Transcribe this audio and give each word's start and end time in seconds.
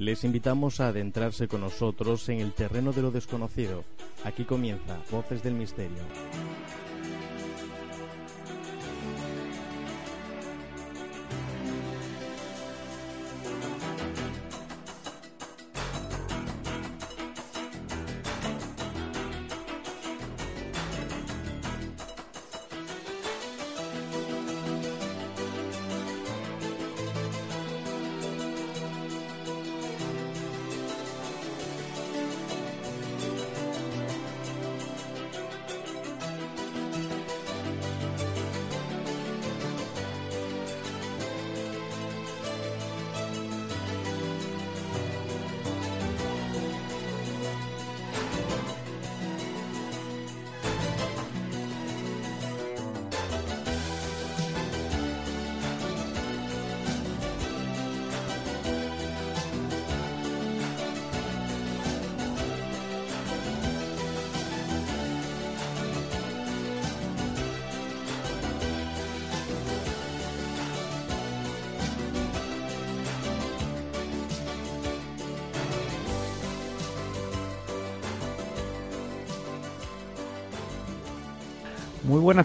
Les 0.00 0.24
invitamos 0.24 0.80
a 0.80 0.88
adentrarse 0.88 1.46
con 1.46 1.60
nosotros 1.60 2.26
en 2.30 2.40
el 2.40 2.54
terreno 2.54 2.90
de 2.90 3.02
lo 3.02 3.10
desconocido. 3.10 3.84
Aquí 4.24 4.44
comienza 4.44 4.98
Voces 5.10 5.42
del 5.42 5.52
Misterio. 5.52 6.02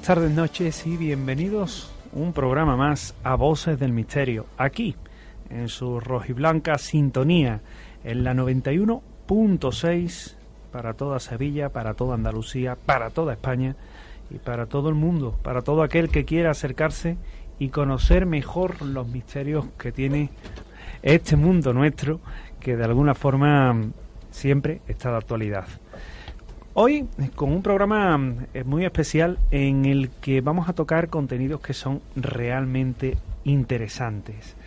Tardes, 0.05 0.31
noches 0.31 0.85
y 0.85 0.95
bienvenidos 0.97 1.91
un 2.13 2.31
programa 2.31 2.75
más 2.75 3.15
a 3.23 3.33
Voces 3.33 3.79
del 3.79 3.91
Misterio, 3.91 4.45
aquí 4.55 4.95
en 5.49 5.67
su 5.67 5.99
rojiblanca 5.99 6.77
sintonía, 6.77 7.61
en 8.03 8.23
la 8.23 8.35
91.6 8.35 10.35
para 10.71 10.93
toda 10.93 11.19
Sevilla, 11.19 11.69
para 11.69 11.95
toda 11.95 12.13
Andalucía, 12.13 12.77
para 12.85 13.09
toda 13.09 13.33
España 13.33 13.75
y 14.29 14.37
para 14.37 14.67
todo 14.67 14.89
el 14.89 14.95
mundo, 14.95 15.39
para 15.41 15.63
todo 15.63 15.81
aquel 15.81 16.09
que 16.09 16.23
quiera 16.23 16.51
acercarse 16.51 17.17
y 17.57 17.69
conocer 17.69 18.27
mejor 18.27 18.83
los 18.83 19.07
misterios 19.07 19.65
que 19.79 19.91
tiene 19.91 20.29
este 21.01 21.35
mundo 21.35 21.73
nuestro, 21.73 22.19
que 22.59 22.77
de 22.77 22.83
alguna 22.83 23.15
forma 23.15 23.75
siempre 24.29 24.81
está 24.87 25.09
de 25.09 25.17
actualidad. 25.17 25.65
Hoy 26.77 27.07
con 27.37 27.53
un 27.53 27.61
programa 27.61 28.19
eh, 28.53 28.65
muy 28.65 28.83
especial 28.83 29.39
en 29.49 29.85
el 29.85 30.09
que 30.09 30.41
vamos 30.41 30.67
a 30.67 30.73
tocar 30.73 31.07
contenidos 31.07 31.61
que 31.61 31.73
son 31.73 32.01
realmente 32.17 33.17
interesantes. 33.45 34.57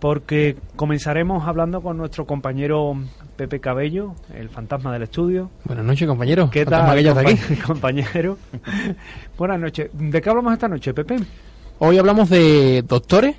Porque 0.00 0.56
comenzaremos 0.74 1.46
hablando 1.46 1.82
con 1.82 1.98
nuestro 1.98 2.24
compañero 2.26 2.96
Pepe 3.36 3.60
Cabello, 3.60 4.14
el 4.34 4.48
fantasma 4.48 4.90
del 4.94 5.02
estudio. 5.02 5.50
Buenas 5.64 5.84
noches, 5.84 6.08
compañero. 6.08 6.48
¿Qué 6.50 6.64
tal, 6.64 6.98
aquí? 7.18 7.36
compañero? 7.66 8.38
Buenas 9.36 9.60
noches. 9.60 9.90
¿De 9.92 10.22
qué 10.22 10.30
hablamos 10.30 10.54
esta 10.54 10.68
noche, 10.68 10.94
Pepe? 10.94 11.18
Hoy 11.78 11.98
hablamos 11.98 12.30
de 12.30 12.82
doctores 12.88 13.36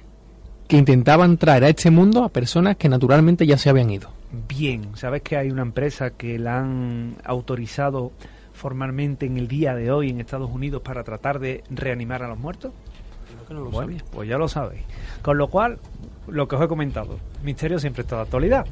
que 0.67 0.77
intentaban 0.77 1.37
traer 1.37 1.63
a 1.63 1.69
este 1.69 1.91
mundo 1.91 2.23
a 2.23 2.29
personas 2.29 2.77
que 2.77 2.89
naturalmente 2.89 3.45
ya 3.45 3.57
se 3.57 3.69
habían 3.69 3.89
ido 3.89 4.09
bien. 4.47 4.95
¿Sabes 4.95 5.21
que 5.21 5.37
hay 5.37 5.49
una 5.49 5.61
empresa 5.61 6.11
que 6.11 6.39
la 6.39 6.59
han 6.59 7.15
autorizado 7.23 8.11
formalmente 8.53 9.25
en 9.25 9.37
el 9.37 9.47
día 9.47 9.75
de 9.75 9.91
hoy 9.91 10.09
en 10.09 10.19
Estados 10.19 10.49
Unidos 10.49 10.81
para 10.81 11.03
tratar 11.03 11.39
de 11.39 11.63
reanimar 11.69 12.23
a 12.23 12.27
los 12.27 12.37
muertos? 12.37 12.71
bueno, 13.49 13.97
pues 14.11 14.27
ya 14.27 14.37
lo 14.37 14.47
sabéis. 14.47 14.83
Con 15.21 15.37
lo 15.37 15.49
cual, 15.49 15.77
lo 16.27 16.47
que 16.47 16.55
os 16.55 16.61
he 16.63 16.67
comentado, 16.67 17.19
misterio 17.43 17.77
siempre 17.77 18.01
está 18.01 18.15
de 18.15 18.21
actualidad. 18.23 18.65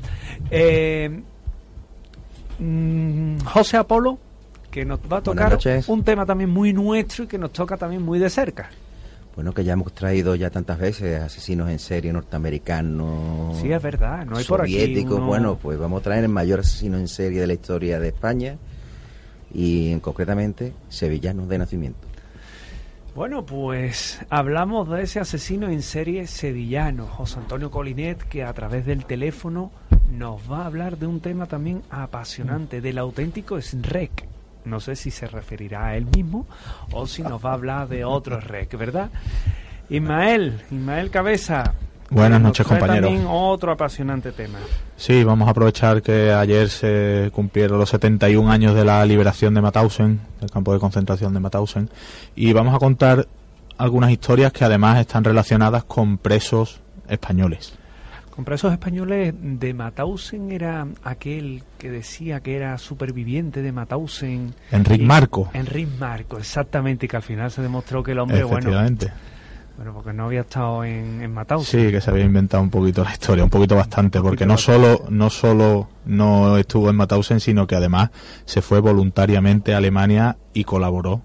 Eh, 0.50 1.22
mm, 2.58 3.40
José 3.46 3.78
Apolo, 3.78 4.18
que 4.72 4.84
nos 4.84 5.00
va 5.00 5.18
a 5.18 5.22
tocar 5.22 5.60
un 5.88 6.04
tema 6.04 6.26
también 6.26 6.50
muy 6.50 6.74
nuestro 6.74 7.26
y 7.26 7.28
que 7.28 7.38
nos 7.38 7.52
toca 7.52 7.78
también 7.78 8.02
muy 8.02 8.18
de 8.18 8.30
cerca. 8.30 8.72
Bueno, 9.36 9.52
que 9.52 9.64
ya 9.64 9.74
hemos 9.74 9.92
traído 9.94 10.36
ya 10.36 10.52
tantas 10.52 10.78
veces 10.78 11.20
asesinos 11.20 11.70
en 11.70 11.80
serie 11.80 12.14
norteamericanos. 12.14 13.58
Sí, 13.58 13.72
es 13.72 13.82
verdad, 13.82 14.26
no 14.26 14.38
hay 14.38 14.46
por 14.46 14.62
aquí 14.62 15.04
Bueno, 15.06 15.58
pues 15.58 15.80
vamos 15.80 16.02
a 16.02 16.04
traer 16.04 16.24
el 16.26 16.30
mayor 16.30 16.60
asesino 16.60 16.98
en 16.98 17.08
serie 17.08 17.42
de 17.42 17.48
la 17.48 17.54
historia 17.54 18.00
de 18.00 18.10
España 18.10 18.58
y 19.52 19.96
concretamente 20.00 20.74
sevillanos 20.90 21.48
de 21.50 21.58
nacimiento. 21.58 22.14
Bueno, 23.16 23.46
pues 23.46 24.20
hablamos 24.30 24.90
de 24.90 25.04
ese 25.04 25.20
asesino 25.20 25.70
en 25.70 25.84
serie 25.84 26.26
sevillano, 26.26 27.06
José 27.06 27.40
Antonio 27.40 27.70
Colinet, 27.70 28.24
que 28.24 28.44
a 28.44 28.54
través 28.54 28.88
del 28.88 29.06
teléfono 29.06 29.72
nos 30.12 30.52
va 30.52 30.64
a 30.64 30.66
hablar 30.66 30.98
de 30.98 31.06
un 31.06 31.20
tema 31.20 31.46
también 31.46 31.84
apasionante, 31.92 32.82
del 32.82 32.98
auténtico 32.98 33.62
SREC, 33.62 34.28
no 34.66 34.80
sé 34.80 34.96
si 34.96 35.12
se 35.12 35.28
referirá 35.28 35.88
a 35.88 35.98
él 35.98 36.06
mismo 36.06 36.48
o 36.92 37.08
si 37.08 37.22
nos 37.22 37.44
va 37.44 37.52
a 37.52 37.54
hablar 37.54 37.88
de 37.88 38.06
otro 38.06 38.40
rec, 38.40 38.78
¿verdad? 38.78 39.10
Ismael, 39.90 40.62
Ismael 40.72 41.10
Cabeza. 41.12 41.74
Buenas 42.10 42.42
noches, 42.42 42.66
compañeros. 42.66 43.10
También 43.10 43.28
otro 43.28 43.72
apasionante 43.72 44.32
tema. 44.32 44.60
Sí, 44.96 45.24
vamos 45.24 45.48
a 45.48 45.52
aprovechar 45.52 46.02
que 46.02 46.32
ayer 46.32 46.70
se 46.70 47.32
cumplieron 47.34 47.80
los 47.80 47.90
71 47.90 48.52
años 48.52 48.76
de 48.76 48.86
la 48.86 49.04
liberación 49.06 49.54
de 49.54 49.62
Mauthausen, 49.62 50.22
del 50.40 50.52
campo 50.52 50.74
de 50.74 50.80
concentración 50.80 51.34
de 51.34 51.40
Mauthausen, 51.40 51.90
y 52.36 52.54
vamos 52.54 52.76
a 52.76 52.80
contar 52.80 53.28
algunas 53.78 54.12
historias 54.12 54.54
que 54.54 54.64
además 54.64 55.00
están 55.00 55.24
relacionadas 55.24 55.84
con 55.86 56.18
presos 56.18 56.82
españoles. 57.08 57.78
Con 58.36 58.46
presos 58.46 58.72
españoles 58.72 59.32
de 59.40 59.76
Mauthausen 59.76 60.52
era 60.52 60.88
aquel 61.04 61.62
que 61.78 61.92
decía 61.92 62.40
que 62.40 62.56
era 62.56 62.76
superviviente 62.80 63.62
de 63.62 63.72
Mauthausen. 63.72 64.56
Enrique 64.72 65.04
Marco. 65.04 65.52
Enrique 65.54 65.92
Marco, 66.00 66.40
exactamente, 66.40 67.06
y 67.06 67.10
que 67.10 67.16
al 67.16 67.22
final 67.22 67.52
se 67.52 67.62
demostró 67.62 68.02
que 68.02 68.14
el 68.14 68.18
hombre, 68.18 68.40
Efectivamente. 68.40 69.12
bueno, 69.78 69.94
porque 69.94 70.14
no 70.14 70.26
había 70.26 70.42
estado 70.42 70.84
en, 70.84 71.22
en. 71.22 71.36
Sí, 71.60 71.92
que 71.92 72.02
se 72.02 72.10
había 72.10 72.26
inventado 72.26 72.64
un 72.64 72.72
poquito 72.72 73.04
la 73.04 73.12
historia, 73.12 73.44
un 73.44 73.52
poquito 73.52 73.76
bastante, 73.76 74.20
porque 74.20 74.48
no 74.48 74.58
solo, 74.58 75.06
no 75.12 75.30
solo 75.30 75.90
no 76.06 76.58
estuvo 76.58 76.90
en 76.90 76.96
Mauthausen, 76.96 77.40
sino 77.40 77.68
que 77.68 77.76
además 77.76 78.10
se 78.46 78.64
fue 78.64 78.80
voluntariamente 78.80 79.76
a 79.76 79.78
Alemania 79.78 80.38
y 80.56 80.64
colaboró 80.64 81.22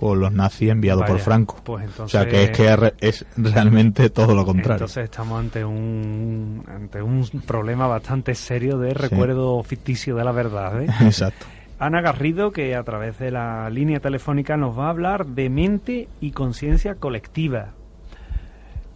con 0.00 0.18
los 0.18 0.32
nazis 0.32 0.70
enviados 0.70 1.04
por 1.04 1.18
Franco. 1.18 1.60
Pues 1.62 2.00
o 2.00 2.08
sea 2.08 2.26
que 2.26 2.44
es 2.44 2.50
que 2.52 2.94
es 3.00 3.26
realmente 3.36 4.08
todo 4.08 4.34
lo 4.34 4.46
contrario. 4.46 4.86
Entonces 4.86 5.04
estamos 5.04 5.38
ante 5.38 5.62
un 5.62 6.64
ante 6.66 7.02
un 7.02 7.28
problema 7.46 7.86
bastante 7.86 8.34
serio 8.34 8.78
de 8.78 8.94
recuerdo 8.94 9.62
ficticio 9.62 10.16
de 10.16 10.24
la 10.24 10.32
verdad. 10.32 10.82
¿eh? 10.82 10.86
Exacto. 11.02 11.44
Ana 11.78 12.00
Garrido, 12.00 12.50
que 12.50 12.74
a 12.76 12.82
través 12.82 13.18
de 13.18 13.30
la 13.30 13.68
línea 13.68 14.00
telefónica 14.00 14.56
nos 14.56 14.78
va 14.78 14.86
a 14.86 14.90
hablar 14.90 15.26
de 15.26 15.50
mente 15.50 16.08
y 16.18 16.30
conciencia 16.30 16.94
colectiva. 16.94 17.74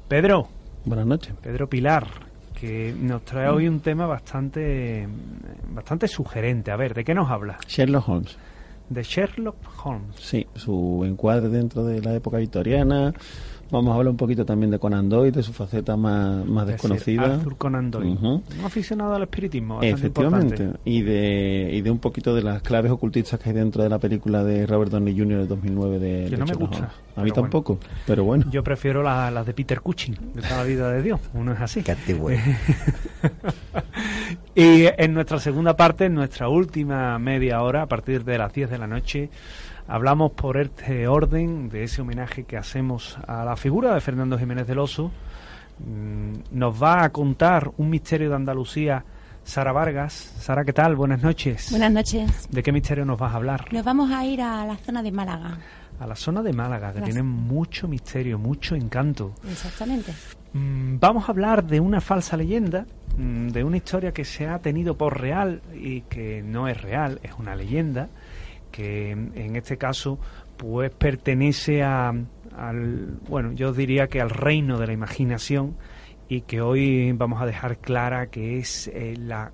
Pedro. 0.08 0.48
Buenas 0.86 1.04
noches. 1.04 1.34
Pedro 1.42 1.68
Pilar, 1.68 2.06
que 2.58 2.94
nos 2.98 3.26
trae 3.26 3.50
hoy 3.50 3.68
un 3.68 3.80
tema 3.80 4.06
bastante, 4.06 5.06
bastante 5.68 6.08
sugerente. 6.08 6.70
A 6.70 6.76
ver, 6.76 6.94
¿de 6.94 7.04
qué 7.04 7.12
nos 7.12 7.30
habla? 7.30 7.58
Sherlock 7.68 8.08
Holmes 8.08 8.38
de 8.88 9.02
Sherlock 9.02 9.56
Holmes. 9.84 10.16
Sí, 10.18 10.46
su 10.54 11.04
encuadre 11.06 11.48
dentro 11.48 11.84
de 11.84 12.00
la 12.02 12.14
época 12.14 12.38
victoriana. 12.38 13.14
Vamos 13.70 13.92
a 13.92 13.96
hablar 13.96 14.10
un 14.10 14.16
poquito 14.16 14.44
también 14.44 14.70
de 14.70 14.78
Conan 14.78 15.08
Doyle, 15.08 15.32
de 15.32 15.42
su 15.42 15.52
faceta 15.52 15.96
más, 15.96 16.44
más 16.46 16.66
desconocida. 16.66 17.36
Arthur 17.36 17.56
Conan 17.56 17.90
Doyle, 17.90 18.18
un 18.20 18.42
aficionado 18.64 19.14
al 19.14 19.22
espiritismo. 19.22 19.82
Efectivamente, 19.82 20.70
y 20.84 21.02
de, 21.02 21.70
y 21.72 21.80
de 21.80 21.90
un 21.90 21.98
poquito 21.98 22.34
de 22.34 22.42
las 22.42 22.62
claves 22.62 22.92
ocultistas 22.92 23.40
que 23.40 23.50
hay 23.50 23.54
dentro 23.54 23.82
de 23.82 23.88
la 23.88 23.98
película 23.98 24.44
de 24.44 24.66
Robert 24.66 24.90
Downey 24.90 25.18
Jr. 25.18 25.38
de 25.38 25.46
2009 25.46 25.98
de 25.98 26.30
Que 26.30 26.36
no 26.36 26.46
me 26.46 26.54
gusta. 26.54 26.90
A 27.16 27.22
mí 27.22 27.30
tampoco, 27.30 27.78
pero 28.06 28.24
bueno. 28.24 28.44
Yo 28.50 28.64
prefiero 28.64 29.02
las 29.02 29.32
la 29.32 29.44
de 29.44 29.54
Peter 29.54 29.80
Cushing, 29.80 30.16
de 30.34 30.42
toda 30.42 30.58
la 30.58 30.64
vida 30.64 30.90
de 30.90 31.02
Dios. 31.02 31.20
Uno 31.32 31.52
es 31.52 31.60
así. 31.60 31.82
y 34.54 34.86
en 34.86 35.14
nuestra 35.14 35.38
segunda 35.38 35.76
parte, 35.76 36.06
en 36.06 36.14
nuestra 36.14 36.48
última 36.48 37.18
media 37.18 37.62
hora, 37.62 37.82
a 37.82 37.86
partir 37.86 38.24
de 38.24 38.38
las 38.38 38.52
10 38.52 38.70
de 38.70 38.78
la 38.78 38.86
noche, 38.86 39.30
hablamos 39.88 40.32
por 40.32 40.56
este 40.56 41.06
orden 41.08 41.68
de 41.68 41.84
ese 41.84 42.02
homenaje 42.02 42.44
que 42.44 42.56
hacemos 42.56 43.18
a 43.26 43.44
la 43.44 43.56
figura 43.56 43.94
de 43.94 44.00
Fernando 44.00 44.38
Jiménez 44.38 44.66
del 44.66 44.78
Oso. 44.78 45.10
Mm, 45.78 46.56
nos 46.58 46.82
va 46.82 47.04
a 47.04 47.10
contar 47.10 47.70
un 47.76 47.90
misterio 47.90 48.28
de 48.30 48.36
Andalucía 48.36 49.04
Sara 49.42 49.72
Vargas. 49.72 50.12
Sara, 50.12 50.64
¿qué 50.64 50.72
tal? 50.72 50.96
Buenas 50.96 51.22
noches. 51.22 51.68
Buenas 51.70 51.92
noches. 51.92 52.48
¿De 52.50 52.62
qué 52.62 52.72
misterio 52.72 53.04
nos 53.04 53.18
vas 53.18 53.32
a 53.32 53.36
hablar? 53.36 53.72
Nos 53.72 53.84
vamos 53.84 54.10
a 54.10 54.24
ir 54.24 54.40
a 54.40 54.64
la 54.64 54.76
zona 54.76 55.02
de 55.02 55.12
Málaga. 55.12 55.58
A 56.00 56.06
la 56.06 56.16
zona 56.16 56.42
de 56.42 56.52
Málaga, 56.52 56.92
que 56.92 57.00
Las- 57.00 57.08
tiene 57.08 57.22
mucho 57.22 57.86
misterio, 57.86 58.38
mucho 58.38 58.74
encanto. 58.74 59.32
Exactamente. 59.48 60.12
Mm, 60.52 60.98
Vamos 60.98 61.28
a 61.28 61.32
hablar 61.32 61.64
de 61.64 61.80
una 61.80 62.00
falsa 62.00 62.36
leyenda, 62.36 62.86
mm, 63.18 63.48
de 63.48 63.64
una 63.64 63.76
historia 63.76 64.12
que 64.12 64.24
se 64.24 64.46
ha 64.48 64.58
tenido 64.60 64.96
por 64.96 65.20
real 65.20 65.60
y 65.74 66.02
que 66.02 66.42
no 66.42 66.68
es 66.68 66.80
real, 66.80 67.20
es 67.22 67.32
una 67.38 67.54
leyenda, 67.56 68.08
que 68.74 69.12
en 69.12 69.54
este 69.54 69.76
caso 69.76 70.18
pues 70.56 70.90
pertenece 70.90 71.84
a, 71.84 72.12
al, 72.56 73.18
bueno, 73.28 73.52
yo 73.52 73.72
diría 73.72 74.08
que 74.08 74.20
al 74.20 74.30
reino 74.30 74.80
de 74.80 74.88
la 74.88 74.92
imaginación 74.92 75.76
y 76.28 76.40
que 76.40 76.60
hoy 76.60 77.12
vamos 77.12 77.40
a 77.40 77.46
dejar 77.46 77.78
clara 77.78 78.26
que 78.26 78.58
es 78.58 78.88
eh, 78.88 79.14
la 79.16 79.52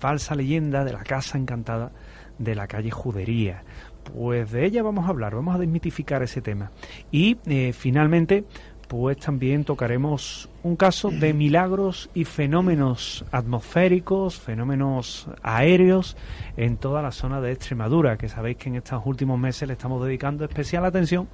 falsa 0.00 0.34
leyenda 0.34 0.84
de 0.84 0.94
la 0.94 1.04
casa 1.04 1.38
encantada 1.38 1.92
de 2.38 2.56
la 2.56 2.66
calle 2.66 2.90
Judería. 2.90 3.62
Pues 4.02 4.50
de 4.50 4.66
ella 4.66 4.82
vamos 4.82 5.06
a 5.06 5.10
hablar, 5.10 5.36
vamos 5.36 5.54
a 5.54 5.58
desmitificar 5.58 6.24
ese 6.24 6.42
tema. 6.42 6.72
Y 7.12 7.38
eh, 7.46 7.72
finalmente, 7.72 8.46
pues 8.88 9.18
también 9.18 9.64
tocaremos 9.64 10.48
un 10.62 10.76
caso 10.76 11.10
de 11.10 11.32
milagros 11.32 12.08
y 12.14 12.24
fenómenos 12.24 13.24
atmosféricos, 13.32 14.38
fenómenos 14.38 15.28
aéreos 15.42 16.16
en 16.56 16.76
toda 16.76 17.02
la 17.02 17.10
zona 17.10 17.40
de 17.40 17.52
Extremadura, 17.52 18.16
que 18.16 18.28
sabéis 18.28 18.56
que 18.56 18.68
en 18.68 18.76
estos 18.76 19.04
últimos 19.04 19.38
meses 19.38 19.66
le 19.66 19.74
estamos 19.74 20.04
dedicando 20.04 20.44
especial 20.44 20.84
atención, 20.84 21.28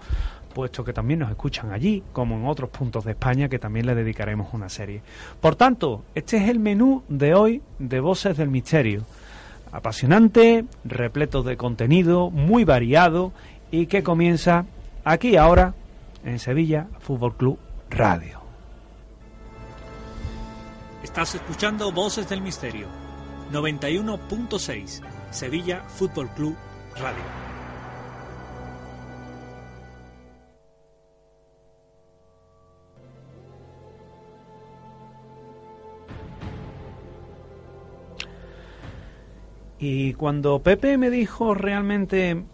puesto 0.55 0.85
que 0.85 0.93
también 0.93 1.21
nos 1.21 1.31
escuchan 1.31 1.73
allí, 1.73 2.03
como 2.13 2.37
en 2.37 2.47
otros 2.47 2.71
puntos 2.71 3.05
de 3.05 3.13
España, 3.13 3.49
que 3.49 3.59
también 3.59 3.87
le 3.87 3.95
dedicaremos 3.95 4.53
una 4.53 4.69
serie. 4.69 5.03
Por 5.41 5.57
tanto, 5.57 6.05
este 6.15 6.39
es 6.39 6.49
el 6.49 6.59
menú 6.59 7.03
de 7.09 7.35
hoy 7.35 7.63
de 7.79 8.01
Voces 8.01 8.37
del 8.37 8.49
Misterio 8.49 9.05
apasionante, 9.73 10.67
repleto 10.85 11.43
de 11.43 11.57
contenido, 11.57 12.31
muy 12.31 12.65
variado 12.65 13.33
y 13.71 13.87
que 13.87 14.03
comienza 14.03 14.67
aquí 15.03 15.37
ahora 15.37 15.75
en 16.25 16.39
Sevilla 16.39 16.89
Fútbol 17.01 17.37
Club 17.37 17.59
Radio. 17.91 18.41
Estás 21.03 21.35
escuchando 21.35 21.91
Voces 21.93 22.29
del 22.29 22.41
Misterio, 22.41 22.87
91.6 23.53 25.03
Sevilla 25.31 25.81
Fútbol 25.89 26.29
Club 26.31 26.57
Radio. 26.97 27.23
Y 39.85 40.15
cuando 40.15 40.61
Pepe 40.61 40.97
me 40.97 41.11
dijo 41.11 41.55
realmente 41.55 42.45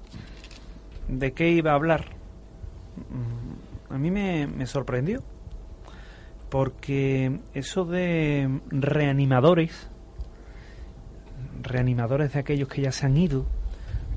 de 1.08 1.32
qué 1.34 1.50
iba 1.50 1.72
a 1.72 1.74
hablar, 1.74 2.06
a 3.90 3.98
mí 3.98 4.10
me, 4.10 4.46
me 4.46 4.66
sorprendió. 4.66 5.22
Porque 6.48 7.40
eso 7.52 7.84
de 7.84 8.60
reanimadores, 8.70 9.90
reanimadores 11.62 12.32
de 12.32 12.40
aquellos 12.40 12.68
que 12.68 12.82
ya 12.82 12.92
se 12.92 13.06
han 13.06 13.16
ido, 13.16 13.44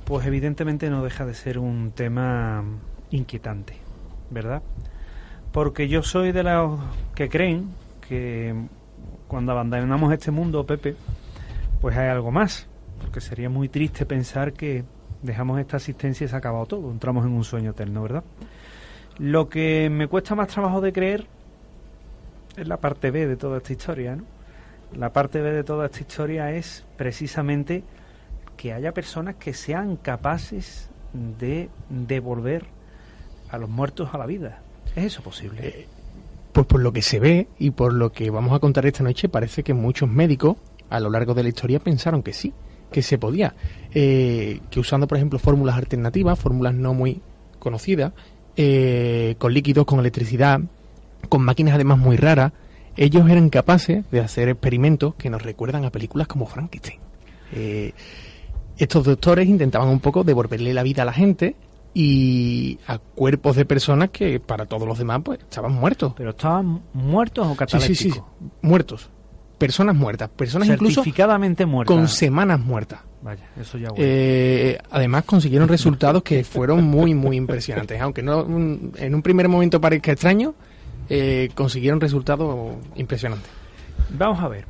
pues 0.05 0.25
evidentemente 0.25 0.89
no 0.89 1.03
deja 1.03 1.25
de 1.25 1.33
ser 1.33 1.59
un 1.59 1.91
tema 1.91 2.63
inquietante, 3.11 3.75
¿verdad? 4.29 4.61
Porque 5.51 5.89
yo 5.89 6.03
soy 6.03 6.31
de 6.31 6.43
los 6.43 6.79
que 7.15 7.27
creen 7.27 7.71
que 8.07 8.55
cuando 9.27 9.51
abandonamos 9.51 10.13
este 10.13 10.31
mundo, 10.31 10.65
Pepe, 10.65 10.95
pues 11.81 11.97
hay 11.97 12.09
algo 12.09 12.31
más. 12.31 12.67
Porque 13.01 13.19
sería 13.19 13.49
muy 13.49 13.67
triste 13.67 14.05
pensar 14.05 14.53
que 14.53 14.85
dejamos 15.21 15.59
esta 15.59 15.77
asistencia 15.77 16.25
y 16.25 16.27
se 16.27 16.35
ha 16.35 16.37
acabado 16.37 16.65
todo. 16.65 16.91
Entramos 16.91 17.25
en 17.25 17.31
un 17.31 17.43
sueño 17.43 17.71
eterno, 17.71 18.03
¿verdad? 18.03 18.23
Lo 19.21 19.49
que 19.49 19.87
me 19.91 20.07
cuesta 20.07 20.33
más 20.33 20.47
trabajo 20.47 20.81
de 20.81 20.91
creer 20.91 21.27
es 22.57 22.67
la 22.67 22.77
parte 22.77 23.11
B 23.11 23.27
de 23.27 23.37
toda 23.37 23.57
esta 23.57 23.71
historia, 23.71 24.15
¿no? 24.15 24.23
La 24.95 25.13
parte 25.13 25.41
B 25.41 25.51
de 25.51 25.63
toda 25.63 25.85
esta 25.85 25.99
historia 25.99 26.51
es 26.51 26.83
precisamente 26.97 27.83
que 28.57 28.73
haya 28.73 28.93
personas 28.93 29.35
que 29.35 29.53
sean 29.53 29.95
capaces 29.95 30.89
de 31.13 31.69
devolver 31.89 32.65
a 33.51 33.59
los 33.59 33.69
muertos 33.69 34.09
a 34.11 34.17
la 34.17 34.25
vida. 34.25 34.63
¿Es 34.95 35.05
eso 35.05 35.21
posible? 35.21 35.85
Pues 36.51 36.65
por 36.65 36.81
lo 36.81 36.91
que 36.91 37.03
se 37.03 37.19
ve 37.19 37.47
y 37.59 37.69
por 37.69 37.93
lo 37.93 38.11
que 38.11 38.31
vamos 38.31 38.53
a 38.53 38.59
contar 38.59 38.87
esta 38.87 39.03
noche, 39.03 39.29
parece 39.29 39.61
que 39.61 39.75
muchos 39.75 40.09
médicos 40.09 40.57
a 40.89 40.99
lo 40.99 41.11
largo 41.11 41.35
de 41.35 41.43
la 41.43 41.49
historia 41.49 41.79
pensaron 41.79 42.23
que 42.23 42.33
sí, 42.33 42.53
que 42.91 43.03
se 43.03 43.19
podía. 43.19 43.53
Eh, 43.93 44.61
que 44.71 44.79
usando, 44.79 45.07
por 45.07 45.17
ejemplo, 45.17 45.37
fórmulas 45.37 45.77
alternativas, 45.77 46.39
fórmulas 46.39 46.73
no 46.73 46.95
muy 46.95 47.21
conocidas, 47.59 48.13
eh, 48.55 49.35
con 49.37 49.53
líquidos, 49.53 49.85
con 49.85 49.99
electricidad, 49.99 50.59
con 51.29 51.43
máquinas 51.43 51.75
además 51.75 51.97
muy 51.97 52.17
raras, 52.17 52.51
ellos 52.97 53.29
eran 53.29 53.49
capaces 53.49 54.03
de 54.11 54.19
hacer 54.19 54.49
experimentos 54.49 55.15
que 55.15 55.29
nos 55.29 55.41
recuerdan 55.41 55.85
a 55.85 55.91
películas 55.91 56.27
como 56.27 56.45
Frankenstein. 56.45 56.99
Eh, 57.53 57.93
estos 58.77 59.05
doctores 59.05 59.47
intentaban 59.47 59.87
un 59.89 59.99
poco 59.99 60.23
devolverle 60.23 60.73
la 60.73 60.83
vida 60.83 61.03
a 61.03 61.05
la 61.05 61.13
gente 61.13 61.55
y 61.93 62.79
a 62.87 62.97
cuerpos 62.97 63.55
de 63.55 63.65
personas 63.65 64.09
que 64.09 64.39
para 64.39 64.65
todos 64.65 64.87
los 64.87 64.97
demás 64.97 65.21
pues 65.23 65.39
estaban 65.39 65.73
muertos. 65.73 66.13
¿Pero 66.15 66.31
estaban 66.31 66.81
muertos 66.93 67.47
o 67.47 67.55
catalépticos? 67.55 67.97
sí, 67.97 68.11
sí, 68.11 68.21
muertos. 68.61 69.09
Personas 69.57 69.95
muertas, 69.95 70.29
personas 70.29 70.69
incluso 70.69 71.03
Certificadamente 71.03 71.65
muertas. 71.65 71.95
con 71.95 72.07
semanas 72.07 72.59
muertas. 72.59 73.01
Vaya, 73.21 73.43
eso 73.59 73.77
ya 73.77 73.91
huele. 73.91 74.03
Eh, 74.03 74.79
además 74.89 75.25
consiguieron 75.25 75.67
resultados 75.67 76.23
que 76.23 76.43
fueron 76.43 76.83
muy, 76.83 77.13
muy 77.13 77.37
impresionantes. 77.37 78.01
Aunque 78.01 78.23
no 78.23 78.41
en 78.41 79.15
un 79.15 79.21
primer 79.21 79.47
momento 79.47 79.79
parezca 79.79 80.11
extraño, 80.11 80.55
eh, 81.09 81.49
consiguieron 81.53 82.01
resultados 82.01 82.75
impresionantes. 82.95 83.49
Vamos 84.09 84.39
a 84.41 84.47
ver. 84.47 84.65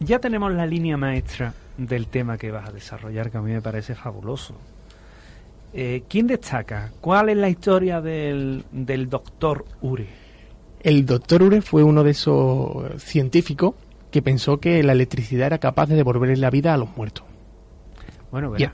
Ya 0.00 0.18
tenemos 0.18 0.52
la 0.52 0.66
línea 0.66 0.96
maestra 0.96 1.54
del 1.76 2.08
tema 2.08 2.36
que 2.36 2.50
vas 2.50 2.68
a 2.68 2.72
desarrollar, 2.72 3.30
que 3.30 3.38
a 3.38 3.42
mí 3.42 3.52
me 3.52 3.62
parece 3.62 3.94
fabuloso. 3.94 4.54
Eh, 5.72 6.02
¿Quién 6.08 6.26
destaca? 6.26 6.90
¿Cuál 7.00 7.28
es 7.28 7.36
la 7.36 7.48
historia 7.48 8.00
del, 8.00 8.64
del 8.72 9.08
doctor 9.08 9.64
Ure? 9.80 10.08
El 10.82 11.06
doctor 11.06 11.42
Ure 11.42 11.62
fue 11.62 11.82
uno 11.82 12.02
de 12.02 12.10
esos 12.10 13.00
científicos 13.02 13.74
que 14.10 14.22
pensó 14.22 14.58
que 14.58 14.82
la 14.82 14.92
electricidad 14.92 15.46
era 15.46 15.58
capaz 15.58 15.86
de 15.86 15.96
devolverle 15.96 16.36
la 16.36 16.50
vida 16.50 16.74
a 16.74 16.76
los 16.76 16.96
muertos. 16.96 17.24
Bueno, 18.30 18.50
verá, 18.50 18.72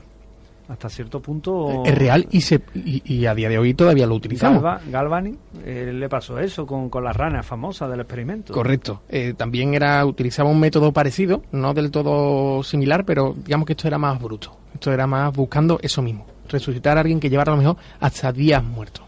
hasta 0.69 0.89
cierto 0.89 1.21
punto... 1.21 1.83
Es 1.85 1.95
real 1.97 2.27
y, 2.29 2.41
se, 2.41 2.61
y, 2.75 3.01
y 3.05 3.25
a 3.25 3.33
día 3.33 3.47
de 3.49 3.57
hoy 3.57 3.73
todavía 3.73 4.05
lo 4.05 4.15
utilizamos. 4.15 4.61
Galva- 4.61 4.81
Galvani 4.91 5.35
eh, 5.63 5.91
le 5.93 6.09
pasó 6.09 6.37
eso 6.39 6.67
con, 6.67 6.89
con 6.89 7.03
la 7.03 7.13
rana 7.13 7.41
famosa 7.41 7.87
del 7.87 8.01
experimento. 8.01 8.53
Correcto. 8.53 9.01
Eh, 9.09 9.33
también 9.35 9.73
era 9.73 10.05
utilizaba 10.05 10.49
un 10.49 10.59
método 10.59 10.91
parecido, 10.91 11.41
no 11.53 11.73
del 11.73 11.89
todo 11.89 12.61
similar, 12.63 13.05
pero 13.05 13.33
digamos 13.45 13.65
que 13.65 13.73
esto 13.73 13.87
era 13.87 13.97
más 13.97 14.19
bruto. 14.21 14.57
Esto 14.73 14.91
era 14.91 15.07
más 15.07 15.33
buscando 15.33 15.79
eso 15.81 16.01
mismo, 16.01 16.25
resucitar 16.49 16.97
a 16.97 17.01
alguien 17.01 17.19
que 17.19 17.29
llevara 17.29 17.53
a 17.53 17.55
lo 17.55 17.61
mejor 17.61 17.77
hasta 17.99 18.31
días 18.31 18.63
muertos. 18.63 19.05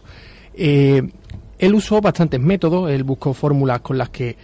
Eh, 0.54 1.02
él 1.58 1.74
usó 1.74 2.00
bastantes 2.00 2.40
métodos, 2.40 2.90
él 2.90 3.04
buscó 3.04 3.34
fórmulas 3.34 3.80
con 3.82 3.98
las 3.98 4.08
que 4.08 4.36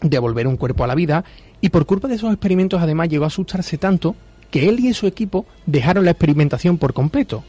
devolver 0.00 0.46
un 0.46 0.56
cuerpo 0.56 0.84
a 0.84 0.86
la 0.86 0.94
vida 0.94 1.24
y 1.60 1.68
por 1.68 1.84
culpa 1.84 2.08
de 2.08 2.14
esos 2.14 2.32
experimentos 2.32 2.80
además 2.80 3.08
llegó 3.08 3.24
a 3.24 3.26
asustarse 3.26 3.76
tanto 3.76 4.14
que 4.50 4.68
él 4.68 4.80
y 4.80 4.92
su 4.94 5.06
equipo 5.06 5.46
dejaron 5.66 6.04
la 6.04 6.12
experimentación 6.12 6.78
por 6.78 6.92
completo. 6.92 7.44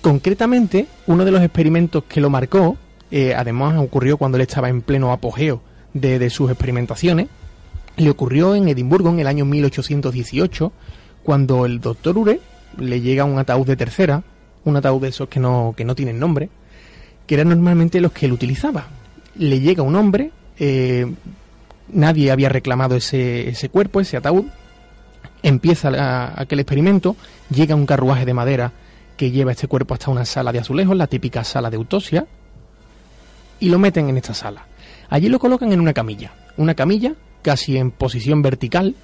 Concretamente, 0.00 0.86
uno 1.06 1.24
de 1.24 1.30
los 1.30 1.42
experimentos 1.42 2.04
que 2.04 2.20
lo 2.20 2.30
marcó, 2.30 2.76
eh, 3.10 3.34
además 3.34 3.78
ocurrió 3.78 4.16
cuando 4.16 4.36
él 4.36 4.42
estaba 4.42 4.68
en 4.68 4.82
pleno 4.82 5.12
apogeo 5.12 5.60
de, 5.94 6.30
sus 6.30 6.50
experimentaciones, 6.50 7.28
le 7.96 8.10
ocurrió 8.10 8.54
en 8.54 8.68
Edimburgo 8.68 9.10
en 9.10 9.18
el 9.18 9.26
año 9.26 9.44
1818, 9.44 10.72
cuando 11.24 11.66
el 11.66 11.80
doctor 11.80 12.16
Ure 12.16 12.40
le 12.76 13.00
llega 13.00 13.24
un 13.24 13.38
ataúd 13.38 13.66
de 13.66 13.76
tercera, 13.76 14.22
un 14.64 14.76
ataúd 14.76 15.02
de 15.02 15.08
esos 15.08 15.28
que 15.28 15.40
no, 15.40 15.74
que 15.76 15.84
no 15.84 15.96
tienen 15.96 16.20
nombre, 16.20 16.48
que 17.26 17.34
eran 17.34 17.48
normalmente 17.48 18.00
los 18.00 18.12
que 18.12 18.26
él 18.26 18.32
utilizaba. 18.32 18.86
Le 19.36 19.60
llega 19.60 19.82
un 19.82 19.96
hombre, 19.96 20.30
eh, 20.58 21.12
nadie 21.92 22.30
había 22.30 22.48
reclamado 22.48 22.94
ese, 22.94 23.48
ese 23.48 23.68
cuerpo, 23.68 24.00
ese 24.00 24.16
ataúd, 24.16 24.44
empieza 25.42 26.40
aquel 26.40 26.60
experimento, 26.60 27.16
llega 27.50 27.74
un 27.74 27.86
carruaje 27.86 28.24
de 28.24 28.34
madera 28.34 28.72
que 29.16 29.30
lleva 29.30 29.52
este 29.52 29.68
cuerpo 29.68 29.94
hasta 29.94 30.10
una 30.10 30.24
sala 30.24 30.52
de 30.52 30.60
azulejos, 30.60 30.96
la 30.96 31.06
típica 31.06 31.44
sala 31.44 31.70
de 31.70 31.76
autopsia, 31.76 32.26
y 33.60 33.68
lo 33.68 33.78
meten 33.78 34.08
en 34.08 34.16
esta 34.16 34.34
sala. 34.34 34.66
Allí 35.10 35.28
lo 35.28 35.38
colocan 35.38 35.72
en 35.72 35.80
una 35.80 35.92
camilla, 35.92 36.32
una 36.56 36.74
camilla 36.74 37.14
casi 37.42 37.76
en 37.76 37.90
posición 37.90 38.42
vertical, 38.42 38.94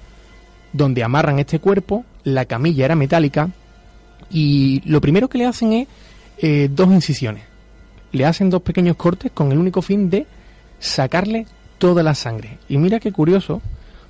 donde 0.73 1.03
amarran 1.03 1.39
este 1.39 1.59
cuerpo, 1.59 2.05
la 2.23 2.45
camilla 2.45 2.85
era 2.85 2.95
metálica, 2.95 3.49
y 4.29 4.81
lo 4.85 5.01
primero 5.01 5.29
que 5.29 5.37
le 5.37 5.45
hacen 5.45 5.73
es 5.73 5.87
eh, 6.37 6.69
dos 6.71 6.91
incisiones. 6.91 7.43
Le 8.11 8.25
hacen 8.25 8.49
dos 8.49 8.61
pequeños 8.61 8.95
cortes 8.95 9.31
con 9.33 9.51
el 9.51 9.57
único 9.57 9.81
fin 9.81 10.09
de 10.09 10.25
sacarle 10.79 11.45
toda 11.77 12.03
la 12.03 12.15
sangre. 12.15 12.57
Y 12.69 12.77
mira 12.77 12.99
qué 12.99 13.11
curioso, 13.11 13.61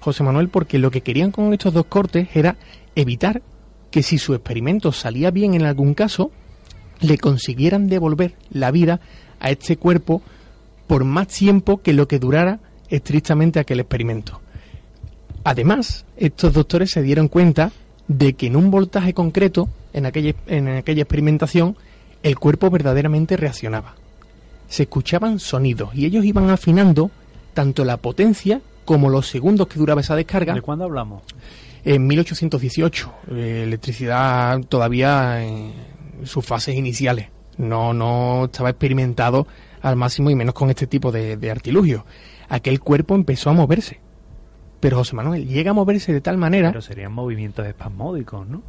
José 0.05 0.23
Manuel, 0.23 0.49
porque 0.49 0.77
lo 0.77 0.91
que 0.91 1.01
querían 1.01 1.31
con 1.31 1.51
estos 1.51 1.73
dos 1.73 1.87
cortes 1.87 2.29
era 2.35 2.57
evitar 2.95 3.41
que 3.89 4.03
si 4.03 4.19
su 4.19 4.35
experimento 4.35 4.91
salía 4.91 5.31
bien 5.31 5.55
en 5.55 5.63
algún 5.63 5.95
caso, 5.95 6.29
le 7.01 7.17
consiguieran 7.17 7.87
devolver 7.87 8.35
la 8.51 8.69
vida 8.69 8.99
a 9.39 9.49
este 9.49 9.77
cuerpo 9.77 10.21
por 10.85 11.05
más 11.05 11.29
tiempo 11.29 11.81
que 11.81 11.93
lo 11.93 12.07
que 12.07 12.19
durara 12.19 12.59
estrictamente 12.87 13.59
aquel 13.59 13.79
experimento. 13.79 14.41
Además, 15.43 16.05
estos 16.17 16.53
doctores 16.53 16.91
se 16.91 17.01
dieron 17.01 17.27
cuenta 17.27 17.71
de 18.07 18.33
que 18.33 18.45
en 18.45 18.57
un 18.57 18.69
voltaje 18.69 19.15
concreto, 19.15 19.69
en 19.91 20.05
aquella, 20.05 20.35
en 20.45 20.67
aquella 20.67 21.01
experimentación, 21.01 21.77
el 22.21 22.37
cuerpo 22.37 22.69
verdaderamente 22.69 23.37
reaccionaba. 23.37 23.95
Se 24.67 24.83
escuchaban 24.83 25.39
sonidos 25.39 25.95
y 25.95 26.05
ellos 26.05 26.25
iban 26.25 26.51
afinando 26.51 27.09
tanto 27.55 27.83
la 27.85 27.97
potencia 27.97 28.61
como 28.85 29.09
los 29.09 29.27
segundos 29.27 29.67
que 29.67 29.79
duraba 29.79 30.01
esa 30.01 30.15
descarga. 30.15 30.53
¿De 30.53 30.61
cuándo 30.61 30.85
hablamos? 30.85 31.23
En 31.83 32.07
1818, 32.07 33.13
eh, 33.31 33.63
electricidad 33.65 34.59
todavía 34.61 35.43
en 35.43 35.73
sus 36.23 36.45
fases 36.45 36.75
iniciales. 36.75 37.29
No, 37.57 37.93
no 37.93 38.45
estaba 38.45 38.69
experimentado 38.69 39.47
al 39.81 39.95
máximo 39.95 40.29
y 40.29 40.35
menos 40.35 40.55
con 40.55 40.69
este 40.69 40.87
tipo 40.87 41.11
de, 41.11 41.37
de 41.37 41.51
artilugios. 41.51 42.03
Aquel 42.49 42.79
cuerpo 42.79 43.15
empezó 43.15 43.49
a 43.49 43.53
moverse. 43.53 43.99
Pero 44.79 44.97
José 44.97 45.15
Manuel 45.15 45.47
llega 45.47 45.71
a 45.71 45.73
moverse 45.73 46.13
de 46.13 46.21
tal 46.21 46.37
manera 46.37 46.69
Pero 46.69 46.81
serían 46.81 47.11
movimientos 47.11 47.65
espasmódicos, 47.65 48.47
¿no? 48.47 48.61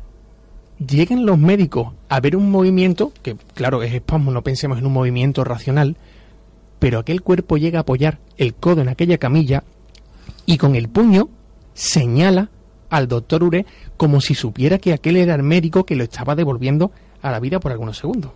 llegan 0.79 1.27
los 1.27 1.39
médicos 1.39 1.93
a 2.09 2.21
ver 2.21 2.37
un 2.37 2.51
movimiento, 2.51 3.13
que 3.23 3.37
claro 3.55 3.83
es 3.83 3.95
espasmo, 3.95 4.31
no 4.31 4.43
pensemos 4.43 4.79
en 4.79 4.87
un 4.87 4.93
movimiento 4.93 5.45
racional, 5.45 5.97
pero 6.79 6.99
aquel 6.99 7.23
cuerpo 7.23 7.57
llega 7.57 7.81
a 7.81 7.83
apoyar 7.83 8.19
el 8.37 8.55
codo 8.55 8.83
en 8.83 8.89
aquella 8.89 9.19
camilla 9.19 9.65
y 10.47 10.59
con 10.59 10.75
el 10.77 10.89
puño 10.89 11.29
señala 11.75 12.51
al 12.91 13.09
doctor 13.09 13.43
Ure 13.43 13.67
como 13.97 14.21
si 14.21 14.35
supiera 14.35 14.79
que 14.79 14.93
aquel 14.93 15.17
era 15.17 15.35
el 15.35 15.43
médico 15.43 15.85
que 15.85 15.97
lo 15.97 16.05
estaba 16.05 16.35
devolviendo 16.35 16.93
a 17.23 17.31
la 17.33 17.41
vida 17.41 17.59
por 17.61 17.73
algunos 17.73 17.99
segundos. 17.99 18.33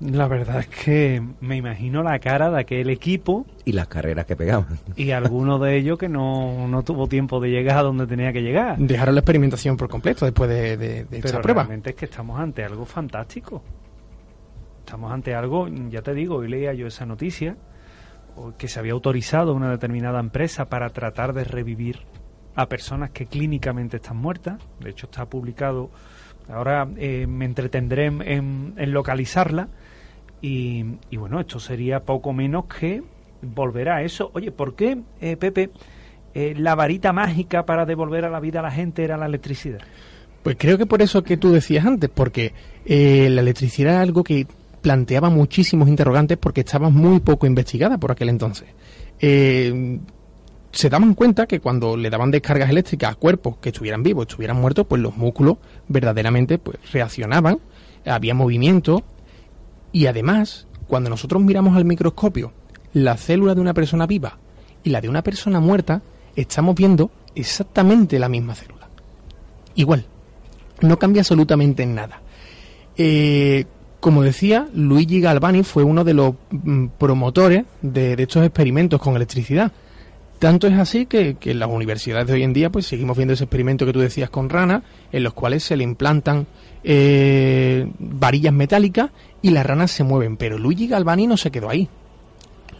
La 0.00 0.26
verdad 0.28 0.58
es 0.60 0.66
que 0.68 1.22
me 1.40 1.56
imagino 1.56 2.02
la 2.02 2.18
cara 2.18 2.50
de 2.50 2.60
aquel 2.60 2.90
equipo 2.90 3.46
Y 3.64 3.72
las 3.72 3.86
carreras 3.86 4.26
que 4.26 4.36
pegaban. 4.36 4.66
y 4.96 5.12
alguno 5.12 5.58
de 5.58 5.76
ellos 5.76 5.98
que 5.98 6.08
no, 6.08 6.66
no 6.68 6.82
tuvo 6.82 7.06
tiempo 7.06 7.40
de 7.40 7.50
llegar 7.50 7.78
a 7.78 7.82
donde 7.82 8.06
tenía 8.06 8.32
que 8.32 8.42
llegar. 8.42 8.76
Dejaron 8.76 9.14
la 9.14 9.20
experimentación 9.20 9.76
por 9.76 9.88
completo 9.88 10.24
después 10.24 10.50
de, 10.50 10.76
de, 10.76 11.04
de 11.04 11.16
esta 11.18 11.28
Pero 11.30 11.42
prueba. 11.42 11.62
realmente 11.62 11.90
es 11.90 11.96
que 11.96 12.04
estamos 12.06 12.38
ante 12.38 12.64
algo 12.64 12.84
fantástico. 12.84 13.62
Estamos 14.80 15.10
ante 15.12 15.34
algo, 15.34 15.68
ya 15.68 16.02
te 16.02 16.12
digo, 16.12 16.36
hoy 16.36 16.48
leía 16.48 16.74
yo 16.74 16.86
esa 16.86 17.06
noticia, 17.06 17.56
que 18.56 18.68
se 18.68 18.78
había 18.78 18.92
autorizado 18.92 19.54
una 19.54 19.70
determinada 19.70 20.20
empresa 20.20 20.66
para 20.66 20.90
tratar 20.90 21.32
de 21.32 21.44
revivir 21.44 22.00
a 22.54 22.68
personas 22.68 23.10
que 23.10 23.26
clínicamente 23.26 23.96
están 23.96 24.16
muertas. 24.16 24.60
De 24.80 24.90
hecho, 24.90 25.06
está 25.06 25.26
publicado. 25.26 25.90
Ahora 26.48 26.88
eh, 26.96 27.26
me 27.26 27.44
entretendré 27.44 28.06
en, 28.06 28.74
localizarla. 28.92 29.68
Y, 30.40 30.84
y 31.10 31.16
bueno, 31.16 31.40
esto 31.40 31.58
sería 31.58 32.00
poco 32.00 32.32
menos 32.32 32.66
que 32.66 33.02
volver 33.42 33.88
a 33.88 34.02
eso. 34.02 34.30
Oye, 34.34 34.50
¿por 34.50 34.74
qué, 34.74 35.02
eh, 35.20 35.36
Pepe, 35.36 35.70
eh, 36.34 36.54
la 36.56 36.74
varita 36.74 37.12
mágica 37.12 37.64
para 37.64 37.86
devolver 37.86 38.24
a 38.24 38.30
la 38.30 38.40
vida 38.40 38.60
a 38.60 38.62
la 38.62 38.70
gente 38.70 39.04
era 39.04 39.16
la 39.16 39.26
electricidad? 39.26 39.80
Pues 40.42 40.56
creo 40.58 40.76
que 40.76 40.86
por 40.86 41.00
eso 41.00 41.22
que 41.22 41.36
tú 41.36 41.52
decías 41.52 41.86
antes, 41.86 42.10
porque 42.10 42.52
eh, 42.84 43.28
la 43.30 43.40
electricidad 43.40 43.94
era 43.94 44.02
algo 44.02 44.24
que 44.24 44.46
planteaba 44.84 45.30
muchísimos 45.30 45.88
interrogantes 45.88 46.36
porque 46.36 46.60
estaba 46.60 46.90
muy 46.90 47.20
poco 47.20 47.46
investigada 47.46 47.96
por 47.96 48.12
aquel 48.12 48.28
entonces. 48.28 48.68
Eh, 49.18 49.98
se 50.72 50.90
daban 50.90 51.14
cuenta 51.14 51.46
que 51.46 51.58
cuando 51.58 51.96
le 51.96 52.10
daban 52.10 52.30
descargas 52.30 52.68
eléctricas 52.68 53.12
a 53.12 53.14
cuerpos 53.14 53.56
que 53.62 53.70
estuvieran 53.70 54.02
vivos, 54.02 54.26
estuvieran 54.28 54.60
muertos, 54.60 54.86
pues 54.86 55.00
los 55.00 55.16
músculos 55.16 55.56
verdaderamente 55.88 56.58
pues, 56.58 56.76
reaccionaban, 56.92 57.60
había 58.04 58.34
movimiento 58.34 59.02
y 59.90 60.04
además, 60.04 60.66
cuando 60.86 61.08
nosotros 61.08 61.42
miramos 61.42 61.78
al 61.78 61.86
microscopio 61.86 62.52
la 62.92 63.16
célula 63.16 63.54
de 63.54 63.62
una 63.62 63.72
persona 63.72 64.06
viva 64.06 64.36
y 64.82 64.90
la 64.90 65.00
de 65.00 65.08
una 65.08 65.22
persona 65.22 65.60
muerta, 65.60 66.02
estamos 66.36 66.74
viendo 66.74 67.10
exactamente 67.34 68.18
la 68.18 68.28
misma 68.28 68.54
célula. 68.54 68.90
Igual, 69.76 70.04
no 70.82 70.98
cambia 70.98 71.22
absolutamente 71.22 71.84
en 71.84 71.94
nada. 71.94 72.20
Eh, 72.98 73.64
como 74.04 74.22
decía, 74.22 74.68
Luigi 74.74 75.18
Galvani 75.22 75.62
fue 75.62 75.82
uno 75.82 76.04
de 76.04 76.12
los 76.12 76.34
mm, 76.50 76.88
promotores 76.98 77.64
de, 77.80 78.12
estos 78.18 78.44
experimentos 78.44 79.00
con 79.00 79.16
electricidad. 79.16 79.72
Tanto 80.38 80.66
es 80.66 80.74
así 80.74 81.06
que, 81.06 81.36
que 81.36 81.52
en 81.52 81.58
las 81.58 81.70
universidades 81.70 82.26
de 82.26 82.34
hoy 82.34 82.42
en 82.42 82.52
día 82.52 82.68
pues 82.68 82.84
seguimos 82.84 83.16
viendo 83.16 83.32
ese 83.32 83.44
experimento 83.44 83.86
que 83.86 83.94
tú 83.94 84.00
decías 84.00 84.28
con 84.28 84.50
ranas, 84.50 84.82
en 85.10 85.22
los 85.22 85.32
cuales 85.32 85.64
se 85.64 85.78
le 85.78 85.84
implantan 85.84 86.46
eh, 86.82 87.90
varillas 87.98 88.52
metálicas 88.52 89.08
y 89.40 89.52
las 89.52 89.64
ranas 89.64 89.90
se 89.90 90.04
mueven. 90.04 90.36
Pero 90.36 90.58
Luigi 90.58 90.86
Galvani 90.86 91.26
no 91.26 91.38
se 91.38 91.50
quedó 91.50 91.70
ahí. 91.70 91.88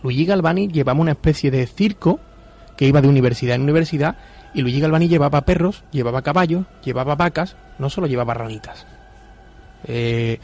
Luigi 0.03 0.27
Galvani 0.27 0.69
llevaba 0.69 1.01
una 1.01 1.13
especie 1.13 1.51
de 1.51 1.67
circo 1.67 2.21
que 2.77 2.87
iba 2.87 3.01
de 3.01 3.09
universidad 3.09 3.57
en 3.57 3.63
universidad 3.63 4.19
y 4.53 4.61
Luigi 4.61 4.81
Galvani 4.81 5.09
llevaba 5.09 5.41
perros, 5.47 5.85
llevaba 5.91 6.21
caballos, 6.21 6.67
llevaba 6.85 7.15
vacas, 7.15 7.57
no 7.79 7.89
solo 7.89 8.09
llevaba 8.09 8.35
ranitas. 8.35 8.87
Eh, 9.87 10.39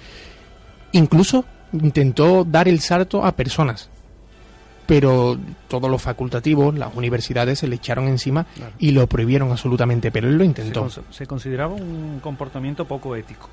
incluso 0.92 1.44
intentó 1.72 2.44
dar 2.44 2.68
el 2.68 2.80
salto 2.80 3.24
a 3.24 3.32
personas, 3.32 3.88
pero 4.86 5.38
todos 5.68 5.88
los 5.90 6.02
facultativos, 6.02 6.76
las 6.76 6.94
universidades 6.96 7.60
se 7.60 7.68
le 7.68 7.76
echaron 7.76 8.08
encima 8.08 8.44
Claro. 8.56 8.72
y 8.78 8.90
lo 8.90 9.06
prohibieron 9.06 9.50
absolutamente, 9.52 10.10
pero 10.10 10.26
él 10.28 10.34
lo 10.34 10.40
Se, 10.40 10.46
intentó. 10.46 10.84
cons- 10.86 11.02
se 11.10 11.26
consideraba 11.26 11.74
un 11.74 12.18
comportamiento 12.20 12.84
poco 12.86 13.14
ético. 13.14 13.48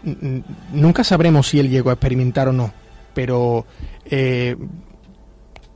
Nunca 0.74 1.03
sabremos 1.03 1.48
si 1.48 1.60
él 1.60 1.70
llegó 1.70 1.91
a 1.91 1.94
experimentar 1.94 2.48
o 2.48 2.53
no, 2.53 2.74
pero 3.13 3.65
eh, 4.06 4.56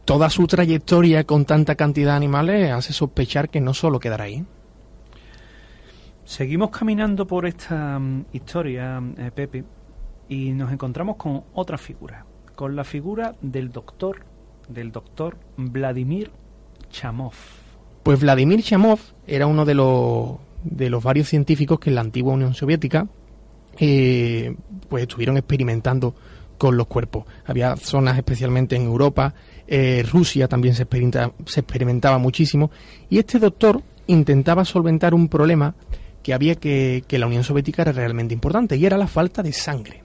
toda 0.04 0.32
su 0.32 0.48
trayectoria 0.48 1.26
con 1.26 1.46
tanta 1.46 1.76
cantidad 1.76 2.12
de 2.14 2.18
animales 2.18 2.72
hace 2.72 2.92
sospechar 2.92 3.50
que 3.50 3.62
no 3.62 3.76
solo 3.76 4.00
quedará 4.00 4.24
ahí. 4.24 4.44
Seguimos 6.26 6.70
caminando 6.70 7.28
por 7.28 7.46
esta 7.46 8.00
mm, 8.00 8.26
historia, 8.34 9.02
eh, 9.18 9.32
Pepe, 9.34 9.64
y 10.32 10.52
nos 10.52 10.72
encontramos 10.72 11.18
con 11.18 11.44
otra 11.54 11.78
figura, 11.78 12.26
con 12.56 12.74
la 12.74 12.86
figura 12.86 13.36
del 13.42 13.70
doctor, 13.70 14.24
del 14.70 14.90
doctor 14.94 15.38
Vladimir 15.58 16.32
Chamov. 16.90 17.34
Pues 18.02 18.22
Vladimir 18.22 18.64
Chamov 18.64 19.00
era 19.28 19.46
uno 19.46 19.66
de 19.66 19.76
los, 19.76 20.38
de 20.64 20.90
los 20.90 21.04
varios 21.04 21.28
científicos 21.28 21.82
que 21.82 21.90
en 21.90 21.96
la 21.96 22.02
antigua 22.02 22.32
Unión 22.32 22.54
Soviética 22.54 23.10
eh, 23.78 24.56
pues 24.88 25.02
estuvieron 25.02 25.36
experimentando 25.36 26.16
con 26.58 26.78
los 26.78 26.88
cuerpos. 26.88 27.26
Había 27.46 27.76
zonas 27.76 28.16
especialmente 28.18 28.78
en 28.78 28.84
Europa, 28.84 29.34
eh, 29.68 30.02
Rusia 30.10 30.48
también 30.48 30.76
se, 30.76 30.84
experimenta- 30.84 31.34
se 31.46 31.60
experimentaba 31.60 32.20
muchísimo 32.20 32.72
y 33.10 33.18
este 33.18 33.38
doctor 33.38 33.82
intentaba 34.08 34.64
solventar 34.64 35.14
un 35.14 35.28
problema 35.28 35.76
que 36.24 36.34
había 36.34 36.56
que, 36.56 37.04
que 37.06 37.20
la 37.20 37.28
Unión 37.28 37.44
Soviética 37.44 37.82
era 37.82 37.92
realmente 37.92 38.34
importante 38.34 38.78
y 38.78 38.86
era 38.86 38.98
la 38.98 39.08
falta 39.08 39.44
de 39.44 39.52
sangre. 39.52 40.04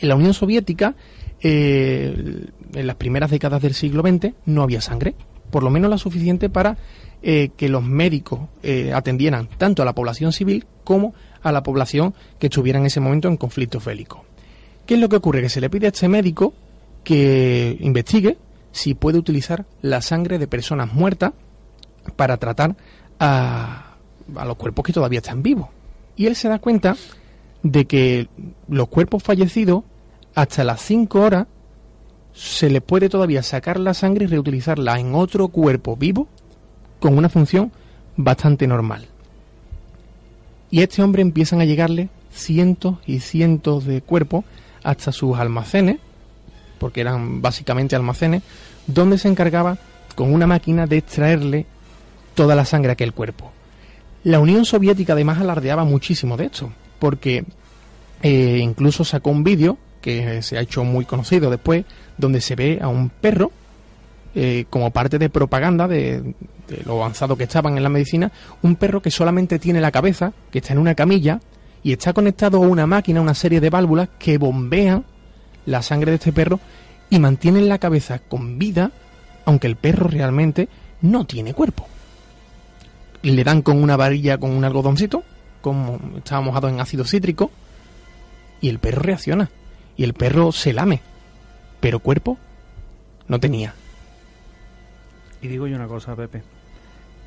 En 0.00 0.08
la 0.08 0.16
Unión 0.16 0.34
Soviética, 0.34 0.94
eh, 1.40 2.46
en 2.74 2.86
las 2.86 2.96
primeras 2.96 3.30
décadas 3.30 3.62
del 3.62 3.74
siglo 3.74 4.02
XX, 4.02 4.34
no 4.46 4.62
había 4.62 4.80
sangre, 4.80 5.14
por 5.50 5.62
lo 5.62 5.70
menos 5.70 5.90
la 5.90 5.98
suficiente 5.98 6.48
para 6.48 6.76
eh, 7.22 7.50
que 7.56 7.68
los 7.68 7.82
médicos 7.82 8.40
eh, 8.62 8.92
atendieran 8.92 9.48
tanto 9.58 9.82
a 9.82 9.84
la 9.84 9.94
población 9.94 10.32
civil 10.32 10.66
como 10.84 11.14
a 11.42 11.52
la 11.52 11.62
población 11.62 12.14
que 12.38 12.46
estuviera 12.46 12.78
en 12.78 12.86
ese 12.86 13.00
momento 13.00 13.28
en 13.28 13.36
conflictos 13.36 13.84
bélicos. 13.84 14.20
¿Qué 14.86 14.94
es 14.94 15.00
lo 15.00 15.08
que 15.08 15.16
ocurre? 15.16 15.42
Que 15.42 15.48
se 15.48 15.60
le 15.60 15.70
pide 15.70 15.86
a 15.86 15.90
este 15.90 16.08
médico 16.08 16.54
que 17.04 17.76
investigue 17.80 18.38
si 18.72 18.94
puede 18.94 19.18
utilizar 19.18 19.66
la 19.82 20.00
sangre 20.00 20.38
de 20.38 20.46
personas 20.46 20.92
muertas 20.92 21.32
para 22.16 22.36
tratar 22.36 22.76
a, 23.18 23.96
a 24.36 24.44
los 24.44 24.56
cuerpos 24.56 24.84
que 24.84 24.92
todavía 24.92 25.18
están 25.18 25.42
vivos. 25.42 25.68
Y 26.16 26.26
él 26.26 26.36
se 26.36 26.48
da 26.48 26.58
cuenta 26.58 26.96
de 27.62 27.86
que 27.86 28.28
los 28.68 28.88
cuerpos 28.88 29.22
fallecidos, 29.22 29.84
hasta 30.34 30.64
las 30.64 30.80
5 30.82 31.20
horas, 31.20 31.46
se 32.32 32.70
les 32.70 32.82
puede 32.82 33.08
todavía 33.08 33.42
sacar 33.42 33.80
la 33.80 33.94
sangre 33.94 34.24
y 34.24 34.28
reutilizarla 34.28 35.00
en 35.00 35.14
otro 35.14 35.48
cuerpo 35.48 35.96
vivo 35.96 36.28
con 37.00 37.18
una 37.18 37.28
función 37.28 37.72
bastante 38.16 38.66
normal. 38.66 39.06
Y 40.70 40.80
a 40.80 40.84
este 40.84 41.02
hombre 41.02 41.22
empiezan 41.22 41.60
a 41.60 41.64
llegarle 41.64 42.10
cientos 42.30 42.98
y 43.06 43.20
cientos 43.20 43.86
de 43.86 44.02
cuerpos 44.02 44.44
hasta 44.82 45.12
sus 45.12 45.36
almacenes, 45.38 45.98
porque 46.78 47.00
eran 47.00 47.42
básicamente 47.42 47.96
almacenes, 47.96 48.42
donde 48.86 49.18
se 49.18 49.28
encargaba 49.28 49.78
con 50.14 50.32
una 50.32 50.46
máquina 50.46 50.86
de 50.86 50.98
extraerle 50.98 51.66
toda 52.34 52.54
la 52.54 52.64
sangre 52.64 52.90
a 52.90 52.92
aquel 52.92 53.12
cuerpo. 53.12 53.50
La 54.24 54.40
Unión 54.40 54.64
Soviética 54.64 55.14
además 55.14 55.40
alardeaba 55.40 55.84
muchísimo 55.84 56.36
de 56.36 56.46
esto, 56.46 56.70
porque 56.98 57.44
eh, 58.22 58.58
incluso 58.62 59.04
sacó 59.04 59.30
un 59.30 59.44
vídeo 59.44 59.78
que 60.00 60.42
se 60.42 60.58
ha 60.58 60.60
hecho 60.60 60.84
muy 60.84 61.04
conocido 61.04 61.50
después, 61.50 61.84
donde 62.16 62.40
se 62.40 62.54
ve 62.54 62.78
a 62.80 62.88
un 62.88 63.10
perro 63.10 63.52
eh, 64.34 64.66
como 64.70 64.90
parte 64.90 65.18
de 65.18 65.30
propaganda 65.30 65.88
de, 65.88 66.20
de 66.68 66.82
lo 66.84 66.96
avanzado 67.02 67.36
que 67.36 67.44
estaban 67.44 67.76
en 67.76 67.82
la 67.82 67.88
medicina, 67.88 68.30
un 68.62 68.76
perro 68.76 69.02
que 69.02 69.10
solamente 69.10 69.58
tiene 69.58 69.80
la 69.80 69.90
cabeza, 69.90 70.32
que 70.50 70.58
está 70.58 70.72
en 70.72 70.78
una 70.78 70.94
camilla 70.94 71.40
y 71.82 71.92
está 71.92 72.12
conectado 72.12 72.58
a 72.58 72.66
una 72.66 72.86
máquina, 72.86 73.20
una 73.20 73.34
serie 73.34 73.60
de 73.60 73.70
válvulas 73.70 74.08
que 74.18 74.38
bombean 74.38 75.04
la 75.66 75.82
sangre 75.82 76.12
de 76.12 76.16
este 76.16 76.32
perro 76.32 76.60
y 77.10 77.18
mantienen 77.18 77.68
la 77.68 77.78
cabeza 77.78 78.18
con 78.18 78.58
vida, 78.58 78.90
aunque 79.44 79.66
el 79.66 79.76
perro 79.76 80.08
realmente 80.08 80.68
no 81.00 81.24
tiene 81.24 81.54
cuerpo. 81.54 81.86
Le 83.22 83.44
dan 83.44 83.62
con 83.62 83.82
una 83.82 83.96
varilla, 83.96 84.38
con 84.38 84.50
un 84.50 84.64
algodoncito, 84.64 85.24
estaba 86.16 86.40
mojado 86.40 86.68
en 86.68 86.80
ácido 86.80 87.04
cítrico, 87.04 87.50
y 88.60 88.68
el 88.68 88.78
perro 88.78 89.02
reacciona. 89.02 89.50
Y 89.96 90.04
el 90.04 90.14
perro 90.14 90.52
se 90.52 90.72
lame. 90.72 91.00
Pero 91.80 92.00
cuerpo 92.00 92.38
no 93.26 93.38
tenía. 93.40 93.74
Y 95.40 95.48
digo 95.48 95.66
yo 95.66 95.76
una 95.76 95.86
cosa, 95.86 96.16
Pepe. 96.16 96.42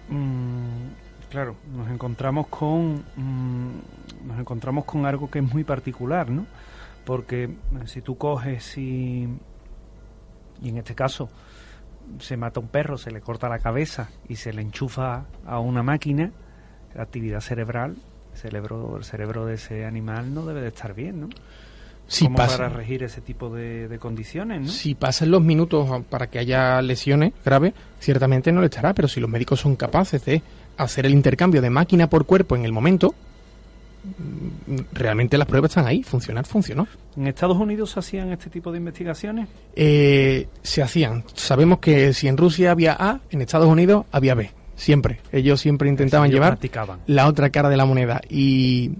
Mm, 0.10 1.30
claro, 1.30 1.56
nos 1.74 1.90
encontramos 1.90 2.48
con 2.48 3.04
mm, 3.16 4.28
nos 4.28 4.40
encontramos 4.40 4.86
con 4.86 5.06
algo 5.06 5.30
que 5.30 5.40
es 5.40 5.54
muy 5.54 5.64
particular, 5.64 6.30
¿no? 6.30 6.46
Porque 7.06 7.44
eh, 7.44 7.50
si 7.86 8.02
tú 8.02 8.18
coges 8.18 8.78
y 8.78 9.28
y 10.62 10.70
en 10.70 10.78
este 10.78 10.96
caso 10.96 11.30
se 12.20 12.38
mata 12.38 12.60
un 12.60 12.68
perro, 12.68 12.98
se 12.98 13.12
le 13.12 13.22
corta 13.22 13.48
la 13.48 13.60
cabeza 13.60 14.10
y 14.28 14.36
se 14.36 14.54
le 14.54 14.62
enchufa 14.62 15.26
a 15.46 15.60
una 15.60 15.82
máquina, 15.82 16.32
actividad 16.98 17.40
cerebral, 17.40 17.96
el 18.34 18.40
cerebro, 18.40 18.98
el 18.98 19.04
cerebro 19.04 19.46
de 19.46 19.56
ese 19.56 19.86
animal 19.86 20.34
no 20.34 20.46
debe 20.46 20.62
de 20.62 20.70
estar 20.70 20.94
bien, 20.94 21.22
¿no? 21.22 21.30
Si 22.08 22.26
Como 22.26 22.38
pasa, 22.38 22.58
para 22.58 22.70
regir 22.70 23.04
ese 23.04 23.22
tipo 23.22 23.50
de, 23.50 23.88
de 23.88 23.98
condiciones, 23.98 24.62
¿no? 24.62 24.68
si 24.68 24.96
pasan 24.96 25.32
los 25.32 25.42
minutos 25.42 26.04
para 26.10 26.28
que 26.28 26.40
haya 26.40 26.82
lesiones 26.82 27.32
graves, 27.46 27.74
ciertamente 28.02 28.52
no 28.52 28.60
le 28.60 28.66
estará, 28.66 28.94
pero 28.94 29.08
si 29.08 29.22
los 29.22 29.30
médicos 29.30 29.62
son 29.62 29.78
capaces 29.78 30.26
de 30.26 30.42
hacer 30.76 31.06
el 31.06 31.14
intercambio 31.14 31.62
de 31.62 31.70
máquina 31.70 32.10
por 32.10 32.26
cuerpo 32.26 32.58
en 32.58 32.66
el 32.66 32.74
momento, 32.74 33.16
mm, 34.04 34.80
realmente 34.92 35.38
las 35.38 35.48
pruebas 35.48 35.72
están 35.72 35.88
ahí, 35.88 36.04
funcionar 36.04 36.46
funcionó. 36.46 36.86
¿En 37.16 37.28
Estados 37.28 37.58
Unidos 37.58 37.92
se 37.92 38.00
hacían 38.00 38.32
este 38.34 38.50
tipo 38.50 38.74
de 38.74 38.80
investigaciones? 38.80 39.48
Eh, 39.76 40.48
se 40.64 40.82
hacían. 40.82 41.24
Sabemos 41.34 41.80
que 41.80 42.14
si 42.14 42.28
en 42.28 42.36
Rusia 42.36 42.72
había 42.72 42.94
A, 43.00 43.22
en 43.30 43.42
Estados 43.42 43.68
Unidos 43.68 44.06
había 44.12 44.36
B. 44.36 44.52
Siempre. 44.82 45.20
Ellos 45.32 45.62
siempre 45.62 45.90
intentaban 45.90 46.26
Ellos 46.26 46.38
llevar 46.38 46.54
practicaban. 46.54 47.02
la 47.06 47.28
otra 47.28 47.52
cara 47.52 47.70
de 47.70 47.78
la 47.78 47.86
moneda. 47.86 48.20
Y 48.32 48.94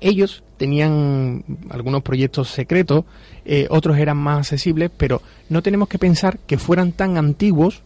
ellos 0.00 0.42
tenían 0.56 1.44
algunos 1.70 2.02
proyectos 2.02 2.48
secretos, 2.48 3.04
eh, 3.44 3.68
otros 3.70 3.98
eran 3.98 4.16
más 4.16 4.38
accesibles, 4.38 4.90
pero 4.96 5.22
no 5.48 5.62
tenemos 5.62 5.88
que 5.88 6.00
pensar 6.00 6.40
que 6.40 6.58
fueran 6.58 6.90
tan 6.90 7.18
antiguos 7.18 7.82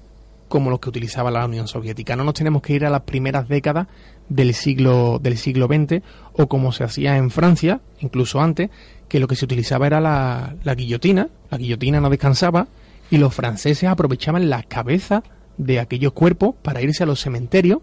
como 0.48 0.70
los 0.70 0.80
que 0.80 0.88
utilizaba 0.88 1.30
la 1.30 1.44
Unión 1.44 1.68
Soviética. 1.68 2.16
No 2.16 2.24
nos 2.24 2.32
tenemos 2.34 2.62
que 2.62 2.72
ir 2.72 2.86
a 2.86 2.90
las 2.90 3.02
primeras 3.02 3.48
décadas 3.48 3.86
del 4.30 4.54
siglo 4.54 5.18
del 5.18 5.36
siglo 5.36 5.66
XX 5.66 6.02
o 6.32 6.46
como 6.46 6.72
se 6.72 6.84
hacía 6.84 7.18
en 7.18 7.30
Francia, 7.30 7.82
incluso 8.00 8.40
antes, 8.40 8.70
que 9.08 9.20
lo 9.20 9.28
que 9.28 9.36
se 9.36 9.44
utilizaba 9.44 9.86
era 9.86 10.00
la, 10.00 10.54
la 10.64 10.74
guillotina. 10.74 11.28
La 11.50 11.58
guillotina 11.58 12.00
no 12.00 12.08
descansaba 12.08 12.66
y 13.10 13.18
los 13.18 13.34
franceses 13.34 13.90
aprovechaban 13.90 14.48
la 14.48 14.62
cabeza 14.62 15.22
de 15.58 15.80
aquellos 15.80 16.12
cuerpos 16.12 16.54
para 16.62 16.82
irse 16.82 17.02
a 17.02 17.06
los 17.06 17.20
cementerios 17.20 17.80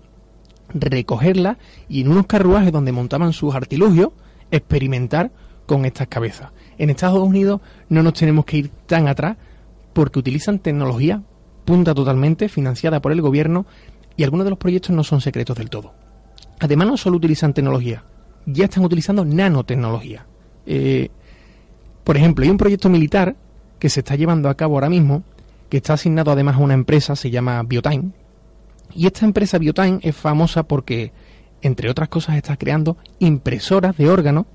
recogerla 0.74 1.58
y 1.90 2.02
en 2.02 2.10
unos 2.10 2.28
carruajes 2.28 2.72
donde 2.72 2.92
montaban 2.92 3.34
sus 3.34 3.54
artilugios 3.56 4.10
experimentar 4.52 5.32
con 5.66 5.86
estas 5.86 6.08
cabezas. 6.08 6.52
En 6.78 6.90
Estados 6.90 7.22
Unidos 7.22 7.62
no 7.90 8.04
nos 8.04 8.14
tenemos 8.14 8.46
que 8.46 8.58
ir 8.58 8.70
tan 8.86 9.08
atrás 9.08 9.38
porque 9.94 10.20
utilizan 10.20 10.60
tecnología 10.60 11.22
punta 11.66 11.94
totalmente 11.94 12.50
financiada 12.50 13.02
por 13.02 13.12
el 13.12 13.22
gobierno 13.22 13.66
y 14.18 14.24
algunos 14.24 14.46
de 14.46 14.50
los 14.50 14.60
proyectos 14.60 14.96
no 14.96 15.04
son 15.04 15.22
secretos 15.22 15.58
del 15.58 15.70
todo. 15.70 15.94
Además 16.60 16.88
no 16.88 16.98
solo 16.98 17.18
utilizan 17.18 17.54
tecnología, 17.54 18.04
ya 18.46 18.66
están 18.66 18.84
utilizando 18.84 19.26
nanotecnología. 19.26 20.26
Eh, 20.66 21.10
por 22.04 22.18
ejemplo, 22.18 22.44
hay 22.44 22.52
un 22.52 22.58
proyecto 22.58 22.90
militar 22.90 23.36
que 23.80 23.90
se 23.90 24.02
está 24.02 24.16
llevando 24.16 24.50
a 24.50 24.56
cabo 24.56 24.76
ahora 24.76 24.90
mismo, 24.90 25.24
que 25.72 25.78
está 25.78 25.94
asignado 25.94 26.34
además 26.34 26.58
a 26.58 26.60
una 26.60 26.74
empresa, 26.74 27.16
se 27.16 27.32
llama 27.32 27.64
Biotime, 27.64 28.12
y 28.94 29.06
esta 29.08 29.26
empresa 29.26 29.58
Biotime 29.58 30.00
es 30.02 30.14
famosa 30.14 30.64
porque, 30.64 31.14
entre 31.62 31.90
otras 31.90 32.10
cosas, 32.10 32.36
está 32.36 32.58
creando 32.58 32.98
impresoras 33.20 33.96
de 33.96 34.10
órganos 34.10 34.48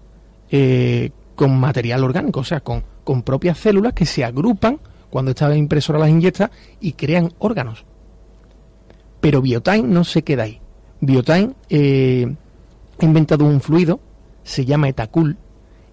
eh, 0.50 1.12
con 1.34 1.58
material 1.58 2.04
orgánico, 2.04 2.40
o 2.40 2.44
sea, 2.44 2.60
con, 2.60 2.84
con 3.02 3.22
propias 3.22 3.56
células 3.56 3.94
que 3.94 4.04
se 4.04 4.26
agrupan 4.26 4.78
cuando 5.08 5.30
esta 5.30 5.56
impresora 5.56 5.98
las 5.98 6.10
inyecta 6.10 6.50
y 6.80 6.92
crean 6.92 7.32
órganos. 7.38 7.86
Pero 9.22 9.40
Biotime 9.40 9.84
no 9.84 10.04
se 10.04 10.22
queda 10.22 10.42
ahí. 10.42 10.60
Biotime 11.00 11.54
eh, 11.70 12.26
ha 13.00 13.04
inventado 13.06 13.46
un 13.46 13.62
fluido, 13.62 14.00
se 14.44 14.66
llama 14.66 14.90
Etacul, 14.90 15.38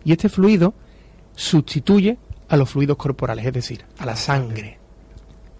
y 0.03 0.11
este 0.11 0.27
fluido 0.27 0.73
sustituye 1.33 2.17
a 2.49 2.57
los 2.57 2.69
fluidos 2.69 2.97
corporales, 2.97 3.45
es 3.45 3.53
decir, 3.53 3.85
a 3.97 4.05
la 4.05 4.17
sangre 4.17 4.82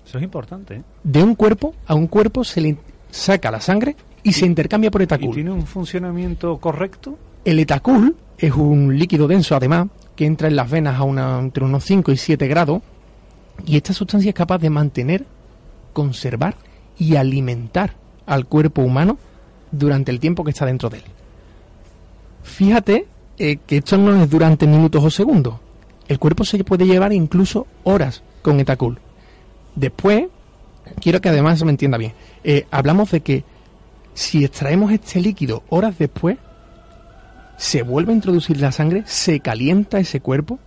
Eso 0.06 0.18
es 0.18 0.24
importante, 0.24 0.76
¿eh? 0.76 0.82
de 1.04 1.24
un 1.24 1.36
cuerpo 1.36 1.74
a 1.88 1.96
un 1.96 2.08
cuerpo 2.08 2.44
se 2.44 2.62
le 2.62 2.78
saca 3.10 3.52
la 3.52 3.62
sangre 3.62 3.96
y, 4.22 4.34
se 4.34 4.46
intercambia 4.46 4.92
por 4.92 5.02
¿Y 5.02 5.06
etacul. 5.06 5.36
tiene 5.36 5.52
un 5.52 5.66
funcionamiento 5.66 6.58
correcto? 6.58 7.18
El 7.46 7.60
etacul 7.60 8.16
es 8.38 8.54
un 8.54 8.98
líquido 8.98 9.28
denso, 9.28 9.56
además, 9.56 9.88
que 10.16 10.26
entra 10.26 10.48
en 10.48 10.56
las 10.56 10.70
venas 10.70 11.00
a 11.00 11.04
una, 11.04 11.40
entre 11.40 11.64
unos 11.64 11.84
5 11.84 12.12
y 12.12 12.18
7 12.18 12.48
grados 12.48 12.82
y 13.66 13.78
esta 13.78 13.94
sustancia 13.94 14.30
es 14.30 14.36
capaz 14.36 14.58
de 14.60 14.70
mantener, 14.70 15.26
conservar 15.94 16.56
y 16.98 17.16
alimentar 17.16 17.96
al 18.26 18.46
cuerpo 18.46 18.82
humano 18.82 19.18
durante 19.72 20.12
el 20.12 20.20
tiempo 20.20 20.44
que 20.44 20.52
está 20.52 20.66
dentro 20.66 20.90
de 20.90 20.98
él. 20.98 21.04
Fíjate 22.44 23.08
eh, 23.38 23.58
que 23.66 23.78
esto 23.78 23.98
no 23.98 24.22
es 24.22 24.30
durante 24.30 24.68
minutos 24.68 25.04
o 25.04 25.10
segundos. 25.10 25.56
El 26.08 26.20
cuerpo 26.20 26.44
se 26.44 26.64
puede 26.64 26.86
llevar 26.86 27.14
incluso 27.14 27.68
horas 27.84 28.22
con 28.42 28.60
etacul. 28.60 29.00
Después, 29.76 30.28
quiero 31.02 31.22
que 31.22 31.30
además 31.30 31.60
se 31.60 31.66
me 31.66 31.72
entienda 31.72 31.98
bien, 31.98 32.14
eh, 32.44 32.66
hablamos 32.72 33.12
de 33.12 33.22
que 33.22 33.44
si 34.14 34.46
extraemos 34.46 34.92
este 34.92 35.20
líquido 35.20 35.64
horas 35.70 35.98
después, 35.98 36.38
se 37.58 37.82
vuelve 37.82 38.12
a 38.12 38.16
introducir 38.16 38.60
la 38.60 38.72
sangre, 38.72 39.04
se 39.06 39.40
calienta 39.40 40.00
ese 40.00 40.20
cuerpo, 40.20 40.60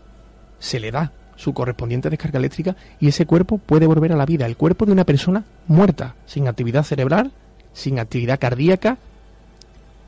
se 0.58 0.80
le 0.80 0.90
da 0.90 1.12
su 1.36 1.52
correspondiente 1.52 2.10
descarga 2.10 2.38
eléctrica 2.38 2.76
y 2.98 3.08
ese 3.08 3.26
cuerpo 3.26 3.58
puede 3.58 3.86
volver 3.86 4.12
a 4.12 4.16
la 4.16 4.26
vida. 4.26 4.46
El 4.46 4.56
cuerpo 4.56 4.86
de 4.86 4.92
una 4.92 5.04
persona 5.04 5.44
muerta, 5.66 6.14
sin 6.26 6.48
actividad 6.48 6.82
cerebral, 6.82 7.32
sin 7.72 7.98
actividad 7.98 8.40
cardíaca, 8.40 8.96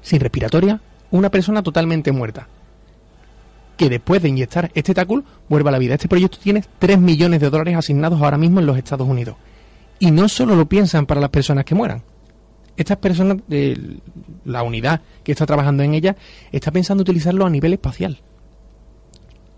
sin 0.00 0.20
respiratoria, 0.20 0.80
una 1.10 1.30
persona 1.30 1.62
totalmente 1.62 2.12
muerta. 2.12 2.48
Que 3.78 3.88
después 3.88 4.20
de 4.20 4.28
inyectar 4.28 4.72
este 4.74 4.92
tacul 4.92 5.24
vuelva 5.48 5.70
a 5.70 5.72
la 5.72 5.78
vida. 5.78 5.94
Este 5.94 6.08
proyecto 6.08 6.38
tiene 6.42 6.64
3 6.80 6.98
millones 6.98 7.40
de 7.40 7.48
dólares 7.48 7.76
asignados 7.76 8.20
ahora 8.20 8.36
mismo 8.36 8.58
en 8.58 8.66
los 8.66 8.76
Estados 8.76 9.08
Unidos. 9.08 9.36
Y 10.00 10.10
no 10.10 10.28
solo 10.28 10.56
lo 10.56 10.66
piensan 10.66 11.06
para 11.06 11.20
las 11.20 11.30
personas 11.30 11.64
que 11.64 11.76
mueran. 11.76 12.02
Estas 12.76 12.98
personas, 12.98 13.38
de 13.46 14.00
la 14.44 14.64
unidad 14.64 15.00
que 15.22 15.30
está 15.30 15.46
trabajando 15.46 15.84
en 15.84 15.94
ella, 15.94 16.16
está 16.50 16.72
pensando 16.72 17.02
utilizarlo 17.02 17.46
a 17.46 17.50
nivel 17.50 17.72
espacial. 17.72 18.18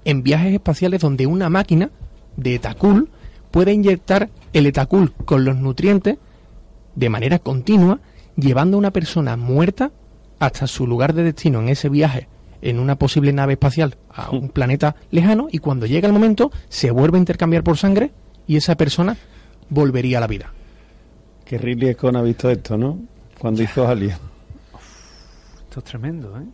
En 0.05 0.23
viajes 0.23 0.53
espaciales 0.53 1.01
donde 1.01 1.27
una 1.27 1.49
máquina 1.49 1.91
de 2.37 2.57
etacul 2.57 3.09
puede 3.51 3.73
inyectar 3.73 4.29
el 4.53 4.67
etacul 4.67 5.13
con 5.25 5.47
los 5.47 5.57
nutrientes 5.57 6.19
de 6.95 7.09
manera 7.09 7.39
continua, 7.39 8.01
llevando 8.37 8.77
a 8.77 8.81
una 8.81 8.91
persona 8.91 9.37
muerta 9.39 9.93
hasta 10.39 10.67
su 10.67 10.87
lugar 10.87 11.15
de 11.15 11.25
destino 11.25 11.61
en 11.61 11.71
ese 11.71 11.89
viaje 11.89 12.29
en 12.63 12.79
una 12.79 12.97
posible 12.97 13.33
nave 13.33 13.55
espacial 13.55 13.97
a 14.11 14.31
un 14.31 14.49
planeta 14.55 14.97
lejano 15.11 15.49
y 15.51 15.59
cuando 15.59 15.87
llega 15.87 16.07
el 16.07 16.13
momento 16.13 16.51
se 16.69 16.91
vuelve 16.91 17.19
a 17.19 17.21
intercambiar 17.21 17.63
por 17.63 17.77
sangre 17.77 18.11
y 18.47 18.57
esa 18.57 18.77
persona 18.77 19.17
volvería 19.69 20.19
a 20.19 20.21
la 20.21 20.27
vida. 20.27 20.53
Que 21.45 21.59
Ridley 21.59 21.95
Scott 21.95 22.17
ha 22.17 22.23
visto 22.23 22.51
esto, 22.51 22.77
¿no? 22.77 22.99
Cuando 23.39 23.63
hizo 23.63 23.87
Alien. 23.87 24.17
Esto 25.65 25.79
es 25.79 25.85
tremendo, 25.85 26.39
¿eh? 26.39 26.45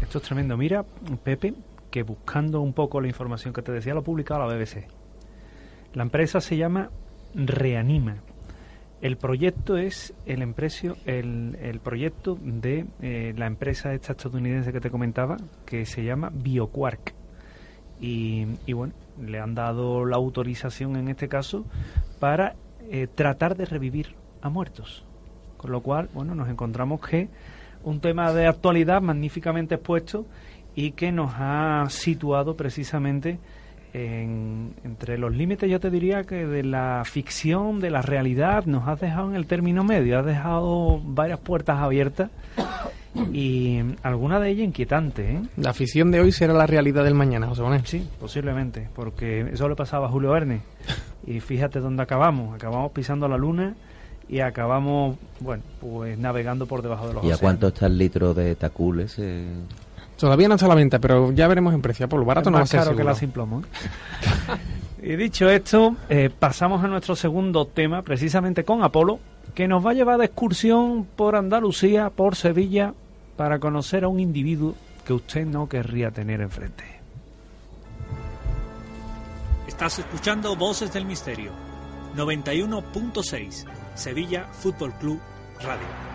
Esto 0.00 0.18
es 0.18 0.24
tremendo. 0.24 0.56
Mira, 0.56 0.84
Pepe, 1.22 1.54
que 1.90 2.02
buscando 2.02 2.60
un 2.60 2.72
poco 2.72 3.00
la 3.00 3.06
información 3.06 3.52
que 3.52 3.62
te 3.62 3.70
decía, 3.70 3.94
lo 3.94 4.00
ha 4.00 4.04
publicado 4.04 4.46
la 4.46 4.54
BBC. 4.54 4.86
La 5.94 6.02
empresa 6.02 6.40
se 6.40 6.56
llama 6.56 6.90
Reanima. 7.34 8.16
El 9.02 9.16
proyecto 9.16 9.76
es 9.76 10.14
el, 10.26 10.42
empresio, 10.42 10.96
el, 11.06 11.58
el 11.60 11.80
proyecto 11.80 12.38
de 12.40 12.86
eh, 13.00 13.34
la 13.36 13.46
empresa 13.46 13.92
esta 13.92 14.12
estadounidense 14.12 14.72
que 14.72 14.80
te 14.80 14.90
comentaba, 14.90 15.36
que 15.66 15.84
se 15.86 16.04
llama 16.04 16.30
BioQuark. 16.32 17.12
Y, 18.00 18.46
y 18.64 18.72
bueno, 18.72 18.94
le 19.20 19.40
han 19.40 19.56
dado 19.56 20.04
la 20.04 20.14
autorización 20.16 20.94
en 20.94 21.08
este 21.08 21.28
caso 21.28 21.64
para 22.20 22.54
eh, 22.88 23.08
tratar 23.12 23.56
de 23.56 23.64
revivir 23.64 24.14
a 24.40 24.48
muertos. 24.48 25.04
Con 25.56 25.72
lo 25.72 25.80
cual, 25.80 26.08
bueno, 26.14 26.36
nos 26.36 26.48
encontramos 26.48 27.00
que 27.00 27.28
un 27.82 28.00
tema 28.00 28.32
de 28.32 28.46
actualidad 28.46 29.02
magníficamente 29.02 29.74
expuesto 29.74 30.26
y 30.76 30.92
que 30.92 31.10
nos 31.10 31.32
ha 31.34 31.86
situado 31.88 32.56
precisamente 32.56 33.40
en- 33.92 34.74
entre 34.84 35.18
los 35.18 35.34
límites 35.34 35.70
yo 35.70 35.78
te 35.80 35.90
diría 35.90 36.24
que 36.24 36.46
de 36.46 36.62
la 36.62 37.02
ficción, 37.04 37.80
de 37.80 37.90
la 37.90 38.02
realidad, 38.02 38.64
nos 38.66 38.88
has 38.88 39.00
dejado 39.00 39.28
en 39.30 39.36
el 39.36 39.46
término 39.46 39.84
medio, 39.84 40.18
has 40.18 40.26
dejado 40.26 41.00
varias 41.04 41.38
puertas 41.40 41.78
abiertas 41.78 42.30
y 43.32 43.80
alguna 44.02 44.40
de 44.40 44.48
ellas 44.50 44.64
inquietante, 44.66 45.32
¿eh? 45.32 45.42
La 45.58 45.70
afición 45.70 46.10
de 46.10 46.20
hoy 46.20 46.32
será 46.32 46.54
la 46.54 46.66
realidad 46.66 47.04
del 47.04 47.14
mañana, 47.14 47.46
José 47.46 47.62
Manuel. 47.62 47.82
Sí, 47.84 48.08
posiblemente, 48.18 48.88
porque 48.94 49.40
eso 49.52 49.68
le 49.68 49.76
pasaba 49.76 50.06
a 50.06 50.10
Julio 50.10 50.30
Verne. 50.30 50.62
Y 51.26 51.40
fíjate 51.40 51.80
dónde 51.80 52.02
acabamos. 52.02 52.54
Acabamos 52.54 52.90
pisando 52.92 53.28
la 53.28 53.36
luna 53.36 53.74
y 54.28 54.40
acabamos, 54.40 55.16
bueno, 55.40 55.62
pues 55.80 56.18
navegando 56.18 56.64
por 56.66 56.80
debajo 56.80 57.08
de 57.08 57.14
los 57.14 57.22
¿Y 57.24 57.26
a 57.26 57.34
océanos. 57.34 57.40
cuánto 57.40 57.68
está 57.68 57.86
el 57.86 57.98
litro 57.98 58.32
de 58.32 58.54
Tacul 58.54 59.00
ese? 59.00 59.44
Todavía 60.22 60.46
no 60.46 60.54
está 60.54 60.66
a 60.66 60.68
la 60.68 60.76
venta, 60.76 61.00
pero 61.00 61.32
ya 61.32 61.48
veremos 61.48 61.74
en 61.74 61.82
precio. 61.82 62.08
Por 62.08 62.20
lo 62.20 62.24
barato 62.24 62.48
Es 62.48 62.52
no 62.52 62.54
va 62.54 62.60
a 62.60 62.62
más 62.62 62.70
ser 62.70 62.78
caro 62.78 62.94
que 62.94 63.02
la 63.02 63.12
sin 63.16 63.32
plomo. 63.32 63.60
¿eh? 65.02 65.10
y 65.12 65.16
dicho 65.16 65.50
esto, 65.50 65.96
eh, 66.08 66.30
pasamos 66.30 66.84
a 66.84 66.86
nuestro 66.86 67.16
segundo 67.16 67.66
tema, 67.66 68.02
precisamente 68.02 68.62
con 68.62 68.84
Apolo, 68.84 69.18
que 69.52 69.66
nos 69.66 69.84
va 69.84 69.90
a 69.90 69.94
llevar 69.94 70.18
de 70.18 70.26
excursión 70.26 71.08
por 71.16 71.34
Andalucía, 71.34 72.08
por 72.10 72.36
Sevilla, 72.36 72.94
para 73.36 73.58
conocer 73.58 74.04
a 74.04 74.08
un 74.08 74.20
individuo 74.20 74.76
que 75.04 75.12
usted 75.12 75.44
no 75.44 75.68
querría 75.68 76.12
tener 76.12 76.40
enfrente. 76.40 76.84
Estás 79.66 79.98
escuchando 79.98 80.54
Voces 80.54 80.92
del 80.92 81.04
Misterio, 81.04 81.50
91.6, 82.16 83.64
Sevilla 83.96 84.44
Fútbol 84.52 84.92
Club 85.00 85.18
Radio. 85.64 86.11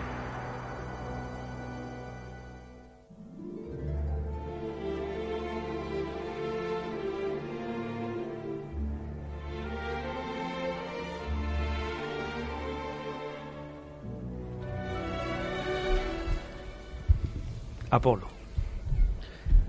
Apolo, 17.90 18.26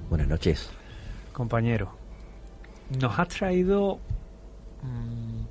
Buenas 0.09 0.27
noches. 0.27 0.69
compañero, 1.31 1.91
nos 2.99 3.17
has 3.17 3.29
traído 3.29 3.99
mm, 4.81 5.43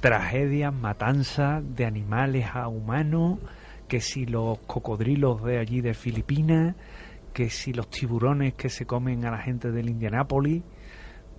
tragedias, 0.00 0.72
matanzas 0.72 1.62
de 1.76 1.84
animales 1.84 2.46
a 2.54 2.68
humanos, 2.68 3.38
que 3.88 4.00
si 4.00 4.24
los 4.24 4.58
cocodrilos 4.60 5.42
de 5.44 5.58
allí 5.58 5.80
de 5.80 5.94
Filipinas, 5.94 6.76
que 7.34 7.50
si 7.50 7.72
los 7.72 7.90
tiburones 7.90 8.54
que 8.54 8.70
se 8.70 8.86
comen 8.86 9.24
a 9.26 9.30
la 9.30 9.38
gente 9.38 9.70
del 9.70 9.90
Indianápolis, 9.90 10.62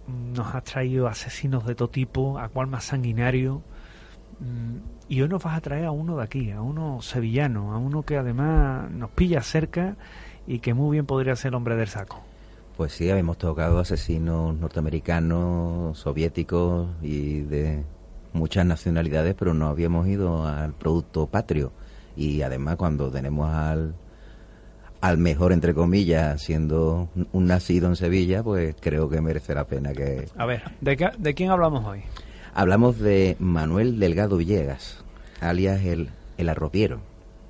mm, 0.08 0.34
nos 0.34 0.54
has 0.54 0.64
traído 0.66 1.08
asesinos 1.08 1.66
de 1.66 1.74
todo 1.76 1.90
tipo, 1.90 2.38
a 2.38 2.50
cual 2.50 2.68
más 2.68 2.84
sanguinario, 2.84 3.64
mm, 4.40 4.76
y 5.08 5.22
hoy 5.22 5.30
nos 5.30 5.42
vas 5.42 5.58
a 5.58 5.62
traer 5.62 5.86
a 5.86 5.92
uno 5.92 6.18
de 6.18 6.24
aquí, 6.24 6.52
a 6.52 6.62
uno 6.62 7.02
sevillano, 7.02 7.74
a 7.74 7.78
uno 7.78 8.04
que 8.04 8.18
además 8.18 8.92
nos 8.92 9.10
pilla 9.12 9.42
cerca 9.42 9.96
y 10.48 10.60
que 10.60 10.74
muy 10.74 10.96
bien 10.96 11.06
podría 11.06 11.36
ser 11.36 11.56
hombre 11.56 11.76
del 11.76 11.88
saco. 11.88 12.22
Pues 12.78 12.94
sí, 12.94 13.10
habíamos 13.10 13.38
tocado 13.38 13.80
asesinos 13.80 14.56
norteamericanos, 14.56 15.98
soviéticos 15.98 16.88
y 17.02 17.42
de 17.42 17.84
muchas 18.34 18.66
nacionalidades, 18.66 19.36
pero 19.38 19.54
no 19.54 19.68
habíamos 19.68 20.08
ido 20.08 20.46
al 20.48 20.74
producto 20.74 21.28
patrio. 21.28 21.72
Y 22.16 22.42
además 22.42 22.78
cuando 22.78 23.10
tenemos 23.12 23.50
al, 23.54 23.96
al 25.02 25.18
mejor, 25.18 25.52
entre 25.52 25.74
comillas, 25.74 26.42
siendo 26.42 27.10
un- 27.16 27.28
un 27.32 27.46
nacido 27.48 27.88
en 27.88 27.96
Sevilla, 27.96 28.44
pues 28.44 28.76
creo 28.80 29.10
que 29.10 29.22
merece 29.22 29.54
la 29.56 29.66
pena 29.66 29.94
que... 29.94 30.28
A 30.38 30.46
ver, 30.46 30.64
¿de, 30.82 30.96
qué- 30.98 31.12
de 31.18 31.34
quién 31.34 31.52
hablamos 31.52 31.86
hoy? 31.86 32.02
Hablamos 32.54 32.98
de 33.00 33.36
Manuel 33.40 34.00
Delgado 34.00 34.38
Villegas, 34.38 35.04
alias 35.42 35.82
el, 35.84 36.10
el 36.38 36.50
arropiero. 36.50 37.00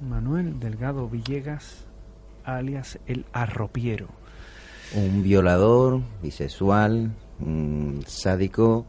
Manuel 0.01 0.59
Delgado 0.59 1.07
Villegas, 1.09 1.85
alias 2.57 2.99
el 3.07 3.25
arropiero. 3.33 4.07
Un 4.95 5.21
violador, 5.23 6.01
bisexual, 6.21 7.11
sádico, 8.05 8.85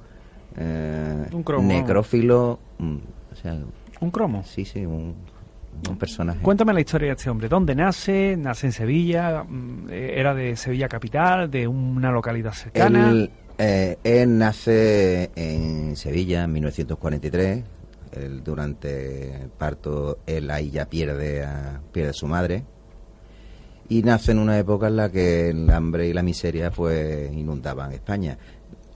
eh, 0.56 1.26
Un 1.32 1.42
cromo. 1.42 1.68
necrófilo, 1.68 2.58
mm, 2.78 2.96
o 3.32 3.36
sea, 3.36 3.58
Un 4.00 4.10
cromo. 4.10 4.42
sí, 4.44 4.64
sí, 4.64 4.84
un, 4.86 5.14
un 5.88 5.96
personaje. 5.98 6.40
Cuéntame 6.40 6.72
la 6.72 6.80
historia 6.80 7.08
de 7.08 7.14
este 7.14 7.30
hombre. 7.30 7.48
¿Dónde 7.48 7.74
nace? 7.74 8.36
¿Nace 8.36 8.66
en 8.68 8.72
Sevilla? 8.72 9.44
Mm, 9.44 9.88
eh, 9.90 10.14
¿Era 10.16 10.34
de 10.34 10.56
Sevilla 10.56 10.88
capital? 10.88 11.50
¿De 11.50 11.66
una 11.68 12.10
localidad 12.10 12.52
cercana? 12.52 13.10
Él, 13.10 13.30
eh, 13.58 13.98
él 14.02 14.38
nace 14.38 15.30
en 15.36 15.96
Sevilla 15.96 16.44
en 16.44 16.52
1943. 16.52 17.64
Él, 18.12 18.42
durante 18.42 19.42
el 19.42 19.50
parto, 19.50 20.18
él 20.26 20.50
ahí 20.50 20.70
ya 20.70 20.86
pierde 20.86 21.44
a, 21.44 21.80
pierde 21.92 22.10
a 22.10 22.14
su 22.14 22.26
madre. 22.26 22.64
Y 23.90 24.04
nace 24.04 24.30
en 24.30 24.38
una 24.38 24.56
época 24.56 24.86
en 24.86 24.94
la 24.94 25.10
que 25.10 25.48
el 25.48 25.68
hambre 25.68 26.06
y 26.06 26.12
la 26.12 26.22
miseria 26.22 26.70
pues 26.70 27.32
inundaban 27.32 27.90
España. 27.90 28.38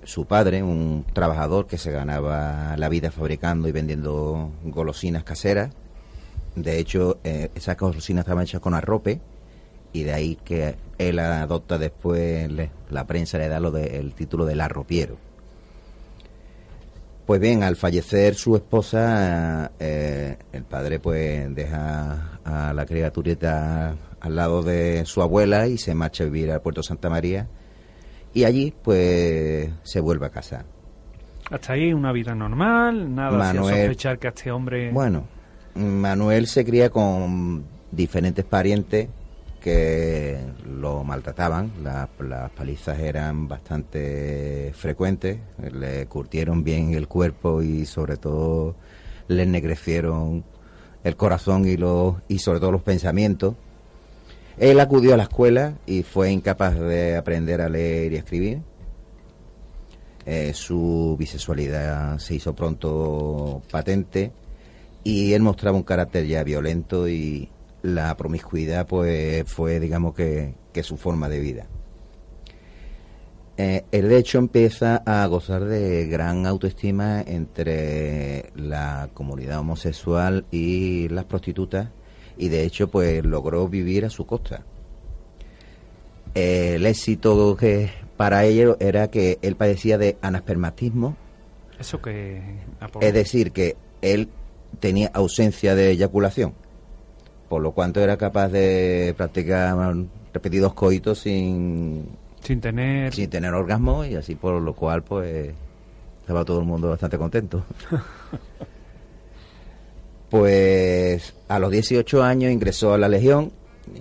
Su 0.04 0.26
padre, 0.26 0.62
un 0.62 1.04
trabajador 1.12 1.66
que 1.66 1.78
se 1.78 1.90
ganaba 1.90 2.76
la 2.76 2.88
vida 2.88 3.10
fabricando 3.10 3.66
y 3.66 3.72
vendiendo 3.72 4.52
golosinas 4.62 5.24
caseras. 5.24 5.72
De 6.54 6.78
hecho, 6.78 7.18
eh, 7.24 7.50
esas 7.56 7.76
golosinas 7.76 8.22
estaban 8.22 8.44
hechas 8.44 8.60
con 8.60 8.72
arrope 8.72 9.20
y 9.92 10.04
de 10.04 10.12
ahí 10.12 10.38
que 10.44 10.76
él 10.98 11.18
adopta 11.18 11.76
después, 11.76 12.48
la 12.88 13.04
prensa 13.04 13.36
le 13.38 13.48
da 13.48 13.56
el 13.56 14.14
título 14.14 14.46
del 14.46 14.60
arropiero. 14.60 15.16
Pues 17.26 17.40
bien, 17.40 17.64
al 17.64 17.74
fallecer 17.74 18.36
su 18.36 18.54
esposa, 18.54 19.72
eh, 19.80 20.36
el 20.52 20.62
padre 20.62 21.00
pues 21.00 21.52
deja 21.52 22.38
a 22.44 22.72
la 22.72 22.86
criaturita 22.86 23.96
al 24.24 24.36
lado 24.36 24.62
de 24.62 25.04
su 25.06 25.22
abuela 25.22 25.66
y 25.68 25.78
se 25.78 25.94
marcha 25.94 26.24
a 26.24 26.26
vivir 26.26 26.50
al 26.50 26.60
puerto 26.62 26.82
Santa 26.82 27.10
María 27.10 27.46
y 28.32 28.44
allí 28.44 28.74
pues 28.82 29.70
se 29.82 30.00
vuelve 30.00 30.26
a 30.26 30.30
casar. 30.30 30.64
Hasta 31.50 31.74
ahí 31.74 31.92
una 31.92 32.10
vida 32.12 32.34
normal, 32.34 33.14
nada 33.14 33.36
Manuel- 33.38 33.74
sospechar 33.76 34.18
que 34.18 34.28
a 34.28 34.30
este 34.30 34.50
hombre... 34.50 34.90
Bueno, 34.92 35.24
Manuel 35.74 36.46
se 36.46 36.64
cría 36.64 36.88
con 36.90 37.64
diferentes 37.92 38.44
parientes 38.44 39.08
que 39.60 40.38
lo 40.66 41.04
maltrataban. 41.04 41.70
La- 41.82 42.08
las 42.20 42.50
palizas 42.50 42.98
eran 42.98 43.46
bastante 43.46 44.72
frecuentes. 44.74 45.38
Le 45.72 46.06
curtieron 46.06 46.64
bien 46.64 46.94
el 46.94 47.08
cuerpo 47.08 47.62
y 47.62 47.84
sobre 47.86 48.16
todo 48.16 48.74
le 49.28 49.42
ennegrecieron 49.42 50.44
el 51.02 51.16
corazón 51.16 51.66
y, 51.66 51.76
los, 51.76 52.16
y 52.28 52.38
sobre 52.38 52.60
todo 52.60 52.72
los 52.72 52.82
pensamientos. 52.82 53.54
Él 54.58 54.78
acudió 54.80 55.14
a 55.14 55.16
la 55.16 55.24
escuela 55.24 55.74
y 55.86 56.02
fue 56.02 56.30
incapaz 56.30 56.78
de 56.78 57.16
aprender 57.16 57.60
a 57.60 57.68
leer 57.68 58.12
y 58.12 58.16
escribir. 58.16 58.62
Eh, 60.26 60.52
su 60.54 61.16
bisexualidad 61.18 62.18
se 62.18 62.36
hizo 62.36 62.54
pronto 62.54 63.62
patente 63.70 64.32
y 65.02 65.34
él 65.34 65.42
mostraba 65.42 65.76
un 65.76 65.82
carácter 65.82 66.26
ya 66.26 66.42
violento 66.42 67.08
y 67.08 67.50
la 67.82 68.16
promiscuidad 68.16 68.86
pues 68.86 69.44
fue 69.46 69.78
digamos 69.80 70.14
que, 70.14 70.54
que 70.72 70.82
su 70.82 70.96
forma 70.96 71.28
de 71.28 71.40
vida. 71.40 71.66
Eh, 73.56 73.84
de 73.92 74.16
hecho 74.16 74.38
empieza 74.38 75.02
a 75.04 75.26
gozar 75.26 75.64
de 75.64 76.06
gran 76.06 76.46
autoestima 76.46 77.20
entre 77.20 78.50
la 78.56 79.10
comunidad 79.14 79.60
homosexual 79.60 80.46
y 80.50 81.08
las 81.10 81.24
prostitutas 81.26 81.88
y 82.36 82.48
de 82.48 82.64
hecho 82.64 82.88
pues 82.88 83.24
logró 83.24 83.68
vivir 83.68 84.04
a 84.04 84.10
su 84.10 84.26
costa. 84.26 84.64
El 86.34 86.84
éxito 86.86 87.56
que 87.56 87.90
para 88.16 88.44
ello 88.44 88.76
era 88.80 89.08
que 89.08 89.38
él 89.42 89.56
padecía 89.56 89.98
de 89.98 90.16
anaspermatismo, 90.20 91.16
Eso 91.78 92.00
que... 92.00 92.42
Apolo, 92.80 93.06
es 93.06 93.12
decir, 93.12 93.52
que 93.52 93.76
él 94.02 94.28
tenía 94.80 95.10
ausencia 95.14 95.74
de 95.74 95.90
eyaculación, 95.90 96.54
por 97.48 97.62
lo 97.62 97.72
cuanto 97.72 98.00
era 98.00 98.16
capaz 98.16 98.48
de 98.48 99.14
practicar 99.16 99.76
repetidos 100.32 100.74
coitos 100.74 101.20
sin, 101.20 102.08
sin 102.42 102.60
tener... 102.60 103.14
sin 103.14 103.30
tener 103.30 103.54
orgasmo 103.54 104.04
y 104.04 104.16
así 104.16 104.34
por 104.34 104.60
lo 104.60 104.74
cual 104.74 105.02
pues 105.02 105.54
estaba 106.20 106.44
todo 106.44 106.60
el 106.60 106.66
mundo 106.66 106.90
bastante 106.90 107.18
contento. 107.18 107.64
pues 110.34 111.32
a 111.46 111.60
los 111.60 111.70
18 111.70 112.24
años 112.24 112.50
ingresó 112.50 112.92
a 112.92 112.98
la 112.98 113.08
Legión 113.08 113.52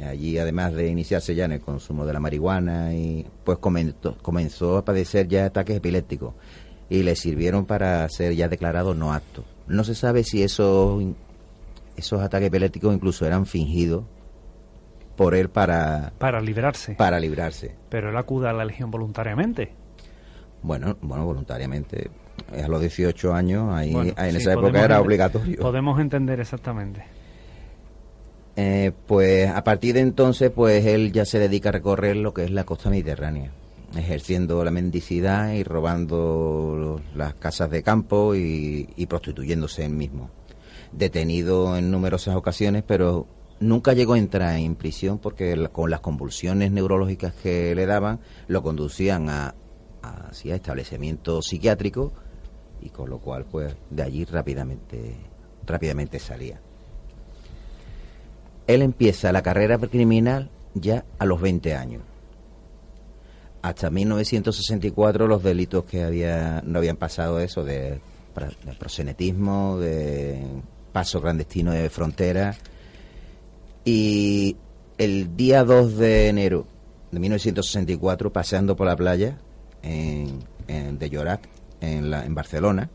allí 0.03 0.39
además 0.39 0.73
de 0.73 0.87
iniciarse 0.87 1.35
ya 1.35 1.45
en 1.45 1.51
el 1.51 1.61
consumo 1.61 2.07
de 2.07 2.13
la 2.13 2.19
marihuana 2.19 2.95
y 2.95 3.27
pues 3.43 3.59
comenzó, 3.59 4.17
comenzó 4.19 4.77
a 4.77 4.83
padecer 4.83 5.27
ya 5.27 5.45
ataques 5.45 5.77
epilépticos 5.77 6.33
y 6.89 7.03
le 7.03 7.15
sirvieron 7.15 7.67
para 7.67 8.09
ser 8.09 8.33
ya 8.33 8.47
declarado 8.47 8.95
no 8.95 9.13
apto. 9.13 9.43
No 9.67 9.83
se 9.83 9.93
sabe 9.93 10.23
si 10.23 10.41
esos 10.41 11.03
esos 11.97 12.19
ataques 12.19 12.47
epilépticos 12.47 12.95
incluso 12.95 13.27
eran 13.27 13.45
fingidos 13.45 14.03
por 15.15 15.35
él 15.35 15.49
para 15.49 16.13
Para 16.17 16.41
librarse. 16.41 16.95
para 16.95 17.19
librarse. 17.19 17.75
Pero 17.89 18.09
él 18.09 18.17
acude 18.17 18.49
a 18.49 18.53
la 18.53 18.65
legión 18.65 18.89
voluntariamente. 18.89 19.71
Bueno, 20.63 20.97
bueno, 20.99 21.25
voluntariamente. 21.25 22.09
A 22.63 22.67
los 22.67 22.79
18 22.81 23.33
años, 23.33 23.71
ahí, 23.73 23.91
Bueno, 23.93 24.13
en 24.17 24.31
sí, 24.31 24.37
esa 24.37 24.53
época 24.53 24.83
era 24.83 24.99
obligatorio. 25.01 25.59
Podemos 25.59 25.99
entender 25.99 26.39
exactamente. 26.39 27.03
Eh, 28.55 28.91
pues 29.07 29.49
a 29.49 29.63
partir 29.63 29.95
de 29.95 30.01
entonces, 30.01 30.51
pues 30.51 30.85
él 30.85 31.11
ya 31.11 31.25
se 31.25 31.39
dedica 31.39 31.69
a 31.69 31.71
recorrer 31.71 32.15
lo 32.17 32.33
que 32.33 32.43
es 32.43 32.51
la 32.51 32.65
costa 32.65 32.89
mediterránea, 32.91 33.51
ejerciendo 33.97 34.63
la 34.63 34.69
mendicidad 34.71 35.53
y 35.53 35.63
robando 35.63 37.01
las 37.15 37.33
casas 37.35 37.71
de 37.71 37.81
campo 37.81 38.35
y, 38.35 38.89
y 38.95 39.05
prostituyéndose 39.07 39.85
él 39.85 39.93
mismo. 39.93 40.29
Detenido 40.91 41.75
en 41.77 41.89
numerosas 41.89 42.35
ocasiones, 42.35 42.83
pero 42.85 43.25
nunca 43.59 43.93
llegó 43.93 44.13
a 44.13 44.19
entrar 44.19 44.55
en 44.57 44.75
prisión 44.75 45.17
porque 45.17 45.55
la- 45.55 45.69
con 45.69 45.89
las 45.89 46.01
convulsiones 46.01 46.71
neurológicas 46.71 47.33
que 47.33 47.73
le 47.73 47.87
daban 47.87 48.19
lo 48.47 48.61
conducían 48.61 49.29
a, 49.29 49.55
a, 50.03 50.31
sí, 50.33 50.51
a 50.51 50.55
establecimientos 50.55 51.47
psiquiátricos 51.47 52.11
y 52.83 52.89
con 52.89 53.09
lo 53.09 53.19
cual, 53.19 53.45
pues 53.45 53.75
de 53.89 54.03
allí 54.03 54.25
rápidamente, 54.25 55.15
rápidamente 55.65 56.19
salía. 56.19 56.59
Él 58.67 58.81
empieza 58.81 59.31
la 59.31 59.41
carrera 59.41 59.77
criminal 59.77 60.49
ya 60.73 61.05
a 61.19 61.25
los 61.25 61.39
20 61.41 61.75
años. 61.75 62.01
Hasta 63.61 63.89
1964 63.89 65.27
los 65.27 65.41
delitos 65.43 65.85
que 65.85 66.03
había 66.03 66.61
no 66.65 66.79
habían 66.79 66.97
pasado 66.97 67.39
eso 67.39 67.63
de, 67.63 68.01
de 68.65 68.73
proxenetismo, 68.77 69.77
de 69.79 70.41
paso 70.91 71.21
clandestino 71.21 71.71
de 71.71 71.89
frontera. 71.89 72.55
Y 73.85 74.57
el 74.97 75.35
día 75.35 75.63
2 75.63 75.97
de 75.97 76.27
enero 76.27 76.65
de 77.11 77.19
1964, 77.19 78.31
paseando 78.33 78.75
por 78.75 78.87
la 78.87 78.95
playa 78.95 79.37
en- 79.81 80.39
de 80.67 81.09
Llorac, 81.09 81.41
en, 81.83 82.09
la, 82.09 82.25
en 82.25 82.33
Barcelona, 82.35 82.89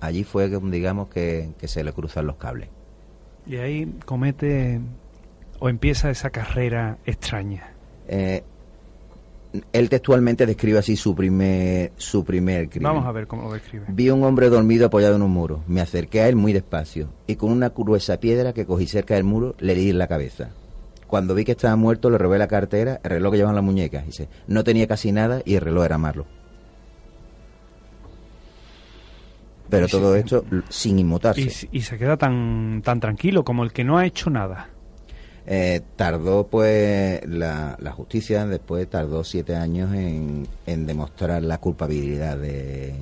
allí 0.00 0.24
fue, 0.24 0.50
que, 0.50 0.58
digamos, 0.58 1.08
que, 1.08 1.50
que 1.58 1.68
se 1.68 1.84
le 1.84 1.92
cruzan 1.92 2.26
los 2.26 2.36
cables. 2.36 2.68
Y 3.46 3.56
ahí 3.56 3.92
comete 4.04 4.80
o 5.58 5.68
empieza 5.68 6.10
esa 6.10 6.30
carrera 6.30 6.98
extraña. 7.06 7.72
Eh, 8.08 8.42
él 9.72 9.88
textualmente 9.88 10.46
describe 10.46 10.78
así 10.78 10.96
su 10.96 11.14
primer, 11.14 11.92
su 11.96 12.24
primer 12.24 12.68
crimen. 12.68 12.92
Vamos 12.92 13.06
a 13.06 13.12
ver 13.12 13.26
cómo 13.26 13.44
lo 13.44 13.52
describe. 13.52 13.86
Vi 13.88 14.10
un 14.10 14.22
hombre 14.24 14.48
dormido 14.48 14.86
apoyado 14.86 15.16
en 15.16 15.22
un 15.22 15.30
muro. 15.30 15.62
Me 15.66 15.80
acerqué 15.80 16.20
a 16.20 16.28
él 16.28 16.36
muy 16.36 16.52
despacio 16.52 17.08
y 17.26 17.36
con 17.36 17.50
una 17.50 17.70
gruesa 17.70 18.18
piedra 18.20 18.52
que 18.52 18.66
cogí 18.66 18.86
cerca 18.86 19.14
del 19.14 19.24
muro 19.24 19.54
le 19.58 19.74
di 19.74 19.90
en 19.90 19.98
la 19.98 20.06
cabeza. 20.06 20.50
Cuando 21.06 21.34
vi 21.34 21.44
que 21.44 21.52
estaba 21.52 21.74
muerto 21.74 22.08
le 22.10 22.18
robé 22.18 22.38
la 22.38 22.46
cartera, 22.46 23.00
el 23.02 23.10
reloj 23.10 23.32
que 23.32 23.38
llevaba 23.38 23.52
en 23.52 23.56
la 23.56 23.62
muñeca. 23.62 24.02
Dice, 24.02 24.28
no 24.46 24.62
tenía 24.62 24.86
casi 24.86 25.10
nada 25.10 25.42
y 25.44 25.56
el 25.56 25.62
reloj 25.62 25.84
era 25.84 25.98
malo. 25.98 26.26
Pero 29.70 29.86
Y 29.86 29.90
todo 29.90 30.16
esto 30.16 30.44
sin 30.68 30.98
inmutarse. 30.98 31.68
Y, 31.72 31.80
se 31.82 31.96
queda 31.98 32.16
tan, 32.16 32.82
tan 32.84 33.00
tranquilo 33.00 33.44
como 33.44 33.62
el 33.64 33.72
que 33.72 33.84
no 33.84 33.96
ha 33.98 34.04
hecho 34.06 34.28
nada. 34.30 34.68
Eh, 35.46 35.80
tardó 35.96 36.46
pues 36.48 37.24
la, 37.26 37.76
la 37.80 37.92
justicia 37.92 38.46
después 38.46 38.88
tardó 38.90 39.24
siete 39.24 39.56
años 39.56 39.92
en, 39.94 40.46
en 40.66 40.86
demostrar 40.86 41.42
la 41.42 41.58
culpabilidad 41.58 42.36
de, 42.36 42.94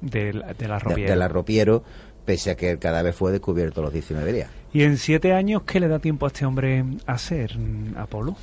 De, 0.00 0.32
la- 0.32 0.54
de 0.54 0.68
la 0.68 0.78
de, 0.78 0.94
del 1.02 1.22
arropiero 1.22 1.82
pese 2.24 2.50
a 2.50 2.56
que 2.56 2.70
él 2.70 2.78
cada 2.78 3.02
vez 3.02 3.14
fue 3.14 3.30
descubierto 3.32 3.80
a 3.80 3.84
los 3.84 3.92
19 3.92 4.32
días 4.32 4.50
Y 4.72 4.82
en 4.82 4.96
siete 4.96 5.32
años, 5.32 5.62
¿qué 5.64 5.80
le 5.80 5.88
da 5.88 5.98
tiempo 5.98 6.26
a 6.26 6.28
este 6.28 6.44
hombre 6.46 6.84
a 7.06 7.12
hacer, 7.12 7.56
Apolo? 7.96 8.36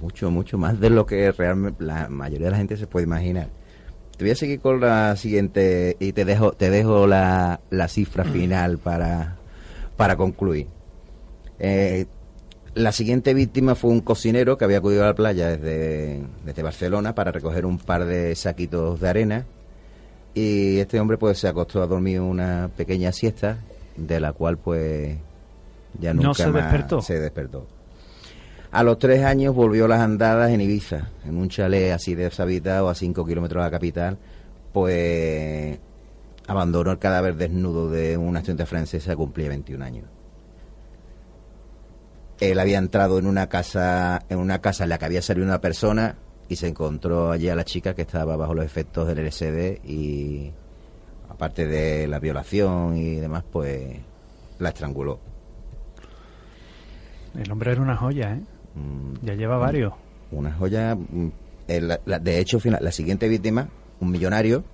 mucho 0.00 0.30
mucho 0.30 0.58
más 0.58 0.78
de 0.78 0.90
lo 0.90 1.06
que 1.06 1.32
realmente 1.32 1.82
la 1.82 2.08
mayoría 2.08 2.46
de 2.46 2.50
la 2.50 2.58
gente 2.58 2.76
se 2.76 2.86
puede 2.86 3.04
imaginar 3.06 3.48
te 4.16 4.24
voy 4.24 4.32
a 4.32 4.36
seguir 4.36 4.60
con 4.60 4.80
la 4.80 5.14
siguiente 5.16 5.96
y 6.00 6.12
te 6.12 6.24
dejo 6.24 6.52
te 6.52 6.70
dejo 6.70 7.06
la, 7.06 7.60
la 7.70 7.88
cifra 7.88 8.24
final 8.24 8.78
para 8.78 9.36
para 9.96 10.16
concluir 10.16 10.68
Eh, 11.58 12.06
la 12.74 12.92
siguiente 12.92 13.32
víctima 13.32 13.74
fue 13.74 13.90
un 13.90 14.00
cocinero 14.02 14.58
que 14.58 14.66
había 14.66 14.78
acudido 14.78 15.02
a 15.04 15.06
la 15.06 15.14
playa 15.14 15.48
desde, 15.56 16.20
desde 16.44 16.62
Barcelona 16.62 17.14
para 17.14 17.32
recoger 17.32 17.64
un 17.64 17.78
par 17.78 18.04
de 18.04 18.34
saquitos 18.34 19.00
de 19.00 19.08
arena 19.08 19.46
y 20.34 20.78
este 20.80 21.00
hombre 21.00 21.16
pues 21.16 21.38
se 21.38 21.48
acostó 21.48 21.82
a 21.82 21.86
dormir 21.86 22.20
una 22.20 22.68
pequeña 22.76 23.12
siesta 23.12 23.58
de 23.96 24.20
la 24.20 24.34
cual 24.34 24.58
pues 24.58 25.16
ya 25.98 26.12
No 26.12 26.22
nunca 26.24 26.44
se 26.44 26.50
más 26.50 26.62
despertó. 26.64 27.00
se 27.00 27.18
despertó. 27.18 27.66
A 28.70 28.82
los 28.82 28.98
tres 28.98 29.24
años 29.24 29.54
volvió 29.54 29.88
las 29.88 30.00
andadas 30.00 30.50
en 30.50 30.60
Ibiza, 30.60 31.08
en 31.24 31.36
un 31.36 31.48
chalet 31.48 31.92
así 31.92 32.14
deshabitado 32.14 32.88
a 32.88 32.94
cinco 32.94 33.24
kilómetros 33.24 33.62
de 33.62 33.66
la 33.66 33.70
capital, 33.70 34.18
pues 34.72 35.78
abandonó 36.46 36.92
el 36.92 36.98
cadáver 36.98 37.36
desnudo 37.36 37.90
de 37.90 38.16
una 38.16 38.40
estudiante 38.40 38.66
francesa 38.66 39.10
que 39.10 39.16
cumplía 39.16 39.48
21 39.48 39.84
años. 39.84 40.04
Él 42.40 42.58
había 42.58 42.78
entrado 42.78 43.18
en 43.18 43.26
una 43.26 43.48
casa, 43.48 44.22
en 44.28 44.38
una 44.38 44.60
casa 44.60 44.84
en 44.84 44.90
la 44.90 44.98
que 44.98 45.06
había 45.06 45.22
salido 45.22 45.46
una 45.46 45.60
persona 45.60 46.16
y 46.48 46.56
se 46.56 46.68
encontró 46.68 47.30
allí 47.32 47.48
a 47.48 47.56
la 47.56 47.64
chica 47.64 47.94
que 47.94 48.02
estaba 48.02 48.36
bajo 48.36 48.54
los 48.54 48.64
efectos 48.64 49.08
del 49.08 49.26
LSD 49.26 49.84
y 49.84 50.52
aparte 51.30 51.66
de 51.66 52.06
la 52.06 52.18
violación 52.18 52.96
y 52.96 53.16
demás, 53.16 53.44
pues 53.50 53.96
la 54.58 54.68
estranguló. 54.68 55.18
El 57.34 57.50
hombre 57.50 57.72
era 57.72 57.82
una 57.82 57.96
joya, 57.96 58.34
¿eh? 58.34 58.42
Ya 59.22 59.34
lleva 59.34 59.56
varios. 59.58 59.92
una 60.32 60.52
joya. 60.52 60.94
mm, 60.94 61.28
eh, 61.68 61.80
la- 62.04 62.18
de 62.18 62.38
hecho, 62.38 62.58
la 62.64 62.92
siguiente 62.92 63.28
víctima, 63.28 63.68
un 64.00 64.10
millonario, 64.10 64.64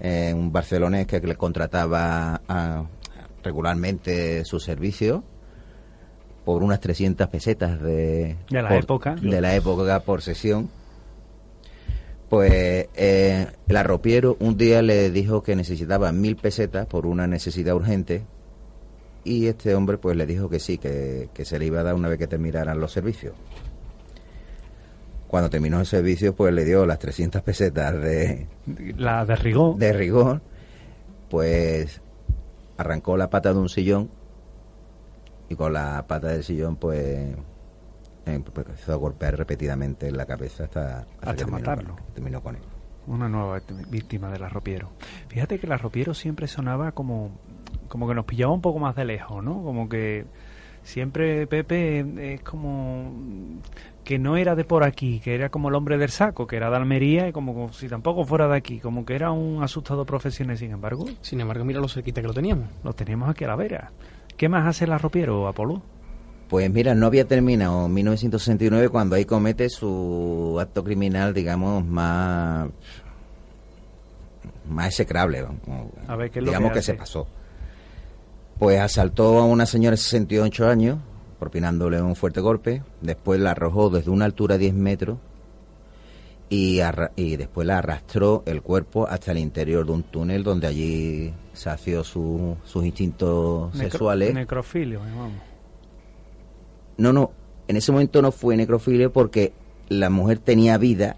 eh, 0.00 0.32
un 0.34 0.52
barcelonés 0.52 1.06
que 1.06 1.20
le 1.20 1.36
contrataba 1.36 2.40
a- 2.48 2.84
regularmente 3.42 4.44
su 4.44 4.60
servicio 4.60 5.24
por 6.44 6.62
unas 6.62 6.80
300 6.80 7.28
pesetas 7.28 7.80
de, 7.82 8.36
De 8.50 8.62
la 8.62 8.68
por- 8.68 8.78
época. 8.84 9.14
de 9.16 9.40
la 9.40 9.54
época 9.54 10.00
por 10.00 10.22
sesión. 10.22 10.68
Pues 12.28 12.88
eh, 12.94 13.46
el 13.68 13.76
arropiero 13.76 14.36
un 14.40 14.56
día 14.56 14.80
le 14.82 15.10
dijo 15.10 15.42
que 15.42 15.54
necesitaba 15.54 16.12
mil 16.12 16.36
pesetas 16.36 16.86
por 16.86 17.06
una 17.06 17.26
necesidad 17.26 17.74
urgente 17.74 18.22
y 19.24 19.46
este 19.46 19.74
hombre 19.74 19.98
pues 19.98 20.16
le 20.16 20.26
dijo 20.26 20.48
que 20.48 20.58
sí, 20.58 20.78
que, 20.78 21.28
que 21.32 21.44
se 21.44 21.58
le 21.58 21.66
iba 21.66 21.80
a 21.80 21.82
dar 21.84 21.94
una 21.94 22.08
vez 22.08 22.18
que 22.18 22.26
terminaran 22.26 22.80
los 22.80 22.92
servicios. 22.92 23.34
Cuando 25.28 25.48
terminó 25.48 25.80
el 25.80 25.86
servicio 25.86 26.34
pues 26.34 26.52
le 26.52 26.64
dio 26.64 26.84
las 26.84 26.98
300 26.98 27.40
pesetas 27.42 27.94
de, 27.94 28.46
La 28.96 29.24
derrigó. 29.24 29.74
de 29.78 29.92
rigor, 29.92 30.42
pues 31.30 32.00
arrancó 32.76 33.16
la 33.16 33.30
pata 33.30 33.52
de 33.54 33.58
un 33.58 33.68
sillón 33.68 34.10
y 35.48 35.54
con 35.54 35.72
la 35.72 36.04
pata 36.06 36.28
del 36.28 36.44
sillón 36.44 36.76
pues 36.76 37.34
empezó 38.26 38.92
a 38.92 38.96
golpear 38.96 39.36
repetidamente 39.36 40.08
en 40.08 40.16
la 40.16 40.26
cabeza 40.26 40.64
hasta, 40.64 41.06
Hasta 41.20 41.34
terminó 41.34 41.58
matarlo. 41.58 41.96
terminó 42.14 42.42
con 42.42 42.56
él. 42.56 42.62
Una 43.06 43.28
nueva 43.28 43.54
víctima- 43.58 43.88
víctima 43.90 44.30
del 44.30 44.42
arropiero. 44.44 44.90
Fíjate 45.28 45.58
que 45.58 45.66
el 45.66 45.72
arropiero 45.72 46.12
siempre 46.14 46.46
sonaba 46.46 46.92
como, 46.92 47.30
como 47.92 48.08
que 48.08 48.14
nos 48.14 48.24
pillaba 48.24 48.54
un 48.54 48.62
poco 48.62 48.78
más 48.78 48.96
de 48.96 49.04
lejos, 49.04 49.44
¿no? 49.44 49.62
Como 49.62 49.86
que 49.86 50.24
siempre 50.82 51.46
Pepe 51.46 52.32
es 52.32 52.40
como 52.40 53.12
que 54.02 54.18
no 54.18 54.38
era 54.38 54.54
de 54.54 54.64
por 54.64 54.82
aquí, 54.82 55.20
que 55.20 55.34
era 55.34 55.50
como 55.50 55.68
el 55.68 55.74
hombre 55.74 55.98
del 55.98 56.08
saco, 56.08 56.46
que 56.46 56.56
era 56.56 56.70
de 56.70 56.76
Almería 56.76 57.28
y 57.28 57.32
como 57.32 57.70
si 57.74 57.88
tampoco 57.88 58.24
fuera 58.24 58.48
de 58.48 58.56
aquí, 58.56 58.78
como 58.78 59.04
que 59.04 59.14
era 59.14 59.30
un 59.30 59.62
asustado 59.62 60.06
profesional. 60.06 60.56
Sin 60.56 60.70
embargo, 60.70 61.04
Sin 61.20 61.38
embargo, 61.42 61.66
mira 61.66 61.80
lo 61.80 61.88
cerquita 61.88 62.22
que 62.22 62.28
lo 62.28 62.32
teníamos. 62.32 62.66
lo 62.82 62.94
teníamos 62.94 63.28
aquí 63.28 63.44
a 63.44 63.48
la 63.48 63.56
vera. 63.56 63.92
¿Qué 64.38 64.48
más 64.48 64.66
hace 64.66 64.86
el 64.86 64.92
arropiero, 64.92 65.46
Apolo? 65.46 65.82
Pues 66.48 66.70
mira, 66.70 66.94
no 66.94 67.04
había 67.08 67.26
terminado 67.28 67.84
en 67.84 67.92
1969 67.92 68.88
cuando 68.88 69.16
ahí 69.16 69.26
comete 69.26 69.68
su 69.68 70.56
acto 70.58 70.82
criminal, 70.82 71.34
digamos, 71.34 71.84
más 71.84 72.70
más 74.66 74.86
execrable. 74.86 75.42
vamos. 75.42 75.60
A 76.08 76.16
ver, 76.16 76.30
¿qué 76.30 76.38
es 76.38 76.44
lo 76.46 76.50
digamos 76.52 76.70
que 76.70 76.74
que, 76.74 76.78
hace? 76.78 76.92
se 76.92 76.98
pasó. 76.98 77.26
Pues 78.58 78.80
asaltó 78.80 79.38
a 79.38 79.44
una 79.44 79.66
señora 79.66 79.92
de 79.92 79.96
68 80.02 80.68
años, 80.68 80.98
propinándole 81.38 82.00
un 82.00 82.14
fuerte 82.14 82.40
golpe. 82.40 82.82
Después 83.00 83.40
la 83.40 83.52
arrojó 83.52 83.90
desde 83.90 84.10
una 84.10 84.24
altura 84.24 84.54
de 84.56 84.60
10 84.64 84.74
metros 84.74 85.18
y, 86.48 86.80
después 87.36 87.66
la 87.66 87.78
arrastró 87.78 88.42
el 88.44 88.60
cuerpo 88.60 89.08
hasta 89.08 89.32
el 89.32 89.38
interior 89.38 89.86
de 89.86 89.92
un 89.92 90.02
túnel 90.02 90.44
donde 90.44 90.66
allí 90.66 91.32
sació 91.54 92.04
su- 92.04 92.56
sus 92.64 92.84
instintos 92.84 93.72
Necro- 93.74 93.78
sexuales. 93.78 94.34
Necrofilio, 94.34 95.00
vamos. 95.00 95.32
No, 96.98 97.12
no, 97.14 97.30
en 97.68 97.76
ese 97.78 97.90
momento 97.90 98.20
no 98.20 98.32
fue 98.32 98.56
necrofilia 98.56 99.08
porque 99.08 99.52
la 99.88 100.10
mujer 100.10 100.38
tenía 100.40 100.76
vida 100.76 101.16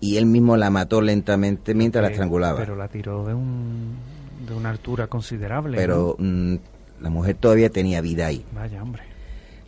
y 0.00 0.16
él 0.16 0.24
mismo 0.26 0.56
la 0.56 0.70
mató 0.70 1.02
lentamente 1.02 1.74
mientras 1.74 2.02
la 2.02 2.08
estrangulaba. 2.08 2.58
Pero 2.58 2.74
la 2.74 2.88
tiró 2.88 3.26
de, 3.26 3.34
un, 3.34 3.96
de 4.46 4.54
una 4.54 4.70
altura 4.70 5.06
considerable. 5.06 5.76
Pero 5.76 6.16
mm, 6.18 6.56
la 7.00 7.10
mujer 7.10 7.36
todavía 7.36 7.70
tenía 7.70 8.00
vida 8.00 8.26
ahí. 8.26 8.44
Vaya, 8.52 8.82
hombre. 8.82 9.02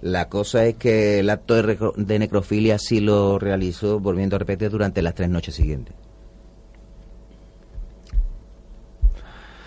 La 0.04 0.28
cosa 0.28 0.66
es 0.66 0.74
que 0.74 1.20
el 1.20 1.30
acto 1.30 1.54
de, 1.62 2.18
necrofilia 2.18 2.78
sí 2.78 3.00
lo 3.00 3.38
realizó, 3.38 4.00
volviendo 4.00 4.36
a 4.36 4.38
repetir, 4.38 4.68
durante 4.70 5.00
las 5.00 5.14
tres 5.14 5.30
noches 5.30 5.54
siguientes. 5.54 5.94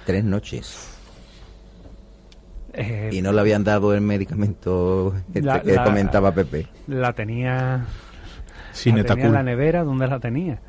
Tres 0.05 0.23
noches. 0.23 0.97
Eh, 2.73 3.09
y 3.11 3.23
no 3.23 3.31
le 3.31 3.41
habían 3.41 3.63
dado 3.63 3.95
el 3.95 4.01
medicamento 4.01 5.15
este, 5.33 5.61
que, 5.63 5.75
comentaba 5.83 6.31
Pepe. 6.31 6.67
La 6.85 7.13
tenía, 7.13 7.87
Sin 8.73 9.03
la 9.03 9.13
en 9.13 9.33
la 9.33 9.41
nevera, 9.41 9.83
¿dónde 9.83 10.05
la 10.05 10.19
tenía? 10.19 10.61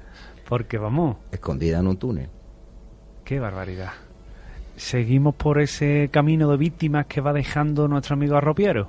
Porque 0.48 0.78
vamos. 0.78 1.18
Escondida 1.30 1.80
en 1.80 1.88
un 1.88 1.98
túnel. 1.98 2.30
Qué 3.22 3.38
barbaridad. 3.38 3.92
Seguimos 4.78 5.34
por 5.34 5.60
ese 5.60 6.08
camino 6.12 6.48
de 6.50 6.56
víctimas 6.56 7.06
que 7.06 7.20
va 7.20 7.32
dejando 7.32 7.88
nuestro 7.88 8.14
amigo 8.14 8.36
Arropiero. 8.36 8.88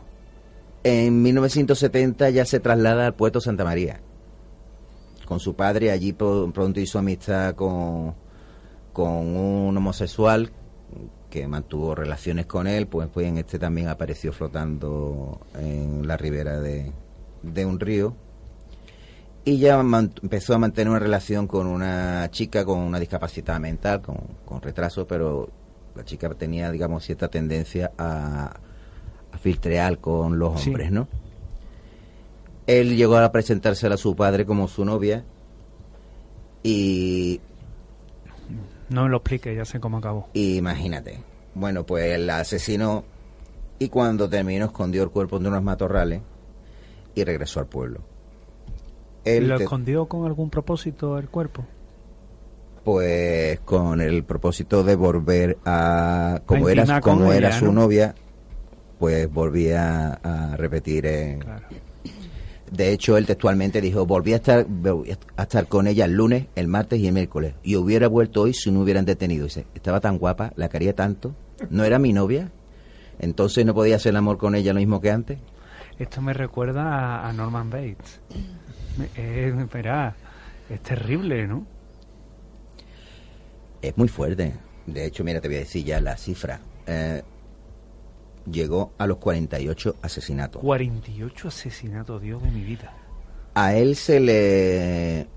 En 0.84 1.22
1970 1.24 2.30
ya 2.30 2.46
se 2.46 2.60
traslada 2.60 3.08
al 3.08 3.16
puerto 3.16 3.42
Santa 3.42 3.64
María. 3.64 4.00
Con 5.26 5.40
su 5.40 5.56
padre 5.56 5.92
allí 5.92 6.14
pro- 6.14 6.52
pronto 6.54 6.80
hizo 6.80 7.00
amistad 7.00 7.56
con, 7.56 8.14
con 8.94 9.36
un 9.36 9.76
homosexual 9.76 10.52
que 11.30 11.48
mantuvo 11.48 11.96
relaciones 11.96 12.46
con 12.46 12.68
él, 12.68 12.88
pues, 12.88 13.08
pues 13.12 13.28
en 13.28 13.38
este 13.40 13.58
también 13.60 13.88
apareció 13.88 14.32
flotando 14.32 15.40
en 15.56 16.08
la 16.08 16.18
ribera 16.18 16.60
de, 16.60 16.92
de 17.44 17.66
un 17.66 17.80
río. 17.80 18.16
Y 19.44 19.58
ya 19.58 19.80
empezó 19.80 20.54
a 20.54 20.60
mantener 20.60 20.90
una 20.92 21.00
relación 21.00 21.48
con 21.48 21.66
una 21.66 22.30
chica 22.32 22.64
con 22.64 22.78
una 22.80 23.00
discapacidad 23.00 23.60
mental, 23.60 24.02
con, 24.02 24.18
con 24.46 24.62
retraso, 24.62 25.08
pero 25.08 25.50
la 26.00 26.06
chica 26.06 26.30
tenía, 26.34 26.72
digamos, 26.72 27.04
cierta 27.04 27.28
tendencia 27.28 27.92
a, 27.98 28.56
a 29.34 29.38
filtrear 29.38 29.98
con 30.00 30.40
los 30.40 30.62
Sí. 30.62 30.70
hombres, 30.70 30.92
¿no? 30.92 31.08
Él 32.68 32.96
llegó 32.96 33.18
a 33.18 33.32
presentársela 33.32 33.96
a 33.96 33.98
su 33.98 34.16
padre 34.16 34.46
como 34.46 34.68
su 34.70 34.86
novia 34.86 35.24
y 36.64 37.42
No 38.90 39.04
me 39.04 39.10
lo 39.10 39.18
explique, 39.18 39.54
ya 39.56 39.66
sé 39.66 39.80
cómo 39.80 39.98
acabó. 39.98 40.28
Imagínate. 40.34 41.20
Bueno, 41.54 41.84
pues 41.86 42.18
la 42.20 42.40
asesinó 42.40 43.04
y 43.78 43.90
cuando 43.90 44.30
terminó 44.30 44.66
escondió 44.66 45.04
el 45.04 45.10
cuerpo 45.10 45.38
de 45.40 45.48
unos 45.50 45.64
matorrales 45.64 46.22
y 47.16 47.24
regresó 47.24 47.60
al 47.60 47.66
pueblo. 47.68 48.00
Él, 49.26 49.48
¿Lo 49.50 49.58
te- 49.58 49.64
escondió 49.64 50.06
con 50.08 50.26
algún 50.26 50.50
propósito 50.50 51.18
el 51.18 51.28
cuerpo? 51.30 51.66
Pues 52.84 53.60
con 53.62 54.02
el 54.02 54.24
propósito 54.24 54.84
de 54.84 54.96
volver 54.96 55.58
a 55.66 56.42
como 56.46 56.70
era 56.70 57.02
como 57.02 57.32
era 57.32 57.52
su 57.52 57.66
¿no? 57.66 57.82
novia, 57.82 58.16
pues 58.98 59.32
volvía 59.32 60.20
a 60.24 60.56
repetir. 60.58 61.04
Claro. 61.40 61.68
De 62.72 62.92
hecho, 62.92 63.18
él 63.18 63.26
textualmente 63.26 63.82
dijo, 63.82 64.06
volví 64.06 64.34
a 64.34 64.36
estar, 64.36 64.66
volví 64.68 65.12
a 65.38 65.42
estar 65.42 65.68
con 65.68 65.88
ella 65.88 66.06
el 66.06 66.14
lunes, 66.14 66.48
el 66.56 66.68
martes 66.68 67.00
y 67.00 67.08
el 67.08 67.14
miércoles. 67.14 67.56
Y 67.64 67.76
hubiera 67.76 68.08
vuelto 68.08 68.44
hoy 68.44 68.54
si 68.54 68.70
no 68.70 68.82
hubieran 68.82 69.06
detenido. 69.06 69.46
Dice, 69.46 69.66
estaba 69.74 70.00
tan 70.00 70.20
guapa, 70.20 70.54
la 70.56 70.70
quería 70.70 70.94
tanto, 70.94 71.34
no 71.72 71.84
era 71.84 71.98
mi 71.98 72.14
novia. 72.14 72.52
Entonces 73.18 73.66
no 73.66 73.74
podía 73.74 73.96
hacer 73.96 74.12
el 74.12 74.18
amor 74.18 74.38
con 74.38 74.56
ella 74.56 74.74
lo 74.74 74.80
mismo 74.80 75.02
que 75.02 75.12
antes. 75.12 75.40
Esto 75.98 76.22
me 76.22 76.34
recuerda 76.34 76.84
a, 76.84 77.28
a 77.28 77.34
Norman 77.34 77.70
Bates. 77.70 78.22
Eh, 79.16 79.54
espera, 79.58 80.16
es 80.70 80.82
terrible, 80.82 81.48
¿no? 81.48 81.66
Es 83.82 83.98
muy 83.98 84.08
fuerte. 84.08 84.54
De 84.86 85.06
hecho, 85.06 85.24
mira, 85.24 85.40
te 85.40 85.48
voy 85.48 85.58
a 85.58 85.60
decir 85.62 85.86
ya 85.86 86.02
la 86.02 86.18
cifra. 86.18 86.60
Eh, 86.88 87.22
llegó 88.50 88.92
a 88.98 89.08
los 89.08 89.18
48 89.18 89.96
asesinatos. 90.02 90.62
48 90.62 91.48
asesinatos, 91.48 92.22
Dios 92.22 92.42
de 92.42 92.52
mi 92.52 92.64
vida. 92.64 92.94
A 93.54 93.76
él 93.76 93.96
se 93.96 94.20
le 94.20 95.28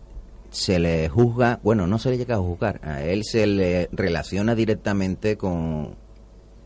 se 0.50 0.78
le 0.78 1.08
juzga, 1.08 1.60
bueno, 1.62 1.86
no 1.86 1.98
se 1.98 2.10
le 2.10 2.18
llega 2.18 2.34
a 2.34 2.38
juzgar, 2.38 2.78
a 2.82 3.02
él 3.02 3.24
se 3.24 3.46
le 3.46 3.88
relaciona 3.90 4.54
directamente 4.54 5.38
con 5.38 5.96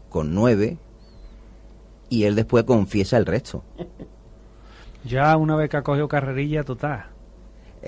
con 0.08 0.34
nueve 0.34 0.78
y 2.08 2.24
él 2.24 2.34
después 2.34 2.64
confiesa 2.64 3.16
el 3.16 3.26
resto. 3.26 3.64
Ya 5.04 5.36
una 5.36 5.54
vez 5.54 5.70
que 5.70 5.76
ha 5.76 5.82
cogido 5.82 6.08
carrerilla, 6.08 6.64
total. 6.64 7.06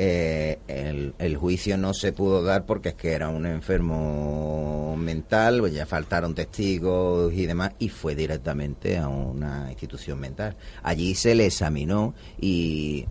Eh, 0.00 0.60
el, 0.68 1.14
el 1.18 1.36
juicio 1.36 1.76
no 1.76 1.92
se 1.92 2.12
pudo 2.12 2.44
dar 2.44 2.66
porque 2.66 2.90
es 2.90 2.94
que 2.94 3.10
era 3.10 3.30
un 3.30 3.46
enfermo 3.46 4.94
mental, 4.96 5.58
pues 5.58 5.74
ya 5.74 5.86
faltaron 5.86 6.36
testigos 6.36 7.32
y 7.32 7.46
demás, 7.46 7.72
y 7.80 7.88
fue 7.88 8.14
directamente 8.14 8.96
a 8.96 9.08
una 9.08 9.66
institución 9.70 10.20
mental. 10.20 10.54
Allí 10.84 11.16
se 11.16 11.34
le 11.34 11.46
examinó 11.46 12.14
y, 12.40 13.06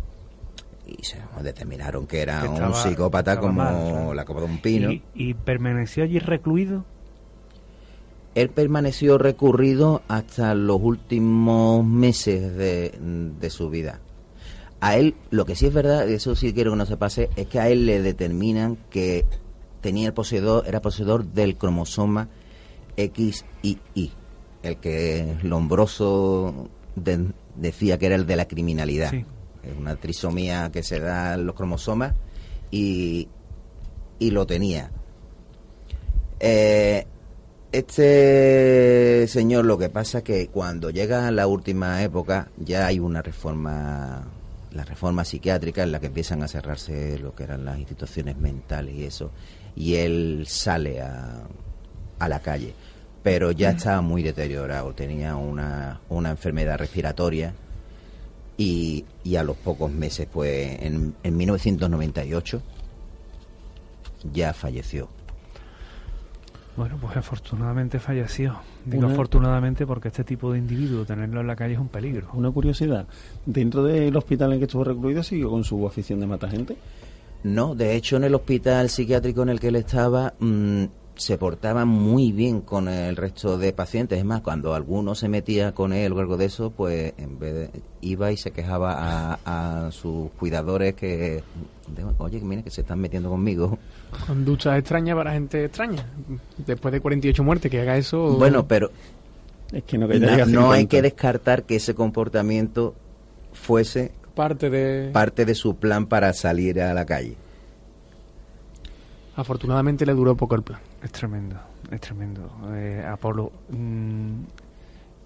y 0.87 1.03
se 1.03 1.17
determinaron 1.43 2.07
que 2.07 2.21
era 2.21 2.43
Que 2.43 2.47
un 2.47 2.73
psicópata 2.73 3.37
como 3.37 3.51
mal, 3.51 3.75
claro. 3.75 4.13
la 4.13 4.23
copa 4.23 4.39
de 4.39 4.45
un 4.45 4.61
pino. 4.61 4.89
Y, 4.89 5.03
y 5.13 5.33
permaneció 5.33 6.05
allí 6.05 6.19
recluido. 6.19 6.85
Él 8.33 8.47
permaneció 8.47 9.17
recurrido 9.17 10.03
hasta 10.07 10.55
los 10.55 10.79
últimos 10.81 11.83
meses 11.85 12.55
de, 12.55 12.97
de 12.97 13.49
su 13.49 13.69
vida. 13.69 13.99
A 14.79 14.95
él, 14.97 15.15
lo 15.31 15.45
que 15.45 15.55
sí 15.55 15.65
es 15.67 15.73
verdad, 15.73 16.07
eso 16.09 16.35
sí 16.35 16.53
quiero 16.53 16.71
que 16.71 16.77
no 16.77 16.85
se 16.85 16.97
pase, 16.97 17.29
es 17.35 17.47
que 17.47 17.59
a 17.59 17.69
él 17.69 17.85
le 17.85 18.01
determinan 18.01 18.77
que 18.89 19.25
tenía 19.81 20.07
el 20.07 20.13
poseedor, 20.13 20.67
era 20.67 20.81
poseedor 20.81 21.25
del 21.25 21.57
cromosoma 21.57 22.29
XII, 22.95 24.11
el 24.63 24.77
que 24.77 25.35
Lombroso 25.43 26.69
de- 26.95 27.31
decía 27.55 27.97
que 27.97 28.05
era 28.07 28.15
el 28.15 28.25
de 28.27 28.35
la 28.35 28.47
criminalidad. 28.47 29.11
Sí. 29.11 29.25
Es 29.63 29.77
una 29.77 29.95
trisomía 29.95 30.69
que 30.71 30.83
se 30.83 30.99
da 30.99 31.33
en 31.33 31.45
los 31.45 31.55
cromosomas 31.55 32.13
y, 32.71 33.27
y 34.19 34.31
lo 34.31 34.45
tenía. 34.45 34.91
Eh, 36.39 37.05
este 37.71 39.27
señor 39.27 39.65
lo 39.65 39.77
que 39.77 39.89
pasa 39.89 40.23
que 40.23 40.47
cuando 40.47 40.89
llega 40.89 41.27
a 41.27 41.31
la 41.31 41.47
última 41.47 42.01
época 42.03 42.49
ya 42.57 42.85
hay 42.87 42.99
una 42.99 43.21
reforma, 43.21 44.25
la 44.77 44.85
reforma 44.85 45.25
psiquiátrica 45.25 45.83
en 45.83 45.91
la 45.91 45.99
que 45.99 46.05
empiezan 46.07 46.43
a 46.43 46.47
cerrarse 46.47 47.17
lo 47.19 47.35
que 47.35 47.43
eran 47.43 47.65
las 47.65 47.79
instituciones 47.79 48.37
mentales 48.37 48.95
y 48.95 49.03
eso, 49.03 49.31
y 49.75 49.95
él 49.95 50.45
sale 50.47 51.01
a, 51.01 51.47
a 52.19 52.29
la 52.29 52.39
calle, 52.39 52.73
pero 53.23 53.51
ya 53.51 53.71
estaba 53.71 54.01
muy 54.01 54.23
deteriorado, 54.23 54.93
tenía 54.93 55.35
una, 55.35 55.99
una 56.09 56.29
enfermedad 56.29 56.77
respiratoria 56.77 57.53
y, 58.55 59.05
y 59.23 59.35
a 59.35 59.43
los 59.43 59.57
pocos 59.57 59.91
meses, 59.91 60.27
pues 60.31 60.81
en, 60.81 61.15
en 61.23 61.37
1998 61.37 62.61
ya 64.31 64.53
falleció. 64.53 65.09
Bueno, 66.77 66.95
pues 67.01 67.17
afortunadamente 67.17 67.97
falleció. 67.99 68.55
Digo 68.85 69.03
Una- 69.05 69.13
afortunadamente 69.13 69.87
porque 69.87 70.09
este 70.09 70.23
tipo 70.23 70.51
de 70.53 70.59
individuo, 70.59 71.05
tenerlo 71.05 71.41
en 71.41 71.47
la 71.47 71.55
calle 71.55 71.73
es 71.73 71.79
un 71.79 71.87
peligro. 71.87 72.29
Una 72.33 72.51
curiosidad, 72.51 73.07
dentro 73.47 73.83
del 73.83 74.15
hospital 74.15 74.53
en 74.53 74.59
que 74.59 74.65
estuvo 74.65 74.83
recluido, 74.83 75.23
siguió 75.23 75.49
con 75.49 75.63
su 75.63 75.85
afición 75.87 76.19
de 76.19 76.27
matar 76.27 76.51
gente. 76.51 76.77
No, 77.43 77.73
de 77.75 77.95
hecho 77.95 78.17
en 78.17 78.25
el 78.25 78.35
hospital 78.35 78.89
psiquiátrico 78.89 79.41
en 79.43 79.49
el 79.49 79.59
que 79.59 79.69
él 79.69 79.75
estaba 79.77 80.33
mm, 80.39 80.83
se 81.17 81.37
portaba 81.37 81.83
muy 81.85 82.31
bien 82.31 82.61
con 82.61 82.87
el 82.87 83.15
resto 83.15 83.57
de 83.57 83.73
pacientes. 83.73 84.17
Es 84.19 84.25
más, 84.25 84.41
cuando 84.41 84.73
alguno 84.73 85.15
se 85.15 85.27
metía 85.27 85.73
con 85.73 85.91
él 85.93 86.13
o 86.13 86.19
algo 86.19 86.37
de 86.37 86.45
eso, 86.45 86.69
pues 86.71 87.13
en 87.17 87.39
vez 87.39 87.53
de, 87.53 87.69
iba 88.01 88.31
y 88.31 88.37
se 88.37 88.51
quejaba 88.51 88.93
a, 89.43 89.85
a 89.87 89.91
sus 89.91 90.29
cuidadores 90.39 90.93
que, 90.95 91.43
de- 91.87 92.03
oye, 92.19 92.39
mira 92.41 92.61
que 92.61 92.69
se 92.69 92.81
están 92.81 92.99
metiendo 92.99 93.29
conmigo. 93.29 93.77
Conductas 94.27 94.77
extrañas 94.79 95.15
para 95.15 95.33
gente 95.33 95.65
extraña. 95.65 96.05
Después 96.65 96.91
de 96.91 97.01
48 97.01 97.43
muertes, 97.43 97.69
que 97.71 97.81
haga 97.81 97.97
eso. 97.97 98.37
Bueno, 98.37 98.67
pero 98.67 98.91
Es 99.71 99.83
que 99.83 99.97
no, 99.97 100.07
que 100.07 100.19
no 100.19 100.71
hay 100.71 100.81
50. 100.83 100.87
que 100.89 101.01
descartar 101.01 101.63
que 101.63 101.75
ese 101.77 101.93
comportamiento 101.95 102.93
fuese 103.53 104.11
Parte 104.35 104.69
de. 104.69 105.09
parte 105.11 105.45
de 105.45 105.55
su 105.55 105.77
plan 105.77 106.05
para 106.05 106.31
salir 106.33 106.79
a 106.79 106.93
la 106.93 107.05
calle. 107.05 107.35
Afortunadamente 109.37 110.05
le 110.05 110.13
duró 110.13 110.35
poco 110.35 110.55
el 110.55 110.63
plan. 110.63 110.79
Es 111.03 111.11
tremendo, 111.11 111.55
es 111.91 112.01
tremendo. 112.01 112.49
Eh, 112.73 113.05
Apolo, 113.07 113.51
mm, 113.69 114.31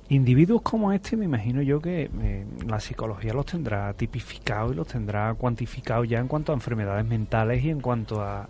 individuos 0.10 0.62
como 0.62 0.92
este, 0.92 1.16
me 1.16 1.26
imagino 1.26 1.62
yo 1.62 1.82
que 1.82 2.10
eh, 2.22 2.46
la 2.68 2.80
psicología 2.80 3.34
los 3.34 3.46
tendrá 3.46 3.94
tipificados 3.94 4.74
y 4.74 4.76
los 4.76 4.88
tendrá 4.88 5.34
cuantificados 5.36 6.08
ya 6.10 6.20
en 6.20 6.28
cuanto 6.28 6.52
a 6.52 6.56
enfermedades 6.56 7.06
mentales 7.06 7.64
y 7.64 7.70
en 7.70 7.80
cuanto 7.80 8.22
a 8.22 8.48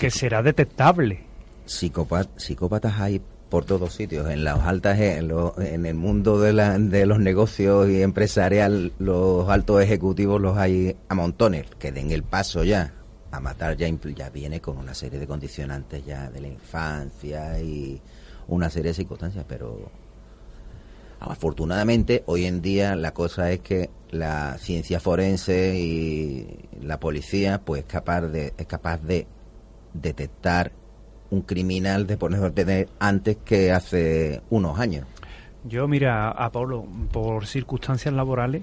que 0.00 0.10
será 0.10 0.42
detectable. 0.42 1.20
Psicópat- 1.66 2.28
psicópatas 2.36 2.98
hay 3.00 3.20
por 3.48 3.64
todos 3.64 3.92
sitios, 3.94 4.28
en 4.28 4.42
las 4.42 4.58
altas, 4.58 4.98
en, 4.98 5.28
lo- 5.28 5.54
en 5.60 5.86
el 5.86 5.94
mundo 5.94 6.40
de, 6.40 6.52
la- 6.52 6.76
de 6.80 7.06
los 7.06 7.20
negocios 7.20 7.88
y 7.88 8.02
empresarial, 8.02 8.92
los 8.98 9.48
altos 9.48 9.80
ejecutivos 9.80 10.40
los 10.40 10.58
hay 10.58 10.96
a 11.08 11.14
montones, 11.14 11.66
que 11.78 11.92
den 11.92 12.10
el 12.10 12.24
paso 12.24 12.64
ya 12.64 12.92
a 13.30 13.40
matar 13.40 13.76
ya, 13.76 13.88
ya 13.88 14.30
viene 14.30 14.60
con 14.60 14.78
una 14.78 14.94
serie 14.94 15.18
de 15.18 15.26
condicionantes 15.26 16.04
ya 16.04 16.30
de 16.30 16.40
la 16.40 16.48
infancia 16.48 17.60
y 17.60 18.00
una 18.48 18.70
serie 18.70 18.90
de 18.90 18.94
circunstancias, 18.94 19.44
pero 19.48 19.90
afortunadamente 21.20 22.22
hoy 22.26 22.44
en 22.44 22.62
día 22.62 22.94
la 22.94 23.12
cosa 23.12 23.50
es 23.50 23.60
que 23.60 23.90
la 24.10 24.58
ciencia 24.58 25.00
forense 25.00 25.76
y 25.76 26.68
la 26.82 27.00
policía 27.00 27.60
pues 27.64 27.84
capaz 27.84 28.22
de, 28.22 28.52
es 28.56 28.66
capaz 28.66 28.98
de 28.98 29.26
detectar 29.92 30.72
un 31.30 31.42
criminal 31.42 32.06
de 32.06 32.16
ponerlo 32.16 32.46
a 32.46 32.50
tener 32.50 32.88
antes 33.00 33.38
que 33.38 33.72
hace 33.72 34.42
unos 34.50 34.78
años. 34.78 35.06
Yo, 35.64 35.88
mira, 35.88 36.30
Apolo, 36.30 36.86
por 37.12 37.46
circunstancias 37.46 38.14
laborales, 38.14 38.62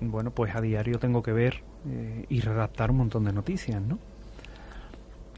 bueno, 0.00 0.30
pues 0.30 0.54
a 0.54 0.60
diario 0.60 1.00
tengo 1.00 1.22
que 1.22 1.32
ver 1.32 1.64
eh, 1.88 2.26
y 2.28 2.40
redactar 2.40 2.90
un 2.90 2.98
montón 2.98 3.24
de 3.24 3.32
noticias, 3.32 3.80
¿no? 3.82 3.98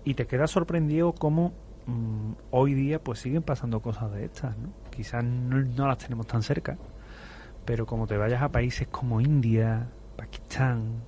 Y 0.05 0.15
te 0.15 0.27
quedas 0.27 0.51
sorprendido 0.51 1.13
cómo 1.13 1.53
mm, 1.87 2.33
hoy 2.51 2.75
día 2.75 2.99
pues 3.03 3.19
siguen 3.21 3.43
pasando 3.43 3.81
cosas 3.81 4.13
de 4.13 4.25
estas, 4.27 4.57
¿no? 4.59 4.69
Quizás 4.91 5.25
no, 5.25 5.59
no 5.61 5.87
las 5.89 5.99
tenemos 5.99 6.27
tan 6.27 6.43
cerca, 6.43 6.77
pero 7.65 7.87
como 7.87 8.07
te 8.07 8.17
vayas 8.17 8.43
a 8.43 8.51
países 8.51 8.87
como 8.89 9.21
India, 9.21 9.89
Pakistán, 10.17 11.03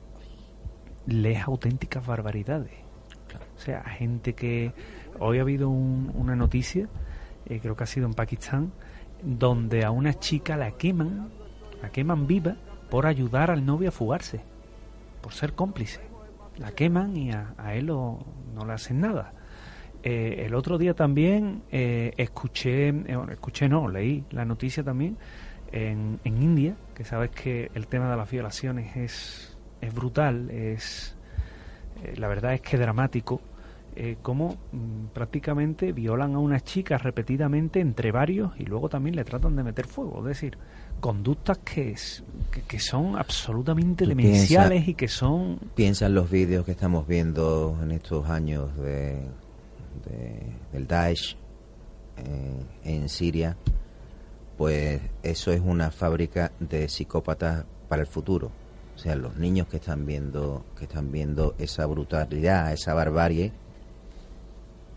lees 1.07 1.43
auténticas 1.47 2.07
barbaridades. 2.07 2.73
O 3.57 3.59
sea, 3.61 3.83
gente 3.85 4.35
que... 4.35 4.73
Hoy 5.19 5.39
ha 5.39 5.43
habido 5.43 5.71
un- 5.71 6.13
una 6.15 6.37
noticia, 6.37 6.89
eh, 7.47 7.59
creo 7.61 7.75
que 7.75 7.85
ha 7.85 7.87
sido 7.87 8.07
en 8.07 8.13
Pakistán, 8.13 8.71
donde 9.23 9.83
a 9.85 9.91
una 9.91 10.13
chica 10.13 10.59
la 10.59 10.73
queman, 10.73 11.29
la 11.81 11.89
queman 11.91 12.27
viva 12.27 12.57
por 12.91 13.07
ayudar 13.07 13.51
al 13.51 13.65
novio 13.65 13.89
a 13.89 13.93
fugarse, 13.93 14.43
por 15.27 15.33
ser 15.35 15.55
cómplice. 15.55 15.99
La 16.57 16.71
queman 16.71 17.17
y 17.17 17.33
a, 17.33 17.53
él 17.75 17.87
lo- 17.87 18.21
no 18.55 18.65
le 18.65 18.75
hacen 18.75 19.01
nada. 19.01 19.33
Eh, 20.05 20.45
el 20.47 20.55
otro 20.55 20.79
día 20.79 20.95
también 20.95 21.63
eh, 21.73 22.13
escuché, 22.17 22.91
eh, 22.91 23.19
escuché 23.33 23.69
no, 23.69 23.89
leí 23.89 24.23
la 24.31 24.45
noticia 24.45 24.85
también 24.85 25.17
en, 25.73 26.21
en 26.23 26.41
India, 26.41 26.77
que 26.95 27.03
sabes 27.05 27.31
que 27.33 27.73
el 27.75 27.89
tema 27.89 28.09
de 28.09 28.17
las 28.17 28.31
violaciones 28.31 28.97
es, 28.97 29.59
es 29.81 29.93
brutal, 29.93 30.49
es 30.49 31.17
eh, 32.05 32.15
la 32.19 32.29
verdad 32.29 32.55
es 32.55 32.61
que 32.61 32.79
dramático, 32.79 33.41
cómo 34.23 34.55
mm, 34.71 35.07
prácticamente 35.13 35.91
violan 35.93 36.35
a 36.37 36.39
unas 36.39 36.63
chicas 36.63 37.03
repetidamente 37.03 37.81
entre 37.81 38.13
varios 38.13 38.53
y 38.61 38.65
luego 38.67 38.89
también 38.89 39.17
le 39.17 39.25
tratan 39.25 39.57
de 39.57 39.65
meter 39.65 39.89
fuego, 39.89 40.21
es 40.21 40.25
decir, 40.27 40.57
conductas 41.01 41.59
que, 41.59 41.91
es- 41.93 42.23
que, 42.51 42.63
que 42.63 42.79
son 42.81 43.17
absolutamente 43.17 44.07
demenciales 44.07 44.83
piensa- 44.85 44.91
y 44.91 44.95
que 44.95 45.09
son 45.09 45.59
Piensa 45.75 46.07
en 46.07 46.15
los 46.15 46.31
vídeos 46.31 46.65
que 46.65 46.73
estamos 46.73 47.07
viendo 47.07 47.79
en 47.83 47.91
estos 47.93 48.29
años 48.29 48.75
de, 48.77 49.23
de- 50.05 50.47
del 50.73 50.87
Daesh 50.87 51.37
eh, 52.19 52.63
en 52.85 53.09
Siria, 53.09 53.57
pues 54.57 55.01
eso 55.23 55.53
es 55.53 55.61
una 55.63 55.91
fábrica 55.91 56.51
de 56.61 56.89
psicópatas 56.89 57.65
para 57.89 58.03
el 58.03 58.09
futuro. 58.09 58.51
O 58.95 58.99
sea, 58.99 59.15
los 59.15 59.37
niños 59.37 59.67
que 59.69 59.77
están 59.77 60.07
viendo 60.07 60.65
que 60.79 60.85
están 60.87 61.13
viendo 61.13 61.55
esa 61.59 61.85
brutalidad, 61.85 62.73
esa 62.73 62.95
barbarie, 62.95 63.53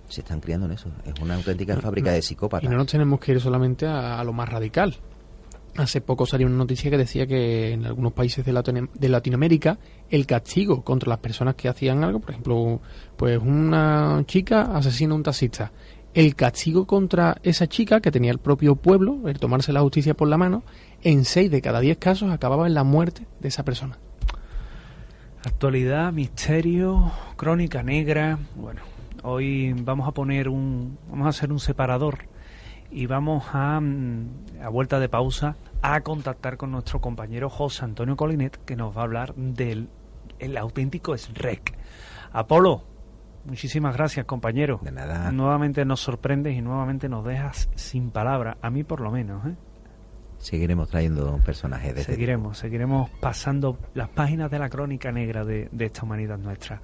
se 0.08 0.22
están 0.22 0.40
criando 0.40 0.66
en 0.68 0.72
eso. 0.72 0.90
Es 1.06 1.14
una 1.22 1.36
auténtica 1.36 1.76
fábrica 1.78 2.12
de 2.12 2.20
Y 2.20 2.22
psicópatas. 2.22 2.70
no 2.70 2.78
nos 2.78 2.88
tenemos 2.88 3.20
que 3.20 3.34
ir 3.34 3.42
solamente 3.42 3.86
a, 3.86 4.18
a 4.20 4.24
lo 4.24 4.32
más 4.34 4.48
radical. 4.50 4.96
Hace 5.78 6.02
poco 6.02 6.26
salió 6.26 6.48
una 6.48 6.58
noticia 6.58 6.90
que 6.90 6.98
decía 6.98 7.26
que 7.26 7.72
en 7.72 7.86
algunos 7.86 8.12
países 8.14 8.44
de, 8.46 8.52
Latino- 8.52 8.90
de 8.94 9.08
Latinoamérica 9.10 9.78
el 10.10 10.26
castigo 10.26 10.84
contra 10.84 11.10
las 11.10 11.20
personas 11.20 11.56
que 11.56 11.70
hacían 11.70 12.04
algo, 12.04 12.20
por 12.20 12.32
ejemplo, 12.32 12.82
pues 13.16 13.40
una 13.40 14.24
chica 14.26 14.76
asesina 14.76 15.14
a 15.14 15.18
un 15.18 15.24
taxista, 15.24 15.72
el 16.14 16.36
castigo 16.36 16.86
contra 16.86 17.38
esa 17.44 17.68
chica 17.68 18.02
que 18.02 18.12
tenía 18.12 18.32
el 18.32 18.40
propio 18.40 18.76
pueblo, 18.76 19.30
el 19.30 19.40
tomarse 19.40 19.72
la 19.72 19.82
justicia 19.82 20.16
por 20.16 20.28
la 20.28 20.38
mano, 20.38 20.64
en 21.04 21.24
seis 21.24 21.50
de 21.52 21.62
cada 21.62 21.80
diez 21.80 21.98
casos 21.98 22.32
acababa 22.32 22.68
en 22.68 22.74
la 22.74 22.84
muerte 22.84 23.26
de 23.40 23.48
esa 23.48 23.64
persona. 23.64 24.00
Actualidad, 25.46 26.12
misterio, 26.12 27.12
crónica 27.38 27.84
negra. 27.84 28.40
Bueno, 28.56 28.82
hoy 29.24 29.74
vamos 29.74 30.08
a 30.08 30.12
poner 30.12 30.50
un, 30.50 30.98
vamos 31.10 31.28
a 31.28 31.30
hacer 31.30 31.52
un 31.52 31.60
separador 31.60 32.26
y 32.92 33.06
vamos 33.06 33.46
a, 33.54 33.80
mm, 33.80 34.62
a 34.64 34.70
vuelta 34.70 35.00
de 35.00 35.10
pausa, 35.10 35.56
a 35.82 36.02
contactar 36.02 36.58
con 36.58 36.72
nuestro 36.72 37.00
compañero 37.00 37.50
José 37.50 37.86
Antonio 37.86 38.16
Colinet, 38.16 38.58
que 38.66 38.76
nos 38.76 38.96
va 38.96 39.02
a 39.02 39.04
hablar 39.06 39.36
del 39.36 39.90
el 40.40 40.58
auténtico 40.58 41.18
SREC. 41.18 41.76
Apolo, 42.32 42.84
muchísimas 43.46 43.96
gracias, 43.96 44.26
compañero. 44.26 44.80
De 44.82 44.92
nada. 44.92 45.32
Nuevamente 45.32 45.86
nos 45.86 46.00
sorprendes 46.00 46.56
y 46.56 46.62
nuevamente 46.62 47.10
nos 47.10 47.26
dejas 47.26 47.70
sin 47.76 48.12
palabras, 48.12 48.58
a 48.62 48.70
mí 48.70 48.84
por 48.84 49.02
lo 49.02 49.12
menos, 49.12 49.46
¿eh? 49.46 49.56
Seguiremos 50.38 50.88
trayendo 50.88 51.38
personajes 51.46 51.94
de 51.94 52.02
este. 52.02 52.14
Seguiremos, 52.14 52.58
seguiremos 52.58 53.10
pasando 53.20 53.78
las 53.94 54.08
páginas 54.08 54.50
de 54.50 54.58
la 54.58 54.70
crónica 54.70 55.12
negra 55.12 55.44
de, 55.44 55.68
de 55.70 55.86
esta 55.86 56.04
humanidad 56.06 56.38
nuestra. 56.38 56.82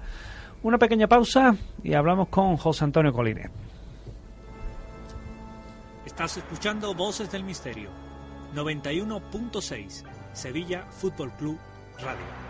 Una 0.62 0.76
pequeña 0.76 1.06
pausa 1.06 1.56
y 1.82 1.94
hablamos 1.94 2.28
con 2.28 2.58
José 2.58 2.84
Antonio 2.84 3.12
Colinet. 3.12 3.50
Estás 6.16 6.38
escuchando 6.38 6.94
Voces 6.94 7.30
del 7.30 7.44
Misterio, 7.44 7.90
91.6, 8.54 10.02
Sevilla 10.32 10.86
Fútbol 10.90 11.30
Club 11.36 11.58
Radio. 11.98 12.45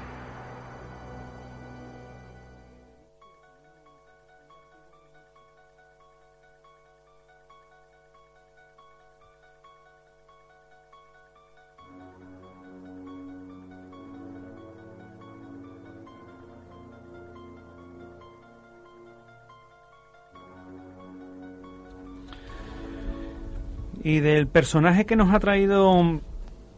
Y 24.07 24.21
del 24.21 24.47
personaje 24.47 25.05
que 25.05 25.17
nos 25.17 25.35
ha 25.35 25.41
traído 25.41 26.21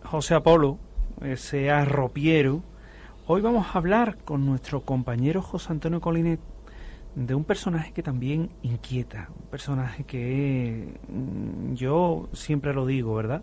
José 0.02 0.34
Apolo, 0.34 0.78
ese 1.20 1.70
arropiero, 1.70 2.62
hoy 3.26 3.42
vamos 3.42 3.66
a 3.66 3.76
hablar 3.76 4.16
con 4.24 4.46
nuestro 4.46 4.80
compañero 4.80 5.42
José 5.42 5.72
Antonio 5.72 6.00
Colinet 6.00 6.40
de 7.14 7.34
un 7.34 7.44
personaje 7.44 7.92
que 7.92 8.02
también 8.02 8.48
inquieta, 8.62 9.28
un 9.38 9.46
personaje 9.48 10.04
que 10.04 10.98
mm, 11.06 11.74
yo 11.74 12.30
siempre 12.32 12.72
lo 12.72 12.86
digo, 12.86 13.14
¿verdad? 13.14 13.42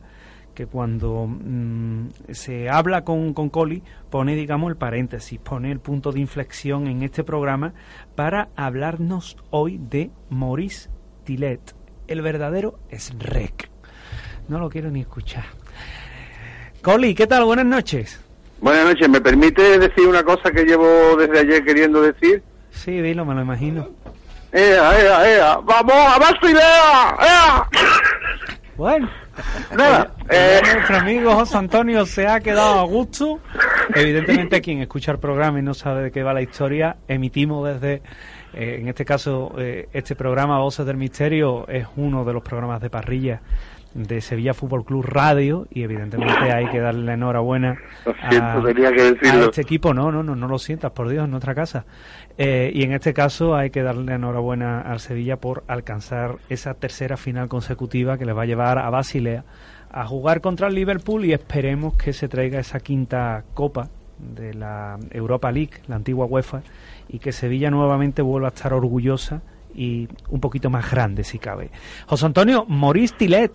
Que 0.55 0.65
cuando 0.65 1.27
mm, 1.27 2.07
se 2.31 2.71
habla 2.71 3.03
con, 3.03 3.35
con 3.35 3.51
Coli, 3.51 3.83
pone, 4.09 4.33
digamos, 4.35 4.71
el 4.71 4.77
paréntesis, 4.77 5.39
pone 5.39 5.71
el 5.71 5.79
punto 5.79 6.11
de 6.11 6.21
inflexión 6.21 6.87
en 6.87 7.03
este 7.03 7.23
programa 7.23 7.75
para 8.15 8.49
hablarnos 8.55 9.37
hoy 9.51 9.77
de 9.77 10.09
Maurice 10.31 10.89
Tillet, 11.23 11.75
el 12.07 12.23
verdadero 12.23 12.79
Shrek. 12.89 13.74
No 14.47 14.59
lo 14.59 14.69
quiero 14.69 14.91
ni 14.91 15.01
escuchar. 15.01 15.45
Coli, 16.81 17.15
¿qué 17.15 17.27
tal? 17.27 17.45
Buenas 17.45 17.65
noches. 17.65 18.19
Buenas 18.61 18.85
noches, 18.85 19.09
¿me 19.09 19.19
permite 19.21 19.79
decir 19.79 20.07
una 20.07 20.23
cosa 20.23 20.51
que 20.51 20.63
llevo 20.63 21.15
desde 21.17 21.39
ayer 21.39 21.65
queriendo 21.65 22.01
decir? 22.01 22.43
Sí, 22.71 23.01
dilo, 23.01 23.25
me 23.25 23.33
lo 23.33 23.41
imagino. 23.41 23.89
¡Ea, 24.51 24.99
ea, 24.99 25.35
ea! 25.35 25.57
¡Vamos, 25.57 25.95
a 25.95 26.19
Basilea! 26.19 27.17
¡Ea! 27.19 27.69
Bueno, 28.77 29.09
Nada, 29.75 30.11
eh, 30.29 30.61
nuestro 30.73 30.97
amigo 30.97 31.33
José 31.33 31.57
Antonio 31.57 32.05
se 32.05 32.27
ha 32.27 32.39
quedado 32.39 32.79
a 32.79 32.83
gusto. 32.83 33.39
Evidentemente, 33.93 34.61
quien 34.61 34.81
escucha 34.81 35.11
el 35.11 35.19
programa 35.19 35.59
y 35.59 35.61
no 35.61 35.73
sabe 35.73 36.03
de 36.03 36.11
qué 36.11 36.23
va 36.23 36.33
la 36.33 36.41
historia, 36.41 36.97
emitimos 37.07 37.67
desde, 37.67 38.01
eh, 38.53 38.77
en 38.79 38.87
este 38.87 39.03
caso, 39.03 39.53
eh, 39.57 39.89
este 39.93 40.15
programa 40.15 40.59
Voces 40.59 40.85
del 40.85 40.97
Misterio 40.97 41.67
es 41.67 41.85
uno 41.97 42.23
de 42.23 42.33
los 42.33 42.43
programas 42.43 42.81
de 42.81 42.89
parrilla 42.89 43.41
de 43.95 44.19
Sevilla 44.19 44.53
Fútbol 44.53 44.83
Club 44.83 45.05
Radio 45.05 45.67
y 45.71 45.83
evidentemente 45.83 46.51
hay 46.51 46.67
que 46.67 46.79
darle 46.79 47.05
la 47.05 47.13
enhorabuena 47.13 47.77
Lo 48.05 48.13
siento, 48.29 48.61
tenía 48.61 48.91
que 48.91 49.13
decirlo. 49.13 49.43
a 49.43 49.45
este 49.45 49.61
equipo. 49.61 49.93
No, 49.93 50.11
no, 50.11 50.21
no, 50.21 50.35
no 50.35 50.47
lo 50.47 50.59
sientas, 50.59 50.91
por 50.91 51.07
Dios, 51.09 51.23
en 51.23 51.31
nuestra 51.31 51.55
casa. 51.55 51.85
Eh, 52.37 52.71
y 52.73 52.83
en 52.83 52.91
este 52.91 53.13
caso 53.13 53.55
hay 53.55 53.69
que 53.69 53.81
darle 53.81 54.13
enhorabuena 54.13 54.81
al 54.81 54.99
Sevilla 54.99 55.37
por 55.37 55.63
alcanzar 55.67 56.35
esa 56.49 56.73
tercera 56.73 57.15
final 57.15 57.47
consecutiva 57.47 58.17
que 58.17 58.25
le 58.25 58.33
va 58.33 58.43
a 58.43 58.45
llevar 58.45 58.77
a 58.77 58.89
Basilea 58.89 59.45
a 59.89 60.05
jugar 60.05 60.41
contra 60.41 60.67
el 60.67 60.75
Liverpool 60.75 61.23
y 61.23 61.31
esperemos 61.31 61.95
que 61.95 62.11
se 62.11 62.27
traiga 62.27 62.59
esa 62.59 62.81
quinta 62.81 63.45
copa 63.53 63.87
de 64.19 64.53
la 64.53 64.97
Europa 65.11 65.51
League, 65.53 65.81
la 65.87 65.95
antigua 65.95 66.25
UEFA, 66.25 66.63
y 67.07 67.19
que 67.19 67.31
Sevilla 67.31 67.71
nuevamente 67.71 68.21
vuelva 68.21 68.49
a 68.49 68.51
estar 68.53 68.73
orgullosa 68.73 69.41
y 69.75 70.07
un 70.29 70.39
poquito 70.39 70.69
más 70.69 70.89
grande 70.89 71.23
si 71.23 71.39
cabe. 71.39 71.69
José 72.07 72.25
Antonio, 72.25 72.65
Maurice 72.67 73.15
Tillet. 73.17 73.51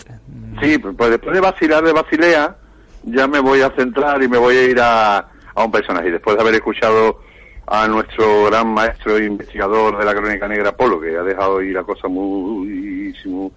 sí, 0.62 0.78
pues 0.78 1.10
después 1.10 1.34
de 1.34 1.40
vacilar 1.40 1.82
de 1.82 1.92
Basilea, 1.92 2.56
ya 3.04 3.26
me 3.26 3.40
voy 3.40 3.62
a 3.62 3.70
centrar 3.70 4.22
y 4.22 4.28
me 4.28 4.38
voy 4.38 4.56
a 4.56 4.64
ir 4.64 4.80
a, 4.80 5.18
a 5.18 5.64
un 5.64 5.70
personaje. 5.70 6.10
Después 6.10 6.36
de 6.36 6.42
haber 6.42 6.54
escuchado 6.54 7.20
a 7.66 7.86
nuestro 7.86 8.46
gran 8.46 8.74
maestro 8.74 9.16
e 9.16 9.26
investigador 9.26 9.96
de 9.96 10.04
la 10.04 10.14
crónica 10.14 10.48
negra, 10.48 10.76
Polo, 10.76 11.00
que 11.00 11.16
ha 11.16 11.22
dejado 11.22 11.62
ir 11.62 11.74
la 11.74 11.84
cosa 11.84 12.08
muy, 12.08 13.14
muy, 13.24 13.52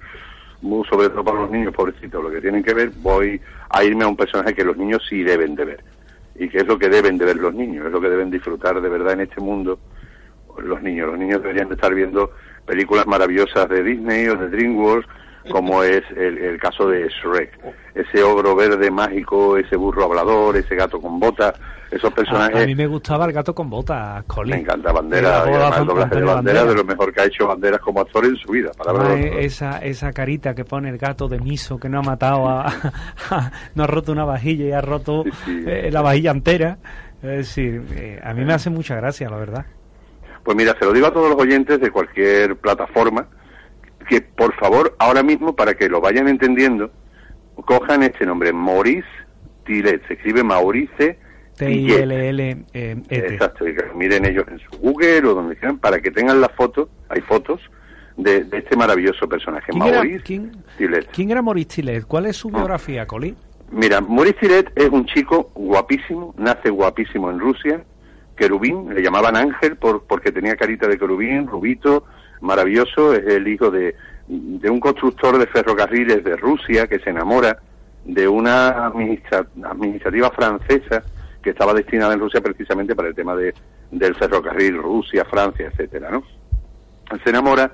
muy 0.62 0.88
sobre 0.88 1.10
todo 1.10 1.24
para 1.24 1.42
los 1.42 1.52
niños, 1.52 1.74
pobrecitos, 1.74 2.24
lo 2.24 2.32
que 2.32 2.40
tienen 2.40 2.64
que 2.64 2.74
ver, 2.74 2.92
voy 2.98 3.42
a 3.70 3.84
irme 3.84 4.06
a 4.06 4.08
un 4.08 4.16
personaje 4.16 4.54
que 4.54 4.64
los 4.64 4.78
niños 4.78 5.02
sí 5.10 5.24
deben 5.24 5.56
de 5.56 5.66
ver. 5.66 5.84
Y 6.36 6.48
que 6.48 6.60
es 6.60 6.68
lo 6.68 6.80
que 6.80 6.90
deben 6.90 7.18
de 7.18 7.26
ver 7.26 7.38
los 7.38 7.54
niños, 7.54 7.86
es 7.86 7.92
lo 7.92 8.00
que 8.00 8.10
deben 8.10 8.32
disfrutar 8.32 8.80
de 8.80 8.90
verdad 8.90 9.14
en 9.14 9.22
este 9.22 9.42
mundo 9.42 9.80
los 10.58 10.82
niños. 10.82 11.10
Los 11.10 11.20
niños 11.20 11.42
deberían 11.42 11.70
de 11.70 11.76
estar 11.76 11.94
viendo 11.94 12.32
películas 12.66 13.06
maravillosas 13.08 13.68
de 13.70 13.84
Disney 13.84 14.28
o 14.28 14.36
de 14.38 14.50
DreamWorks, 14.50 15.08
como 15.52 15.84
es 15.84 16.04
el, 16.16 16.38
el 16.38 16.60
caso 16.60 16.88
de 16.88 17.10
Shrek. 17.10 17.60
Ese 17.96 18.24
ogro 18.24 18.56
verde 18.56 18.90
mágico, 18.90 19.58
ese 19.58 19.76
burro 19.76 20.06
hablador, 20.06 20.56
ese 20.58 20.74
gato 20.76 21.00
con 21.02 21.20
botas, 21.20 21.54
esos 21.92 22.12
A, 22.12 22.16
personajes... 22.16 22.64
a 22.64 22.66
mí 22.66 22.74
me 22.74 22.88
gustaba 22.88 23.26
el 23.26 23.34
gato 23.34 23.54
con 23.54 23.70
botas, 23.70 24.24
Colin. 24.24 24.56
Me 24.56 24.62
encanta 24.62 24.92
Bandera, 24.92 25.30
Y 25.46 25.50
además 25.54 25.78
el 25.80 25.86
doblaje 25.86 26.16
de 26.16 26.22
Bandera, 26.22 26.36
Banderas. 26.36 26.68
de 26.70 26.76
lo 26.76 26.84
mejor 26.86 27.14
que 27.14 27.22
ha 27.22 27.26
hecho 27.26 27.46
Banderas 27.48 27.80
como 27.82 28.00
actor 28.02 28.26
en 28.26 28.36
su 28.38 28.52
vida. 28.52 28.72
palabra 28.76 29.14
esa, 29.16 29.78
esa 29.80 30.12
carita 30.14 30.56
que 30.56 30.64
pone 30.66 30.90
el 30.90 30.98
gato 30.98 31.28
de 31.28 31.40
miso 31.40 31.78
que 31.78 31.90
no 31.90 32.00
ha 32.00 32.04
matado 32.04 32.48
a, 32.50 32.72
no 33.76 33.84
ha 33.84 33.88
roto 33.88 34.12
una 34.14 34.24
vajilla 34.26 34.66
y 34.66 34.72
ha 34.72 34.82
roto 34.82 35.24
Sí, 35.26 35.32
sí. 35.46 35.64
eh, 35.68 35.90
la 35.92 36.02
vajilla 36.02 36.32
entera 36.32 36.78
es 37.22 37.30
decir 37.30 37.84
eh, 37.96 38.20
a 38.24 38.34
mí 38.34 38.44
me 38.44 38.54
hace 38.54 38.70
mucha 38.70 38.96
gracia 38.96 39.30
la 39.30 39.38
verdad 39.38 39.66
Pues 40.44 40.58
mira, 40.58 40.76
se 40.78 40.86
lo 40.86 40.94
digo 40.94 41.08
a 41.08 41.14
todos 41.14 41.30
los 41.30 41.40
oyentes 41.40 41.80
de 41.80 41.90
cualquier 41.92 42.56
plataforma, 42.58 43.28
que 44.10 44.22
por 44.22 44.54
favor, 44.56 44.96
ahora 45.00 45.24
mismo, 45.24 45.56
para 45.56 45.74
que 45.76 45.88
lo 45.90 46.02
vayan 46.02 46.28
entendiendo, 46.28 46.92
cojan 47.66 48.04
este 48.04 48.26
nombre, 48.26 48.52
Maurice 48.52 49.08
Tillet. 49.66 50.06
Se 50.08 50.16
escribe 50.16 50.44
Maurice 50.44 51.18
T 51.58 51.72
I 51.72 51.86
Tillet. 51.88 52.02
L 52.04 52.30
L 52.30 52.66
E 52.74 52.96
T 53.08 53.16
Exacto, 53.34 53.68
y 53.68 53.74
miren 53.96 54.26
ellos 54.26 54.44
en 54.50 54.60
su 54.60 54.78
Google 54.80 55.26
o 55.28 55.34
donde 55.36 55.56
quieran, 55.56 55.78
para 55.78 56.02
que 56.02 56.12
tengan 56.12 56.42
la 56.42 56.50
foto, 56.50 56.90
hay 57.10 57.22
fotos, 57.22 57.62
de, 58.18 58.44
de 58.44 58.58
este 58.60 58.76
maravilloso 58.76 59.28
personaje, 59.28 59.72
¿Quién 59.72 59.82
era, 59.84 59.98
Maurice 59.98 60.24
quién, 60.24 60.52
Tillet. 60.78 61.08
quién 61.12 61.32
era 61.32 61.42
Maurice 61.42 61.76
Tillet? 61.82 62.04
¿Cuál 62.06 62.26
es 62.28 62.36
su 62.36 62.50
Ah. 62.50 62.58
biografía, 62.58 63.08
Colin? 63.08 63.36
Mira, 63.72 64.02
Maurice 64.02 64.36
Tillet 64.42 64.72
es 64.76 64.90
un 64.90 65.06
chico 65.08 65.50
guapísimo, 65.56 66.36
nace 66.38 66.70
guapísimo 66.70 67.32
en 67.32 67.40
Rusia, 67.40 67.84
querubín, 68.36 68.94
le 68.94 69.02
llamaban 69.02 69.36
Ángel 69.36 69.76
por, 69.78 70.04
porque 70.06 70.32
tenía 70.32 70.56
carita 70.56 70.88
de 70.88 70.98
querubín, 70.98 71.48
rubito, 71.48 72.06
maravilloso, 72.42 73.14
es 73.14 73.26
el 73.28 73.48
hijo 73.48 73.72
de, 73.72 73.96
de 74.28 74.70
un 74.70 74.80
constructor 74.80 75.38
de 75.38 75.48
ferrocarriles 75.48 76.24
de 76.24 76.36
Rusia 76.36 76.88
que 76.88 77.00
se 77.00 77.10
enamora 77.10 77.58
de 78.06 78.28
una 78.28 78.88
administra- 78.88 79.48
administrativa 79.64 80.30
francesa 80.32 81.04
que 81.42 81.52
estaba 81.52 81.74
destinada 81.74 82.14
en 82.14 82.20
Rusia 82.20 82.42
precisamente 82.42 82.96
para 82.96 83.10
el 83.10 83.16
tema 83.16 83.36
de, 83.36 83.54
del 83.92 84.16
ferrocarril 84.16 84.78
Rusia, 84.78 85.26
Francia, 85.26 85.68
etcétera, 85.72 86.10
¿no? 86.10 86.24
se 87.24 87.30
enamora, 87.30 87.72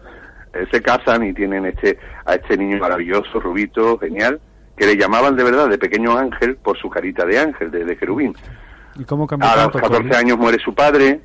eh, 0.53 0.65
se 0.71 0.81
casan 0.81 1.23
y 1.23 1.33
tienen 1.33 1.65
este 1.65 1.97
a 2.25 2.35
este 2.35 2.57
niño 2.57 2.79
maravilloso, 2.79 3.39
rubito, 3.39 3.97
genial, 3.99 4.39
que 4.75 4.85
le 4.85 4.97
llamaban 4.97 5.35
de 5.35 5.43
verdad 5.43 5.69
de 5.69 5.77
pequeño 5.77 6.17
ángel 6.17 6.57
por 6.57 6.77
su 6.77 6.89
carita 6.89 7.25
de 7.25 7.39
ángel, 7.39 7.71
de, 7.71 7.85
de 7.85 7.97
querubín. 7.97 8.35
¿Y 8.99 9.05
cómo 9.05 9.25
cambió 9.25 9.47
A 9.47 9.55
los 9.55 9.63
tanto, 9.71 9.79
14 9.79 9.97
Colin? 9.97 10.15
años 10.15 10.37
muere 10.37 10.57
su 10.63 10.75
padre 10.75 11.21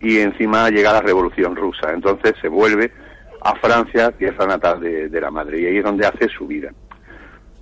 y 0.00 0.18
encima 0.18 0.70
llega 0.70 0.92
la 0.92 1.00
revolución 1.02 1.56
rusa. 1.56 1.90
Entonces 1.92 2.34
se 2.40 2.48
vuelve 2.48 2.92
a 3.42 3.54
Francia, 3.56 4.12
tierra 4.12 4.46
natal 4.46 4.80
de, 4.80 5.08
de 5.08 5.20
la 5.20 5.30
madre, 5.30 5.60
y 5.60 5.66
ahí 5.66 5.76
es 5.78 5.84
donde 5.84 6.06
hace 6.06 6.28
su 6.28 6.46
vida. 6.46 6.70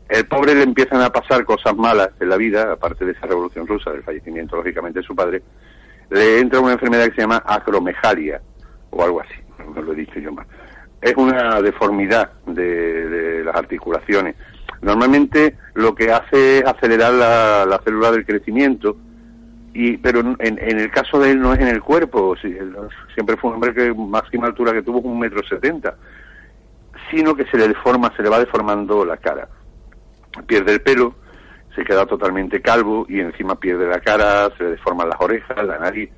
El 0.08 0.26
pobre 0.26 0.54
le 0.54 0.62
empiezan 0.62 1.00
a 1.02 1.10
pasar 1.10 1.44
cosas 1.44 1.74
malas 1.76 2.10
en 2.20 2.28
la 2.28 2.36
vida, 2.36 2.72
aparte 2.72 3.04
de 3.04 3.12
esa 3.12 3.26
revolución 3.26 3.66
rusa, 3.66 3.90
del 3.90 4.02
fallecimiento 4.04 4.56
lógicamente 4.56 5.00
de 5.00 5.06
su 5.06 5.16
padre, 5.16 5.42
le 6.10 6.38
entra 6.38 6.60
una 6.60 6.72
enfermedad 6.74 7.06
que 7.06 7.14
se 7.16 7.20
llama 7.22 7.42
acromegalia, 7.44 8.40
o 8.90 9.02
algo 9.02 9.20
así, 9.20 9.34
no 9.74 9.82
lo 9.82 9.92
he 9.92 9.96
dicho 9.96 10.18
yo 10.20 10.32
mal. 10.32 10.46
Es 11.00 11.14
una 11.16 11.60
deformidad 11.60 12.30
de, 12.46 13.08
de 13.08 13.44
las 13.44 13.56
articulaciones. 13.56 14.36
Normalmente 14.80 15.56
lo 15.74 15.94
que 15.94 16.12
hace 16.12 16.58
es 16.58 16.64
acelerar 16.64 17.12
la, 17.12 17.66
la 17.66 17.80
célula 17.82 18.12
del 18.12 18.24
crecimiento, 18.24 18.96
y 19.76 19.96
pero 19.98 20.20
en, 20.20 20.36
en 20.40 20.78
el 20.80 20.90
caso 20.90 21.18
de 21.20 21.32
él 21.32 21.40
no 21.40 21.52
es 21.52 21.60
en 21.60 21.68
el 21.68 21.82
cuerpo, 21.82 22.34
si- 22.40 22.48
él 22.48 22.74
siempre 23.14 23.36
fue 23.36 23.50
un 23.50 23.54
hombre 23.56 23.74
que 23.74 23.92
máxima 23.94 24.46
altura 24.46 24.72
que 24.72 24.82
tuvo 24.82 24.98
un 25.00 25.18
metro 25.18 25.40
setenta, 25.48 25.94
sino 27.10 27.34
que 27.34 27.44
se 27.46 27.56
le 27.56 27.68
deforma, 27.68 28.12
se 28.16 28.22
le 28.22 28.28
va 28.28 28.38
deformando 28.38 29.04
la 29.04 29.16
cara. 29.16 29.48
Pierde 30.46 30.72
el 30.72 30.80
pelo, 30.80 31.14
se 31.74 31.84
queda 31.84 32.06
totalmente 32.06 32.60
calvo 32.60 33.06
y 33.08 33.20
encima 33.20 33.54
pierde 33.58 33.86
la 33.86 34.00
cara, 34.00 34.50
se 34.56 34.64
le 34.64 34.70
deforman 34.70 35.08
las 35.08 35.20
orejas, 35.20 35.64
la 35.64 35.78
nariz, 35.78 36.10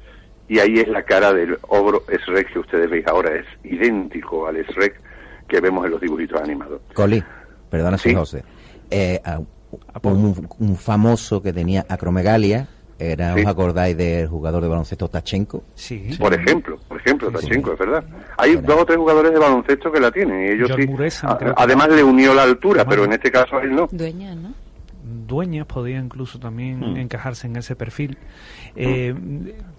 y 0.48 0.58
ahí 0.60 0.78
es 0.78 0.88
la 0.88 1.02
cara 1.02 1.32
del 1.32 1.58
ogro 1.68 2.02
Shrek 2.08 2.52
que 2.52 2.58
ustedes 2.58 2.88
veis 2.88 3.06
ahora, 3.06 3.34
es 3.34 3.46
idéntico 3.64 4.46
al 4.46 4.56
Shrek 4.56 5.00
que 5.46 5.60
vemos 5.60 5.84
en 5.84 5.92
los 5.92 6.00
dibujitos 6.00 6.40
animados. 6.40 6.80
Coli, 6.94 7.22
perdona, 7.70 7.98
Sí. 7.98 8.14
José. 8.14 8.42
Eh, 8.90 9.20
a- 9.24 9.40
un, 10.02 10.48
un 10.58 10.76
famoso 10.76 11.42
que 11.42 11.52
tenía 11.52 11.84
acromegalia, 11.88 12.66
era, 12.98 13.34
Sí. 13.34 13.40
¿os 13.42 13.46
acordáis 13.46 13.96
del 13.96 14.26
jugador 14.28 14.62
de 14.62 14.68
baloncesto 14.68 15.08
Tachenko? 15.08 15.62
Sí. 15.74 16.10
Por 16.18 16.34
ejemplo, 16.34 16.78
por 16.88 16.98
ejemplo, 17.00 17.28
Sí. 17.30 17.34
Tachenko, 17.46 17.72
es 17.74 17.78
verdad. 17.78 18.04
Hay 18.36 18.52
Era. 18.52 18.60
dos 18.62 18.76
o 18.80 18.84
tres 18.86 18.98
jugadores 18.98 19.32
de 19.32 19.38
baloncesto 19.38 19.92
que 19.92 20.00
la 20.00 20.10
tienen 20.10 20.42
y 20.42 20.48
ellos 20.52 20.68
George 20.68 21.10
sí. 21.10 21.26
A- 21.26 21.38
además 21.56 21.88
le 21.90 22.02
unió 22.02 22.34
la 22.34 22.42
altura, 22.42 22.84
Bueno. 22.84 22.90
pero 22.90 23.04
en 23.04 23.12
este 23.12 23.30
caso 23.30 23.56
a 23.56 23.62
él 23.62 23.74
no. 23.74 23.88
Dueña, 23.92 24.34
¿no? 24.34 24.52
Dueñas 25.26 25.66
podía 25.66 25.98
incluso 25.98 26.38
también 26.38 26.80
Mm. 26.80 26.96
encajarse 26.98 27.46
en 27.46 27.56
ese 27.56 27.74
perfil. 27.76 28.18
Eh, 28.76 29.14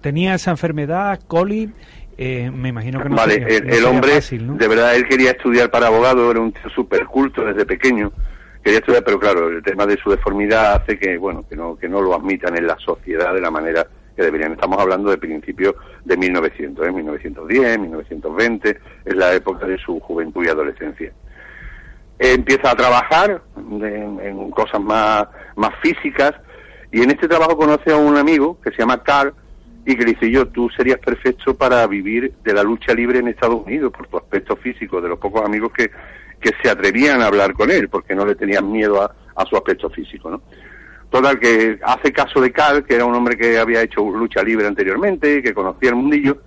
tenía 0.01 0.33
esa 0.35 0.51
enfermedad, 0.51 1.19
Colin, 1.27 1.73
eh, 2.17 2.49
me 2.51 2.69
imagino 2.69 3.01
que 3.01 3.09
no 3.09 3.15
vale, 3.15 3.33
sería, 3.35 3.57
el, 3.57 3.63
no 3.63 3.69
el 3.69 3.73
sería 3.75 3.89
hombre, 3.89 4.11
fácil, 4.15 4.47
¿no? 4.47 4.53
de 4.55 4.67
verdad, 4.67 4.95
él 4.95 5.07
quería 5.07 5.31
estudiar 5.31 5.69
para 5.69 5.87
abogado, 5.87 6.29
era 6.31 6.39
un 6.39 6.51
tío 6.51 6.69
súper 6.73 7.05
culto 7.05 7.43
desde 7.45 7.65
pequeño. 7.65 8.11
Quería 8.63 8.79
estudiar, 8.79 9.03
pero 9.03 9.19
claro, 9.19 9.49
el 9.49 9.63
tema 9.63 9.85
de 9.85 9.97
su 9.97 10.09
deformidad 10.11 10.73
hace 10.73 10.99
que, 10.99 11.17
bueno, 11.17 11.45
que 11.47 11.55
no, 11.55 11.77
que 11.77 11.87
no 11.87 12.01
lo 12.01 12.13
admitan 12.13 12.57
en 12.57 12.67
la 12.67 12.77
sociedad 12.77 13.33
de 13.33 13.41
la 13.41 13.49
manera 13.49 13.87
que 14.15 14.23
deberían. 14.23 14.51
Estamos 14.51 14.79
hablando 14.79 15.09
de 15.09 15.17
principios 15.17 15.75
de 16.03 16.17
1900, 16.17 16.85
¿eh? 16.85 16.91
1910, 16.91 17.79
1920, 17.79 18.79
es 19.05 19.15
la 19.15 19.33
época 19.33 19.65
de 19.65 19.77
su 19.77 19.99
juventud 20.01 20.45
y 20.45 20.49
adolescencia. 20.49 21.13
empieza 22.19 22.71
a 22.71 22.75
trabajar 22.75 23.41
en, 23.57 24.19
en 24.21 24.51
cosas 24.51 24.81
más, 24.81 25.27
más 25.55 25.71
físicas 25.81 26.33
y 26.91 27.01
en 27.01 27.11
este 27.11 27.27
trabajo 27.27 27.55
conoce 27.55 27.91
a 27.91 27.97
un 27.97 28.17
amigo 28.17 28.59
que 28.61 28.71
se 28.71 28.79
llama 28.79 29.01
Carl 29.03 29.33
y 29.85 29.95
que 29.95 30.03
le 30.03 30.11
dice 30.11 30.29
yo, 30.29 30.47
tú 30.47 30.69
serías 30.69 30.99
perfecto 30.99 31.55
para 31.55 31.87
vivir 31.87 32.33
de 32.43 32.53
la 32.53 32.63
lucha 32.63 32.93
libre 32.93 33.19
en 33.19 33.27
Estados 33.29 33.65
Unidos 33.65 33.93
por 33.95 34.07
tu 34.07 34.17
aspecto 34.17 34.55
físico, 34.57 34.99
de 35.01 35.09
los 35.09 35.19
pocos 35.19 35.45
amigos 35.45 35.71
que, 35.71 35.89
que 36.39 36.51
se 36.61 36.69
atrevían 36.69 37.21
a 37.21 37.27
hablar 37.27 37.53
con 37.53 37.71
él 37.71 37.89
porque 37.89 38.15
no 38.15 38.25
le 38.25 38.35
tenían 38.35 38.71
miedo 38.71 39.01
a, 39.01 39.15
su 39.49 39.55
aspecto 39.55 39.89
físico, 39.89 40.29
¿no? 40.29 40.41
Total, 41.09 41.39
que 41.39 41.79
hace 41.81 42.11
caso 42.11 42.41
de 42.41 42.51
Carl, 42.51 42.83
que 42.83 42.93
era 42.93 43.05
un 43.05 43.15
hombre 43.15 43.37
que 43.37 43.57
había 43.57 43.81
hecho 43.81 44.01
lucha 44.01 44.43
libre 44.43 44.67
anteriormente, 44.67 45.41
que 45.41 45.53
conocía 45.53 45.89
el 45.89 45.95
mundillo, 45.95 46.37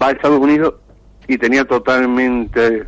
va 0.00 0.08
a 0.08 0.10
Estados 0.12 0.38
Unidos 0.38 0.74
y 1.26 1.38
tenía 1.38 1.64
totalmente 1.64 2.84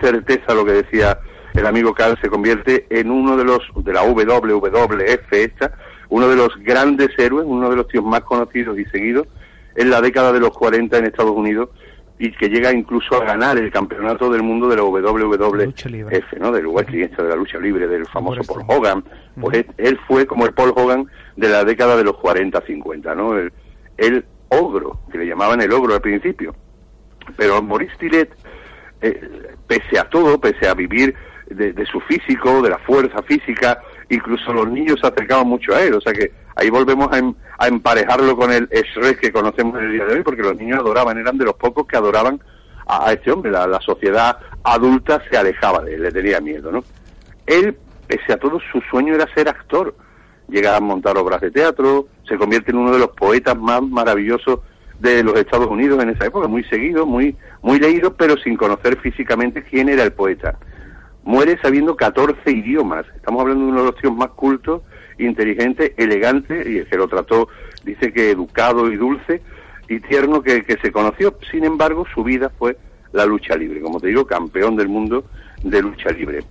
certeza 0.00 0.54
lo 0.54 0.64
que 0.64 0.72
decía 0.72 1.18
el 1.54 1.66
amigo 1.66 1.94
Carl, 1.94 2.18
se 2.20 2.28
convierte 2.28 2.86
en 2.90 3.10
uno 3.10 3.36
de 3.36 3.44
los, 3.44 3.62
de 3.76 3.92
la 3.92 4.02
WWF 4.02 5.32
esta, 5.32 5.72
uno 6.10 6.28
de 6.28 6.36
los 6.36 6.56
grandes 6.58 7.08
héroes, 7.18 7.46
uno 7.48 7.70
de 7.70 7.76
los 7.76 7.88
tíos 7.88 8.04
más 8.04 8.20
conocidos 8.20 8.78
y 8.78 8.84
seguidos 8.86 9.26
en 9.74 9.90
la 9.90 10.00
década 10.00 10.32
de 10.32 10.40
los 10.40 10.50
40 10.50 10.98
en 10.98 11.06
Estados 11.06 11.32
Unidos 11.32 11.70
y 12.22 12.30
que 12.32 12.50
llega 12.50 12.70
incluso 12.70 13.14
a 13.16 13.24
ganar 13.24 13.56
el 13.56 13.72
campeonato 13.72 14.30
del 14.30 14.42
mundo 14.42 14.68
de 14.68 14.76
la. 14.76 14.82
WWF, 14.82 16.34
¿no? 16.38 16.52
Del 16.52 16.66
wrestling, 16.66 17.04
este 17.04 17.22
de 17.22 17.28
la 17.30 17.34
lucha 17.34 17.58
libre, 17.58 17.88
del 17.88 18.06
famoso 18.06 18.42
Por 18.42 18.66
Paul. 18.66 18.78
Hogan. 18.78 19.04
Pues 19.40 19.56
él, 19.56 19.66
él 19.78 19.98
fue 20.06 20.26
como 20.26 20.44
el 20.44 20.52
Paul 20.52 20.74
Hogan 20.76 21.06
de 21.36 21.48
la 21.48 21.64
década 21.64 21.96
de 21.96 22.04
los 22.04 22.16
40-50, 22.16 23.16
¿no? 23.16 23.38
El, 23.38 23.50
el 23.96 24.24
ogro, 24.48 25.00
que 25.10 25.16
le 25.16 25.28
llamaban 25.28 25.62
el 25.62 25.72
ogro 25.72 25.94
al 25.94 26.02
principio. 26.02 26.54
Pero 27.38 27.62
Maurice 27.62 27.96
Tillet, 27.98 28.28
eh, 29.00 29.54
pese 29.66 29.98
a 29.98 30.04
todo, 30.04 30.38
pese 30.38 30.68
a 30.68 30.74
vivir 30.74 31.14
de, 31.48 31.72
de 31.72 31.86
su 31.86 32.00
físico, 32.00 32.60
de 32.60 32.68
la 32.68 32.78
fuerza 32.80 33.22
física, 33.22 33.80
incluso 34.10 34.52
los 34.52 34.68
niños 34.68 35.00
se 35.00 35.06
acercaban 35.06 35.48
mucho 35.48 35.74
a 35.74 35.80
él. 35.80 35.94
O 35.94 36.00
sea 36.02 36.12
que 36.12 36.30
ahí 36.60 36.70
volvemos 36.70 37.08
a, 37.12 37.18
em- 37.18 37.34
a 37.58 37.68
emparejarlo 37.68 38.36
con 38.36 38.52
el 38.52 38.68
Shrek 38.68 39.18
que 39.20 39.32
conocemos 39.32 39.78
en 39.78 39.86
el 39.86 39.92
día 39.92 40.04
de 40.04 40.14
hoy, 40.14 40.22
porque 40.22 40.42
los 40.42 40.56
niños 40.56 40.78
adoraban, 40.78 41.18
eran 41.18 41.38
de 41.38 41.44
los 41.46 41.54
pocos 41.54 41.86
que 41.86 41.96
adoraban 41.96 42.40
a, 42.86 43.08
a 43.08 43.12
este 43.12 43.32
hombre. 43.32 43.50
La, 43.50 43.66
la 43.66 43.80
sociedad 43.80 44.38
adulta 44.62 45.22
se 45.30 45.36
alejaba 45.36 45.82
de 45.82 45.94
él, 45.94 46.02
le 46.02 46.12
tenía 46.12 46.40
miedo, 46.40 46.70
¿no? 46.70 46.84
Él, 47.46 47.76
pese 48.06 48.32
a 48.32 48.38
todo, 48.38 48.60
su 48.70 48.80
sueño 48.90 49.14
era 49.14 49.26
ser 49.34 49.48
actor. 49.48 49.94
Llega 50.48 50.76
a 50.76 50.80
montar 50.80 51.16
obras 51.16 51.40
de 51.40 51.50
teatro, 51.50 52.08
se 52.28 52.36
convierte 52.36 52.72
en 52.72 52.78
uno 52.78 52.92
de 52.92 52.98
los 52.98 53.10
poetas 53.10 53.56
más 53.56 53.82
maravillosos 53.82 54.60
de 54.98 55.22
los 55.22 55.34
Estados 55.36 55.68
Unidos 55.68 56.02
en 56.02 56.10
esa 56.10 56.26
época, 56.26 56.46
muy 56.48 56.62
seguido, 56.64 57.06
muy, 57.06 57.36
muy 57.62 57.78
leído, 57.78 58.14
pero 58.14 58.36
sin 58.36 58.56
conocer 58.56 58.98
físicamente 58.98 59.62
quién 59.62 59.88
era 59.88 60.02
el 60.02 60.12
poeta. 60.12 60.58
Muere 61.22 61.58
sabiendo 61.62 61.96
14 61.96 62.50
idiomas. 62.50 63.06
Estamos 63.14 63.40
hablando 63.42 63.64
de 63.64 63.70
uno 63.70 63.80
de 63.80 63.86
los 63.92 63.96
tíos 64.00 64.14
más 64.14 64.30
cultos, 64.30 64.82
inteligente, 65.24 65.94
elegante, 65.96 66.64
y 66.70 66.78
el 66.78 66.86
que 66.86 66.96
lo 66.96 67.08
trató, 67.08 67.48
dice 67.84 68.12
que 68.12 68.30
educado 68.30 68.90
y 68.90 68.96
dulce 68.96 69.42
y 69.88 70.00
tierno 70.00 70.42
que, 70.42 70.64
que 70.64 70.76
se 70.78 70.92
conoció. 70.92 71.36
Sin 71.50 71.64
embargo, 71.64 72.06
su 72.14 72.22
vida 72.22 72.50
fue 72.58 72.76
la 73.12 73.26
lucha 73.26 73.56
libre. 73.56 73.80
Como 73.80 74.00
te 74.00 74.08
digo, 74.08 74.26
campeón 74.26 74.76
del 74.76 74.88
mundo 74.88 75.24
de 75.62 75.82
lucha 75.82 76.10
libre 76.10 76.44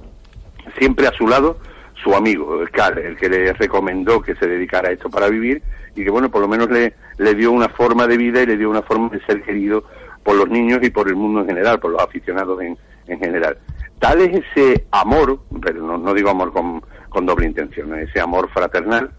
siempre 0.78 1.08
a 1.08 1.12
su 1.12 1.28
lado 1.28 1.58
su 2.04 2.16
amigo, 2.16 2.62
el 2.62 2.70
el 3.04 3.18
que 3.18 3.30
le 3.30 3.54
recomendó 3.54 4.22
que 4.22 4.36
se 4.36 4.48
dedicara 4.48 4.90
a 4.90 4.92
esto 4.92 5.10
para 5.10 5.28
vivir 5.28 5.62
y 5.96 6.04
que, 6.04 6.10
bueno, 6.10 6.32
por 6.32 6.42
lo 6.42 6.48
menos 6.48 6.70
le, 6.70 6.94
le 7.18 7.36
dio 7.36 7.52
una 7.52 7.68
forma 7.68 8.08
de 8.08 8.16
vida 8.16 8.42
y 8.42 8.46
le 8.46 8.56
dio 8.56 8.70
una 8.70 8.82
forma 8.82 9.10
de 9.10 9.20
ser 9.26 9.42
querido 9.44 9.84
por 10.24 10.36
los 10.36 10.50
niños 10.50 10.80
y 10.82 10.90
por 10.92 11.10
el 11.10 11.16
mundo 11.16 11.42
en 11.42 11.48
general, 11.48 11.80
por 11.80 11.92
los 11.92 12.02
aficionados 12.02 12.62
en, 12.62 12.78
en 13.08 13.20
general. 13.20 13.58
Tal 14.00 14.22
es 14.22 14.46
ese 14.46 14.86
amor, 14.92 15.42
pero 15.62 15.84
no, 15.84 15.98
no 15.98 16.14
digo 16.14 16.30
amor 16.30 16.54
con, 16.54 16.82
con 17.10 17.26
doble 17.26 17.48
intención, 17.48 17.94
ese 17.98 18.20
amor 18.20 18.50
fraternal, 18.52 19.12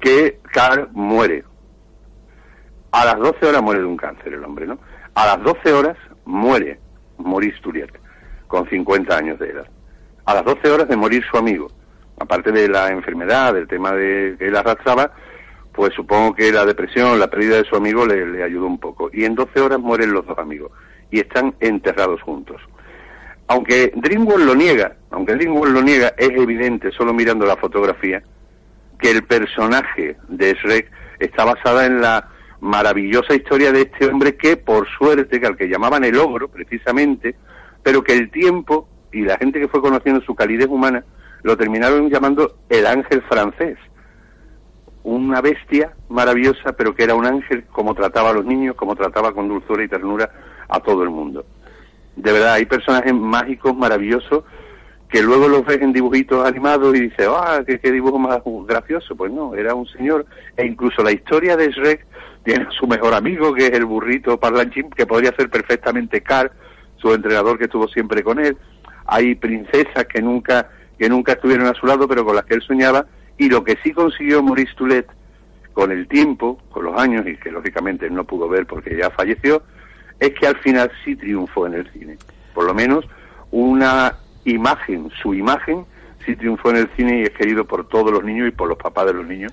que 0.00 0.40
Carl 0.52 0.88
muere. 0.92 1.44
A 2.92 3.04
las 3.04 3.18
12 3.18 3.46
horas 3.46 3.62
muere 3.62 3.80
de 3.80 3.86
un 3.86 3.96
cáncer 3.96 4.34
el 4.34 4.44
hombre, 4.44 4.66
¿no? 4.66 4.78
A 5.14 5.26
las 5.26 5.42
12 5.42 5.72
horas 5.72 5.96
muere 6.24 6.78
Maurice 7.18 7.60
Turiet, 7.60 7.90
con 8.46 8.68
50 8.68 9.16
años 9.16 9.38
de 9.38 9.50
edad. 9.50 9.66
A 10.26 10.34
las 10.34 10.44
12 10.44 10.70
horas 10.70 10.88
de 10.88 10.96
morir 10.96 11.24
su 11.30 11.36
amigo. 11.36 11.68
Aparte 12.18 12.52
de 12.52 12.68
la 12.68 12.90
enfermedad, 12.90 13.54
del 13.54 13.66
tema 13.66 13.92
de 13.92 14.36
que 14.38 14.46
él 14.46 14.56
arrastraba, 14.56 15.12
pues 15.72 15.92
supongo 15.94 16.34
que 16.34 16.52
la 16.52 16.64
depresión, 16.64 17.18
la 17.18 17.28
pérdida 17.28 17.56
de 17.56 17.64
su 17.64 17.74
amigo 17.74 18.06
le, 18.06 18.26
le 18.26 18.42
ayudó 18.42 18.66
un 18.66 18.78
poco. 18.78 19.10
Y 19.12 19.24
en 19.24 19.34
12 19.34 19.60
horas 19.60 19.80
mueren 19.80 20.12
los 20.12 20.24
dos 20.24 20.38
amigos 20.38 20.70
y 21.10 21.20
están 21.20 21.54
enterrados 21.60 22.22
juntos. 22.22 22.60
Aunque 23.46 23.92
Dringwall 23.94 24.46
lo 24.46 24.54
niega, 24.54 24.96
aunque 25.10 25.34
Dringwall 25.34 25.72
lo 25.72 25.82
niega, 25.82 26.14
es 26.16 26.30
evidente, 26.30 26.90
solo 26.92 27.12
mirando 27.12 27.44
la 27.44 27.56
fotografía, 27.56 28.22
que 28.98 29.10
el 29.10 29.24
personaje 29.24 30.16
de 30.28 30.54
Shrek 30.54 30.90
está 31.18 31.44
basada 31.44 31.86
en 31.86 32.00
la 32.00 32.28
maravillosa 32.60 33.34
historia 33.34 33.70
de 33.72 33.82
este 33.82 34.06
hombre 34.06 34.36
que, 34.36 34.56
por 34.56 34.88
suerte, 34.88 35.38
que 35.38 35.46
al 35.46 35.56
que 35.56 35.68
llamaban 35.68 36.04
el 36.04 36.18
ogro, 36.18 36.48
precisamente, 36.48 37.36
pero 37.82 38.02
que 38.02 38.14
el 38.14 38.30
tiempo 38.30 38.88
y 39.12 39.20
la 39.20 39.36
gente 39.36 39.60
que 39.60 39.68
fue 39.68 39.82
conociendo 39.82 40.20
su 40.22 40.34
calidez 40.34 40.66
humana 40.66 41.04
lo 41.42 41.56
terminaron 41.56 42.08
llamando 42.10 42.56
el 42.70 42.86
ángel 42.86 43.22
francés. 43.22 43.76
Una 45.02 45.42
bestia 45.42 45.92
maravillosa, 46.08 46.72
pero 46.72 46.94
que 46.94 47.04
era 47.04 47.14
un 47.14 47.26
ángel 47.26 47.64
como 47.66 47.94
trataba 47.94 48.30
a 48.30 48.32
los 48.32 48.46
niños, 48.46 48.74
como 48.74 48.96
trataba 48.96 49.32
con 49.32 49.48
dulzura 49.48 49.84
y 49.84 49.88
ternura 49.88 50.30
a 50.66 50.80
todo 50.80 51.02
el 51.02 51.10
mundo. 51.10 51.44
De 52.16 52.32
verdad, 52.32 52.54
hay 52.54 52.66
personajes 52.66 53.12
mágicos, 53.12 53.76
maravillosos, 53.76 54.44
que 55.08 55.22
luego 55.22 55.48
los 55.48 55.64
ves 55.64 55.80
en 55.80 55.92
dibujitos 55.92 56.46
animados 56.46 56.96
y 56.96 57.02
dices, 57.02 57.28
ah, 57.28 57.62
qué, 57.66 57.78
qué 57.78 57.92
dibujo 57.92 58.18
más 58.18 58.40
gracioso. 58.66 59.14
Pues 59.16 59.32
no, 59.32 59.54
era 59.54 59.74
un 59.74 59.86
señor. 59.86 60.26
E 60.56 60.66
incluso 60.66 61.02
la 61.02 61.12
historia 61.12 61.56
de 61.56 61.70
Shrek 61.70 62.06
tiene 62.44 62.64
a 62.64 62.70
su 62.70 62.86
mejor 62.86 63.14
amigo, 63.14 63.54
que 63.54 63.66
es 63.66 63.72
el 63.72 63.84
burrito 63.84 64.38
parlanchín, 64.38 64.90
que 64.90 65.06
podría 65.06 65.34
ser 65.34 65.50
perfectamente 65.50 66.20
Carl, 66.20 66.50
su 66.96 67.12
entrenador 67.12 67.58
que 67.58 67.64
estuvo 67.64 67.88
siempre 67.88 68.22
con 68.22 68.38
él. 68.38 68.56
Hay 69.06 69.34
princesas 69.34 70.06
que 70.06 70.22
nunca, 70.22 70.70
que 70.98 71.08
nunca 71.08 71.32
estuvieron 71.32 71.66
a 71.66 71.74
su 71.74 71.86
lado, 71.86 72.08
pero 72.08 72.24
con 72.24 72.36
las 72.36 72.44
que 72.44 72.54
él 72.54 72.62
soñaba. 72.62 73.06
Y 73.38 73.48
lo 73.48 73.64
que 73.64 73.76
sí 73.82 73.92
consiguió 73.92 74.42
Maurice 74.42 74.74
Toulet 74.76 75.06
con 75.72 75.90
el 75.90 76.06
tiempo, 76.06 76.58
con 76.70 76.84
los 76.84 76.98
años, 77.00 77.26
y 77.26 77.36
que 77.36 77.50
lógicamente 77.50 78.06
él 78.06 78.14
no 78.14 78.24
pudo 78.24 78.48
ver 78.48 78.66
porque 78.66 78.96
ya 78.96 79.10
falleció, 79.10 79.62
es 80.26 80.34
que 80.34 80.46
al 80.46 80.56
final 80.56 80.90
sí 81.04 81.16
triunfó 81.16 81.66
en 81.66 81.74
el 81.74 81.90
cine. 81.92 82.18
Por 82.54 82.64
lo 82.64 82.74
menos 82.74 83.04
una 83.50 84.16
imagen, 84.44 85.10
su 85.22 85.34
imagen, 85.34 85.84
sí 86.24 86.36
triunfó 86.36 86.70
en 86.70 86.76
el 86.76 86.90
cine 86.96 87.20
y 87.20 87.22
es 87.22 87.30
querido 87.30 87.64
por 87.64 87.88
todos 87.88 88.10
los 88.10 88.24
niños 88.24 88.48
y 88.48 88.50
por 88.50 88.68
los 88.68 88.78
papás 88.78 89.06
de 89.06 89.14
los 89.14 89.26
niños, 89.26 89.52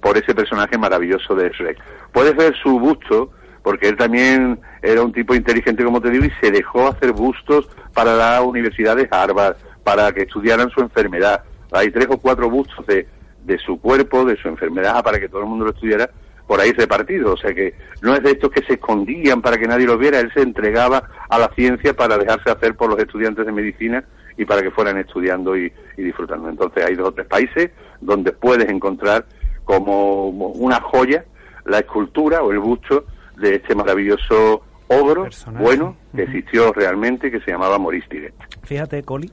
por 0.00 0.16
ese 0.16 0.34
personaje 0.34 0.76
maravilloso 0.78 1.34
de 1.34 1.50
Shrek. 1.50 1.78
Puedes 2.12 2.34
ver 2.36 2.54
su 2.56 2.78
busto, 2.78 3.30
porque 3.62 3.88
él 3.88 3.96
también 3.96 4.58
era 4.82 5.02
un 5.02 5.12
tipo 5.12 5.34
inteligente, 5.34 5.84
como 5.84 6.00
te 6.00 6.10
digo, 6.10 6.24
y 6.24 6.32
se 6.40 6.50
dejó 6.50 6.88
hacer 6.88 7.12
bustos 7.12 7.68
para 7.94 8.14
la 8.14 8.42
Universidad 8.42 8.96
de 8.96 9.08
Harvard, 9.10 9.56
para 9.84 10.12
que 10.12 10.22
estudiaran 10.22 10.70
su 10.70 10.80
enfermedad. 10.80 11.44
Hay 11.70 11.90
tres 11.90 12.06
o 12.10 12.18
cuatro 12.18 12.50
bustos 12.50 12.84
de, 12.86 13.06
de 13.44 13.58
su 13.58 13.80
cuerpo, 13.80 14.24
de 14.24 14.36
su 14.36 14.48
enfermedad, 14.48 15.02
para 15.04 15.20
que 15.20 15.28
todo 15.28 15.42
el 15.42 15.46
mundo 15.46 15.66
lo 15.66 15.70
estudiara 15.70 16.10
por 16.46 16.60
ahí 16.60 16.72
repartido. 16.72 17.32
O 17.32 17.36
sea 17.36 17.54
que 17.54 17.74
no 18.00 18.14
es 18.14 18.22
de 18.22 18.32
estos 18.32 18.50
que 18.50 18.62
se 18.64 18.74
escondían 18.74 19.42
para 19.42 19.58
que 19.58 19.66
nadie 19.66 19.86
lo 19.86 19.98
viera, 19.98 20.20
él 20.20 20.30
se 20.34 20.42
entregaba 20.42 21.08
a 21.28 21.38
la 21.38 21.48
ciencia 21.54 21.94
para 21.94 22.18
dejarse 22.18 22.50
hacer 22.50 22.74
por 22.76 22.90
los 22.90 22.98
estudiantes 22.98 23.46
de 23.46 23.52
medicina 23.52 24.04
y 24.36 24.44
para 24.44 24.62
que 24.62 24.70
fueran 24.70 24.96
estudiando 24.98 25.56
y, 25.56 25.72
y 25.96 26.02
disfrutando. 26.02 26.48
Entonces 26.48 26.84
hay 26.84 26.94
dos 26.94 27.08
o 27.08 27.12
tres 27.12 27.26
países 27.26 27.70
donde 28.00 28.32
puedes 28.32 28.68
encontrar 28.68 29.26
como 29.64 30.28
una 30.28 30.80
joya 30.80 31.24
la 31.64 31.78
escultura 31.78 32.42
o 32.42 32.50
el 32.50 32.58
busto 32.58 33.04
de 33.36 33.56
este 33.56 33.74
maravilloso 33.74 34.62
ogro 34.88 35.24
Personaje. 35.24 35.64
bueno 35.64 35.96
que 36.14 36.22
existió 36.24 36.72
realmente 36.72 37.30
que 37.30 37.40
se 37.40 37.50
llamaba 37.50 37.78
Maurice. 37.78 38.32
Fíjate, 38.64 39.02
Coli, 39.02 39.30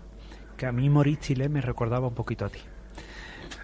que 0.56 0.66
a 0.66 0.72
mí 0.72 0.90
Maurice 0.90 1.50
me 1.50 1.62
recordaba 1.62 2.08
un 2.08 2.16
poquito 2.16 2.46
a 2.46 2.50
ti. 2.50 2.60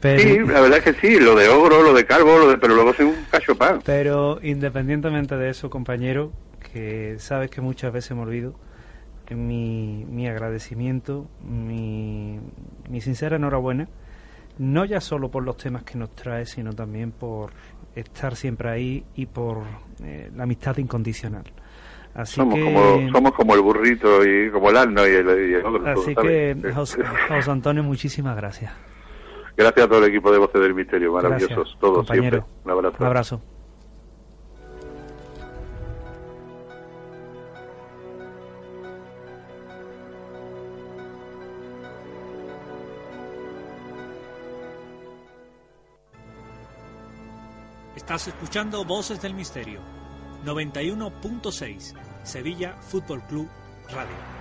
Pero, 0.01 0.21
Sí, 0.21 0.39
la 0.39 0.61
verdad 0.61 0.79
es 0.79 0.83
que 0.83 0.93
sí, 1.07 1.19
lo 1.19 1.35
de 1.35 1.49
ogro, 1.49 1.81
lo 1.81 1.93
de 1.93 2.05
calvo, 2.05 2.37
lo 2.37 2.49
de, 2.49 2.57
pero 2.57 2.75
luego 2.75 2.93
soy 2.93 3.05
un 3.07 3.25
cachopán. 3.31 3.81
pero 3.83 4.39
independientemente 4.43 5.35
de 5.37 5.49
eso, 5.49 5.69
compañero, 5.69 6.31
que 6.73 7.15
sabes 7.19 7.49
que 7.49 7.61
muchas 7.61 7.91
veces 7.93 8.15
me 8.15 8.23
olvido, 8.23 8.55
mi, 9.31 10.05
mi 10.09 10.27
agradecimiento, 10.27 11.27
mi, 11.43 12.39
mi 12.89 13.01
sincera 13.01 13.37
enhorabuena, 13.37 13.87
no 14.57 14.85
ya 14.85 15.01
solo 15.01 15.29
por 15.31 15.43
los 15.43 15.57
temas 15.57 15.83
que 15.83 15.97
nos 15.97 16.13
trae, 16.15 16.45
sino 16.45 16.73
también 16.73 17.11
por 17.11 17.51
estar 17.95 18.35
siempre 18.35 18.69
ahí 18.69 19.03
y 19.15 19.25
por 19.25 19.63
eh, 20.03 20.29
la 20.35 20.43
amistad 20.43 20.77
incondicional. 20.77 21.43
Así 22.13 22.35
Somos, 22.35 22.55
que, 22.55 22.63
como, 22.63 23.09
somos 23.11 23.33
como 23.33 23.55
el 23.55 23.61
burrito 23.61 24.25
y 24.25 24.49
como 24.51 24.69
el 24.69 24.77
asno 24.77 25.05
y 25.07 25.11
el, 25.11 25.49
y 25.49 25.53
el 25.55 25.65
ogro. 25.65 25.87
tú 25.93 26.01
así 26.01 26.15
que 26.15 26.55
José, 26.73 27.03
José 27.27 27.51
Antonio, 27.51 27.83
muchísimas 27.83 28.35
gracias. 28.37 28.71
Gracias 29.57 29.85
a 29.85 29.89
todo 29.89 29.99
el 29.99 30.11
equipo 30.11 30.31
de 30.31 30.37
Voces 30.37 30.61
del 30.61 30.73
Misterio, 30.73 31.13
maravillosos, 31.13 31.55
Gracias, 31.55 31.79
todos 31.79 31.97
compañero. 31.97 32.29
siempre. 32.29 32.51
Un 32.65 32.71
abrazo. 32.71 32.97
Un 32.99 33.05
abrazo. 33.05 33.41
Estás 47.95 48.27
escuchando 48.27 48.83
Voces 48.85 49.21
del 49.21 49.33
Misterio. 49.33 49.79
91.6 50.45 51.93
Sevilla 52.23 52.73
Fútbol 52.81 53.21
Club 53.23 53.49
Radio. 53.89 54.34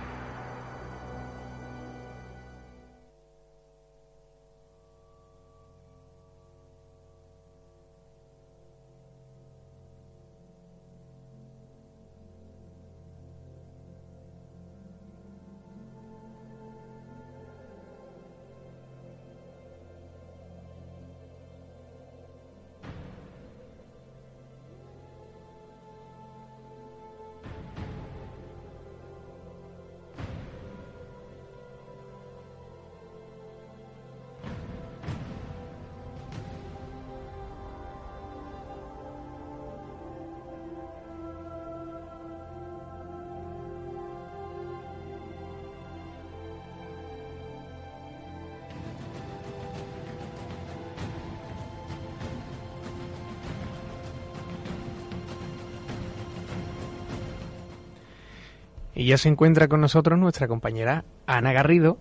Y 58.95 59.05
ya 59.07 59.17
se 59.17 59.27
encuentra 59.29 59.67
con 59.67 59.81
nosotros 59.81 60.17
nuestra 60.17 60.47
compañera 60.47 61.03
Ana 61.27 61.51
Garrido, 61.53 61.97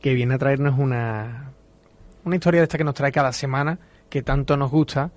que 0.00 0.14
viene 0.14 0.34
a 0.34 0.38
traernos 0.38 0.78
una, 0.78 1.52
una 2.24 2.34
historia 2.36 2.60
de 2.60 2.64
esta 2.64 2.78
que 2.78 2.84
nos 2.84 2.94
trae 2.94 3.12
cada 3.12 3.32
semana, 3.32 3.78
que 4.10 4.22
tanto 4.22 4.56
nos 4.56 4.70
gusta 4.70 5.10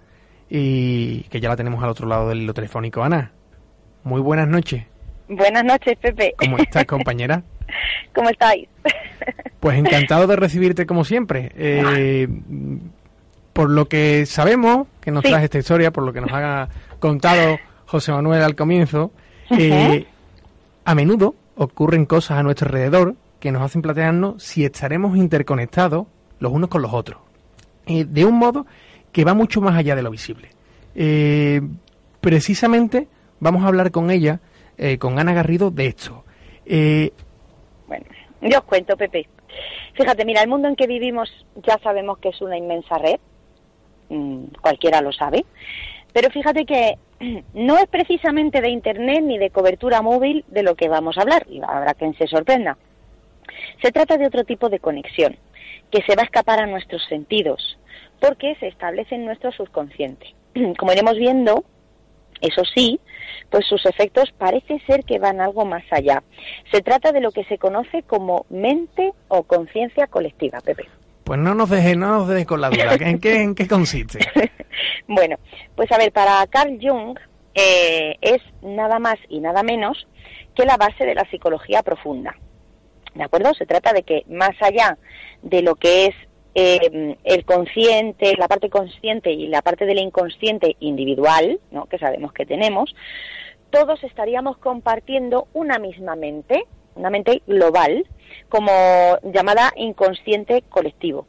y 0.50 1.22
que 1.24 1.40
ya 1.40 1.50
la 1.50 1.56
tenemos 1.56 1.84
al 1.84 1.90
otro 1.90 2.08
lado 2.08 2.30
del 2.30 2.44
hilo 2.44 2.54
telefónico. 2.54 3.04
Ana, 3.04 3.32
muy 4.04 4.22
buenas 4.22 4.48
noches. 4.48 4.86
Buenas 5.28 5.64
noches, 5.64 5.98
Pepe. 6.00 6.36
¿Cómo 6.38 6.58
estás, 6.60 6.86
compañera? 6.86 7.42
¿Cómo 8.16 8.30
estáis? 8.30 8.68
Pues 9.60 9.80
encantado 9.80 10.28
de 10.28 10.36
recibirte 10.36 10.86
como 10.86 11.04
siempre. 11.04 11.52
Eh, 11.56 12.28
por 13.52 13.68
lo 13.72 13.88
que 13.88 14.28
sabemos 14.28 14.86
que 15.02 15.10
nos 15.10 15.24
Sí. 15.24 15.30
traes 15.30 15.46
esta 15.46 15.58
historia, 15.58 15.90
por 15.90 16.04
lo 16.04 16.14
que 16.14 16.22
nos 16.22 16.30
ha 16.32 16.70
contado 17.00 17.58
José 17.88 18.12
Manuel 18.12 18.44
al 18.44 18.54
comienzo, 18.56 19.12
eh, 19.50 20.06
a 20.86 20.96
menudo 20.96 21.36
ocurren 21.56 22.06
cosas 22.06 22.38
a 22.38 22.44
nuestro 22.44 22.68
alrededor 22.68 23.16
que 23.40 23.52
nos 23.52 23.62
hacen 23.62 23.82
plantearnos 23.82 24.42
si 24.42 24.64
estaremos 24.64 25.18
interconectados 25.18 26.08
los 26.40 26.52
unos 26.52 26.70
con 26.70 26.82
los 26.82 26.94
otros. 26.94 27.20
Eh, 27.88 28.06
de 28.06 28.26
un 28.26 28.38
modo 28.38 28.66
que 29.12 29.24
va 29.24 29.34
mucho 29.34 29.62
más 29.62 29.76
allá 29.76 29.96
de 29.96 30.02
lo 30.02 30.12
visible. 30.12 30.50
Eh, 30.96 31.62
precisamente 32.22 33.08
vamos 33.40 33.64
a 33.64 33.68
hablar 33.68 33.92
con 33.92 34.12
ella 34.12 34.40
eh, 34.78 34.98
con 34.98 35.20
Ana 35.20 35.34
Garrido 35.34 35.72
de 35.72 35.88
esto. 35.88 36.24
Bueno, 37.88 38.06
yo 38.42 38.60
os 38.60 38.66
cuento, 38.66 38.98
Pepe. 38.98 39.28
Fíjate, 39.94 40.26
mira, 40.26 40.42
el 40.42 40.50
mundo 40.50 40.68
en 40.68 40.76
que 40.76 40.88
vivimos 40.88 41.30
ya 41.56 41.80
sabemos 41.82 42.18
que 42.18 42.30
es 42.30 42.42
una 42.42 42.58
inmensa 42.58 42.98
red, 42.98 43.20
mm, 44.10 44.46
cualquiera 44.62 45.02
lo 45.02 45.12
sabe, 45.14 45.46
pero 46.16 46.30
fíjate 46.30 46.66
que 46.66 46.98
no 47.54 47.78
es 47.78 47.88
precisamente 47.88 48.62
de 48.62 48.70
Internet 48.70 49.22
ni 49.22 49.38
de 49.38 49.50
cobertura 49.50 50.02
móvil 50.02 50.46
de 50.48 50.64
lo 50.64 50.76
que 50.76 50.88
vamos 50.88 51.18
a 51.18 51.24
hablar, 51.24 51.46
y 51.50 51.60
habrá 51.60 51.94
quien 51.94 52.18
se 52.18 52.26
sorprenda. 52.26 52.78
Se 53.82 53.92
trata 53.92 54.16
de 54.16 54.26
otro 54.26 54.46
tipo 54.46 54.70
de 54.70 54.80
conexión, 54.80 55.36
que 55.92 56.02
se 56.04 56.16
va 56.16 56.22
a 56.22 56.26
escapar 56.26 56.62
a 56.62 56.68
nuestros 56.68 57.04
sentidos, 57.10 57.78
porque 58.22 58.56
se 58.62 58.68
establece 58.68 59.16
en 59.16 59.26
nuestro 59.26 59.52
subconsciente. 59.52 60.34
Como 60.78 60.94
iremos 60.94 61.18
viendo, 61.18 61.66
eso 62.40 62.62
sí, 62.74 62.98
pues 63.50 63.66
sus 63.68 63.86
efectos 63.86 64.32
parece 64.38 64.80
ser 64.88 65.04
que 65.04 65.20
van 65.20 65.42
algo 65.42 65.66
más 65.66 65.84
allá. 65.92 66.24
Se 66.72 66.80
trata 66.80 67.12
de 67.12 67.20
lo 67.20 67.34
que 67.34 67.44
se 67.44 67.58
conoce 67.58 68.04
como 68.04 68.46
mente 68.50 69.12
o 69.28 69.44
conciencia 69.44 70.08
colectiva, 70.08 70.62
Pepe. 70.62 70.88
pues 71.26 71.40
no 71.42 71.54
nos 71.56 71.70
dejes 71.70 71.98
no 71.98 72.08
nos 72.08 72.30
dejes 72.30 72.46
con 72.46 72.62
la 72.62 72.70
duda. 72.70 72.96
¿En 73.02 73.20
qué, 73.20 73.42
en 73.42 73.54
qué 73.54 73.68
consiste? 73.68 74.20
Bueno, 75.08 75.38
pues 75.76 75.92
a 75.92 75.98
ver, 75.98 76.12
para 76.12 76.46
Carl 76.48 76.78
Jung 76.82 77.18
eh, 77.54 78.16
es 78.22 78.42
nada 78.62 79.00
más 79.00 79.16
y 79.30 79.40
nada 79.40 79.64
menos 79.64 80.08
que 80.56 80.66
la 80.66 80.78
base 80.78 81.06
de 81.06 81.16
la 81.16 81.30
psicología 81.30 81.84
profunda. 81.84 82.36
¿De 83.14 83.24
acuerdo? 83.24 83.54
Se 83.54 83.66
trata 83.66 83.94
de 83.94 84.04
que 84.04 84.24
más 84.28 84.56
allá 84.62 84.98
de 85.42 85.62
lo 85.62 85.76
que 85.76 86.08
es 86.08 86.16
eh, 86.54 87.18
el 87.24 87.46
consciente, 87.46 88.36
la 88.38 88.48
parte 88.48 88.70
consciente 88.70 89.32
y 89.32 89.48
la 89.48 89.62
parte 89.62 89.86
del 89.86 90.00
inconsciente 90.00 90.76
individual, 90.80 91.60
¿no? 91.72 91.86
que 91.86 91.98
sabemos 91.98 92.34
que 92.34 92.46
tenemos, 92.46 92.96
todos 93.70 94.04
estaríamos 94.04 94.58
compartiendo 94.58 95.48
una 95.54 95.80
misma 95.80 96.16
mente, 96.16 96.66
una 96.96 97.10
mente 97.10 97.42
global, 97.46 98.06
como 98.48 98.72
llamada 99.24 99.74
inconsciente 99.76 100.64
colectivo. 100.70 101.28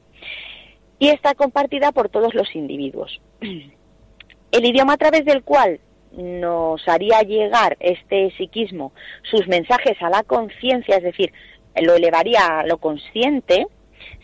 Y 0.98 1.08
está 1.08 1.34
compartida 1.34 1.92
por 1.92 2.08
todos 2.08 2.34
los 2.34 2.54
individuos. 2.54 3.20
El 3.40 4.64
idioma 4.64 4.94
a 4.94 4.96
través 4.96 5.24
del 5.24 5.42
cual 5.42 5.80
nos 6.12 6.86
haría 6.88 7.20
llegar 7.20 7.76
este 7.80 8.30
psiquismo 8.36 8.92
sus 9.30 9.46
mensajes 9.48 10.00
a 10.00 10.08
la 10.08 10.22
conciencia, 10.22 10.96
es 10.96 11.02
decir, 11.02 11.32
lo 11.82 11.94
elevaría 11.94 12.60
a 12.60 12.66
lo 12.66 12.78
consciente, 12.78 13.66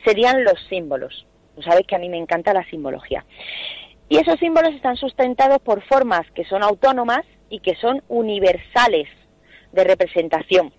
serían 0.04 0.44
los 0.44 0.58
símbolos. 0.68 1.26
Tú 1.54 1.62
sabes 1.62 1.86
que 1.86 1.96
a 1.96 1.98
mí 1.98 2.08
me 2.08 2.16
encanta 2.16 2.54
la 2.54 2.64
simbología. 2.70 3.26
Y 4.08 4.16
esos 4.16 4.38
símbolos 4.38 4.74
están 4.74 4.96
sustentados 4.96 5.58
por 5.60 5.82
formas 5.82 6.30
que 6.34 6.44
son 6.44 6.62
autónomas 6.62 7.22
y 7.50 7.60
que 7.60 7.74
son 7.76 8.02
universales 8.08 9.08
de 9.72 9.84
representación. 9.84 10.72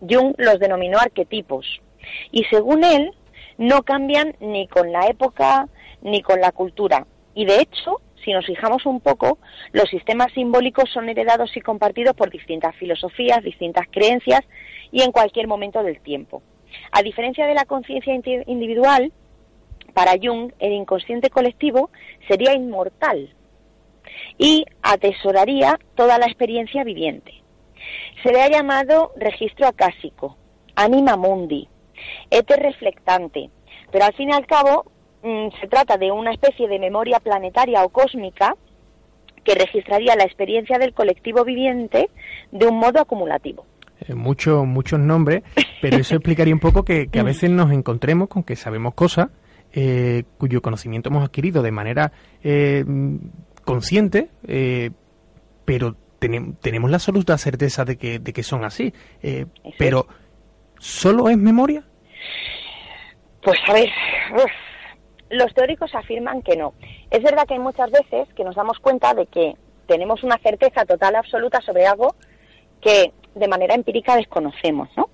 Jung 0.00 0.34
los 0.38 0.58
denominó 0.58 0.98
arquetipos. 0.98 1.80
Y 2.30 2.44
según 2.44 2.84
él, 2.84 3.12
no 3.62 3.82
cambian 3.82 4.34
ni 4.40 4.66
con 4.66 4.92
la 4.92 5.06
época 5.06 5.68
ni 6.02 6.20
con 6.20 6.40
la 6.40 6.52
cultura. 6.52 7.06
Y 7.34 7.44
de 7.44 7.60
hecho, 7.60 8.00
si 8.24 8.32
nos 8.32 8.44
fijamos 8.44 8.86
un 8.86 9.00
poco, 9.00 9.38
los 9.72 9.88
sistemas 9.88 10.32
simbólicos 10.32 10.90
son 10.90 11.08
heredados 11.08 11.56
y 11.56 11.60
compartidos 11.60 12.14
por 12.14 12.30
distintas 12.30 12.74
filosofías, 12.76 13.42
distintas 13.42 13.86
creencias 13.90 14.40
y 14.90 15.02
en 15.02 15.12
cualquier 15.12 15.46
momento 15.46 15.82
del 15.82 16.00
tiempo. 16.00 16.42
A 16.90 17.02
diferencia 17.02 17.46
de 17.46 17.54
la 17.54 17.64
conciencia 17.64 18.14
indi- 18.14 18.44
individual, 18.46 19.12
para 19.94 20.12
Jung 20.20 20.52
el 20.58 20.72
inconsciente 20.72 21.30
colectivo 21.30 21.90
sería 22.28 22.54
inmortal 22.54 23.34
y 24.38 24.64
atesoraría 24.82 25.78
toda 25.94 26.18
la 26.18 26.26
experiencia 26.26 26.82
viviente. 26.82 27.32
Se 28.22 28.32
le 28.32 28.42
ha 28.42 28.48
llamado 28.48 29.12
registro 29.16 29.66
acásico, 29.66 30.36
anima 30.74 31.16
mundi, 31.16 31.68
éter 32.30 32.60
reflectante, 32.60 33.50
pero 33.90 34.04
al 34.04 34.14
fin 34.14 34.30
y 34.30 34.32
al 34.32 34.46
cabo 34.46 34.84
mm, 35.22 35.48
se 35.60 35.68
trata 35.68 35.96
de 35.96 36.10
una 36.10 36.32
especie 36.32 36.68
de 36.68 36.78
memoria 36.78 37.20
planetaria 37.20 37.84
o 37.84 37.88
cósmica 37.90 38.54
que 39.44 39.54
registraría 39.54 40.14
la 40.16 40.24
experiencia 40.24 40.78
del 40.78 40.92
colectivo 40.94 41.44
viviente 41.44 42.10
de 42.52 42.66
un 42.66 42.78
modo 42.78 43.00
acumulativo. 43.00 43.66
Eh, 44.08 44.14
muchos 44.14 44.66
muchos 44.66 44.98
nombres, 45.00 45.42
pero 45.80 45.96
eso 45.96 46.14
explicaría 46.14 46.54
un 46.54 46.60
poco 46.60 46.84
que, 46.84 47.08
que 47.08 47.20
a 47.20 47.24
veces 47.24 47.50
nos 47.50 47.72
encontremos 47.72 48.28
con 48.28 48.42
que 48.44 48.56
sabemos 48.56 48.94
cosas 48.94 49.28
eh, 49.72 50.24
cuyo 50.38 50.60
conocimiento 50.62 51.08
hemos 51.08 51.24
adquirido 51.24 51.62
de 51.62 51.70
manera 51.72 52.12
eh, 52.42 52.84
mm, 52.86 53.16
consciente, 53.64 54.28
eh, 54.46 54.90
pero 55.64 55.96
tenem- 56.20 56.56
tenemos 56.60 56.90
la 56.90 56.96
absoluta 56.96 57.36
certeza 57.38 57.84
de 57.84 57.96
que, 57.96 58.18
de 58.18 58.32
que 58.32 58.42
son 58.42 58.64
así. 58.64 58.92
Pero, 59.78 60.06
¿solo 60.82 61.28
es 61.28 61.38
memoria? 61.38 61.84
Pues 63.40 63.58
a 63.68 63.72
ver, 63.72 63.88
los 65.30 65.54
teóricos 65.54 65.94
afirman 65.94 66.42
que 66.42 66.56
no. 66.56 66.74
Es 67.10 67.22
verdad 67.22 67.46
que 67.46 67.54
hay 67.54 67.60
muchas 67.60 67.90
veces 67.90 68.28
que 68.34 68.44
nos 68.44 68.56
damos 68.56 68.78
cuenta 68.80 69.14
de 69.14 69.26
que 69.26 69.54
tenemos 69.86 70.22
una 70.22 70.38
certeza 70.38 70.84
total 70.84 71.16
absoluta 71.16 71.60
sobre 71.60 71.86
algo 71.86 72.14
que 72.80 73.12
de 73.34 73.48
manera 73.48 73.74
empírica 73.74 74.16
desconocemos, 74.16 74.88
¿no? 74.96 75.08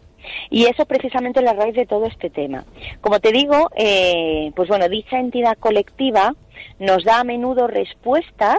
Y 0.50 0.64
eso 0.64 0.82
es 0.82 0.88
precisamente 0.88 1.42
la 1.42 1.52
raíz 1.52 1.74
de 1.74 1.86
todo 1.86 2.06
este 2.06 2.30
tema. 2.30 2.64
Como 3.00 3.20
te 3.20 3.30
digo, 3.30 3.70
eh, 3.76 4.50
pues 4.56 4.68
bueno, 4.68 4.88
dicha 4.88 5.18
entidad 5.18 5.56
colectiva 5.58 6.34
nos 6.78 7.04
da 7.04 7.20
a 7.20 7.24
menudo 7.24 7.66
respuestas 7.66 8.58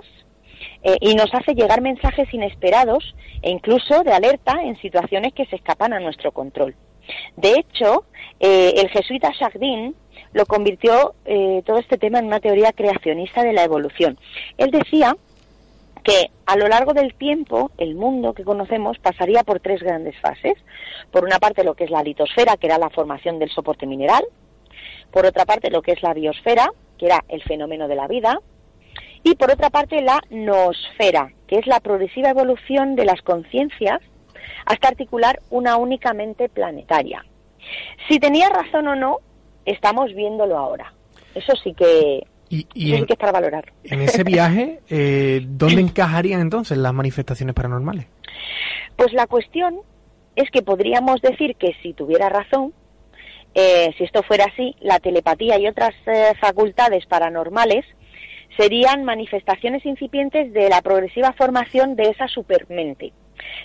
eh, 0.84 0.98
y 1.02 1.16
nos 1.16 1.34
hace 1.34 1.54
llegar 1.54 1.82
mensajes 1.82 2.34
inesperados 2.34 3.16
e 3.42 3.50
incluso 3.50 4.04
de 4.04 4.14
alerta 4.14 4.64
en 4.64 4.80
situaciones 4.80 5.34
que 5.34 5.46
se 5.46 5.58
escapan 5.58 5.94
a 5.94 6.00
nuestro 6.00 6.32
control. 6.32 6.76
De 7.36 7.54
hecho, 7.54 8.06
eh, 8.40 8.74
el 8.78 8.90
jesuita 8.90 9.32
Chardin 9.38 9.96
lo 10.34 10.46
convirtió 10.46 11.16
eh, 11.26 11.62
todo 11.66 11.78
este 11.78 11.98
tema 11.98 12.20
en 12.20 12.26
una 12.26 12.40
teoría 12.40 12.72
creacionista 12.74 13.44
de 13.44 13.54
la 13.54 13.64
evolución. 13.64 14.18
Él 14.58 14.72
decía 14.72 15.16
que 16.04 16.32
a 16.46 16.56
lo 16.56 16.68
largo 16.68 16.94
del 16.94 17.14
tiempo 17.14 17.72
el 17.78 17.96
mundo 17.96 18.34
que 18.34 18.44
conocemos 18.44 18.98
pasaría 19.00 19.44
por 19.44 19.60
tres 19.60 19.82
grandes 19.82 20.16
fases. 20.20 20.56
Por 21.12 21.24
una 21.24 21.40
parte 21.40 21.64
lo 21.64 21.76
que 21.76 21.86
es 21.86 21.92
la 21.92 22.04
litosfera, 22.04 22.58
que 22.58 22.68
era 22.68 22.78
la 22.78 22.90
formación 22.90 23.40
del 23.40 23.50
soporte 23.50 23.86
mineral. 23.86 24.24
Por 25.12 25.26
otra 25.26 25.46
parte 25.46 25.72
lo 25.72 25.82
que 25.82 25.94
es 25.94 26.04
la 26.04 26.14
biosfera, 26.14 26.72
que 26.98 27.08
era 27.08 27.24
el 27.28 27.42
fenómeno 27.44 27.88
de 27.88 27.96
la 27.96 28.08
vida. 28.08 28.40
Y 29.24 29.36
por 29.36 29.52
otra 29.52 29.70
parte 29.70 30.02
la 30.02 30.22
noosfera, 30.30 31.34
que 31.48 31.58
es 31.58 31.68
la 31.68 31.80
progresiva 31.80 32.30
evolución 32.30 32.96
de 32.96 33.06
las 33.06 33.22
conciencias 33.22 34.00
hasta 34.66 34.88
articular 34.88 35.40
una 35.50 35.78
única 35.78 36.14
mente 36.14 36.50
planetaria. 36.50 37.26
Si 38.08 38.20
tenía 38.20 38.50
razón 38.50 38.88
o 38.88 38.96
no, 38.96 39.18
estamos 39.66 40.14
viéndolo 40.16 40.58
ahora. 40.58 40.94
Eso 41.36 41.54
sí 41.64 41.74
que, 41.74 42.24
Y, 42.50 42.68
y 42.74 42.90
eso 42.90 42.96
sí 42.96 43.02
en, 43.02 43.06
que 43.06 43.14
es 43.14 43.20
para 43.20 43.32
valorar. 43.32 43.72
en 43.84 44.02
ese 44.02 44.24
viaje, 44.24 44.80
eh, 44.90 45.42
¿dónde 45.46 45.82
encajarían 45.82 46.42
entonces 46.42 46.78
las 46.78 46.94
manifestaciones 46.94 47.54
paranormales? 47.54 48.08
Pues 48.96 49.14
la 49.14 49.28
cuestión 49.28 49.80
es 50.36 50.50
que 50.52 50.62
podríamos 50.62 51.22
decir 51.22 51.56
que 51.56 51.74
si 51.82 51.94
tuviera 51.94 52.30
razón, 52.30 52.74
eh, 53.56 53.94
si 53.98 54.04
esto 54.04 54.24
fuera 54.24 54.46
así, 54.46 54.76
la 54.80 55.00
telepatía 55.00 55.60
y 55.60 55.68
otras 55.68 55.94
eh, 56.06 56.34
facultades 56.40 57.06
paranormales 57.06 57.86
serían 58.58 59.04
manifestaciones 59.04 59.86
incipientes 59.86 60.52
de 60.54 60.70
la 60.70 60.82
progresiva 60.82 61.34
formación 61.34 61.96
de 61.96 62.10
esa 62.10 62.28
supermente. 62.28 63.14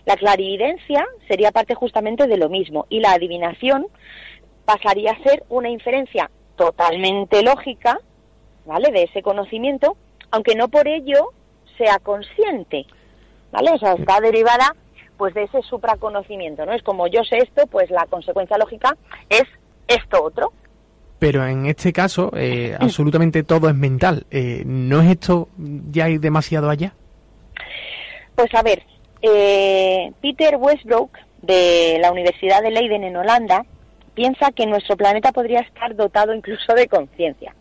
La 0.04 0.16
clarividencia 0.16 1.06
sería 1.28 1.52
parte 1.52 1.74
justamente 1.74 2.26
de 2.26 2.36
lo 2.36 2.48
mismo 2.48 2.86
y 2.88 3.00
la 3.00 3.12
adivinación 3.12 3.86
pasaría 4.64 5.12
a 5.12 5.22
ser 5.22 5.44
una 5.48 5.68
inferencia 5.68 6.30
totalmente 6.56 7.42
lógica, 7.42 7.98
¿vale? 8.64 8.90
De 8.90 9.04
ese 9.04 9.22
conocimiento, 9.22 9.96
aunque 10.30 10.54
no 10.54 10.68
por 10.68 10.88
ello 10.88 11.30
sea 11.76 11.98
consciente, 11.98 12.86
¿vale? 13.50 13.72
O 13.72 13.78
sea, 13.78 13.92
está 13.94 14.20
derivada 14.20 14.74
pues 15.16 15.34
de 15.34 15.44
ese 15.44 15.62
supraconocimiento, 15.62 16.66
¿no? 16.66 16.72
Es 16.72 16.82
como 16.82 17.06
yo 17.06 17.22
sé 17.24 17.38
esto, 17.38 17.66
pues 17.66 17.90
la 17.90 18.06
consecuencia 18.06 18.58
lógica 18.58 18.96
es 19.28 19.44
esto 19.86 20.22
otro. 20.22 20.52
Pero 21.18 21.46
en 21.46 21.66
este 21.66 21.92
caso, 21.92 22.32
eh, 22.36 22.76
absolutamente 22.78 23.44
todo 23.44 23.68
es 23.68 23.74
mental. 23.74 24.26
Eh, 24.30 24.62
¿No 24.66 25.00
es 25.00 25.10
esto 25.10 25.48
ya 25.56 26.08
ir 26.08 26.20
demasiado 26.20 26.68
allá? 26.68 26.94
Pues 28.34 28.52
a 28.54 28.62
ver, 28.62 28.82
eh, 29.26 30.12
Peter 30.20 30.56
Westbrook 30.56 31.18
de 31.40 31.98
la 31.98 32.12
Universidad 32.12 32.62
de 32.62 32.70
Leiden 32.70 33.04
en 33.04 33.16
Holanda 33.16 33.64
piensa 34.14 34.52
que 34.52 34.66
nuestro 34.66 34.98
planeta 34.98 35.32
podría 35.32 35.60
estar 35.60 35.96
dotado 35.96 36.34
incluso 36.34 36.74
de 36.74 36.88
conciencia. 36.88 37.54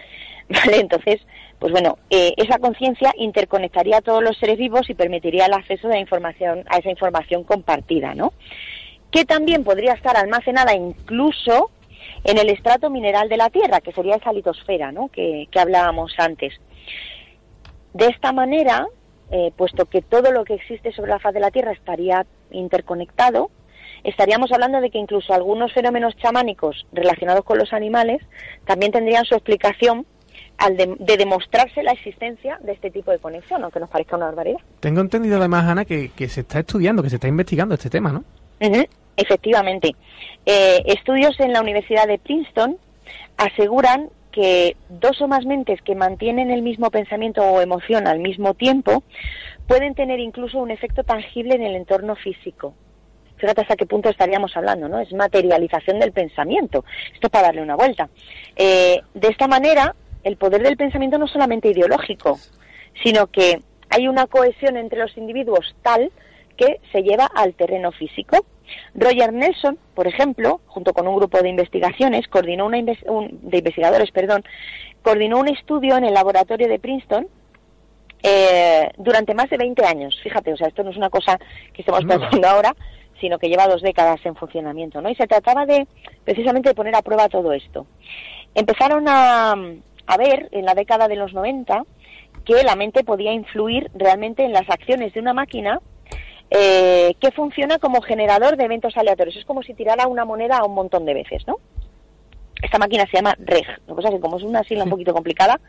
Vale, 0.48 0.80
entonces, 0.80 1.20
pues 1.60 1.72
bueno, 1.72 1.98
eh, 2.10 2.34
esa 2.36 2.58
conciencia 2.58 3.12
interconectaría 3.16 3.98
a 3.98 4.02
todos 4.02 4.24
los 4.24 4.36
seres 4.38 4.58
vivos 4.58 4.90
y 4.90 4.94
permitiría 4.94 5.46
el 5.46 5.54
acceso 5.54 5.86
de 5.86 6.00
información, 6.00 6.64
a 6.68 6.78
esa 6.78 6.90
información 6.90 7.44
compartida, 7.44 8.14
¿no? 8.14 8.32
Que 9.12 9.24
también 9.24 9.62
podría 9.62 9.92
estar 9.92 10.16
almacenada 10.16 10.74
incluso 10.74 11.70
en 12.24 12.38
el 12.38 12.50
estrato 12.50 12.90
mineral 12.90 13.28
de 13.28 13.36
la 13.36 13.50
Tierra, 13.50 13.80
que 13.80 13.92
sería 13.92 14.16
esa 14.16 14.32
litosfera, 14.32 14.90
¿no? 14.90 15.08
Que, 15.08 15.46
que 15.50 15.60
hablábamos 15.60 16.12
antes. 16.18 16.54
De 17.92 18.06
esta 18.06 18.32
manera, 18.32 18.88
eh, 19.30 19.52
puesto 19.56 19.86
que 19.86 20.02
todo 20.02 20.32
lo 20.32 20.44
que 20.44 20.54
existe 20.54 20.92
sobre 20.92 21.10
la 21.10 21.18
faz 21.18 21.34
de 21.34 21.40
la 21.40 21.50
Tierra 21.50 21.72
estaría 21.72 22.26
interconectado, 22.50 23.50
estaríamos 24.04 24.52
hablando 24.52 24.80
de 24.80 24.90
que 24.90 24.98
incluso 24.98 25.32
algunos 25.32 25.72
fenómenos 25.72 26.16
chamánicos 26.16 26.86
relacionados 26.92 27.44
con 27.44 27.58
los 27.58 27.72
animales 27.72 28.22
también 28.66 28.92
tendrían 28.92 29.24
su 29.24 29.34
explicación 29.34 30.06
al 30.58 30.76
de, 30.76 30.94
de 30.98 31.16
demostrarse 31.16 31.82
la 31.82 31.92
existencia 31.92 32.58
de 32.62 32.72
este 32.72 32.90
tipo 32.90 33.10
de 33.10 33.18
conexión, 33.18 33.64
aunque 33.64 33.80
nos 33.80 33.88
parezca 33.88 34.16
una 34.16 34.26
barbaridad. 34.26 34.60
Tengo 34.80 35.00
entendido 35.00 35.38
además, 35.38 35.64
Ana, 35.64 35.84
que, 35.84 36.10
que 36.10 36.28
se 36.28 36.42
está 36.42 36.60
estudiando, 36.60 37.02
que 37.02 37.10
se 37.10 37.16
está 37.16 37.28
investigando 37.28 37.74
este 37.74 37.90
tema, 37.90 38.12
¿no? 38.12 38.24
Efectivamente. 39.16 39.94
Eh, 40.46 40.82
estudios 40.86 41.38
en 41.40 41.52
la 41.52 41.60
Universidad 41.60 42.06
de 42.06 42.18
Princeton 42.18 42.78
aseguran 43.36 44.10
que 44.34 44.76
dos 44.88 45.22
o 45.22 45.28
más 45.28 45.46
mentes 45.46 45.80
que 45.82 45.94
mantienen 45.94 46.50
el 46.50 46.62
mismo 46.62 46.90
pensamiento 46.90 47.40
o 47.42 47.60
emoción 47.60 48.08
al 48.08 48.18
mismo 48.18 48.54
tiempo 48.54 49.04
pueden 49.68 49.94
tener 49.94 50.18
incluso 50.18 50.58
un 50.58 50.72
efecto 50.72 51.04
tangible 51.04 51.54
en 51.54 51.62
el 51.62 51.76
entorno 51.76 52.16
físico. 52.16 52.74
Fíjate 53.36 53.60
hasta 53.60 53.76
qué 53.76 53.86
punto 53.86 54.08
estaríamos 54.08 54.56
hablando, 54.56 54.88
¿no? 54.88 54.98
Es 54.98 55.12
materialización 55.12 56.00
del 56.00 56.10
pensamiento. 56.10 56.84
Esto 57.12 57.28
para 57.28 57.46
darle 57.46 57.62
una 57.62 57.76
vuelta. 57.76 58.08
Eh, 58.56 59.00
de 59.14 59.28
esta 59.28 59.46
manera, 59.46 59.94
el 60.24 60.36
poder 60.36 60.62
del 60.62 60.76
pensamiento 60.76 61.16
no 61.16 61.26
es 61.26 61.30
solamente 61.30 61.68
ideológico, 61.68 62.38
sino 63.04 63.28
que 63.28 63.60
hay 63.88 64.08
una 64.08 64.26
cohesión 64.26 64.76
entre 64.76 64.98
los 64.98 65.16
individuos 65.16 65.76
tal 65.82 66.10
que 66.56 66.80
se 66.90 67.02
lleva 67.02 67.26
al 67.26 67.54
terreno 67.54 67.92
físico. 67.92 68.44
Roger 68.94 69.32
Nelson, 69.32 69.78
por 69.94 70.06
ejemplo, 70.06 70.60
junto 70.66 70.92
con 70.94 71.06
un 71.08 71.16
grupo 71.16 71.40
de 71.40 71.48
investigaciones, 71.48 72.26
coordinó 72.28 72.66
una 72.66 72.78
inves- 72.78 73.04
un- 73.08 73.38
de 73.42 73.58
investigadores, 73.58 74.10
perdón, 74.10 74.42
coordinó 75.02 75.38
un 75.38 75.48
estudio 75.48 75.96
en 75.96 76.04
el 76.04 76.14
laboratorio 76.14 76.68
de 76.68 76.78
Princeton 76.78 77.26
eh, 78.22 78.90
durante 78.96 79.34
más 79.34 79.50
de 79.50 79.58
20 79.58 79.84
años. 79.84 80.18
Fíjate, 80.22 80.52
o 80.52 80.56
sea, 80.56 80.68
esto 80.68 80.82
no 80.82 80.90
es 80.90 80.96
una 80.96 81.10
cosa 81.10 81.38
que 81.72 81.82
estamos 81.82 82.04
No. 82.04 82.18
pensando 82.18 82.48
ahora, 82.48 82.74
sino 83.20 83.38
que 83.38 83.48
lleva 83.48 83.68
dos 83.68 83.82
décadas 83.82 84.20
en 84.24 84.34
funcionamiento, 84.34 85.00
¿no? 85.02 85.10
Y 85.10 85.14
se 85.14 85.26
trataba 85.26 85.66
de, 85.66 85.86
precisamente, 86.24 86.70
de 86.70 86.74
poner 86.74 86.94
a 86.96 87.02
prueba 87.02 87.28
todo 87.28 87.52
esto. 87.52 87.86
Empezaron 88.54 89.04
a, 89.08 89.52
a 90.06 90.16
ver, 90.16 90.48
en 90.52 90.64
la 90.64 90.74
década 90.74 91.06
de 91.08 91.16
los 91.16 91.32
90, 91.34 91.82
que 92.44 92.62
la 92.62 92.76
mente 92.76 93.04
podía 93.04 93.32
influir 93.32 93.90
realmente 93.94 94.44
en 94.44 94.52
las 94.52 94.68
acciones 94.68 95.12
de 95.14 95.20
una 95.20 95.32
máquina 95.34 95.80
eh, 96.56 97.16
que 97.18 97.32
funciona 97.32 97.80
como 97.80 98.00
generador 98.00 98.56
de 98.56 98.64
eventos 98.64 98.96
aleatorios. 98.96 99.36
Es 99.36 99.44
como 99.44 99.62
si 99.64 99.74
tirara 99.74 100.06
una 100.06 100.24
moneda 100.24 100.58
a 100.58 100.64
un 100.64 100.74
montón 100.74 101.04
de 101.04 101.14
veces, 101.14 101.44
¿no? 101.48 101.56
Esta 102.62 102.78
máquina 102.78 103.04
se 103.10 103.16
llama 103.16 103.34
REG. 103.40 103.66
Lo 103.88 103.94
que 103.94 104.02
pasa 104.02 104.08
es 104.08 104.14
que 104.14 104.20
como 104.20 104.36
es 104.36 104.44
una 104.44 104.62
sigla 104.62 104.84
un 104.84 104.90
poquito 104.90 105.12
complicada, 105.14 105.60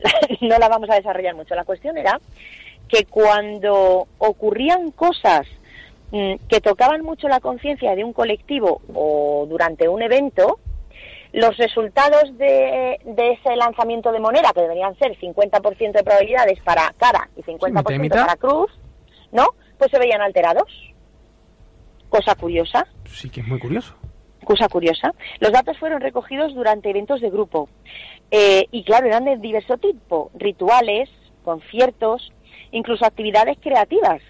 no 0.42 0.58
la 0.58 0.68
vamos 0.68 0.90
a 0.90 0.96
desarrollar 0.96 1.34
mucho. 1.34 1.54
La 1.54 1.64
cuestión 1.64 1.96
era 1.96 2.20
que 2.88 3.06
cuando 3.06 4.06
ocurrían 4.18 4.90
cosas 4.90 5.46
mm, 6.10 6.34
que 6.46 6.60
tocaban 6.60 7.02
mucho 7.02 7.26
la 7.26 7.40
conciencia 7.40 7.96
de 7.96 8.04
un 8.04 8.12
colectivo 8.12 8.82
o 8.92 9.46
durante 9.48 9.88
un 9.88 10.02
evento, 10.02 10.60
los 11.32 11.56
resultados 11.56 12.36
de, 12.36 13.00
de 13.02 13.32
ese 13.32 13.56
lanzamiento 13.56 14.12
de 14.12 14.20
moneda, 14.20 14.52
que 14.52 14.60
deberían 14.60 14.94
ser 14.98 15.18
50% 15.18 15.92
de 15.92 16.04
probabilidades 16.04 16.60
para 16.60 16.92
cara 16.98 17.30
y 17.34 17.42
50% 17.42 17.98
mitad. 17.98 18.26
para 18.26 18.36
cruz, 18.36 18.70
¿no? 19.32 19.48
Pues 19.78 19.90
se 19.90 19.98
veían 19.98 20.20
alterados. 20.22 20.70
Cosa 22.08 22.34
curiosa 22.36 22.86
Sí 23.06 23.28
que 23.28 23.40
es 23.40 23.46
muy 23.46 23.58
curioso. 23.58 23.94
cosa 24.44 24.68
curiosa. 24.68 25.14
Los 25.40 25.52
datos 25.52 25.78
fueron 25.78 26.00
recogidos 26.00 26.54
durante 26.54 26.90
eventos 26.90 27.20
de 27.20 27.30
grupo. 27.30 27.68
Eh, 28.30 28.66
y 28.70 28.84
claro, 28.84 29.06
eran 29.06 29.24
de 29.24 29.36
diverso 29.38 29.76
tipo, 29.78 30.30
rituales, 30.34 31.08
conciertos, 31.44 32.32
incluso 32.70 33.04
actividades 33.04 33.56
creativas, 33.60 34.20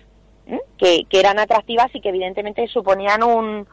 ¿m? 0.46 0.60
que, 0.78 1.04
que 1.08 1.20
eran 1.20 1.38
atractivas 1.38 1.94
y 1.94 2.00
que 2.00 2.08
evidentemente 2.10 2.66
suponían 2.68 3.22
un, 3.22 3.66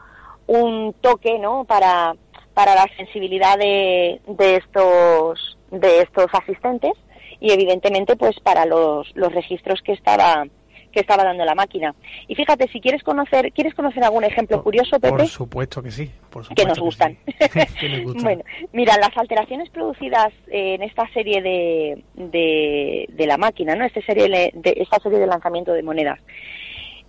un 0.46 0.94
toque 1.00 1.38
¿no? 1.38 1.64
para, 1.64 2.14
para 2.54 2.74
la 2.74 2.86
sensibilidad 2.96 3.58
de, 3.58 4.20
de, 4.26 4.56
estos, 4.56 5.58
de 5.70 6.00
estos 6.00 6.26
asistentes 6.32 6.92
y 7.40 7.52
evidentemente 7.52 8.16
pues 8.16 8.38
para 8.40 8.64
los, 8.66 9.10
los 9.14 9.32
registros 9.32 9.80
que 9.82 9.92
estaba 9.92 10.44
que 10.92 11.00
estaba 11.00 11.24
dando 11.24 11.44
la 11.44 11.54
máquina. 11.54 11.94
Y 12.28 12.34
fíjate, 12.34 12.68
si 12.68 12.80
quieres 12.80 13.02
conocer, 13.02 13.52
¿quieres 13.52 13.74
conocer 13.74 14.04
algún 14.04 14.24
ejemplo 14.24 14.62
curioso, 14.62 15.00
Pepe? 15.00 15.16
Por 15.16 15.26
supuesto 15.26 15.82
que 15.82 15.90
sí. 15.90 16.10
Por 16.30 16.46
que 16.54 16.64
nos 16.64 16.78
gustan. 16.78 17.18
sí. 17.26 17.34
que 17.80 17.88
nos 17.88 18.02
gustan. 18.02 18.22
Bueno, 18.24 18.44
mira, 18.72 18.96
las 18.98 19.16
alteraciones 19.16 19.68
producidas 19.70 20.28
eh, 20.48 20.74
en 20.74 20.82
esta 20.82 21.08
serie 21.12 21.42
de, 21.42 22.02
de, 22.14 23.06
de 23.08 23.26
la 23.26 23.36
máquina, 23.38 23.74
¿no? 23.74 23.84
Esta 23.84 24.00
serie 24.02 24.28
de, 24.28 24.50
de- 24.54 24.74
esta 24.82 24.98
serie 25.00 25.18
de 25.18 25.26
lanzamiento 25.26 25.72
de 25.72 25.82
monedas. 25.82 26.20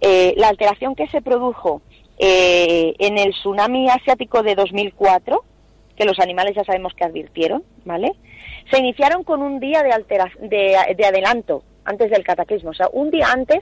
Eh, 0.02 0.34
la 0.38 0.50
alteración 0.50 0.96
que 0.96 1.08
se 1.08 1.22
produjo 1.22 1.82
eh, 2.18 2.94
en 3.00 3.18
el 3.18 3.32
tsunami 3.32 3.90
asiático 3.90 4.44
de 4.44 4.56
2004, 4.56 5.44
que 5.96 6.06
los 6.06 6.20
animales 6.20 6.56
ya 6.56 6.64
sabemos 6.64 6.94
que 6.94 7.04
advirtieron, 7.06 7.64
¿vale? 7.86 8.12
Se 8.72 8.80
iniciaron 8.80 9.24
con 9.24 9.42
un 9.42 9.60
día 9.60 9.84
de, 9.84 9.92
altera- 9.92 10.32
de, 10.40 10.78
de 10.96 11.06
adelanto 11.06 11.64
antes 11.86 12.10
del 12.12 12.24
cataclismo. 12.24 12.72
O 12.72 12.74
sea, 12.74 12.90
un 12.92 13.12
día 13.12 13.28
antes 13.32 13.60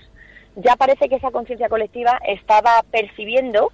ya 0.56 0.76
parece 0.76 1.10
que 1.10 1.16
esa 1.16 1.32
conciencia 1.32 1.70
colectiva 1.70 2.20
estaba 2.28 2.84
percibiendo 2.92 3.72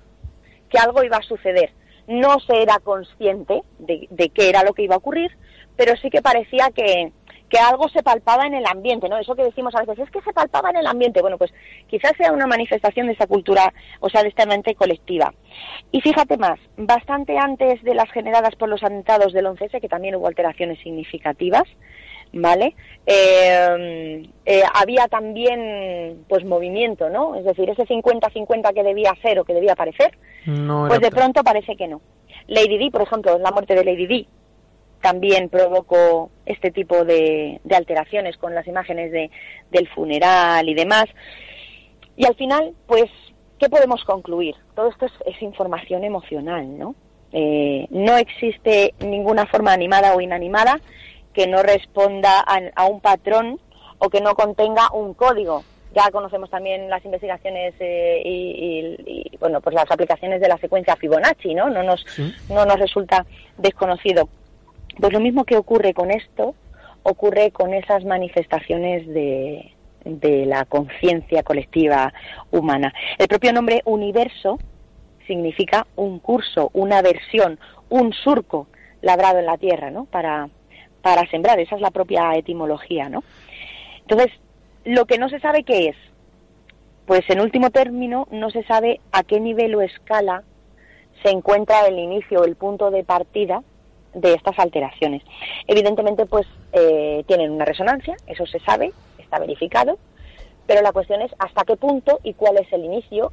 que 0.69 0.77
algo 0.77 1.03
iba 1.03 1.17
a 1.17 1.23
suceder. 1.23 1.71
No 2.07 2.39
se 2.39 2.61
era 2.61 2.79
consciente 2.79 3.63
de, 3.79 4.07
de 4.09 4.29
qué 4.29 4.49
era 4.49 4.63
lo 4.63 4.73
que 4.73 4.83
iba 4.83 4.95
a 4.95 4.99
ocurrir, 4.99 5.31
pero 5.75 5.95
sí 5.97 6.09
que 6.09 6.21
parecía 6.21 6.69
que, 6.73 7.11
que 7.49 7.59
algo 7.59 7.87
se 7.89 8.03
palpaba 8.03 8.45
en 8.45 8.53
el 8.53 8.65
ambiente, 8.65 9.07
¿no? 9.07 9.17
Eso 9.17 9.35
que 9.35 9.43
decimos 9.43 9.73
a 9.75 9.79
veces, 9.79 9.99
es 9.99 10.11
que 10.11 10.21
se 10.21 10.33
palpaba 10.33 10.69
en 10.69 10.77
el 10.77 10.87
ambiente. 10.87 11.21
Bueno, 11.21 11.37
pues 11.37 11.53
quizás 11.87 12.13
sea 12.17 12.31
una 12.31 12.47
manifestación 12.47 13.07
de 13.07 13.13
esa 13.13 13.27
cultura, 13.27 13.73
o 13.99 14.09
sea, 14.09 14.23
de 14.23 14.29
esta 14.29 14.45
mente 14.45 14.75
colectiva. 14.75 15.33
Y 15.91 16.01
fíjate 16.01 16.37
más, 16.37 16.59
bastante 16.75 17.37
antes 17.37 17.81
de 17.83 17.95
las 17.95 18.11
generadas 18.11 18.55
por 18.55 18.69
los 18.69 18.83
atentados 18.83 19.33
del 19.33 19.45
11S, 19.45 19.79
que 19.79 19.89
también 19.89 20.15
hubo 20.15 20.27
alteraciones 20.27 20.79
significativas, 20.79 21.63
¿vale? 22.33 22.75
Eh, 23.05 24.29
eh, 24.45 24.63
había 24.73 25.07
también, 25.07 26.23
pues, 26.27 26.45
movimiento, 26.45 27.09
¿no? 27.09 27.35
Es 27.35 27.45
decir, 27.45 27.69
ese 27.69 27.85
50-50 27.85 28.73
que 28.73 28.83
debía 28.83 29.13
ser 29.21 29.39
o 29.39 29.45
que 29.45 29.53
debía 29.53 29.75
parecer, 29.75 30.17
No 30.45 30.85
pues 30.87 31.01
de 31.01 31.11
pronto 31.11 31.43
parece 31.43 31.75
que 31.75 31.87
no. 31.87 32.01
Lady 32.47 32.77
Di, 32.77 32.89
por 32.89 33.01
ejemplo, 33.01 33.37
la 33.37 33.51
muerte 33.51 33.75
de 33.75 33.83
Lady 33.83 34.07
Di 34.07 34.27
también 35.01 35.49
provocó 35.49 36.31
este 36.45 36.71
tipo 36.71 37.05
de, 37.05 37.59
de 37.63 37.75
alteraciones 37.75 38.37
con 38.37 38.55
las 38.55 38.67
imágenes 38.67 39.11
de, 39.11 39.29
del 39.71 39.87
funeral 39.89 40.67
y 40.67 40.73
demás. 40.73 41.05
Y 42.15 42.25
al 42.25 42.35
final, 42.35 42.73
pues, 42.87 43.05
¿qué 43.59 43.69
podemos 43.69 44.03
concluir? 44.05 44.55
Todo 44.75 44.89
esto 44.89 45.05
es, 45.05 45.11
es 45.25 45.41
información 45.41 46.03
emocional, 46.03 46.77
¿no? 46.77 46.95
Eh, 47.31 47.87
no 47.89 48.17
existe 48.17 48.93
ninguna 48.99 49.45
forma 49.47 49.73
animada 49.73 50.15
o 50.15 50.21
inanimada 50.21 50.79
que 51.37 51.45
no 51.45 51.61
responda 51.61 52.39
a, 52.39 52.59
a 52.75 52.85
un 52.87 52.99
patrón 52.99 53.59
o 53.99 54.09
que 54.09 54.21
no 54.21 54.33
contenga 54.33 54.89
un 54.91 55.13
código. 55.13 55.63
Ya 55.93 56.09
conocemos 56.09 56.49
también 56.49 56.89
las 56.89 57.05
investigaciones 57.05 57.75
eh, 57.79 58.23
y, 58.25 58.97
y- 59.07 59.29
y, 59.31 59.37
bueno, 59.37 59.61
pues 59.61 59.75
las 59.75 59.89
aplicaciones 59.91 60.41
de 60.41 60.47
la 60.47 60.57
secuencia 60.57 60.95
Fibonacci, 60.95 61.53
¿no? 61.53 61.69
No 61.69 61.83
nos, 61.83 62.03
no 62.49 62.65
nos 62.65 62.79
resulta 62.79 63.23
desconocido. 63.55 64.27
Pues 64.99 65.13
lo 65.13 65.19
mismo 65.19 65.43
que 65.45 65.57
ocurre 65.57 65.93
con 65.93 66.09
esto, 66.09 66.55
ocurre 67.03 67.51
con 67.51 67.75
esas 67.75 68.03
manifestaciones 68.03 69.07
de, 69.07 69.73
de 70.05 70.47
la 70.47 70.65
conciencia 70.65 71.43
colectiva 71.43 72.11
humana. 72.49 72.91
El 73.19 73.27
propio 73.27 73.53
nombre 73.53 73.83
universo 73.85 74.57
significa 75.27 75.85
un 75.95 76.17
curso, 76.17 76.71
una 76.73 77.03
versión, 77.03 77.59
un 77.89 78.11
surco 78.13 78.65
labrado 79.01 79.37
en 79.37 79.45
la 79.45 79.57
tierra, 79.59 79.91
¿no? 79.91 80.05
Para, 80.05 80.49
para 81.07 81.25
sembrar, 81.29 81.57
esa 81.57 81.75
es 81.75 81.81
la 81.81 81.89
propia 81.91 82.33
etimología, 82.35 83.07
¿no? 83.07 83.23
Entonces, 84.01 84.27
lo 84.83 85.05
que 85.05 85.17
no 85.17 85.29
se 85.29 85.39
sabe 85.39 85.63
qué 85.63 85.87
es, 85.87 85.95
pues 87.05 87.21
en 87.29 87.39
último 87.39 87.69
término 87.69 88.27
no 88.29 88.49
se 88.49 88.61
sabe 88.63 88.99
a 89.13 89.23
qué 89.23 89.39
nivel 89.39 89.73
o 89.75 89.81
escala 89.81 90.43
se 91.23 91.29
encuentra 91.29 91.87
el 91.87 91.97
inicio, 91.97 92.43
el 92.43 92.57
punto 92.57 92.91
de 92.91 93.05
partida 93.05 93.63
de 94.13 94.33
estas 94.33 94.59
alteraciones. 94.59 95.23
Evidentemente, 95.65 96.25
pues 96.25 96.45
eh, 96.73 97.23
tienen 97.25 97.51
una 97.51 97.63
resonancia, 97.63 98.17
eso 98.27 98.45
se 98.45 98.59
sabe, 98.59 98.91
está 99.17 99.39
verificado, 99.39 99.97
pero 100.65 100.81
la 100.81 100.91
cuestión 100.91 101.21
es 101.21 101.31
hasta 101.39 101.63
qué 101.63 101.77
punto 101.77 102.19
y 102.21 102.33
cuál 102.33 102.57
es 102.57 102.67
el 102.73 102.83
inicio 102.83 103.31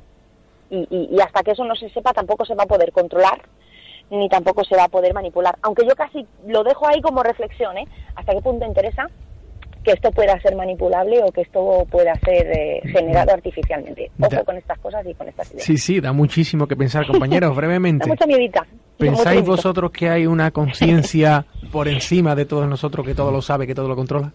y, 0.70 0.86
y- 0.90 1.08
y 1.10 1.20
hasta 1.20 1.42
que 1.42 1.50
eso 1.50 1.64
no 1.64 1.74
se 1.74 1.90
sepa 1.90 2.12
tampoco 2.12 2.44
se 2.44 2.54
va 2.54 2.62
a 2.62 2.66
poder 2.68 2.92
controlar 2.92 3.42
ni 4.14 4.28
tampoco 4.28 4.64
se 4.64 4.76
va 4.76 4.84
a 4.84 4.88
poder 4.88 5.12
manipular. 5.14 5.56
Aunque 5.62 5.86
yo 5.86 5.94
casi 5.94 6.26
lo 6.46 6.62
dejo 6.64 6.86
ahí 6.88 7.00
como 7.00 7.22
reflexión, 7.22 7.76
¿eh? 7.78 7.84
Hasta 8.14 8.32
qué 8.32 8.40
punto 8.40 8.64
interesa 8.66 9.06
que 9.82 9.92
esto 9.92 10.10
pueda 10.12 10.40
ser 10.40 10.56
manipulable 10.56 11.22
o 11.22 11.30
que 11.30 11.42
esto 11.42 11.84
pueda 11.90 12.14
ser 12.24 12.46
eh, 12.50 12.80
generado 12.84 13.32
artificialmente. 13.32 14.10
Ojo 14.18 14.30
Da- 14.30 14.44
con 14.44 14.56
estas 14.56 14.78
cosas 14.78 15.04
y 15.06 15.12
con 15.12 15.28
estas 15.28 15.50
ideas. 15.52 15.64
Sí, 15.64 15.76
sí, 15.76 16.00
da 16.00 16.12
muchísimo 16.12 16.66
que 16.66 16.74
pensar, 16.76 17.06
compañeros. 17.06 17.50
Da 17.54 17.56
Brevemente, 17.56 18.08
mucha 18.08 18.26
miedita. 18.26 18.60
Da 18.60 18.66
mucho 18.72 18.84
¿pensáis 18.96 19.44
vosotros 19.44 19.90
que 19.90 20.08
hay 20.08 20.26
una 20.26 20.50
conciencia 20.52 21.44
por 21.70 21.88
encima 21.88 22.34
de 22.34 22.46
todos 22.46 22.66
nosotros 22.66 23.04
que 23.06 23.14
todo 23.14 23.30
lo 23.30 23.42
sabe, 23.42 23.66
que 23.66 23.74
todo 23.74 23.88
lo 23.88 23.96
controla? 23.96 24.32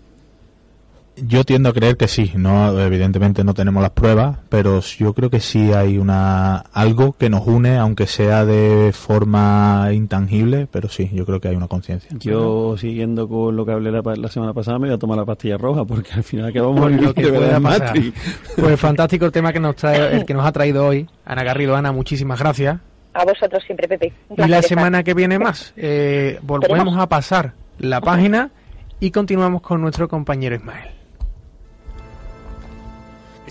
Yo 1.28 1.44
tiendo 1.44 1.70
a 1.70 1.74
creer 1.74 1.98
que 1.98 2.08
sí, 2.08 2.32
no 2.36 2.80
evidentemente 2.80 3.44
no 3.44 3.54
tenemos 3.54 3.82
las 3.82 3.92
pruebas, 3.92 4.38
pero 4.50 4.80
yo 4.82 5.14
creo 5.14 5.30
que 5.30 5.40
sí 5.40 5.74
hay 5.74 5.98
una 5.98 6.58
algo 6.74 7.14
que 7.14 7.30
nos 7.30 7.46
une, 7.46 7.78
aunque 7.78 8.08
sea 8.08 8.46
de 8.46 8.92
forma 8.94 9.90
intangible, 9.94 10.68
pero 10.72 10.90
sí, 10.90 11.10
yo 11.14 11.26
creo 11.26 11.40
que 11.40 11.50
hay 11.50 11.56
una 11.56 11.68
conciencia. 11.68 12.10
Yo, 12.20 12.78
siguiendo 12.78 13.28
con 13.28 13.56
lo 13.56 13.66
que 13.66 13.72
hablé 13.72 13.92
la, 13.92 14.30
semana 14.30 14.54
pasada, 14.54 14.80
me 14.80 14.88
voy 14.88 14.96
a 14.96 15.00
tomar 15.00 15.18
la 15.18 15.26
pastilla 15.26 15.58
roja, 15.58 15.86
porque 15.86 16.12
al 16.14 16.24
final 16.24 16.54
que 16.54 16.62
vamos 16.62 16.78
a 16.78 16.82
Por 16.82 16.92
vivir 16.92 17.08
lo 17.08 17.14
que 17.14 17.32
de. 17.32 17.60
Matrix. 17.60 18.14
Pues 18.56 18.80
fantástico 18.80 19.26
el 19.26 19.32
tema 19.32 19.52
que 19.52 19.60
nos 19.60 19.76
trae, 19.76 20.16
el 20.16 20.26
que 20.26 20.34
nos 20.34 20.46
ha 20.46 20.52
traído 20.52 20.86
hoy. 20.86 21.08
Ana 21.26 21.44
Garrido, 21.44 21.76
Ana, 21.76 21.92
muchísimas 21.92 22.40
gracias. 22.40 22.78
A 23.14 23.26
vosotros 23.26 23.64
siempre, 23.66 23.88
Pepe. 23.88 24.14
Y 24.38 24.48
la 24.48 24.60
estar. 24.60 24.64
semana 24.64 25.04
que 25.04 25.14
viene 25.14 25.40
más. 25.40 25.74
Eh, 25.76 26.40
volvemos 26.44 26.98
a 26.98 27.08
pasar 27.08 27.54
la 27.80 28.02
página 28.02 28.52
y 29.00 29.12
continuamos 29.12 29.62
con 29.62 29.82
nuestro 29.82 30.08
compañero 30.08 30.56
Ismael. 30.56 30.99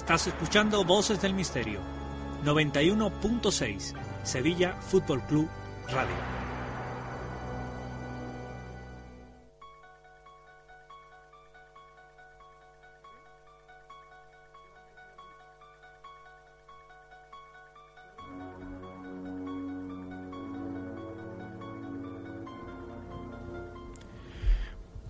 Estás 0.09 0.29
escuchando 0.29 0.83
Voces 0.87 1.21
del 1.21 1.35
Misterio. 1.35 1.81
91.6 2.43 3.93
Sevilla 4.23 4.73
Fútbol 4.81 5.21
Club 5.25 5.47
Radio. 5.93 6.15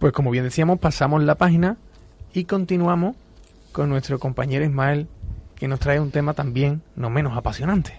Pues 0.00 0.12
como 0.12 0.32
bien 0.32 0.42
decíamos, 0.42 0.80
pasamos 0.80 1.22
la 1.22 1.36
página 1.36 1.76
y 2.32 2.46
continuamos 2.46 3.14
con 3.72 3.88
nuestro 3.88 4.18
compañero 4.18 4.64
Ismael, 4.64 5.06
que 5.54 5.68
nos 5.68 5.80
trae 5.80 6.00
un 6.00 6.10
tema 6.10 6.34
también 6.34 6.82
no 6.96 7.10
menos 7.10 7.36
apasionante. 7.36 7.98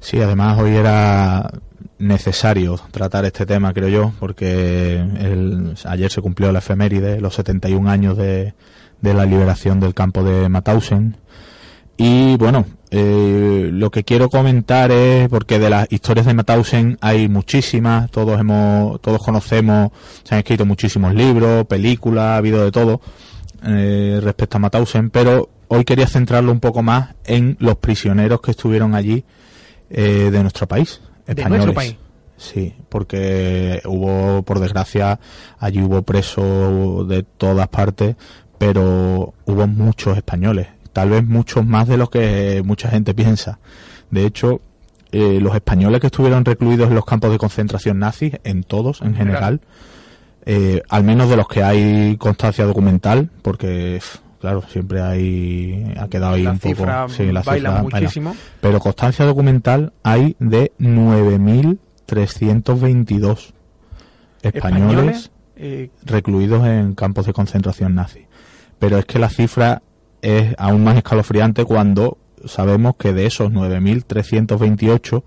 Sí, 0.00 0.20
además 0.20 0.58
hoy 0.58 0.76
era 0.76 1.50
necesario 1.98 2.78
tratar 2.92 3.24
este 3.24 3.46
tema, 3.46 3.72
creo 3.72 3.88
yo, 3.88 4.12
porque 4.20 4.94
el- 4.96 5.74
ayer 5.84 6.10
se 6.10 6.20
cumplió 6.22 6.52
la 6.52 6.60
efeméride, 6.60 7.20
los 7.20 7.34
71 7.34 7.88
años 7.88 8.16
de, 8.16 8.54
de 9.00 9.14
la 9.14 9.24
liberación 9.26 9.80
del 9.80 9.94
campo 9.94 10.22
de 10.22 10.48
Mauthausen. 10.48 11.16
Y 11.96 12.36
bueno, 12.36 12.64
eh, 12.90 13.70
lo 13.72 13.90
que 13.90 14.04
quiero 14.04 14.28
comentar 14.30 14.92
es, 14.92 15.28
porque 15.28 15.58
de 15.58 15.68
las 15.70 15.90
historias 15.90 16.26
de 16.26 16.34
Mauthausen 16.34 16.96
hay 17.00 17.28
muchísimas, 17.28 18.08
todos 18.12 18.38
hemos, 18.38 19.00
todos 19.00 19.20
conocemos, 19.22 19.90
se 20.22 20.34
han 20.36 20.38
escrito 20.38 20.64
muchísimos 20.64 21.12
libros, 21.14 21.66
películas, 21.66 22.22
ha 22.24 22.36
habido 22.36 22.64
de 22.64 22.70
todo 22.70 23.00
eh, 23.64 24.20
respecto 24.22 24.56
a 24.56 24.60
Mauthausen, 24.60 25.10
pero 25.10 25.48
hoy 25.68 25.84
quería 25.84 26.06
centrarlo 26.06 26.52
un 26.52 26.60
poco 26.60 26.82
más 26.82 27.14
en 27.24 27.56
los 27.60 27.76
prisioneros 27.76 28.40
que 28.40 28.52
estuvieron 28.52 28.94
allí 28.94 29.24
eh, 29.90 30.30
de 30.30 30.42
nuestro 30.42 30.66
país, 30.66 31.00
De 31.26 31.32
españoles. 31.32 31.66
nuestro 31.66 31.74
país. 31.74 31.96
Sí, 32.36 32.74
porque 32.88 33.82
hubo, 33.84 34.42
por 34.42 34.60
desgracia, 34.60 35.18
allí 35.58 35.82
hubo 35.82 36.02
presos 36.02 37.08
de 37.08 37.24
todas 37.24 37.66
partes, 37.68 38.14
pero 38.58 39.34
hubo 39.44 39.66
muchos 39.66 40.16
españoles, 40.16 40.68
tal 40.92 41.10
vez 41.10 41.24
muchos 41.26 41.66
más 41.66 41.88
de 41.88 41.96
lo 41.96 42.08
que 42.10 42.62
mucha 42.64 42.88
gente 42.90 43.12
piensa. 43.12 43.58
De 44.10 44.24
hecho, 44.24 44.60
eh, 45.10 45.40
los 45.40 45.54
españoles 45.54 46.00
que 46.00 46.06
estuvieron 46.08 46.44
recluidos 46.44 46.88
en 46.88 46.94
los 46.94 47.04
campos 47.04 47.30
de 47.32 47.38
concentración 47.38 47.98
nazis, 47.98 48.34
en 48.44 48.62
todos 48.62 49.02
en 49.02 49.16
general, 49.16 49.60
eh, 50.50 50.82
al 50.88 51.04
menos 51.04 51.28
de 51.28 51.36
los 51.36 51.46
que 51.46 51.62
hay 51.62 52.16
constancia 52.16 52.64
documental, 52.64 53.28
porque 53.42 54.00
claro, 54.40 54.62
siempre 54.66 55.02
hay 55.02 55.92
ha 55.98 56.08
quedado 56.08 56.36
ahí 56.36 56.44
La 56.44 56.52
un 56.52 56.58
poco 56.58 56.86
sí, 57.10 57.30
la 57.30 57.42
baila 57.42 57.82
cifra 57.82 57.84
muchísimo. 58.00 58.34
Pero 58.62 58.80
constancia 58.80 59.26
documental 59.26 59.92
hay 60.02 60.36
de 60.38 60.72
9.322 60.78 63.52
españoles, 64.40 64.42
Españoles, 64.42 65.30
eh, 65.56 65.90
recluidos 66.06 66.66
en 66.66 66.94
campos 66.94 67.26
de 67.26 67.34
concentración 67.34 67.94
nazi. 67.94 68.24
Pero 68.78 68.96
es 68.96 69.04
que 69.04 69.18
la 69.18 69.28
cifra 69.28 69.82
es 70.22 70.54
aún 70.56 70.82
más 70.82 70.96
escalofriante 70.96 71.66
cuando 71.66 72.16
sabemos 72.46 72.96
que 72.96 73.12
de 73.12 73.26
esos 73.26 73.52
9.328 73.52 75.22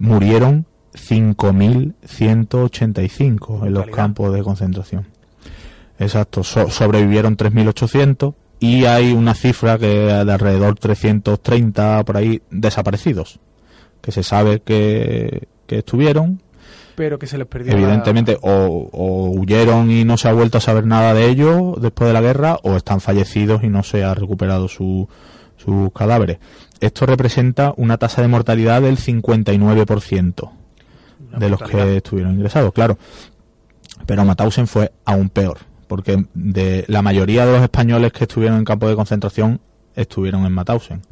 murieron 0.00 0.66
5.185 0.94 3.66
en 3.66 3.74
los 3.74 3.86
campos 3.88 4.32
de 4.34 4.42
concentración. 4.42 5.06
Exacto, 5.98 6.44
so- 6.44 6.70
sobrevivieron 6.70 7.36
3.800 7.36 8.34
y 8.60 8.84
hay 8.84 9.12
una 9.12 9.34
cifra 9.34 9.78
que 9.78 9.86
de 9.86 10.32
alrededor 10.32 10.76
330 10.78 12.04
por 12.04 12.16
ahí 12.16 12.42
desaparecidos, 12.50 13.40
que 14.00 14.12
se 14.12 14.22
sabe 14.22 14.60
que, 14.60 15.48
que 15.66 15.78
estuvieron, 15.78 16.40
pero 16.94 17.18
que 17.18 17.26
se 17.28 17.38
les 17.38 17.46
perdió. 17.46 17.72
la- 17.72 17.78
evidentemente 17.78 18.36
o, 18.42 18.88
o 18.92 19.30
huyeron 19.30 19.90
y 19.90 20.04
no 20.04 20.16
se 20.16 20.28
ha 20.28 20.32
vuelto 20.32 20.58
a 20.58 20.60
saber 20.60 20.86
nada 20.86 21.14
de 21.14 21.26
ellos 21.28 21.80
después 21.80 22.08
de 22.08 22.12
la 22.14 22.20
guerra 22.20 22.58
o 22.62 22.76
están 22.76 23.00
fallecidos 23.00 23.62
y 23.64 23.68
no 23.68 23.82
se 23.84 24.02
ha 24.04 24.14
recuperado 24.14 24.66
su, 24.68 25.08
sus 25.56 25.92
cadáveres. 25.92 26.38
Esto 26.80 27.06
representa 27.06 27.72
una 27.76 27.98
tasa 27.98 28.22
de 28.22 28.28
mortalidad 28.28 28.82
del 28.82 28.98
59% 28.98 30.50
Una 30.50 30.57
de 31.36 31.48
los 31.48 31.60
que 31.60 31.96
estuvieron 31.96 32.34
ingresados, 32.34 32.72
claro. 32.72 32.96
Pero 34.06 34.24
Mauthausen 34.24 34.66
fue 34.66 34.92
aún 35.04 35.28
peor, 35.28 35.58
porque 35.86 36.24
de 36.34 36.84
la 36.88 37.02
mayoría 37.02 37.44
de 37.46 37.52
los 37.52 37.62
españoles 37.62 38.12
que 38.12 38.24
estuvieron 38.24 38.58
en 38.58 38.64
campo 38.64 38.88
de 38.88 38.94
concentración 38.96 39.60
estuvieron 39.96 40.44
en 40.46 40.52
Mauthausen. 40.52 41.02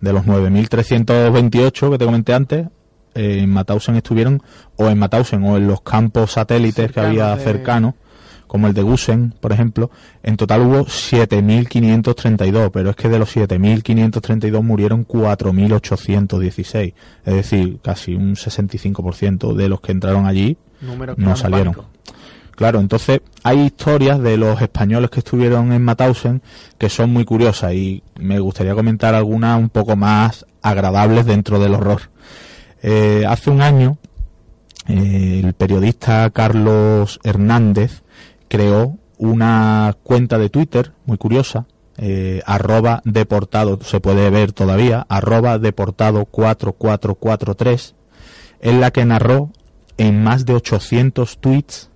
De 0.00 0.12
los 0.12 0.24
9.328 0.26 1.90
que 1.90 1.98
te 1.98 2.04
comenté 2.04 2.34
antes, 2.34 2.66
en 3.14 3.50
Mauthausen 3.50 3.96
estuvieron 3.96 4.42
o 4.76 4.88
en 4.88 4.98
Mauthausen 4.98 5.42
o 5.44 5.56
en 5.56 5.66
los 5.66 5.80
campos 5.80 6.32
satélites 6.32 6.86
que 6.88 6.92
Cercanos 6.94 7.08
había 7.10 7.36
de- 7.36 7.42
cercanos, 7.44 7.94
como 8.46 8.66
el 8.66 8.74
de 8.74 8.82
Gusen, 8.82 9.34
por 9.40 9.52
ejemplo. 9.52 9.90
En 10.22 10.36
total 10.36 10.62
hubo 10.62 10.86
7.532, 10.86 12.70
pero 12.72 12.90
es 12.90 12.96
que 12.96 13.08
de 13.08 13.18
los 13.18 13.34
7.532 13.34 14.62
murieron 14.62 15.06
4.816. 15.06 16.94
Es 17.24 17.34
decir, 17.34 17.78
casi 17.82 18.14
un 18.14 18.34
65% 18.34 19.54
de 19.54 19.68
los 19.68 19.80
que 19.80 19.92
entraron 19.92 20.26
allí 20.26 20.56
no 21.16 21.36
salieron. 21.36 21.74
pánico. 21.74 21.96
Claro, 22.56 22.80
entonces 22.80 23.20
hay 23.42 23.60
historias 23.60 24.18
de 24.20 24.38
los 24.38 24.62
españoles 24.62 25.10
que 25.10 25.20
estuvieron 25.20 25.72
en 25.72 25.82
Mauthausen 25.84 26.40
que 26.78 26.88
son 26.88 27.12
muy 27.12 27.26
curiosas 27.26 27.74
y 27.74 28.02
me 28.18 28.38
gustaría 28.38 28.74
comentar 28.74 29.14
algunas 29.14 29.60
un 29.60 29.68
poco 29.68 29.94
más 29.94 30.46
agradables 30.62 31.26
dentro 31.26 31.58
del 31.58 31.74
horror. 31.74 32.02
Eh, 32.82 33.24
hace 33.28 33.50
un 33.50 33.60
año 33.60 33.98
eh, 34.88 35.42
el 35.44 35.52
periodista 35.52 36.30
Carlos 36.30 37.20
Hernández 37.22 38.02
creó 38.48 38.98
una 39.18 39.96
cuenta 40.02 40.38
de 40.38 40.50
Twitter 40.50 40.92
muy 41.06 41.18
curiosa, 41.18 41.66
eh, 41.96 42.42
arroba 42.44 43.00
deportado, 43.04 43.78
se 43.82 44.00
puede 44.00 44.28
ver 44.30 44.52
todavía, 44.52 45.06
arroba 45.08 45.58
deportado 45.58 46.26
4443, 46.26 47.94
en 48.60 48.80
la 48.80 48.90
que 48.90 49.04
narró 49.04 49.50
en 49.96 50.22
más 50.22 50.44
de 50.44 50.54
800 50.54 51.38
tweets 51.38 51.90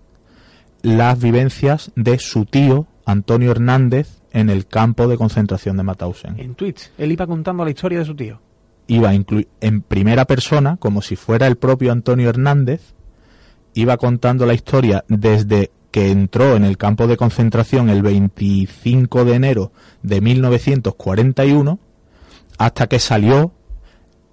las 0.83 1.21
vivencias 1.21 1.93
de 1.97 2.19
su 2.19 2.47
tío 2.47 2.87
Antonio 3.05 3.51
Hernández 3.51 4.21
en 4.33 4.49
el 4.49 4.67
campo 4.67 5.09
de 5.09 5.19
concentración 5.19 5.77
de 5.77 5.83
Mauthausen. 5.83 6.39
En 6.39 6.55
Twitch, 6.55 6.91
él 6.97 7.13
iba 7.13 7.27
contando 7.27 7.65
la 7.65 7.71
historia 7.71 7.99
de 7.99 8.05
su 8.05 8.15
tío. 8.15 8.41
Iba 8.87 9.13
en 9.15 9.83
primera 9.83 10.25
persona, 10.25 10.77
como 10.77 11.03
si 11.03 11.15
fuera 11.15 11.47
el 11.47 11.57
propio 11.57 11.93
Antonio 11.93 12.29
Hernández, 12.29 12.95
iba 13.75 13.97
contando 13.99 14.47
la 14.47 14.55
historia 14.55 15.05
desde 15.09 15.71
que 15.91 16.11
entró 16.11 16.57
en 16.57 16.65
el 16.65 16.77
campo 16.77 17.07
de 17.07 17.17
concentración 17.17 17.89
el 17.89 18.03
25 18.03 19.25
de 19.25 19.35
enero 19.35 19.73
de 20.03 20.21
1941 20.21 21.79
hasta 22.59 22.87
que 22.87 22.99
salió 22.99 23.53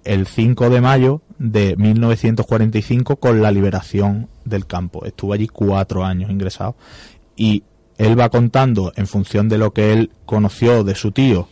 el 0.04 0.26
5 0.26 0.70
de 0.70 0.80
mayo 0.80 1.22
de 1.38 1.76
1945 1.76 3.16
con 3.16 3.42
la 3.42 3.50
liberación 3.50 4.28
del 4.44 4.66
campo. 4.66 5.04
Estuvo 5.04 5.32
allí 5.32 5.48
cuatro 5.48 6.04
años 6.04 6.30
ingresado 6.30 6.76
y 7.36 7.64
él 7.96 8.18
va 8.18 8.28
contando 8.28 8.92
en 8.96 9.06
función 9.06 9.48
de 9.48 9.58
lo 9.58 9.72
que 9.72 9.92
él 9.92 10.12
conoció 10.24 10.84
de 10.84 10.94
su 10.94 11.12
tío 11.12 11.48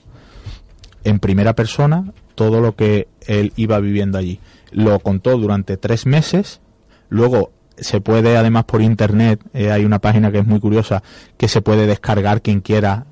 en 1.05 1.19
primera 1.19 1.55
persona 1.55 2.13
todo 2.37 2.61
lo 2.61 2.77
que 2.77 3.09
él 3.27 3.53
iba 3.57 3.81
viviendo 3.81 4.19
allí. 4.19 4.39
Lo 4.71 5.01
contó 5.01 5.37
durante 5.37 5.77
tres 5.77 6.07
meses, 6.07 6.61
luego 7.09 7.51
se 7.79 8.01
puede 8.01 8.37
además 8.37 8.65
por 8.65 8.83
internet, 8.83 9.41
eh, 9.55 9.71
hay 9.71 9.85
una 9.85 9.99
página 9.99 10.31
que 10.33 10.39
es 10.39 10.47
muy 10.47 10.61
curiosa, 10.61 11.03
que 11.37 11.49
se 11.49 11.63
puede 11.63 11.87
descargar 11.87 12.43
quien 12.43 12.61
quiera 12.61 13.07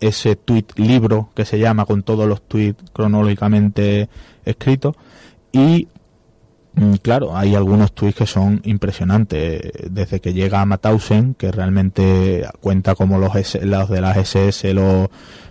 ese 0.00 0.36
tweet 0.36 0.66
libro 0.76 1.30
que 1.34 1.44
se 1.44 1.58
llama 1.58 1.86
con 1.86 2.02
todos 2.02 2.28
los 2.28 2.42
tweets 2.42 2.90
cronológicamente 2.92 4.08
escritos 4.44 4.96
y 5.52 5.88
Mm, 6.76 6.94
Claro, 7.02 7.36
hay 7.36 7.54
algunos 7.54 7.92
tweets 7.92 8.16
que 8.18 8.26
son 8.26 8.60
impresionantes. 8.64 9.72
Desde 9.90 10.20
que 10.20 10.32
llega 10.32 10.60
a 10.60 10.66
Mauthausen, 10.66 11.34
que 11.34 11.52
realmente 11.52 12.46
cuenta 12.60 12.94
como 12.94 13.18
los, 13.18 13.32
los 13.62 13.88
de 13.88 14.00
las 14.00 14.16
SS 14.16 14.74
lo, 14.74 15.10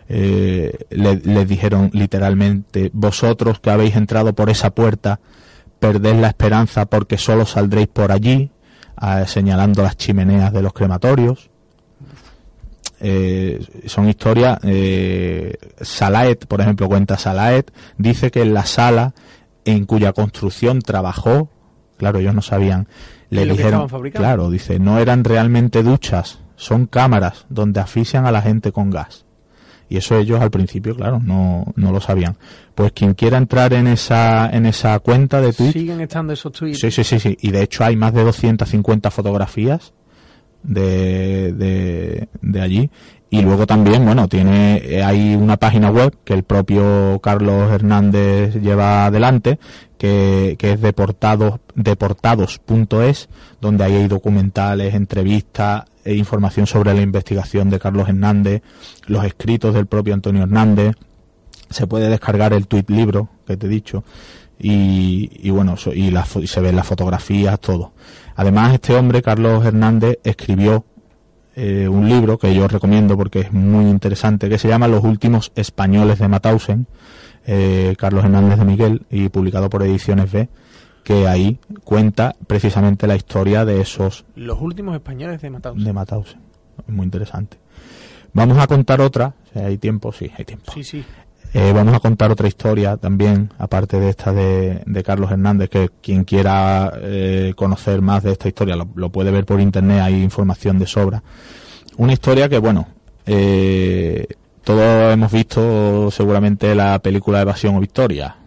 eh, 0.10 0.78
le, 0.90 1.46
dijeron 1.46 1.90
literalmente, 1.94 2.90
vosotros 2.94 3.60
que 3.60 3.70
habéis 3.70 3.96
entrado 3.96 4.34
por 4.34 4.50
esa 4.50 4.72
puerta, 4.72 5.20
perded 5.84 6.16
la 6.16 6.30
esperanza 6.30 6.86
porque 6.86 7.18
solo 7.18 7.46
saldréis 7.46 7.90
por 7.90 8.14
allí, 8.14 8.50
ah, 8.96 9.26
señalando 9.28 9.84
las 9.84 9.98
chimeneas 9.98 10.54
de 10.54 10.62
los 10.62 10.72
crematorios. 10.72 11.50
Eh, 13.02 13.60
son 13.88 14.08
historias. 14.08 14.60
Eh, 14.64 15.58
Salaet, 15.82 16.46
por 16.46 16.62
ejemplo, 16.62 16.88
cuenta 16.88 17.18
Salaet, 17.18 17.70
dice 17.98 18.32
que 18.32 18.44
en 18.44 18.54
la 18.54 18.66
sala 18.66 19.14
en 19.66 19.86
cuya 19.86 20.14
construcción 20.14 20.82
trabajó, 20.82 21.50
claro, 21.98 22.20
ellos 22.20 22.34
no 22.34 22.42
sabían, 22.42 22.88
le 23.30 23.42
¿Y 23.42 23.46
lo 23.46 23.56
que 23.58 23.64
dijeron, 23.64 23.90
claro, 24.14 24.50
dice, 24.50 24.80
no 24.80 25.00
eran 25.00 25.26
realmente 25.26 25.84
duchas, 25.84 26.40
son 26.56 26.86
cámaras 26.86 27.46
donde 27.50 27.82
asfixian 27.82 28.26
a 28.26 28.32
la 28.32 28.42
gente 28.42 28.72
con 28.72 28.90
gas. 28.90 29.26
Y 29.94 29.98
eso 29.98 30.18
ellos 30.18 30.42
al 30.42 30.50
principio, 30.50 30.96
claro, 30.96 31.22
no, 31.24 31.72
no 31.76 31.92
lo 31.92 32.02
sabían. 32.02 32.36
Pues 32.74 32.94
quien 32.94 33.14
quiera 33.14 33.38
entrar 33.38 33.74
en 33.74 33.86
esa, 33.86 34.50
en 34.50 34.66
esa 34.66 34.98
cuenta 34.98 35.40
de 35.40 35.54
Twitch, 35.54 35.74
Siguen 35.74 36.02
estando 36.02 36.34
esos 36.34 36.52
tweets. 36.52 36.80
Sí, 36.80 36.90
sí, 36.90 37.04
sí, 37.04 37.20
sí. 37.20 37.38
Y 37.42 37.52
de 37.52 37.62
hecho 37.62 37.84
hay 37.84 37.96
más 37.96 38.12
de 38.12 38.24
250 38.24 39.12
fotografías 39.12 39.94
de, 40.64 41.54
de, 41.54 42.28
de 42.42 42.62
allí. 42.62 42.90
Y 43.34 43.42
luego 43.42 43.66
también, 43.66 44.06
bueno, 44.06 44.28
tiene, 44.28 44.78
eh, 44.78 45.02
hay 45.02 45.34
una 45.34 45.58
página 45.58 45.90
web 45.90 46.16
que 46.24 46.36
el 46.36 46.44
propio 46.44 47.20
Carlos 47.20 47.72
Hernández 47.72 48.54
lleva 48.62 49.08
adelante, 49.08 49.58
que, 49.98 50.56
que 50.60 50.74
es 50.74 50.82
deportados, 50.82 51.60
deportados.es, 51.74 53.30
donde 53.60 53.84
ahí 53.84 53.96
hay 53.96 54.08
documentales, 54.08 54.94
entrevistas, 54.94 55.86
e 56.06 56.14
información 56.14 56.68
sobre 56.68 56.94
la 56.94 57.02
investigación 57.02 57.72
de 57.72 57.80
Carlos 57.80 58.08
Hernández, 58.08 58.62
los 59.08 59.26
escritos 59.26 59.74
del 59.74 59.88
propio 59.88 60.14
Antonio 60.14 60.44
Hernández, 60.44 60.96
se 61.72 61.88
puede 61.88 62.10
descargar 62.10 62.54
el 62.54 62.68
tweet 62.68 62.86
libro 62.90 63.30
que 63.48 63.58
te 63.58 63.66
he 63.66 63.70
dicho 63.70 64.04
y, 64.60 65.32
y 65.42 65.50
bueno 65.50 65.74
y, 65.74 66.12
fo- 66.12 66.44
y 66.44 66.46
se 66.46 66.62
ven 66.62 66.76
las 66.76 66.86
fotografías 66.86 67.60
todo. 67.60 67.94
Además 68.36 68.74
este 68.76 68.94
hombre 68.94 69.24
Carlos 69.24 69.66
Hernández 69.66 70.20
escribió 70.24 70.86
eh, 71.56 71.88
un 71.88 72.10
libro 72.10 72.38
que 72.38 72.54
yo 72.54 72.68
recomiendo 72.68 73.16
porque 73.18 73.42
es 73.42 73.54
muy 73.54 73.86
interesante 73.86 74.50
que 74.50 74.58
se 74.58 74.68
llama 74.68 74.88
Los 74.88 75.04
últimos 75.04 75.52
españoles 75.56 76.20
de 76.20 76.28
Mauthausen 76.28 76.88
eh, 77.46 77.96
Carlos 77.98 78.24
Hernández 78.24 78.58
de 78.58 78.66
Miguel 78.66 79.06
y 79.10 79.30
publicado 79.30 79.70
por 79.70 79.84
Ediciones 79.84 80.32
B 80.32 80.50
que 81.04 81.28
ahí 81.28 81.60
cuenta 81.84 82.36
precisamente 82.48 83.08
la 83.08 83.16
historia 83.16 83.66
de 83.66 83.82
esos 83.82 84.26
Los 84.36 84.62
últimos 84.62 84.96
españoles 84.96 85.42
de 85.42 85.50
de 85.50 85.94
Mauthausen. 85.94 86.40
Es 86.88 86.94
muy 86.94 87.04
interesante. 87.06 87.58
Vamos 88.32 88.58
a 88.58 88.68
contar 88.68 89.02
otra. 89.02 89.36
Si 89.52 89.60
hay 89.60 89.78
tiempo 89.78 90.12
sí 90.12 90.32
hay 90.38 90.46
tiempo. 90.46 90.72
Sí, 90.72 90.84
sí. 90.84 91.04
Eh, 91.54 91.72
vamos 91.74 91.94
a 91.94 92.00
contar 92.00 92.32
otra 92.32 92.48
historia 92.48 92.98
también, 92.98 93.52
aparte 93.60 94.00
de 94.00 94.10
esta 94.10 94.34
de, 94.34 94.82
de 94.86 95.04
Carlos 95.04 95.32
Hernández, 95.32 95.70
que 95.70 95.90
quien 96.02 96.24
quiera 96.24 96.92
eh, 97.02 97.54
conocer 97.56 98.02
más 98.02 98.24
de 98.24 98.32
esta 98.32 98.48
historia 98.48 98.76
lo, 98.76 98.88
lo 98.96 99.10
puede 99.12 99.30
ver 99.32 99.46
por 99.46 99.62
internet, 99.62 100.02
hay 100.02 100.22
información 100.24 100.80
de 100.80 100.88
sobra. 100.88 101.22
Una 101.98 102.14
historia 102.14 102.50
que, 102.50 102.58
bueno, 102.58 102.88
eh, 103.28 104.26
todos 104.64 105.14
hemos 105.14 105.32
visto 105.32 106.10
seguramente 106.12 106.74
la 106.74 107.00
película 107.00 107.42
Evasión 107.42 107.76
o 107.76 107.80
Victoria. 107.80 108.38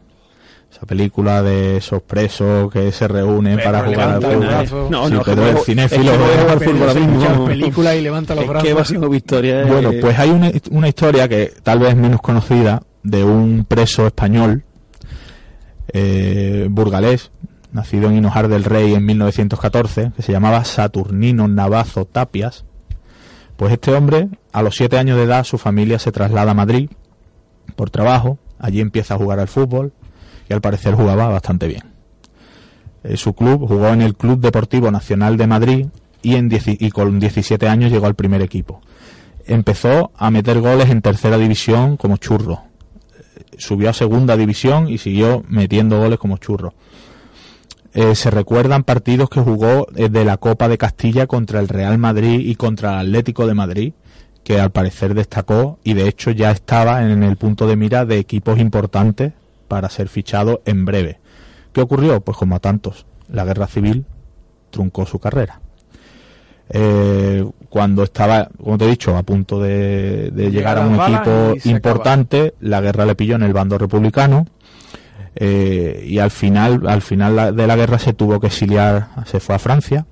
Esa 0.72 0.84
película 0.84 1.42
de 1.42 1.78
esos 1.78 2.02
presos 2.02 2.70
que 2.70 2.92
se 2.92 3.08
reúnen 3.08 3.58
para 3.62 3.84
jugar 3.84 4.08
al 4.10 4.22
fútbol. 4.22 4.90
No, 4.90 5.06
Sí, 5.06 5.12
no, 5.14 5.22
que 5.22 5.30
el 5.30 5.36
no- 5.54 5.58
cinéfilo 5.60 6.12
es 6.12 6.18
que 6.18 6.38
jugar 6.42 6.60
fútbol 6.60 6.88
ahora 6.88 7.00
mismo, 7.00 7.44
película 7.46 7.94
y 7.96 8.02
levanta 8.02 8.34
los 8.34 8.44
Es 8.44 8.50
brazos. 8.50 8.68
que 8.68 8.74
va 8.74 8.84
siendo 8.84 9.08
victoria. 9.08 9.62
eh, 9.62 9.64
Bueno, 9.64 9.90
pues 10.02 10.18
hay 10.18 10.30
una, 10.30 10.50
una 10.72 10.88
historia 10.88 11.28
que 11.28 11.52
tal 11.62 11.78
vez 11.78 11.96
menos 11.96 12.20
conocida 12.20 12.82
de 13.06 13.24
un 13.24 13.64
preso 13.64 14.06
español, 14.06 14.64
eh, 15.92 16.66
burgalés, 16.70 17.30
nacido 17.72 18.08
en 18.08 18.16
Hinojar 18.16 18.48
del 18.48 18.64
Rey 18.64 18.94
en 18.94 19.04
1914, 19.04 20.12
que 20.16 20.22
se 20.22 20.32
llamaba 20.32 20.64
Saturnino 20.64 21.46
Navazo 21.48 22.04
Tapias. 22.04 22.64
Pues 23.56 23.72
este 23.72 23.92
hombre, 23.92 24.28
a 24.52 24.62
los 24.62 24.74
siete 24.74 24.98
años 24.98 25.16
de 25.16 25.24
edad, 25.24 25.44
su 25.44 25.56
familia 25.56 25.98
se 25.98 26.12
traslada 26.12 26.50
a 26.50 26.54
Madrid 26.54 26.90
por 27.76 27.90
trabajo. 27.90 28.38
Allí 28.58 28.80
empieza 28.80 29.14
a 29.14 29.18
jugar 29.18 29.38
al 29.38 29.48
fútbol 29.48 29.92
y 30.48 30.52
al 30.52 30.60
parecer 30.60 30.94
jugaba 30.94 31.28
bastante 31.28 31.68
bien. 31.68 31.84
Eh, 33.04 33.16
su 33.16 33.34
club 33.34 33.66
jugó 33.66 33.88
en 33.88 34.02
el 34.02 34.16
Club 34.16 34.40
Deportivo 34.40 34.90
Nacional 34.90 35.36
de 35.36 35.46
Madrid 35.46 35.86
y, 36.22 36.34
en 36.34 36.50
y 36.50 36.90
con 36.90 37.20
17 37.20 37.68
años 37.68 37.92
llegó 37.92 38.06
al 38.06 38.14
primer 38.14 38.42
equipo 38.42 38.80
empezó 39.46 40.10
a 40.16 40.30
meter 40.30 40.60
goles 40.60 40.90
en 40.90 41.00
tercera 41.00 41.38
división 41.38 41.96
como 41.96 42.16
churro. 42.16 42.62
Subió 43.58 43.90
a 43.90 43.92
segunda 43.92 44.36
división 44.36 44.88
y 44.88 44.98
siguió 44.98 45.44
metiendo 45.48 45.98
goles 45.98 46.18
como 46.18 46.38
churro. 46.38 46.74
Eh, 47.94 48.14
se 48.14 48.30
recuerdan 48.30 48.84
partidos 48.84 49.30
que 49.30 49.40
jugó 49.40 49.86
eh, 49.96 50.10
de 50.10 50.24
la 50.24 50.36
Copa 50.36 50.68
de 50.68 50.76
Castilla 50.76 51.26
contra 51.26 51.60
el 51.60 51.68
Real 51.68 51.96
Madrid 51.96 52.40
y 52.40 52.54
contra 52.54 53.00
el 53.00 53.08
Atlético 53.08 53.46
de 53.46 53.54
Madrid, 53.54 53.92
que 54.44 54.60
al 54.60 54.70
parecer 54.70 55.14
destacó 55.14 55.78
y 55.82 55.94
de 55.94 56.06
hecho 56.06 56.30
ya 56.30 56.50
estaba 56.50 57.02
en 57.10 57.22
el 57.22 57.36
punto 57.36 57.66
de 57.66 57.76
mira 57.76 58.04
de 58.04 58.18
equipos 58.18 58.58
importantes 58.58 59.32
para 59.66 59.88
ser 59.88 60.08
fichado 60.08 60.60
en 60.66 60.84
breve. 60.84 61.20
¿Qué 61.72 61.80
ocurrió? 61.80 62.20
Pues 62.20 62.36
como 62.36 62.56
a 62.56 62.60
tantos, 62.60 63.06
la 63.28 63.44
guerra 63.44 63.66
civil 63.66 64.04
truncó 64.70 65.06
su 65.06 65.18
carrera. 65.18 65.60
Eh, 66.68 67.44
cuando 67.68 68.02
estaba, 68.02 68.48
como 68.62 68.78
te 68.78 68.86
he 68.86 68.88
dicho, 68.88 69.16
a 69.16 69.22
punto 69.22 69.60
de, 69.60 70.30
de 70.30 70.50
llegar 70.50 70.78
a 70.78 70.86
un 70.86 70.94
equipo 71.00 71.54
importante, 71.68 72.54
la 72.60 72.80
guerra 72.80 73.06
le 73.06 73.14
pilló 73.14 73.36
en 73.36 73.42
el 73.42 73.52
bando 73.52 73.78
republicano 73.78 74.46
eh, 75.34 76.04
y 76.08 76.18
al 76.18 76.30
final, 76.30 76.86
al 76.86 77.02
final 77.02 77.54
de 77.54 77.66
la 77.66 77.76
guerra 77.76 77.98
se 77.98 78.14
tuvo 78.14 78.40
que 78.40 78.46
exiliar, 78.46 79.08
se 79.26 79.38
fue 79.38 79.54
a 79.54 79.58
Francia 79.58 80.06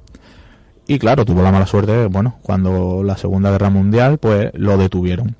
y 0.86 0.98
claro, 0.98 1.24
tuvo 1.24 1.42
la 1.42 1.50
mala 1.50 1.66
suerte, 1.66 2.06
bueno, 2.06 2.38
cuando 2.42 3.02
la 3.02 3.16
Segunda 3.16 3.50
Guerra 3.50 3.70
Mundial, 3.70 4.18
pues 4.18 4.50
lo 4.54 4.76
detuvieron 4.76 5.34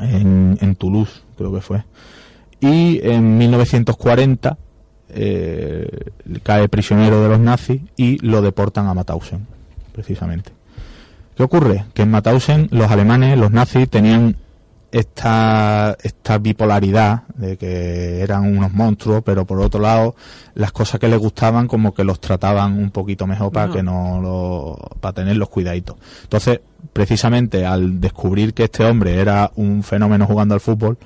en, 0.00 0.58
en 0.60 0.74
Toulouse, 0.74 1.22
creo 1.36 1.54
que 1.54 1.60
fue. 1.60 1.84
Y 2.60 3.00
en 3.08 3.38
1940 3.38 4.58
eh, 5.10 6.10
cae 6.42 6.68
prisionero 6.68 7.22
de 7.22 7.28
los 7.28 7.38
nazis 7.38 7.82
y 7.96 8.18
lo 8.26 8.42
deportan 8.42 8.88
a 8.88 8.94
Mauthausen, 8.94 9.46
precisamente. 9.98 10.52
¿Qué 11.36 11.42
ocurre? 11.42 11.86
Que 11.92 12.02
en 12.02 12.12
Mauthausen 12.12 12.68
los 12.70 12.88
alemanes, 12.88 13.36
los 13.36 13.50
nazis, 13.50 13.90
tenían 13.90 14.36
esta, 14.92 15.96
esta 16.00 16.38
bipolaridad 16.38 17.26
de 17.34 17.56
que 17.56 18.20
eran 18.20 18.44
unos 18.56 18.72
monstruos, 18.72 19.24
pero 19.24 19.44
por 19.44 19.60
otro 19.60 19.80
lado, 19.80 20.14
las 20.54 20.70
cosas 20.70 21.00
que 21.00 21.08
les 21.08 21.18
gustaban 21.18 21.66
como 21.66 21.94
que 21.94 22.04
los 22.04 22.20
trataban 22.20 22.78
un 22.78 22.92
poquito 22.92 23.26
mejor 23.26 23.50
para 23.50 23.66
Ajá. 23.66 23.74
que 23.74 23.82
no 23.82 24.20
lo, 24.20 24.78
para 25.00 25.14
tenerlos 25.14 25.48
cuidaditos. 25.48 25.96
Entonces, 26.22 26.60
precisamente 26.92 27.66
al 27.66 28.00
descubrir 28.00 28.54
que 28.54 28.64
este 28.64 28.84
hombre 28.84 29.16
era 29.16 29.50
un 29.56 29.82
fenómeno 29.82 30.26
jugando 30.26 30.54
al 30.54 30.60
fútbol, 30.60 30.96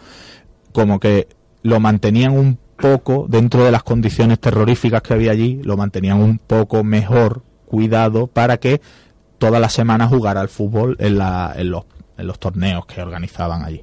como 0.73 1.01
que 1.01 1.29
lo 1.63 1.81
mantenían 1.81 2.33
un 2.33 2.59
poco 2.77 3.25
dentro 3.27 3.65
de 3.65 3.71
las 3.71 3.85
condiciones 3.85 4.39
terroríficas 4.39 5.01
que 5.01 5.15
había 5.15 5.31
allí, 5.31 5.63
lo 5.63 5.79
mantenían 5.79 6.21
un 6.21 6.37
poco 6.37 6.85
mejor 6.85 7.43
cuidado 7.73 8.27
para 8.27 8.59
que 8.59 8.83
todas 9.39 9.59
las 9.61 9.73
semanas 9.73 10.11
jugara 10.11 10.43
al 10.43 10.51
fútbol 10.51 10.95
en, 11.01 11.17
la, 11.17 11.55
en, 11.57 11.71
los, 11.71 11.85
en 12.19 12.27
los 12.27 12.39
torneos 12.39 12.85
que 12.85 13.01
organizaban 13.01 13.65
allí. 13.65 13.83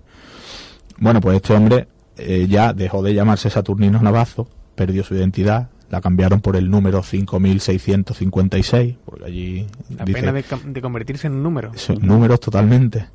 Bueno, 0.99 1.19
pues 1.21 1.37
este 1.37 1.53
hombre 1.55 1.87
eh, 2.17 2.45
ya 2.47 2.71
dejó 2.73 3.01
de 3.01 3.15
llamarse 3.15 3.49
Saturnino 3.49 3.99
Navazo, 3.99 4.47
perdió 4.75 5.03
su 5.03 5.15
identidad, 5.15 5.69
la 5.89 6.01
cambiaron 6.01 6.39
por 6.39 6.55
el 6.55 6.69
número 6.69 7.01
5656, 7.01 8.95
porque 9.05 9.25
allí 9.25 9.67
La 9.97 10.05
dice- 10.05 10.19
pena 10.21 10.31
de, 10.33 10.81
convertirse 10.81 11.25
en 11.27 11.33
un 11.33 11.43
número. 11.43 11.71
son 11.75 11.97
números 12.01 12.39
totalmente. 12.39 13.07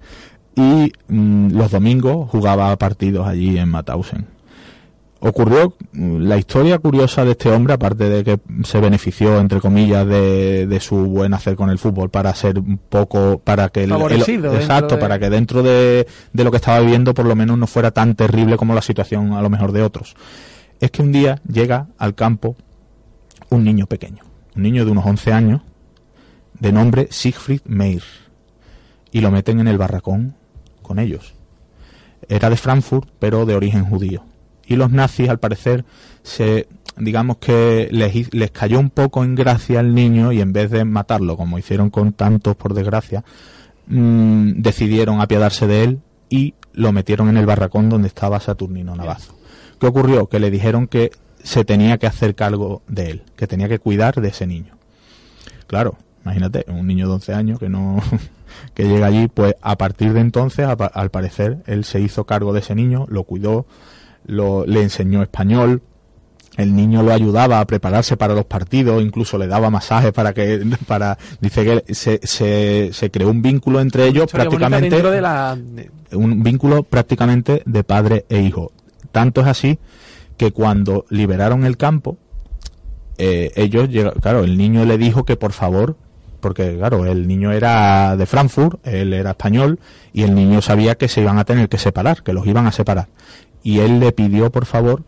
Y 0.56 0.92
mm, 1.08 1.56
los 1.56 1.70
domingos 1.70 2.28
jugaba 2.30 2.76
partidos 2.76 3.26
allí 3.28 3.58
en 3.58 3.68
Mauthausen. 3.68 4.26
Ocurrió 5.26 5.74
mm, 5.92 6.18
la 6.18 6.36
historia 6.36 6.78
curiosa 6.78 7.24
de 7.24 7.30
este 7.30 7.48
hombre, 7.50 7.72
aparte 7.72 8.10
de 8.10 8.22
que 8.24 8.38
se 8.64 8.78
benefició, 8.78 9.40
entre 9.40 9.58
comillas, 9.58 10.06
de, 10.06 10.66
de 10.66 10.80
su 10.80 10.96
buen 10.96 11.32
hacer 11.32 11.56
con 11.56 11.70
el 11.70 11.78
fútbol 11.78 12.10
para 12.10 12.34
ser 12.34 12.58
un 12.58 12.76
poco, 12.76 13.38
para 13.42 13.70
que 13.70 13.84
el, 13.84 13.92
exacto, 14.60 14.96
de- 14.96 15.00
para 15.00 15.18
que 15.18 15.30
dentro 15.30 15.62
de, 15.62 16.06
de 16.32 16.44
lo 16.44 16.50
que 16.50 16.58
estaba 16.58 16.80
viviendo 16.80 17.14
por 17.14 17.24
lo 17.24 17.34
menos 17.34 17.56
no 17.56 17.66
fuera 17.66 17.90
tan 17.90 18.14
terrible 18.16 18.58
como 18.58 18.74
la 18.74 18.82
situación 18.82 19.32
a 19.32 19.40
lo 19.40 19.48
mejor 19.48 19.72
de 19.72 19.82
otros. 19.82 20.14
Es 20.78 20.90
que 20.90 21.00
un 21.00 21.10
día 21.12 21.40
llega 21.50 21.86
al 21.96 22.14
campo 22.14 22.54
un 23.48 23.64
niño 23.64 23.86
pequeño, 23.86 24.24
un 24.54 24.62
niño 24.62 24.84
de 24.84 24.90
unos 24.90 25.06
11 25.06 25.32
años, 25.32 25.62
de 26.60 26.70
nombre 26.70 27.08
Siegfried 27.10 27.62
Meir 27.64 28.02
y 29.10 29.20
lo 29.22 29.30
meten 29.30 29.58
en 29.60 29.68
el 29.68 29.78
barracón 29.78 30.34
con 30.82 30.98
ellos. 30.98 31.32
Era 32.28 32.50
de 32.50 32.56
Frankfurt, 32.56 33.08
pero 33.18 33.46
de 33.46 33.54
origen 33.54 33.84
judío. 33.86 34.22
Y 34.66 34.76
los 34.76 34.90
nazis, 34.90 35.28
al 35.28 35.38
parecer, 35.38 35.84
se 36.22 36.68
digamos 36.96 37.38
que 37.38 37.88
les, 37.90 38.32
les 38.32 38.50
cayó 38.50 38.78
un 38.78 38.90
poco 38.90 39.24
en 39.24 39.34
gracia 39.34 39.80
al 39.80 39.94
niño 39.94 40.32
y 40.32 40.40
en 40.40 40.52
vez 40.52 40.70
de 40.70 40.84
matarlo, 40.84 41.36
como 41.36 41.58
hicieron 41.58 41.90
con 41.90 42.12
tantos 42.12 42.56
por 42.56 42.74
desgracia, 42.74 43.24
mm, 43.86 44.62
decidieron 44.62 45.20
apiadarse 45.20 45.66
de 45.66 45.84
él 45.84 46.00
y 46.28 46.54
lo 46.72 46.92
metieron 46.92 47.28
en 47.28 47.36
el 47.36 47.46
barracón 47.46 47.88
donde 47.88 48.08
estaba 48.08 48.40
Saturnino 48.40 48.96
Navazo. 48.96 49.34
¿Qué 49.78 49.86
ocurrió? 49.86 50.28
Que 50.28 50.40
le 50.40 50.50
dijeron 50.50 50.86
que 50.86 51.12
se 51.42 51.64
tenía 51.64 51.98
que 51.98 52.06
hacer 52.06 52.34
cargo 52.34 52.82
de 52.88 53.10
él, 53.10 53.22
que 53.36 53.46
tenía 53.46 53.68
que 53.68 53.78
cuidar 53.78 54.20
de 54.20 54.28
ese 54.28 54.46
niño. 54.46 54.76
Claro, 55.66 55.96
imagínate, 56.24 56.64
un 56.68 56.86
niño 56.86 57.06
de 57.06 57.14
11 57.14 57.34
años 57.34 57.58
que 57.58 57.68
no 57.68 58.00
que 58.74 58.84
llega 58.84 59.06
allí, 59.06 59.28
pues 59.28 59.54
a 59.60 59.76
partir 59.76 60.12
de 60.12 60.20
entonces, 60.20 60.66
a 60.66 60.72
al 60.72 61.10
parecer, 61.10 61.58
él 61.66 61.84
se 61.84 62.00
hizo 62.00 62.24
cargo 62.24 62.52
de 62.52 62.60
ese 62.60 62.74
niño, 62.74 63.06
lo 63.08 63.24
cuidó, 63.24 63.66
lo, 64.26 64.64
le 64.66 64.82
enseñó 64.82 65.22
español, 65.22 65.82
el 66.56 66.74
niño 66.76 67.02
lo 67.02 67.12
ayudaba 67.12 67.58
a 67.60 67.64
prepararse 67.66 68.16
para 68.16 68.32
los 68.34 68.44
partidos, 68.44 69.02
incluso 69.02 69.38
le 69.38 69.46
daba 69.48 69.70
masajes 69.70 70.12
para 70.12 70.32
que, 70.32 70.64
para, 70.86 71.18
dice 71.40 71.64
que 71.84 71.94
se, 71.94 72.20
se, 72.22 72.90
se 72.92 73.10
creó 73.10 73.28
un 73.30 73.42
vínculo 73.42 73.80
entre 73.80 74.06
ellos 74.06 74.26
prácticamente, 74.58 74.96
de 75.10 75.20
la 75.20 75.58
un 76.12 76.42
vínculo 76.44 76.82
prácticamente 76.84 77.62
de 77.66 77.82
padre 77.84 78.24
e 78.28 78.40
hijo. 78.40 78.70
Tanto 79.10 79.40
es 79.40 79.46
así 79.48 79.78
que 80.36 80.52
cuando 80.52 81.06
liberaron 81.10 81.64
el 81.64 81.76
campo, 81.76 82.18
eh, 83.18 83.52
ellos, 83.56 83.88
llega- 83.88 84.12
claro, 84.12 84.44
el 84.44 84.56
niño 84.56 84.84
le 84.84 84.98
dijo 84.98 85.24
que 85.24 85.36
por 85.36 85.52
favor, 85.52 85.96
porque 86.40 86.76
claro, 86.76 87.06
el 87.06 87.26
niño 87.26 87.52
era 87.52 88.16
de 88.16 88.26
Frankfurt, 88.26 88.84
él 88.86 89.12
era 89.12 89.30
español, 89.30 89.78
y 90.12 90.22
el 90.22 90.34
niño 90.34 90.60
sabía 90.62 90.96
que 90.96 91.08
se 91.08 91.20
iban 91.20 91.38
a 91.38 91.44
tener 91.44 91.68
que 91.68 91.78
separar, 91.78 92.22
que 92.22 92.32
los 92.32 92.46
iban 92.46 92.66
a 92.66 92.72
separar. 92.72 93.08
Y 93.64 93.80
él 93.80 93.98
le 93.98 94.12
pidió 94.12 94.52
por 94.52 94.66
favor 94.66 95.02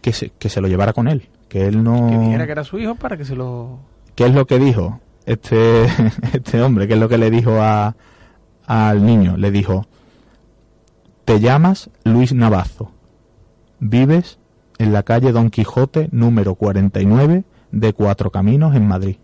que 0.00 0.14
se, 0.14 0.30
que 0.30 0.48
se 0.48 0.62
lo 0.62 0.68
llevara 0.68 0.94
con 0.94 1.08
él, 1.08 1.28
que 1.48 1.66
él 1.66 1.84
no... 1.84 2.08
que 2.08 2.18
dijera 2.18 2.46
que 2.46 2.52
era 2.52 2.64
su 2.64 2.78
hijo 2.78 2.94
para 2.94 3.18
que 3.18 3.26
se 3.26 3.36
lo 3.36 3.80
¿Qué 4.16 4.24
es 4.24 4.34
lo 4.34 4.46
que 4.46 4.58
dijo 4.58 5.00
este, 5.26 5.84
este 6.32 6.62
hombre? 6.62 6.88
¿Qué 6.88 6.94
es 6.94 7.00
lo 7.00 7.08
que 7.08 7.18
le 7.18 7.30
dijo 7.30 7.60
a, 7.60 7.94
al 8.66 9.04
niño? 9.04 9.36
Le 9.36 9.50
dijo, 9.50 9.86
te 11.26 11.38
llamas 11.38 11.90
Luis 12.02 12.32
Navazo, 12.32 12.92
vives 13.78 14.38
en 14.78 14.94
la 14.94 15.02
calle 15.02 15.32
Don 15.32 15.50
Quijote 15.50 16.08
número 16.12 16.54
49 16.54 17.44
de 17.72 17.92
Cuatro 17.92 18.30
Caminos 18.30 18.74
en 18.74 18.88
Madrid. 18.88 19.16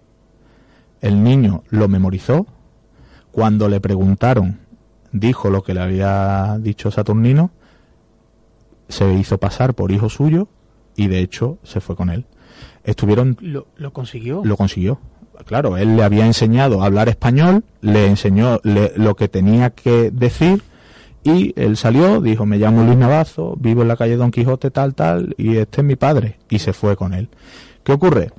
El 1.00 1.24
niño 1.24 1.62
lo 1.70 1.88
memorizó. 1.88 2.46
Cuando 3.30 3.70
le 3.70 3.80
preguntaron, 3.80 4.58
dijo 5.10 5.48
lo 5.48 5.62
que 5.62 5.72
le 5.72 5.80
había 5.80 6.58
dicho 6.60 6.90
Saturnino, 6.90 7.50
se 8.88 9.12
hizo 9.14 9.38
pasar 9.38 9.74
por 9.74 9.90
hijo 9.92 10.08
suyo 10.08 10.48
y 10.96 11.08
de 11.08 11.20
hecho 11.20 11.58
se 11.62 11.80
fue 11.80 11.96
con 11.96 12.10
él. 12.10 12.26
Estuvieron 12.84 13.36
lo, 13.40 13.66
lo 13.76 13.92
consiguió 13.92 14.42
lo 14.44 14.56
consiguió. 14.56 14.98
Claro, 15.46 15.76
él 15.76 15.96
le 15.96 16.02
había 16.04 16.26
enseñado 16.26 16.82
a 16.82 16.86
hablar 16.86 17.08
español, 17.08 17.64
le 17.80 18.06
enseñó 18.06 18.60
le- 18.62 18.92
lo 18.96 19.16
que 19.16 19.28
tenía 19.28 19.70
que 19.70 20.10
decir 20.10 20.62
y 21.24 21.52
él 21.56 21.76
salió, 21.76 22.20
dijo, 22.20 22.44
me 22.46 22.58
llamo 22.58 22.82
Luis 22.84 22.96
Navazo, 22.98 23.54
vivo 23.58 23.82
en 23.82 23.88
la 23.88 23.96
calle 23.96 24.16
Don 24.16 24.30
Quijote, 24.30 24.70
tal, 24.70 24.94
tal, 24.94 25.34
y 25.38 25.56
este 25.56 25.80
es 25.80 25.86
mi 25.86 25.94
padre. 25.96 26.38
Y 26.50 26.58
se 26.58 26.72
fue 26.72 26.96
con 26.96 27.14
él. 27.14 27.28
¿Qué 27.84 27.92
ocurre? 27.92 28.30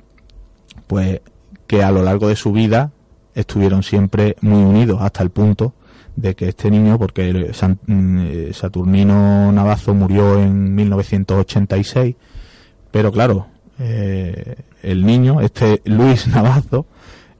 Pues 0.86 1.20
que 1.66 1.82
a 1.82 1.90
lo 1.90 2.02
largo 2.02 2.28
de 2.28 2.36
su 2.36 2.52
vida 2.52 2.92
estuvieron 3.34 3.82
siempre 3.82 4.36
muy 4.42 4.62
unidos 4.62 5.00
hasta 5.00 5.22
el 5.22 5.30
punto 5.30 5.72
de 6.16 6.34
que 6.34 6.48
este 6.48 6.70
niño, 6.70 6.98
porque 6.98 7.32
mm, 7.86 8.18
eh, 8.20 8.50
Saturnino 8.52 9.50
Navazo 9.52 9.94
murió 9.94 10.40
en 10.40 10.74
1986, 10.74 12.14
pero 12.90 13.10
claro, 13.12 13.46
eh, 13.78 14.56
el 14.82 15.04
niño, 15.04 15.40
este 15.40 15.82
Luis 15.84 16.26
Navazo, 16.28 16.86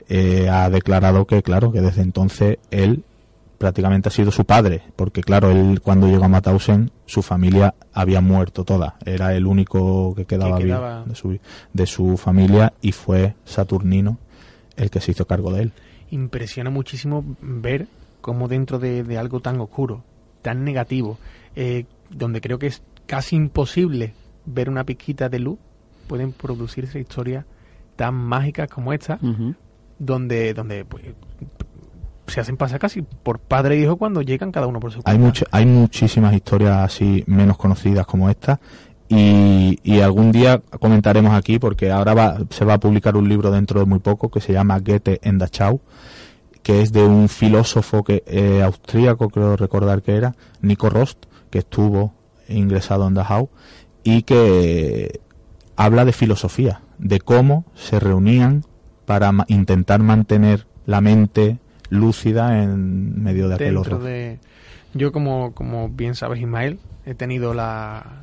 eh, 0.08 0.48
ha 0.50 0.68
declarado 0.70 1.26
que, 1.26 1.42
claro, 1.42 1.72
que 1.72 1.80
desde 1.80 2.02
entonces 2.02 2.58
él 2.70 3.04
prácticamente 3.58 4.08
ha 4.08 4.12
sido 4.12 4.30
su 4.30 4.44
padre, 4.44 4.82
porque 4.96 5.22
claro, 5.22 5.50
él 5.50 5.80
cuando 5.80 6.08
llegó 6.08 6.24
a 6.24 6.28
Mauthausen, 6.28 6.90
su 7.06 7.22
familia 7.22 7.74
había 7.92 8.20
muerto 8.20 8.64
toda, 8.64 8.96
era 9.06 9.34
el 9.34 9.46
único 9.46 10.14
que 10.14 10.26
quedaba, 10.26 10.58
Que 10.58 10.64
vivo 10.64 10.76
quedaba. 10.78 11.04
de 11.04 11.14
su, 11.14 11.38
de 11.72 11.86
su 11.86 12.16
familia 12.16 12.72
y 12.82 12.92
fue 12.92 13.34
Saturnino 13.44 14.18
el 14.76 14.90
que 14.90 15.00
se 15.00 15.12
hizo 15.12 15.24
cargo 15.26 15.52
de 15.52 15.62
él. 15.62 15.72
impresiona 16.10 16.68
muchísimo 16.68 17.24
ver 17.40 17.86
cómo 18.24 18.48
dentro 18.48 18.78
de, 18.78 19.02
de 19.04 19.18
algo 19.18 19.40
tan 19.40 19.60
oscuro, 19.60 20.02
tan 20.40 20.64
negativo, 20.64 21.18
eh, 21.56 21.84
donde 22.08 22.40
creo 22.40 22.58
que 22.58 22.68
es 22.68 22.82
casi 23.04 23.36
imposible 23.36 24.14
ver 24.46 24.70
una 24.70 24.82
pizquita 24.84 25.28
de 25.28 25.40
luz, 25.40 25.58
pueden 26.08 26.32
producirse 26.32 26.98
historias 26.98 27.44
tan 27.96 28.14
mágicas 28.14 28.70
como 28.70 28.94
esta, 28.94 29.18
donde, 29.98 30.54
donde 30.54 30.86
pues, 30.86 31.04
se 32.28 32.40
hacen 32.40 32.56
pasar 32.56 32.78
casi 32.80 33.02
por 33.02 33.40
padre 33.40 33.74
e 33.76 33.80
hijo 33.82 33.96
cuando 33.98 34.22
llegan 34.22 34.50
cada 34.52 34.66
uno 34.68 34.80
por 34.80 34.90
su 34.90 35.02
cuenta. 35.02 35.10
Hay, 35.10 35.18
much- 35.18 35.46
hay 35.50 35.66
muchísimas 35.66 36.32
historias 36.34 36.78
así 36.78 37.24
menos 37.26 37.58
conocidas 37.58 38.06
como 38.06 38.30
esta 38.30 38.58
y, 39.06 39.78
y 39.82 40.00
algún 40.00 40.32
día 40.32 40.62
comentaremos 40.80 41.34
aquí 41.34 41.58
porque 41.58 41.90
ahora 41.90 42.14
va, 42.14 42.38
se 42.48 42.64
va 42.64 42.74
a 42.74 42.80
publicar 42.80 43.18
un 43.18 43.28
libro 43.28 43.50
dentro 43.50 43.80
de 43.80 43.86
muy 43.86 43.98
poco 43.98 44.30
que 44.30 44.40
se 44.40 44.54
llama 44.54 44.78
Goethe 44.78 45.20
en 45.22 45.36
Dachau 45.36 45.80
que 46.64 46.82
es 46.82 46.90
de 46.92 47.04
un 47.04 47.28
filósofo 47.28 48.02
que 48.02 48.24
eh, 48.26 48.62
austríaco 48.64 49.28
creo 49.28 49.56
recordar 49.56 50.02
que 50.02 50.16
era 50.16 50.34
Nico 50.60 50.90
Rost 50.90 51.26
que 51.50 51.58
estuvo 51.60 52.12
ingresado 52.48 53.06
en 53.06 53.14
Dachau 53.14 53.48
y 54.02 54.22
que 54.22 55.20
habla 55.76 56.04
de 56.04 56.12
filosofía 56.12 56.80
de 56.98 57.20
cómo 57.20 57.64
se 57.74 58.00
reunían 58.00 58.64
para 59.06 59.30
ma- 59.32 59.44
intentar 59.48 60.00
mantener 60.02 60.66
la 60.86 61.00
mente 61.00 61.58
lúcida 61.90 62.62
en 62.62 63.22
medio 63.22 63.48
de 63.48 63.54
aquel 63.54 63.76
horror. 63.76 64.02
de 64.02 64.38
yo 64.94 65.12
como 65.12 65.52
como 65.52 65.88
bien 65.90 66.14
sabes 66.14 66.40
Ismael 66.40 66.78
he 67.06 67.14
tenido 67.14 67.52
la 67.54 68.22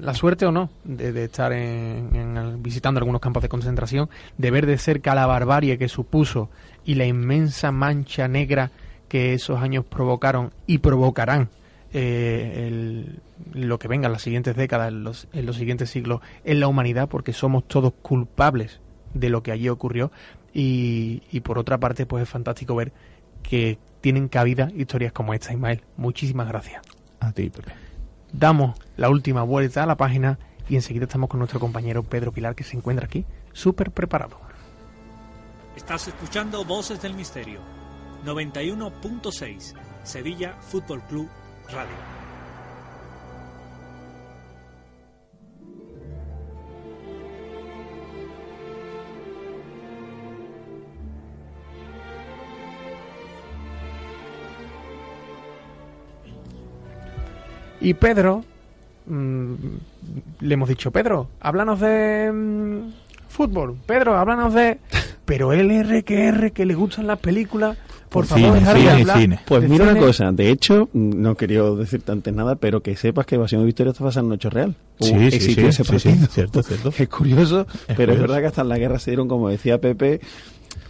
la 0.00 0.12
suerte 0.14 0.44
o 0.46 0.52
no 0.52 0.68
de, 0.84 1.12
de 1.12 1.24
estar 1.24 1.52
en, 1.52 2.14
en 2.14 2.36
el- 2.36 2.56
visitando 2.58 2.98
algunos 2.98 3.20
campos 3.20 3.42
de 3.42 3.48
concentración 3.48 4.08
de 4.38 4.50
ver 4.50 4.66
de 4.66 4.76
cerca 4.78 5.14
la 5.14 5.26
barbarie 5.26 5.78
que 5.78 5.88
supuso 5.88 6.50
y 6.84 6.94
la 6.96 7.06
inmensa 7.06 7.72
mancha 7.72 8.28
negra 8.28 8.70
que 9.08 9.32
esos 9.34 9.60
años 9.60 9.84
provocaron 9.84 10.52
y 10.66 10.78
provocarán 10.78 11.48
eh, 11.96 12.66
el- 12.66 13.20
lo 13.52 13.78
que 13.78 13.86
venga 13.86 14.06
en 14.06 14.12
las 14.12 14.22
siguientes 14.22 14.56
décadas, 14.56 14.88
en 14.88 15.04
los, 15.04 15.28
en 15.32 15.46
los 15.46 15.56
siguientes 15.56 15.90
siglos, 15.90 16.20
en 16.44 16.58
la 16.58 16.66
humanidad, 16.66 17.08
porque 17.08 17.32
somos 17.32 17.68
todos 17.68 17.92
culpables 18.02 18.80
de 19.14 19.28
lo 19.28 19.42
que 19.44 19.52
allí 19.52 19.68
ocurrió. 19.68 20.10
Y, 20.52 21.22
y 21.30 21.40
por 21.40 21.58
otra 21.58 21.78
parte, 21.78 22.04
pues 22.06 22.24
es 22.24 22.28
fantástico 22.28 22.74
ver 22.74 22.92
que 23.44 23.78
tienen 24.00 24.26
cabida 24.28 24.70
historias 24.76 25.12
como 25.12 25.34
esta, 25.34 25.52
Ismael. 25.52 25.82
Muchísimas 25.96 26.48
gracias. 26.48 26.82
A 27.20 27.30
ti, 27.32 27.48
Pepe. 27.50 27.72
Damos 28.32 28.76
la 28.96 29.08
última 29.08 29.42
vuelta 29.44 29.84
a 29.84 29.86
la 29.86 29.96
página 29.96 30.38
y 30.68 30.74
enseguida 30.74 31.04
estamos 31.04 31.28
con 31.30 31.38
nuestro 31.38 31.60
compañero 31.60 32.02
Pedro 32.02 32.32
Pilar, 32.32 32.54
que 32.56 32.64
se 32.64 32.76
encuentra 32.76 33.06
aquí 33.06 33.24
súper 33.52 33.92
preparado. 33.92 34.40
Estás 35.76 36.06
escuchando 36.06 36.64
Voces 36.64 37.02
del 37.02 37.14
Misterio. 37.14 37.60
91.6 38.24 39.74
Sevilla 40.04 40.54
Fútbol 40.60 41.02
Club 41.02 41.28
Radio. 41.68 42.14
Y 57.80 57.92
Pedro, 57.92 58.44
mm, 59.06 59.54
le 60.40 60.54
hemos 60.54 60.68
dicho, 60.68 60.90
Pedro, 60.90 61.28
háblanos 61.40 61.80
de 61.80 62.30
mm, 62.32 63.03
fútbol. 63.34 63.76
Pedro, 63.86 64.16
háblanos 64.16 64.54
de... 64.54 64.78
Pero 65.24 65.52
el 65.52 65.70
R 65.70 66.02
que 66.04 66.26
R, 66.26 66.50
que 66.52 66.66
le 66.66 66.74
gustan 66.74 67.06
las 67.06 67.18
películas, 67.18 67.78
por 68.10 68.26
Cine, 68.26 68.42
favor, 68.42 68.58
dejar 68.58 68.74
de 68.74 68.80
cine, 68.80 68.92
hablar 69.00 69.18
cine. 69.18 69.40
Pues 69.46 69.62
de 69.62 69.68
mira 69.68 69.84
una 69.90 69.98
cosa, 69.98 70.30
de 70.32 70.50
hecho, 70.50 70.88
no 70.92 71.34
quería 71.34 71.62
decirte 71.62 72.12
antes 72.12 72.32
nada, 72.34 72.56
pero 72.56 72.80
que 72.82 72.94
sepas 72.94 73.24
que 73.26 73.34
Evasión 73.36 73.62
y 73.62 73.64
Victoria 73.64 73.90
está 73.92 74.04
basada 74.04 74.26
en 74.26 74.34
hecho 74.34 74.50
real. 74.50 74.76
Sí, 75.00 75.12
Uh, 75.14 75.30
sí, 75.30 75.40
sí, 75.40 75.60
ese 75.60 75.82
sí, 75.82 75.98
sí, 75.98 76.08
partido. 76.08 76.26
cierto, 76.30 76.62
cierto. 76.62 76.92
Es 76.98 77.08
curioso, 77.08 77.66
pero 77.88 77.96
curioso. 77.96 78.12
es 78.12 78.20
verdad 78.20 78.40
que 78.40 78.46
hasta 78.46 78.60
en 78.62 78.68
la 78.68 78.78
guerra 78.78 78.98
se 78.98 79.10
dieron, 79.12 79.26
como 79.28 79.48
decía 79.48 79.80
Pepe, 79.80 80.20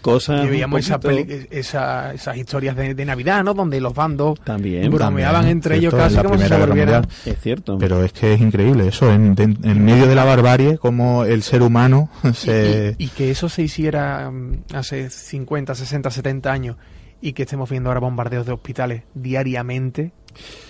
cosas. 0.03 0.45
Y 0.45 0.49
veíamos 0.49 0.81
esa 0.81 0.99
peli- 1.01 1.47
esa- 1.51 2.13
esas 2.15 2.37
historias 2.37 2.77
de, 2.77 2.95
de 2.95 3.05
Navidad, 3.05 3.43
¿no? 3.45 3.55
Donde 3.55 3.81
los 3.81 3.95
bandos 3.95 4.39
También, 4.41 4.91
bromeaban 4.91 5.35
También, 5.43 5.57
entre 5.57 5.77
ellos 5.77 5.95
casi 5.95 6.17
como 6.17 6.39
si 6.39 6.47
se 6.49 6.57
volvieran... 6.59 7.07
Es 7.25 7.41
cierto. 7.41 7.79
Pero 7.79 8.03
es 8.05 8.13
que 8.13 8.35
es 8.35 8.41
increíble 8.41 8.89
eso, 8.89 9.11
en, 9.13 9.35
de- 9.35 9.45
en 9.45 9.85
medio 9.85 10.07
de 10.07 10.15
la 10.15 10.25
barbarie, 10.25 10.79
como 10.79 11.25
el 11.25 11.43
ser 11.43 11.63
humano 11.63 12.09
se... 12.35 12.95
Y, 12.99 13.05
y- 13.05 13.07
y 13.07 13.09
que 13.11 13.31
eso 13.31 13.49
se 13.49 13.63
hiciera 13.63 14.31
mm, 14.31 14.65
hace 14.75 15.11
50, 15.11 15.75
60, 15.75 16.11
70 16.11 16.53
años 16.53 16.77
y 17.21 17.33
que 17.33 17.43
estemos 17.45 17.69
viendo 17.71 17.91
ahora 17.91 18.01
bombardeos 18.01 18.47
de 18.47 18.53
hospitales 18.53 19.03
diariamente. 19.15 20.13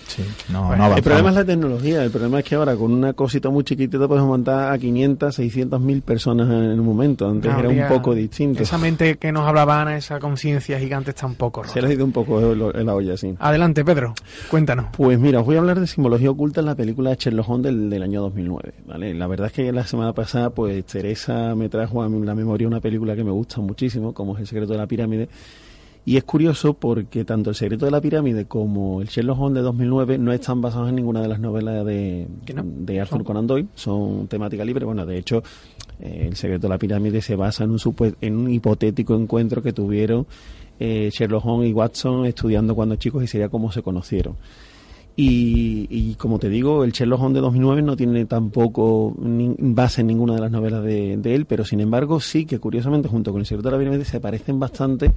Sí, 0.07 0.23
no, 0.49 0.67
Bueno, 0.67 0.89
no 0.89 0.95
El 0.95 1.01
problema 1.01 1.29
es 1.31 1.35
la 1.35 1.43
tecnología. 1.43 2.03
El 2.03 2.11
problema 2.11 2.37
es 2.37 2.45
que 2.45 2.53
ahora 2.53 2.75
con 2.75 2.93
una 2.93 3.13
cosita 3.13 3.49
muy 3.49 3.63
chiquitita 3.63 4.07
podemos 4.07 4.29
montar 4.29 4.71
a 4.71 4.77
500, 4.77 5.33
600 5.33 5.81
mil 5.81 6.03
personas 6.03 6.47
en 6.47 6.79
un 6.79 6.85
momento. 6.85 7.27
Antes 7.27 7.51
No 7.51 7.59
era 7.59 7.69
un 7.69 7.87
poco 7.89 8.13
distinto. 8.13 8.61
Esa 8.61 8.77
mente 8.77 9.15
que 9.17 9.31
nos 9.31 9.47
hablaba 9.47 9.81
Ana, 9.81 9.97
esa 9.97 10.19
conciencia 10.19 10.77
gigante 10.79 11.09
está 11.09 11.25
un 11.25 11.33
poco 11.33 11.63
rota. 11.63 11.73
Se 11.73 11.81
le 11.81 11.87
ha 11.87 11.93
ido 11.93 12.05
un 12.05 12.11
poco 12.11 12.39
en 12.39 12.85
la 12.85 12.93
olla, 12.93 13.17
sí. 13.17 13.33
Adelante, 13.39 13.83
Pedro, 13.83 14.13
cuéntanos. 14.51 14.85
Pues 14.95 15.17
mira, 15.19 15.39
os 15.39 15.45
voy 15.47 15.55
a 15.55 15.59
hablar 15.59 15.79
de 15.79 15.87
simbología 15.87 16.29
oculta 16.29 16.59
en 16.59 16.67
la 16.67 16.75
película 16.75 17.09
de 17.09 17.15
Sherlock 17.15 17.49
Holmes 17.49 17.63
del, 17.65 17.89
del 17.89 18.03
año 18.03 18.21
2009. 18.21 18.73
¿vale? 18.85 19.13
La 19.15 19.25
verdad 19.25 19.47
es 19.47 19.53
que 19.53 19.71
la 19.71 19.87
semana 19.87 20.13
pasada, 20.13 20.51
pues 20.51 20.85
Teresa 20.85 21.55
me 21.55 21.67
trajo 21.69 22.03
a 22.03 22.09
mi- 22.09 22.23
la 22.23 22.35
memoria 22.35 22.67
una 22.67 22.79
película 22.79 23.15
que 23.15 23.23
me 23.23 23.31
gusta 23.31 23.59
muchísimo, 23.59 24.13
como 24.13 24.35
es 24.35 24.41
El 24.41 24.47
secreto 24.47 24.73
de 24.73 24.77
la 24.77 24.85
pirámide. 24.85 25.27
Y 26.07 26.17
es 26.17 26.23
curioso 26.23 26.75
porque 26.75 27.25
tanto 27.25 27.49
El 27.49 27.55
secreto 27.55 27.85
de 27.85 27.91
la 27.91 27.99
pirámide 27.99 28.45
como 28.45 29.01
el 29.01 29.07
Sherlock 29.07 29.39
Holmes 29.39 29.55
de 29.55 29.61
2009 29.63 30.17
no 30.19 30.31
están 30.33 30.61
basados 30.61 30.89
en 30.89 30.95
ninguna 30.95 31.19
de 31.21 31.27
las 31.27 31.39
novelas 31.39 31.83
de, 31.83 32.27
¿Que 32.45 32.53
no? 32.53 32.63
de 32.63 33.01
Arthur 33.01 33.23
Conan 33.23 33.47
Doyle. 33.47 33.67
Son 33.73 34.27
temática 34.27 34.63
libre. 34.63 34.85
Bueno, 34.85 35.03
de 35.05 35.17
hecho, 35.17 35.41
eh, 35.99 36.27
El 36.29 36.35
secreto 36.35 36.67
de 36.67 36.69
la 36.69 36.77
pirámide 36.77 37.21
se 37.23 37.35
basa 37.35 37.63
en 37.63 37.71
un, 37.71 37.79
en 38.21 38.35
un 38.37 38.53
hipotético 38.53 39.15
encuentro 39.15 39.63
que 39.63 39.73
tuvieron 39.73 40.27
eh, 40.79 41.09
Sherlock 41.11 41.43
Holmes 41.45 41.69
y 41.71 41.73
Watson 41.73 42.25
estudiando 42.27 42.75
cuando 42.75 42.97
chicos 42.97 43.23
y 43.23 43.27
sería 43.27 43.49
cómo 43.49 43.71
se 43.71 43.81
conocieron. 43.81 44.35
Y, 45.17 45.87
y 45.89 46.15
como 46.15 46.37
te 46.39 46.49
digo, 46.49 46.83
el 46.83 46.91
Sherlock 46.91 47.21
Holmes 47.21 47.35
de 47.35 47.41
2009 47.41 47.81
no 47.81 47.95
tiene 47.95 48.25
tampoco 48.25 49.15
ni- 49.17 49.55
base 49.57 50.01
en 50.01 50.07
ninguna 50.07 50.35
de 50.35 50.41
las 50.41 50.51
novelas 50.51 50.83
de, 50.83 51.15
de 51.17 51.33
él, 51.35 51.45
pero 51.45 51.63
sin 51.63 51.79
embargo 51.79 52.19
sí 52.19 52.45
que 52.45 52.59
curiosamente 52.59 53.07
junto 53.07 53.31
con 53.31 53.39
el 53.39 53.45
secreto 53.47 53.69
de 53.69 53.75
la 53.75 53.79
pirámide 53.79 54.03
se 54.05 54.19
parecen 54.19 54.59
bastante 54.59 55.13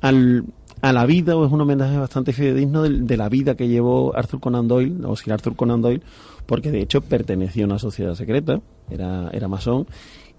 al, 0.00 0.44
a 0.82 0.92
la 0.92 1.06
vida 1.06 1.36
o 1.36 1.44
es 1.46 1.52
un 1.52 1.60
homenaje 1.60 1.98
bastante 1.98 2.32
fidedigno 2.32 2.82
del- 2.82 3.06
de, 3.06 3.16
la 3.16 3.28
vida 3.28 3.54
que 3.56 3.68
llevó 3.68 4.16
Arthur 4.16 4.40
Conan 4.40 4.68
Doyle, 4.68 4.94
o 5.04 5.16
Sir 5.16 5.32
Arthur 5.32 5.56
Conan 5.56 5.80
Doyle, 5.82 6.02
porque 6.46 6.70
de 6.70 6.80
hecho 6.82 7.00
pertenecía 7.00 7.64
a 7.64 7.66
una 7.66 7.78
sociedad 7.78 8.14
secreta, 8.14 8.60
era, 8.90 9.30
era 9.32 9.48
masón, 9.48 9.86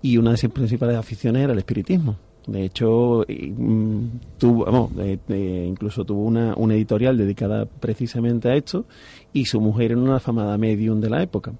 y 0.02 0.18
una 0.18 0.32
de 0.32 0.38
sus 0.38 0.52
principales 0.52 0.96
aficiones 0.98 1.44
era 1.44 1.54
el 1.54 1.60
espiritismo. 1.60 2.16
De 2.46 2.64
hecho, 2.64 3.26
mm, 3.28 4.06
tuvo, 4.38 4.90
eh, 5.02 5.20
eh, 5.28 5.66
incluso 5.68 6.06
tuvo 6.06 6.24
una, 6.24 6.54
una 6.56 6.76
editorial 6.76 7.18
dedicada 7.18 7.66
precisamente 7.66 8.48
a 8.50 8.56
esto, 8.56 8.86
y 9.34 9.46
su 9.46 9.60
mujer 9.60 9.92
era 9.92 10.00
una 10.00 10.16
afamada 10.16 10.58
medium 10.58 11.02
de 11.02 11.10
la 11.10 11.22
época. 11.22 11.52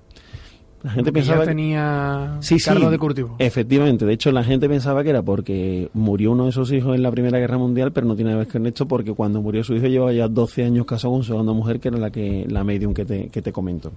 La 0.88 0.94
gente 0.94 1.12
Porque 1.12 1.20
pensaba 1.20 1.40
ya 1.40 1.44
que- 1.44 1.48
tenía 1.50 2.38
Sí, 2.40 2.56
de 2.90 2.98
cultivo. 2.98 3.36
Efectivamente, 3.40 4.06
de 4.06 4.14
hecho 4.14 4.32
la 4.32 4.42
gente 4.46 4.70
pensaba 4.70 5.04
que 5.04 5.10
era 5.10 5.22
porque 5.22 5.90
murió 5.94 6.32
uno 6.32 6.46
de 6.46 6.54
sus 6.54 6.72
hijos 6.72 6.96
en 6.96 7.04
la 7.04 7.12
Primera 7.12 7.38
Guerra 7.40 7.58
Mundial, 7.58 7.92
pero 7.92 8.08
no 8.08 8.16
tiene 8.16 8.32
nada 8.32 8.44
que 8.46 8.54
ver 8.54 8.62
con 8.62 8.68
esto 8.68 8.88
porque 8.88 9.12
cuando 9.14 9.42
murió 9.42 9.66
su 9.66 9.76
hijo 9.76 9.88
llevaba 9.88 10.14
ya 10.14 10.30
12 10.30 10.64
años 10.64 10.86
casado 10.86 11.12
con 11.14 11.24
su 11.24 11.34
segunda 11.34 11.52
mujer, 11.52 11.82
que 11.82 11.90
era 11.90 11.98
la 11.98 12.10
que 12.10 12.46
la 12.50 12.64
medium 12.64 12.94
que 12.94 13.04
te, 13.04 13.28
que 13.28 13.42
te 13.42 13.52
comento. 13.52 13.92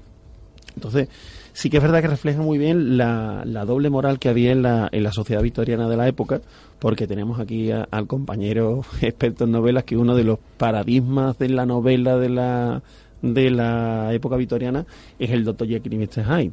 Entonces, 0.75 1.09
sí 1.53 1.71
que 1.71 1.77
es 1.77 1.83
verdad 1.83 2.01
que 2.03 2.09
refleja 2.09 2.41
muy 2.43 2.59
bien 2.59 2.97
la, 2.97 3.43
la 3.45 3.65
doble 3.65 3.89
moral 3.89 4.19
que 4.19 4.29
había 4.29 4.51
en 4.51 4.63
la, 4.63 4.89
en 4.91 5.03
la 5.05 5.13
sociedad 5.13 5.43
victoriana 5.43 5.89
de 5.89 5.97
la 5.97 6.09
época, 6.09 6.41
porque 6.81 7.07
tenemos 7.07 7.39
aquí 7.39 7.71
a- 7.71 7.87
al 7.91 8.07
compañero 8.09 8.83
experto 9.01 9.45
en 9.45 9.53
novelas 9.53 9.85
que 9.85 9.97
uno 9.97 10.17
de 10.17 10.25
los 10.25 10.39
paradigmas 10.59 11.39
de 11.39 11.51
la 11.51 11.67
novela 11.67 12.17
de 12.19 12.29
la, 12.31 12.83
de 13.23 13.51
la 13.51 14.13
época 14.13 14.35
victoriana 14.37 14.87
es 15.21 15.31
el 15.31 15.45
Dr. 15.45 15.69
Jekyll 15.69 15.93
y 15.95 15.99
Mr. 15.99 16.25
Hyde 16.25 16.53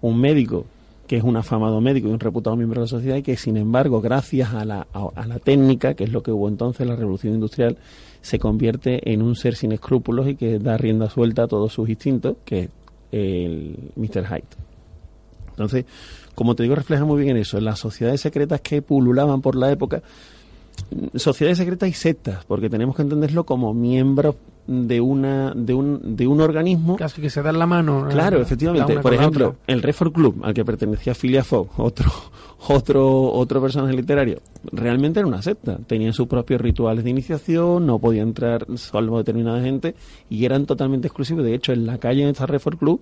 un 0.00 0.20
médico 0.20 0.66
que 1.08 1.16
es 1.16 1.24
un 1.24 1.36
afamado 1.36 1.80
médico 1.80 2.08
y 2.08 2.12
un 2.12 2.20
reputado 2.20 2.54
miembro 2.54 2.80
de 2.80 2.84
la 2.84 2.88
sociedad 2.88 3.16
y 3.16 3.22
que 3.22 3.36
sin 3.36 3.56
embargo 3.56 4.00
gracias 4.00 4.52
a 4.52 4.64
la, 4.64 4.86
a, 4.92 5.26
la 5.26 5.38
técnica 5.38 5.94
que 5.94 6.04
es 6.04 6.12
lo 6.12 6.22
que 6.22 6.30
hubo 6.30 6.48
entonces 6.48 6.86
la 6.86 6.96
revolución 6.96 7.34
industrial 7.34 7.78
se 8.20 8.38
convierte 8.38 9.10
en 9.10 9.22
un 9.22 9.34
ser 9.34 9.56
sin 9.56 9.72
escrúpulos 9.72 10.28
y 10.28 10.36
que 10.36 10.58
da 10.58 10.76
rienda 10.76 11.08
suelta 11.08 11.44
a 11.44 11.48
todos 11.48 11.72
sus 11.72 11.88
instintos 11.88 12.36
que 12.44 12.64
es 12.64 12.70
el 13.10 13.90
Mr. 13.96 14.26
Hyde 14.26 14.44
entonces 15.50 15.86
como 16.34 16.54
te 16.54 16.62
digo 16.62 16.74
refleja 16.74 17.06
muy 17.06 17.22
bien 17.22 17.38
eso 17.38 17.56
en 17.56 17.64
las 17.64 17.78
sociedades 17.78 18.20
secretas 18.20 18.60
que 18.60 18.82
pululaban 18.82 19.40
por 19.40 19.56
la 19.56 19.72
época 19.72 20.02
sociedades 21.14 21.56
secretas 21.56 21.88
y 21.88 21.94
sectas 21.94 22.44
porque 22.44 22.68
tenemos 22.68 22.94
que 22.94 23.02
entenderlo 23.02 23.44
como 23.44 23.72
miembros 23.72 24.36
de 24.68 25.00
una 25.00 25.52
de 25.56 25.72
un 25.72 26.14
de 26.14 26.26
un 26.26 26.42
organismo 26.42 26.96
Casi 26.96 27.22
que 27.22 27.30
se 27.30 27.42
dan 27.42 27.58
la 27.58 27.66
mano. 27.66 28.06
eh, 28.06 28.12
Claro, 28.12 28.36
la 28.36 28.42
efectivamente. 28.44 28.98
Por 29.00 29.14
ejemplo, 29.14 29.56
el 29.66 29.82
Redford 29.82 30.12
Club, 30.12 30.40
al 30.44 30.52
que 30.52 30.64
pertenecía 30.64 31.14
Phileas 31.14 31.46
Fogg, 31.46 31.68
otro, 31.78 32.10
otro, 32.68 33.32
otro 33.32 33.62
personaje 33.62 33.94
literario, 33.94 34.40
realmente 34.70 35.20
era 35.20 35.26
una 35.26 35.40
secta. 35.40 35.78
Tenían 35.86 36.12
sus 36.12 36.26
propios 36.28 36.60
rituales 36.60 37.02
de 37.02 37.10
iniciación, 37.10 37.86
no 37.86 37.98
podía 37.98 38.20
entrar 38.22 38.66
salvo 38.76 39.16
determinada 39.16 39.62
gente 39.62 39.94
y 40.28 40.44
eran 40.44 40.66
totalmente 40.66 41.08
exclusivos. 41.08 41.44
De 41.44 41.54
hecho, 41.54 41.72
en 41.72 41.86
la 41.86 41.96
calle 41.98 42.22
en 42.22 42.28
esta 42.28 42.44
Redford 42.46 42.76
Club, 42.76 43.00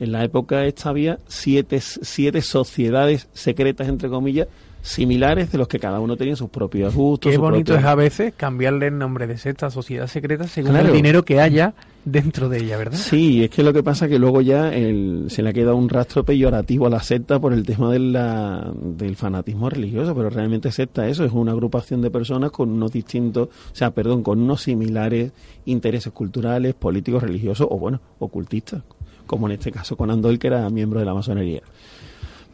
en 0.00 0.10
la 0.10 0.24
época 0.24 0.64
esta 0.64 0.88
había 0.88 1.18
siete, 1.28 1.80
siete 1.80 2.40
sociedades 2.40 3.28
secretas, 3.34 3.88
entre 3.88 4.08
comillas, 4.08 4.48
similares 4.84 5.50
de 5.50 5.56
los 5.56 5.66
que 5.66 5.78
cada 5.78 5.98
uno 5.98 6.14
tenía 6.14 6.36
sus 6.36 6.50
propios 6.50 6.94
gustos. 6.94 7.32
Qué 7.32 7.38
bonito 7.38 7.74
es 7.74 7.84
a 7.84 7.94
veces 7.94 8.34
cambiarle 8.36 8.88
el 8.88 8.98
nombre 8.98 9.26
de 9.26 9.38
secta 9.38 9.66
a 9.66 9.70
sociedad 9.70 10.06
secreta 10.06 10.46
según 10.46 10.72
Claro. 10.72 10.88
el 10.88 10.92
dinero 10.94 11.24
que 11.24 11.40
haya 11.40 11.72
dentro 12.04 12.50
de 12.50 12.58
ella, 12.58 12.76
¿verdad? 12.76 12.98
Sí, 12.98 13.42
es 13.44 13.48
que 13.50 13.62
lo 13.62 13.72
que 13.72 13.82
pasa 13.82 14.04
es 14.04 14.10
que 14.10 14.18
luego 14.18 14.42
ya 14.42 14.68
el- 14.74 15.24
se 15.28 15.42
le 15.42 15.48
ha 15.48 15.52
quedado 15.54 15.76
un 15.76 15.88
rastro 15.88 16.22
peyorativo 16.22 16.86
a 16.86 16.90
la 16.90 17.00
secta 17.00 17.38
por 17.40 17.54
el 17.54 17.64
tema 17.64 17.90
de 17.90 17.98
la- 17.98 18.70
del 18.78 19.16
fanatismo 19.16 19.70
religioso, 19.70 20.14
pero 20.14 20.28
realmente 20.28 20.70
secta 20.70 21.08
eso 21.08 21.24
es 21.24 21.32
una 21.32 21.52
agrupación 21.52 22.02
de 22.02 22.10
personas 22.10 22.50
con 22.50 22.68
unos 22.70 22.92
distintos, 22.92 23.48
o 23.48 23.74
sea, 23.74 23.90
perdón, 23.92 24.22
con 24.22 24.38
unos 24.38 24.60
similares 24.62 25.32
intereses 25.64 26.12
culturales, 26.12 26.74
políticos, 26.74 27.22
religiosos 27.22 27.66
o 27.70 27.78
bueno, 27.78 28.02
ocultistas, 28.18 28.82
como 29.26 29.46
en 29.46 29.52
este 29.54 29.72
caso 29.72 29.96
con 29.96 30.10
Andol 30.10 30.38
que 30.38 30.48
era 30.48 30.68
miembro 30.68 31.00
de 31.00 31.06
la 31.06 31.14
masonería. 31.14 31.62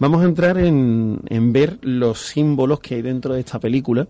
Vamos 0.00 0.22
a 0.22 0.24
entrar 0.24 0.58
en, 0.58 1.20
en 1.28 1.52
ver 1.52 1.78
los 1.82 2.18
símbolos 2.18 2.80
que 2.80 2.96
hay 2.96 3.02
dentro 3.02 3.34
de 3.34 3.40
esta 3.40 3.60
película. 3.60 4.08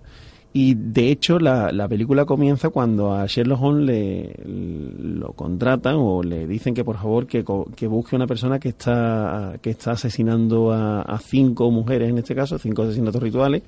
Y 0.52 0.74
de 0.74 1.10
hecho, 1.12 1.38
la, 1.38 1.70
la 1.70 1.86
película 1.86 2.24
comienza 2.24 2.70
cuando 2.70 3.12
a 3.12 3.24
Sherlock 3.26 3.62
Holmes 3.62 3.86
le, 3.86 4.34
lo 4.44 5.32
contratan 5.34 5.94
o 5.98 6.22
le 6.24 6.46
dicen 6.48 6.74
que 6.74 6.82
por 6.84 6.96
favor 6.96 7.26
que, 7.28 7.44
que 7.76 7.86
busque 7.86 8.16
una 8.16 8.26
persona 8.26 8.58
que 8.58 8.70
está, 8.70 9.58
que 9.62 9.70
está 9.70 9.92
asesinando 9.92 10.72
a, 10.72 11.18
cinco 11.22 11.70
mujeres, 11.70 12.08
en 12.08 12.18
este 12.18 12.34
caso, 12.34 12.58
cinco 12.58 12.82
asesinatos 12.82 13.22
rituales. 13.22 13.62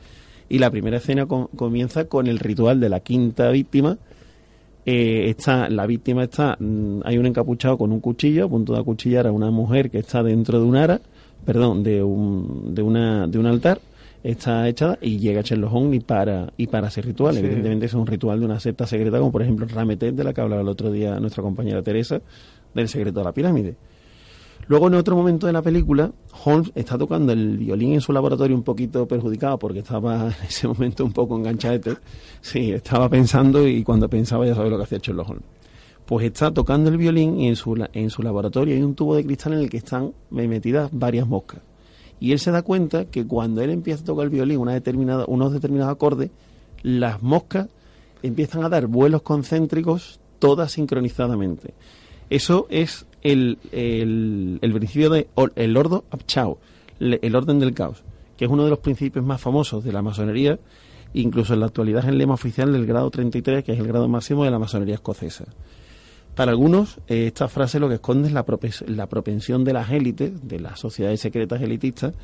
Y 0.49 0.59
la 0.59 0.71
primera 0.71 0.97
escena 0.97 1.27
com- 1.27 1.47
comienza 1.55 2.07
con 2.07 2.27
el 2.27 2.39
ritual 2.41 2.81
de 2.81 2.89
la 2.89 2.99
quinta 3.01 3.49
víctima. 3.51 3.99
Eh, 4.85 5.27
está, 5.29 5.69
la 5.69 5.87
víctima 5.87 6.25
está, 6.25 6.57
mm, 6.59 7.01
hay 7.05 7.17
un 7.17 7.27
encapuchado 7.27 7.79
con 7.79 7.93
un 7.93 8.01
cuchillo 8.01 8.47
a 8.47 8.49
punto 8.49 8.73
de 8.73 8.81
acuchillar 8.81 9.29
a 9.29 9.33
una 9.33 9.53
mujer 9.53 9.89
que 9.91 9.99
está 9.99 10.25
dentro 10.25 10.59
de 10.59 10.67
un 10.67 10.75
ara, 10.75 11.01
perdón, 11.45 11.83
de 11.83 12.03
un, 12.03 12.75
de 12.75 12.83
una, 12.83 13.27
de 13.27 13.39
un 13.39 13.47
altar, 13.47 13.81
está 14.23 14.69
echada 14.69 14.99
y 15.01 15.19
llega 15.19 15.43
Sherlock 15.43 15.73
Holmes 15.73 16.01
y 16.01 16.05
para, 16.05 16.53
y 16.57 16.67
para 16.67 16.89
ese 16.89 17.03
ritual. 17.03 17.35
Sí. 17.35 17.41
Evidentemente 17.41 17.87
es 17.87 17.95
un 17.95 18.07
ritual 18.07 18.41
de 18.41 18.47
una 18.47 18.61
secta 18.61 18.87
secreta, 18.87 19.19
como 19.19 19.33
por 19.33 19.43
ejemplo 19.43 19.67
Rametet, 19.67 20.15
de 20.15 20.25
la 20.25 20.33
que 20.33 20.41
hablaba 20.41 20.63
el 20.63 20.69
otro 20.69 20.91
día 20.91 21.19
nuestra 21.21 21.43
compañera 21.43 21.83
Teresa, 21.83 22.21
del 22.75 22.89
secreto 22.89 23.21
de 23.21 23.25
la 23.25 23.33
pirámide. 23.33 23.77
Luego, 24.69 24.87
en 24.87 24.95
otro 24.95 25.17
momento 25.17 25.47
de 25.47 25.53
la 25.53 25.63
película, 25.63 26.13
Holmes 26.45 26.71
está 26.75 26.97
tocando 26.97 27.33
el 27.33 27.59
violín 27.59 27.95
en 27.95 28.01
su 28.01 28.13
laboratorio 28.13 28.57
un 28.57 28.63
poquito 28.63 29.07
perjudicado 29.07 29.59
porque 29.59 29.81
estaba 29.81 30.27
en 30.41 30.47
ese 30.47 30.69
momento 30.69 31.05
un 31.05 31.13
poco 31.13 31.37
enganchadete. 31.37 31.97
Sí, 32.41 32.73
estaba 32.73 33.09
pensando 33.09 33.67
y 33.67 33.83
cuando 33.83 34.09
pensaba 34.09 34.47
ya 34.47 34.55
sabes 34.55 34.71
lo 34.71 34.77
que 34.77 34.85
hacía 34.85 34.99
Sherlock 34.99 35.31
Holmes. 35.31 35.45
Pues 36.13 36.27
está 36.27 36.53
tocando 36.53 36.91
el 36.91 36.99
violín 36.99 37.41
y 37.41 37.49
en 37.49 37.57
su, 37.57 37.75
en 37.95 38.11
su 38.11 38.23
laboratorio 38.23 38.75
hay 38.77 38.83
un 38.83 38.95
tubo 38.95 39.15
de 39.17 39.25
cristal 39.25 39.55
en 39.55 39.61
el 39.61 39.71
que 39.71 39.79
están 39.79 40.13
metidas 40.29 40.91
varias 40.93 41.27
moscas. 41.27 41.63
Y 42.21 42.33
él 42.33 42.39
se 42.39 42.51
da 42.51 42.61
cuenta 42.61 43.07
que 43.07 43.27
cuando 43.27 43.63
él 43.63 43.71
empieza 43.71 44.03
a 44.03 44.05
tocar 44.05 44.25
el 44.25 44.31
violín 44.31 44.59
una 44.59 44.75
determinada, 44.75 45.25
unos 45.27 45.55
determinados 45.55 45.91
acordes, 45.95 46.29
las 46.83 47.23
moscas 47.23 47.69
empiezan 48.23 48.63
a 48.63 48.69
dar 48.69 48.89
vuelos 48.89 49.23
concéntricos 49.23 50.21
todas 50.39 50.73
sincronizadamente. 50.73 51.73
Eso 52.29 52.67
es 52.69 53.07
el, 53.23 53.57
el, 53.73 54.59
el 54.61 54.73
principio 54.75 55.09
de 55.09 55.29
el 55.57 55.75
Ordo 55.79 56.05
ab 56.11 56.27
Chao, 56.27 56.59
le- 56.99 57.21
el 57.23 57.35
orden 57.35 57.59
del 57.59 57.73
caos, 57.73 58.05
que 58.37 58.45
es 58.45 58.51
uno 58.51 58.65
de 58.65 58.71
los 58.71 58.81
principios 58.81 59.25
más 59.25 59.41
famosos 59.41 59.83
de 59.83 59.93
la 59.95 60.03
masonería, 60.03 60.59
incluso 61.15 61.55
en 61.55 61.61
la 61.61 61.67
actualidad 61.67 62.03
es 62.03 62.09
el 62.11 62.19
lema 62.19 62.35
oficial 62.35 62.71
del 62.71 62.85
grado 62.85 63.11
33, 63.11 63.65
que 63.65 63.73
es 63.73 63.79
el 63.81 63.87
grado 63.89 64.09
máximo 64.09 64.45
de 64.45 64.51
la 64.51 64.59
masonería 64.59 64.97
escocesa. 64.97 65.47
Para 66.35 66.53
algunos, 66.53 66.99
eh, 67.09 67.27
esta 67.27 67.49
frase 67.49 67.79
lo 67.79 67.89
que 67.89 67.97
esconde 67.97 68.29
es 68.29 68.35
la, 68.35 68.45
la 68.87 69.07
propensión 69.07 69.65
de 69.65 69.73
las 69.73 69.91
élites, 69.91 70.49
de 70.49 70.61
las 70.61 70.81
sociedades 70.81 71.21
secretas 71.21 71.61
elitistas, 71.61 72.15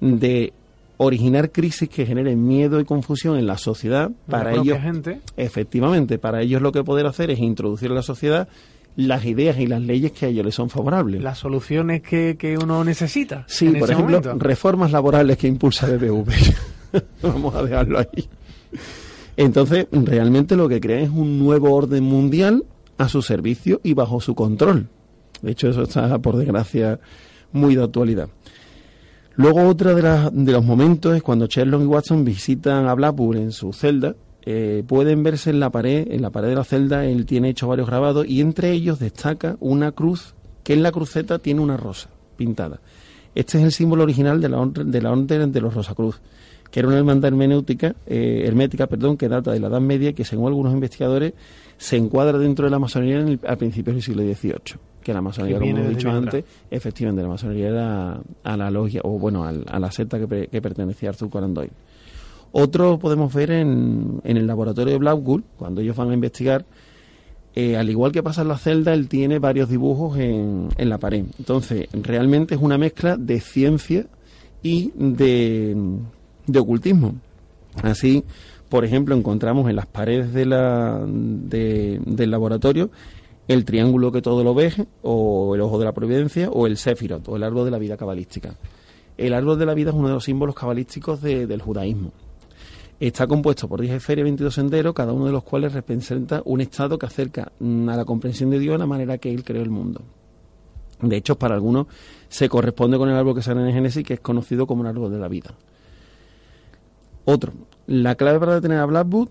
de 0.00 0.52
originar 0.96 1.50
crisis 1.50 1.88
que 1.88 2.06
generen 2.06 2.46
miedo 2.46 2.80
y 2.80 2.84
confusión 2.84 3.36
en 3.36 3.46
la 3.46 3.58
sociedad. 3.58 4.10
Para 4.28 4.54
ellos, 4.54 4.78
gente. 4.80 5.20
efectivamente, 5.36 6.18
para 6.18 6.40
ellos 6.40 6.62
lo 6.62 6.72
que 6.72 6.84
poder 6.84 7.06
hacer 7.06 7.30
es 7.30 7.38
introducir 7.38 7.88
en 7.88 7.96
la 7.96 8.02
sociedad 8.02 8.48
las 8.96 9.24
ideas 9.24 9.58
y 9.58 9.66
las 9.66 9.82
leyes 9.82 10.12
que 10.12 10.26
a 10.26 10.28
ellos 10.28 10.44
les 10.44 10.54
son 10.54 10.70
favorables. 10.70 11.20
Las 11.22 11.38
soluciones 11.38 12.00
que, 12.00 12.36
que 12.38 12.56
uno 12.56 12.84
necesita. 12.84 13.44
Sí, 13.48 13.70
por 13.70 13.90
ejemplo, 13.90 14.20
momento. 14.20 14.38
reformas 14.38 14.92
laborales 14.92 15.36
que 15.36 15.48
impulsa 15.48 15.86
BBV. 15.88 16.32
Vamos 17.22 17.54
a 17.56 17.62
dejarlo 17.64 17.98
ahí. 17.98 18.28
Entonces, 19.36 19.88
realmente 19.90 20.54
lo 20.54 20.68
que 20.68 20.80
crean 20.80 21.02
es 21.02 21.10
un 21.10 21.40
nuevo 21.40 21.74
orden 21.74 22.04
mundial 22.04 22.64
a 22.98 23.08
su 23.08 23.22
servicio 23.22 23.80
y 23.82 23.94
bajo 23.94 24.20
su 24.20 24.34
control. 24.34 24.88
De 25.42 25.52
hecho, 25.52 25.68
eso 25.68 25.82
está, 25.82 26.18
por 26.18 26.36
desgracia, 26.36 27.00
muy 27.52 27.74
de 27.76 27.82
actualidad. 27.84 28.28
Luego, 29.36 29.66
otro 29.68 29.94
de, 29.94 30.02
las- 30.02 30.30
de 30.32 30.52
los 30.52 30.64
momentos 30.64 31.16
es 31.16 31.22
cuando 31.22 31.46
Sherlock 31.46 31.82
y 31.82 31.86
Watson 31.86 32.24
visitan 32.24 32.86
a 32.86 32.94
Blackpool 32.94 33.36
en 33.36 33.52
su 33.52 33.72
celda. 33.72 34.14
eh, 34.46 34.84
pueden 34.86 35.22
verse 35.22 35.48
en 35.48 35.58
la 35.58 35.70
pared, 35.70 36.06
en 36.10 36.20
la 36.20 36.28
pared 36.28 36.48
de 36.50 36.54
la 36.54 36.64
celda, 36.64 37.06
él 37.06 37.24
tiene 37.24 37.48
hecho 37.48 37.66
varios 37.66 37.86
grabados 37.88 38.26
y 38.28 38.42
entre 38.42 38.72
ellos 38.72 38.98
destaca 38.98 39.56
una 39.58 39.92
cruz 39.92 40.34
que 40.62 40.74
en 40.74 40.82
la 40.82 40.92
cruceta 40.92 41.38
tiene 41.38 41.62
una 41.62 41.78
rosa 41.78 42.10
pintada. 42.36 42.80
Este 43.34 43.56
es 43.56 43.64
el 43.64 43.72
símbolo 43.72 44.02
original 44.02 44.42
de 44.42 44.48
la 44.50 44.66
de, 44.66 45.00
la 45.00 45.12
orden 45.12 45.50
de 45.50 45.60
los 45.62 45.72
Rosacruz, 45.72 46.20
que 46.74 46.80
era 46.80 46.88
una 46.88 46.98
hermandad 46.98 47.28
hermenéutica, 47.28 47.94
eh, 48.04 48.42
hermética 48.48 48.88
perdón, 48.88 49.16
que 49.16 49.28
data 49.28 49.52
de 49.52 49.60
la 49.60 49.68
Edad 49.68 49.80
Media 49.80 50.10
y 50.10 50.12
que, 50.12 50.24
según 50.24 50.48
algunos 50.48 50.72
investigadores, 50.74 51.32
se 51.78 51.96
encuadra 51.96 52.36
dentro 52.36 52.64
de 52.64 52.72
la 52.72 52.80
masonería 52.80 53.20
en 53.20 53.28
el- 53.28 53.40
a 53.46 53.54
principios 53.54 53.94
del 53.94 54.02
siglo 54.02 54.22
XVIII. 54.24 54.76
Que 55.00 55.14
la 55.14 55.20
masonería, 55.22 55.60
Que 55.60 55.60
como 55.70 55.76
hemos 55.78 55.96
dicho 55.96 56.08
antes, 56.10 56.44
efectivamente, 56.72 57.22
la 57.22 57.28
masonería 57.28 57.68
era 57.68 58.20
a 58.42 58.56
la 58.56 58.70
logia, 58.72 59.02
o 59.04 59.20
bueno, 59.20 59.44
a, 59.44 59.78
la 59.78 59.92
secta 59.92 60.18
que, 60.18 60.26
pre- 60.26 60.48
que 60.48 60.60
pertenecía 60.60 61.10
a 61.10 61.12
Arthur 61.12 61.30
Conan 61.30 61.54
Doyle. 61.54 61.70
Otro 62.50 62.98
podemos 62.98 63.32
ver 63.32 63.52
en, 63.52 64.20
en 64.24 64.36
el 64.36 64.44
laboratorio 64.48 64.94
de 64.94 64.98
Blackwood, 64.98 65.42
cuando 65.56 65.80
ellos 65.80 65.94
van 65.94 66.10
a 66.10 66.14
investigar, 66.14 66.64
eh, 67.54 67.76
al 67.76 67.88
igual 67.88 68.10
que 68.10 68.24
pasa 68.24 68.42
en 68.42 68.48
la 68.48 68.58
celda, 68.58 68.94
él 68.94 69.08
tiene 69.08 69.38
varios 69.38 69.68
dibujos 69.68 70.18
en, 70.18 70.70
en 70.76 70.88
la 70.88 70.98
pared. 70.98 71.24
Entonces, 71.38 71.86
realmente 71.92 72.56
es 72.56 72.60
una 72.60 72.78
mezcla 72.78 73.16
de 73.16 73.38
ciencia 73.38 74.06
y 74.60 74.90
de, 74.96 75.76
de 76.46 76.58
ocultismo. 76.58 77.14
Así, 77.82 78.24
por 78.68 78.84
ejemplo, 78.84 79.14
encontramos 79.14 79.68
en 79.68 79.76
las 79.76 79.86
paredes 79.86 80.32
de 80.32 80.46
la, 80.46 81.04
de- 81.06 82.00
del 82.04 82.30
laboratorio 82.30 82.90
el 83.46 83.64
triángulo 83.66 84.10
que 84.10 84.22
todo 84.22 84.42
lo 84.42 84.54
ve, 84.54 84.72
o 85.02 85.54
el 85.54 85.60
ojo 85.60 85.78
de 85.78 85.84
la 85.84 85.92
providencia, 85.92 86.48
o 86.50 86.66
el 86.66 86.78
Sefirot, 86.78 87.28
o 87.28 87.36
el 87.36 87.42
árbol 87.42 87.66
de 87.66 87.70
la 87.70 87.78
vida 87.78 87.96
cabalística. 87.96 88.54
El 89.18 89.34
árbol 89.34 89.58
de 89.58 89.66
la 89.66 89.74
vida 89.74 89.90
es 89.90 89.96
uno 89.96 90.08
de 90.08 90.14
los 90.14 90.24
símbolos 90.24 90.54
cabalísticos 90.54 91.20
de- 91.20 91.46
del 91.46 91.60
judaísmo. 91.60 92.12
Está 93.00 93.26
compuesto 93.26 93.68
por 93.68 93.80
10 93.82 93.92
esferas 93.96 94.20
y 94.20 94.22
22 94.22 94.54
senderos, 94.54 94.94
cada 94.94 95.12
uno 95.12 95.26
de 95.26 95.32
los 95.32 95.42
cuales 95.42 95.72
representa 95.74 96.40
un 96.46 96.60
estado 96.62 96.96
que 96.98 97.06
acerca 97.06 97.52
mm, 97.58 97.88
a 97.90 97.96
la 97.96 98.04
comprensión 98.04 98.48
de 98.50 98.58
Dios 98.60 98.74
de 98.74 98.78
la 98.78 98.86
manera 98.86 99.18
que 99.18 99.30
Él 99.34 99.44
creó 99.44 99.62
el 99.62 99.70
mundo. 99.70 100.00
De 101.02 101.16
hecho, 101.16 101.36
para 101.36 101.54
algunos 101.54 101.86
se 102.28 102.48
corresponde 102.48 102.96
con 102.96 103.10
el 103.10 103.16
árbol 103.16 103.34
que 103.34 103.42
sale 103.42 103.60
en 103.60 103.66
el 103.66 103.74
Génesis, 103.74 104.04
que 104.04 104.14
es 104.14 104.20
conocido 104.20 104.66
como 104.66 104.82
el 104.84 104.88
árbol 104.88 105.10
de 105.12 105.18
la 105.18 105.28
vida. 105.28 105.54
Otro, 107.24 107.52
la 107.86 108.14
clave 108.14 108.38
para 108.38 108.54
detener 108.54 108.78
a 108.78 108.86
Blackwood 108.86 109.28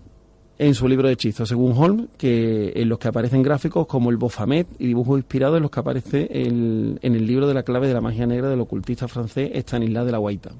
en 0.58 0.74
su 0.74 0.86
libro 0.86 1.08
de 1.08 1.14
hechizos, 1.14 1.48
según 1.48 1.72
Holmes, 1.76 2.06
que 2.16 2.72
en 2.76 2.88
los 2.88 2.98
que 2.98 3.08
aparecen 3.08 3.42
gráficos 3.42 3.86
como 3.86 4.10
el 4.10 4.16
Bofamet 4.16 4.68
y 4.78 4.86
dibujos 4.86 5.18
inspirados 5.18 5.56
en 5.56 5.62
los 5.62 5.70
que 5.70 5.80
aparece 5.80 6.28
el- 6.30 6.98
en 7.02 7.14
el 7.14 7.26
libro 7.26 7.48
de 7.48 7.54
la 7.54 7.64
clave 7.64 7.88
de 7.88 7.94
la 7.94 8.00
magia 8.00 8.26
negra 8.26 8.48
del 8.48 8.60
ocultista 8.60 9.08
francés 9.08 9.50
Stanislas 9.54 10.06
de 10.06 10.12
la 10.12 10.18
Guaita. 10.18 10.52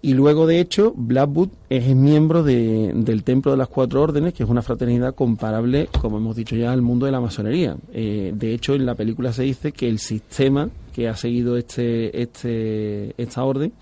Y 0.00 0.14
luego, 0.14 0.46
de 0.46 0.60
hecho, 0.60 0.92
Blackwood 0.96 1.48
es 1.68 1.94
miembro 1.94 2.44
de- 2.44 2.92
del 2.94 3.24
Templo 3.24 3.50
de 3.50 3.58
las 3.58 3.66
Cuatro 3.68 4.00
Órdenes, 4.02 4.32
que 4.32 4.44
es 4.44 4.48
una 4.48 4.62
fraternidad 4.62 5.14
comparable, 5.16 5.88
como 6.00 6.18
hemos 6.18 6.36
dicho 6.36 6.54
ya, 6.54 6.72
al 6.72 6.82
mundo 6.82 7.06
de 7.06 7.12
la 7.12 7.20
masonería. 7.20 7.76
Eh, 7.92 8.32
de 8.34 8.54
hecho, 8.54 8.74
en 8.74 8.86
la 8.86 8.94
película 8.94 9.32
se 9.32 9.42
dice 9.42 9.72
que 9.72 9.88
el 9.88 9.98
sistema 9.98 10.68
que 10.92 11.08
ha 11.08 11.16
seguido 11.16 11.56
este, 11.56 12.22
este, 12.22 13.12
esta 13.20 13.42
orden 13.42 13.72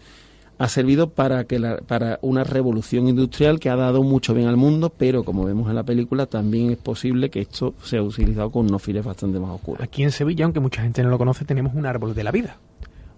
ha 0.59 0.69
servido 0.69 1.11
para, 1.11 1.45
que 1.45 1.59
la- 1.59 1.77
para 1.79 2.19
una 2.23 2.43
revolución 2.45 3.09
industrial 3.09 3.61
que 3.61 3.69
ha 3.69 3.77
dado 3.77 4.03
mucho 4.03 4.33
bien 4.35 4.49
al 4.49 4.57
mundo, 4.57 4.91
pero 4.97 5.23
como 5.25 5.45
vemos 5.45 5.69
en 5.69 5.75
la 5.75 5.83
película, 5.85 6.27
también 6.27 6.71
es 6.71 6.79
posible 6.79 7.29
que 7.31 7.41
esto 7.41 7.75
sea 7.83 8.03
utilizado 8.03 8.51
con 8.51 8.67
unos 8.67 8.83
fines 8.83 9.05
bastante 9.05 9.39
más 9.39 9.51
oscuros. 9.51 9.83
Aquí 9.83 10.03
en 10.03 10.11
Sevilla, 10.11 10.45
aunque 10.47 10.61
mucha 10.61 10.83
gente 10.83 11.03
no 11.03 11.11
lo 11.11 11.19
conoce, 11.19 11.45
tenemos 11.45 11.75
un 11.75 11.85
árbol 11.87 12.15
de 12.15 12.25
la 12.25 12.31
vida. 12.31 12.57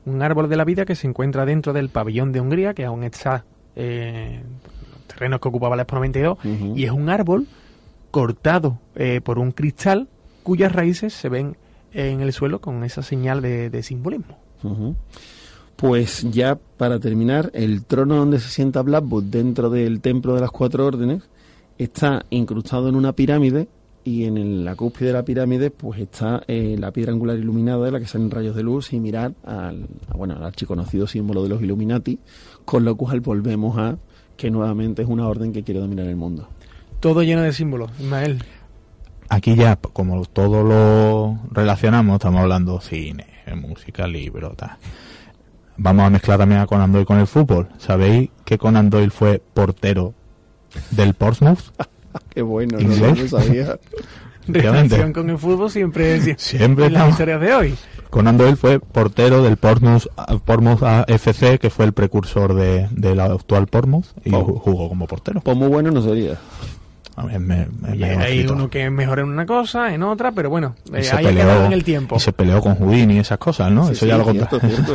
Un 0.07 0.23
árbol 0.23 0.49
de 0.49 0.57
la 0.57 0.65
vida 0.65 0.85
que 0.85 0.95
se 0.97 1.07
encuentra 1.07 1.45
dentro 1.45 1.73
del 1.73 1.91
pabellón 1.91 2.33
de 2.33 2.41
Hungría, 2.41 2.75
que 2.75 2.85
aún 2.85 3.05
está 3.05 3.45
eh, 3.77 4.43
terrenos 5.07 5.41
que 5.41 5.49
ocupaba 5.49 5.77
la 5.77 5.83
Expo 5.83 5.97
92, 5.97 6.39
Ujú. 6.45 6.77
y 6.77 6.85
es 6.85 6.91
un 6.91 7.09
árbol 7.09 7.47
cortado 8.11 8.79
eh, 8.97 9.21
por 9.23 9.39
un 9.39 9.53
cristal 9.53 10.09
cuyas 10.43 10.73
raíces 10.73 11.13
se 11.13 11.29
ven 11.29 11.57
en 11.93 12.21
el 12.21 12.33
suelo 12.33 12.61
con 12.61 12.83
esa 12.85 13.03
señal 13.03 13.43
de, 13.43 13.71
de 13.71 13.83
simbolismo. 13.83 14.39
Pues 15.81 16.27
ya 16.33 16.59
para 16.77 16.99
terminar, 16.99 17.51
el 17.55 17.85
trono 17.85 18.17
donde 18.17 18.41
se 18.41 18.49
sienta 18.49 18.83
Blackwood 18.83 19.25
dentro 19.25 19.71
del 19.71 20.01
templo 20.01 20.35
de 20.35 20.41
las 20.41 20.51
cuatro 20.51 20.85
órdenes 20.85 21.23
está 21.79 22.25
incrustado 22.31 22.89
en 22.89 22.97
una 22.97 23.13
pirámide 23.13 23.69
y 24.03 24.25
en 24.25 24.39
el- 24.39 24.65
la 24.65 24.75
cúspide 24.75 25.09
de 25.09 25.13
la 25.15 25.23
pirámide 25.25 25.71
pues 25.71 26.01
está 26.01 26.43
eh, 26.49 26.75
la 26.81 26.91
piedra 26.91 27.13
angular 27.13 27.39
iluminada 27.39 27.85
de 27.85 27.93
la 27.93 28.01
que 28.01 28.09
salen 28.09 28.29
rayos 28.29 28.57
de 28.57 28.65
luz 28.65 28.93
y 28.93 28.99
mirar 28.99 29.35
al, 29.45 29.87
a, 30.09 30.17
bueno, 30.17 30.35
al 30.35 30.43
archiconocido 30.43 31.07
símbolo 31.07 31.45
de 31.45 31.51
los 31.51 31.63
Illuminati, 31.63 32.19
con 32.65 32.85
lo 32.85 32.97
cual 32.97 33.21
volvemos 33.21 33.79
a 33.79 33.97
que 34.37 34.51
nuevamente 34.51 35.03
es 35.03 35.09
una 35.09 35.29
orden 35.29 35.53
que 35.53 35.63
quiere 35.63 35.79
dominar 35.79 36.07
el 36.07 36.17
mundo. 36.17 36.49
Todo 36.99 37.23
lleno 37.23 37.43
de 37.43 37.53
símbolos, 37.53 37.93
Ismael. 38.01 38.43
Aquí 39.29 39.55
ya, 39.55 39.77
como 39.77 40.25
todo 40.25 40.65
lo 40.65 41.39
relacionamos, 41.53 42.15
estamos 42.15 42.41
hablando 42.41 42.81
cine, 42.81 43.27
música, 43.55 44.09
libro, 44.09 44.55
tal. 44.57 44.71
Vamos 45.79 46.05
a 46.07 46.11
mezclar 46.11 46.39
también 46.39 46.61
a 46.61 46.67
Conan 46.67 46.93
Doyle 46.93 47.07
con 47.07 47.19
el 47.19 47.27
fútbol. 47.27 47.69
¿Sabéis 47.79 48.31
que 48.45 48.59
Conan 48.59 48.91
Doyle 48.91 49.11
fue 49.11 49.41
portero 49.55 50.13
del 50.91 51.15
Portsmouth? 51.15 51.61
Qué 52.31 52.43
bueno, 52.43 52.79
no, 52.81 53.15
lo 53.15 53.29
sabía. 53.29 53.79
Relación 54.49 55.13
con 55.13 55.29
el 55.31 55.39
fútbol 55.39 55.71
siempre 55.71 56.17
es 56.17 56.35
Siempre 56.43 56.87
en 56.87 56.95
las 56.95 57.11
historias 57.11 57.41
de 57.41 57.55
hoy. 57.55 57.75
Conan 58.11 58.39
Doyle 58.39 58.57
fue 58.57 58.81
portero 58.81 59.43
del 59.43 59.59
Portsmouth, 59.59 60.05
Portsmouth 60.47 60.81
FC, 61.09 61.59
que 61.59 61.69
fue 61.69 61.85
el 61.85 61.93
precursor 61.93 62.55
de, 62.55 62.89
del 62.93 63.21
actual 63.21 63.67
Portsmouth, 63.67 64.07
y 64.25 64.35
Oh. 64.35 64.47
ju- 64.47 64.59
jugó 64.61 64.89
como 64.89 65.07
portero. 65.07 65.43
Pues 65.43 65.57
muy 65.57 65.69
bueno 65.69 65.91
no 65.91 66.01
sería. 66.01 66.39
A 67.21 67.27
ver, 67.27 67.41
me- 67.41 67.67
me- 67.81 67.97
Y 67.97 67.99
me 67.99 68.15
lo 68.15 68.21
hay 68.21 68.47
uno 68.47 68.71
que 68.71 68.85
es 68.85 68.93
mejor 68.93 69.19
en 69.19 69.27
una 69.27 69.45
cosa, 69.47 69.93
en 69.93 70.03
otra, 70.03 70.33
pero 70.33 70.51
bueno, 70.51 70.77
eh, 70.95 71.09
ahí 71.13 71.27
ha 71.27 71.31
quedado 71.35 71.67
en 71.67 71.73
el 71.73 71.85
tiempo. 71.85 72.17
y 72.17 72.21
se 72.21 72.33
peleó 72.33 72.61
con 72.61 72.75
Houdini 72.77 73.17
y 73.17 73.19
esas 73.19 73.39
cosas, 73.39 73.71
¿no? 73.73 73.87
Sí, 73.87 73.93
Eso 73.93 74.01
sí, 74.05 74.07
ya 74.09 74.19
lo 74.19 74.31
cierto, 74.31 74.61
cierto. 74.61 74.93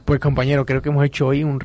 Pues 0.04 0.20
compañero, 0.20 0.64
creo 0.64 0.80
que 0.82 0.88
hemos 0.88 1.04
hecho 1.04 1.26
hoy 1.26 1.44
un, 1.44 1.60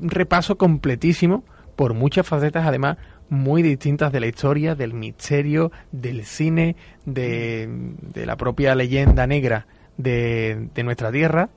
un 0.00 0.08
repaso 0.10 0.58
completísimo 0.58 1.44
por 1.76 1.94
muchas 1.94 2.26
facetas, 2.26 2.66
además 2.66 2.98
muy 3.28 3.62
distintas 3.62 4.12
de 4.12 4.20
la 4.20 4.26
historia, 4.26 4.74
del 4.74 4.92
misterio, 4.94 5.72
del 5.92 6.24
cine, 6.24 6.76
de, 7.06 7.68
de 8.14 8.26
la 8.26 8.36
propia 8.36 8.74
leyenda 8.74 9.26
negra 9.26 9.66
de, 9.96 10.68
de 10.74 10.82
nuestra 10.84 11.10
tierra. 11.10 11.48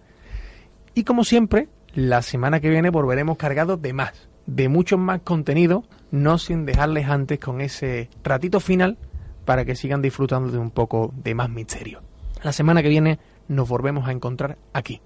Y 0.96 1.04
como 1.04 1.24
siempre, 1.24 1.68
la 1.94 2.22
semana 2.22 2.60
que 2.60 2.70
viene 2.70 2.90
volveremos 2.90 3.38
cargados 3.38 3.82
de 3.82 3.94
más, 3.94 4.29
de 4.56 4.68
mucho 4.68 4.98
más 4.98 5.22
contenido, 5.22 5.84
no 6.12 6.38
sin 6.38 6.66
dejarles 6.66 7.08
antes 7.08 7.40
con 7.40 7.62
ese 7.62 8.10
ratito 8.24 8.60
final 8.60 8.98
para 9.46 9.64
que 9.64 9.76
sigan 9.76 10.02
disfrutando 10.02 10.52
de 10.52 10.58
un 10.58 10.72
poco 10.72 11.14
de 11.16 11.36
más 11.36 11.50
misterio. 11.50 12.02
La 12.44 12.52
semana 12.52 12.82
que 12.82 12.90
viene 12.90 13.20
nos 13.48 13.68
volvemos 13.68 14.08
a 14.08 14.12
encontrar 14.12 14.58
aquí. 14.74 15.02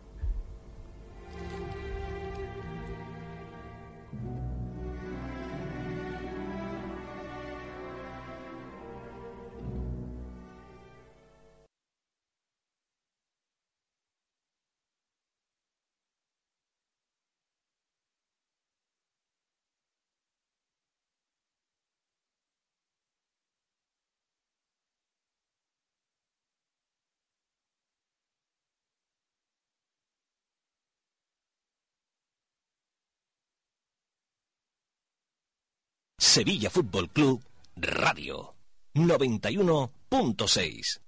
Sevilla 36.34 36.72
Fútbol 36.72 37.12
Club 37.12 37.44
Radio 37.76 38.56
91.6 38.96 41.00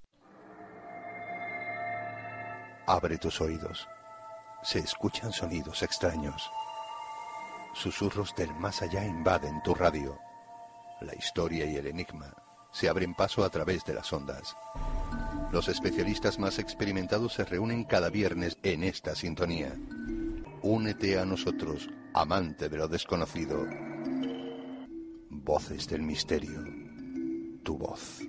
Abre 2.86 3.18
tus 3.18 3.42
oídos. 3.42 3.88
Se 4.62 4.78
escuchan 4.78 5.34
sonidos 5.34 5.82
extraños. 5.82 6.52
Susurros 7.74 8.36
del 8.36 8.54
más 8.54 8.84
allá 8.84 9.04
invaden 9.04 9.64
tu 9.64 9.74
radio. 9.74 10.20
La 11.02 11.16
historia 11.16 11.66
y 11.66 11.76
el 11.76 11.88
enigma 11.88 12.32
se 12.72 12.88
abren 12.88 13.16
paso 13.16 13.44
a 13.44 13.50
través 13.50 13.84
de 13.84 13.96
las 13.96 14.14
ondas. 14.14 14.56
Los 15.52 15.70
especialistas 15.70 16.38
más 16.38 16.60
experimentados 16.60 17.34
se 17.34 17.46
reúnen 17.46 17.86
cada 17.86 18.12
viernes 18.12 18.60
en 18.62 18.84
esta 18.84 19.16
sintonía. 19.16 19.76
Únete 20.62 21.18
a 21.18 21.26
nosotros, 21.26 21.90
amante 22.14 22.70
de 22.70 22.78
lo 22.78 22.88
desconocido. 22.88 23.66
Voces 25.46 25.88
del 25.88 26.02
Misterio. 26.02 26.60
Tu 27.64 27.78
voz. 27.78 28.20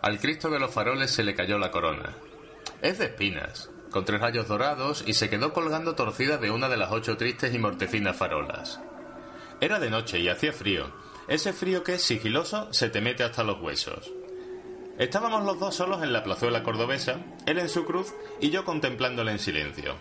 Al 0.00 0.18
Cristo 0.18 0.48
de 0.48 0.58
los 0.58 0.72
faroles 0.72 1.10
se 1.10 1.22
le 1.22 1.34
cayó 1.34 1.58
la 1.58 1.70
corona. 1.70 2.14
Es 2.80 2.98
de 2.98 3.04
espinas, 3.04 3.68
con 3.90 4.06
tres 4.06 4.22
rayos 4.22 4.48
dorados 4.48 5.04
y 5.06 5.12
se 5.12 5.28
quedó 5.28 5.52
colgando 5.52 5.94
torcida 5.94 6.38
de 6.38 6.50
una 6.50 6.70
de 6.70 6.78
las 6.78 6.92
ocho 6.92 7.18
tristes 7.18 7.54
y 7.54 7.58
mortecinas 7.58 8.16
farolas. 8.16 8.80
Era 9.60 9.78
de 9.78 9.90
noche 9.90 10.18
y 10.18 10.30
hacía 10.30 10.54
frío, 10.54 10.94
ese 11.28 11.52
frío 11.52 11.84
que, 11.84 11.98
sigiloso, 11.98 12.72
se 12.72 12.88
te 12.88 13.02
mete 13.02 13.22
hasta 13.22 13.44
los 13.44 13.60
huesos. 13.60 14.10
Estábamos 14.98 15.44
los 15.44 15.60
dos 15.60 15.74
solos 15.74 16.02
en 16.02 16.14
la 16.14 16.22
plazuela 16.22 16.62
cordobesa, 16.62 17.18
él 17.44 17.58
en 17.58 17.68
su 17.68 17.84
cruz 17.84 18.14
y 18.40 18.48
yo 18.48 18.64
contemplándole 18.64 19.32
en 19.32 19.38
silencio. 19.38 19.94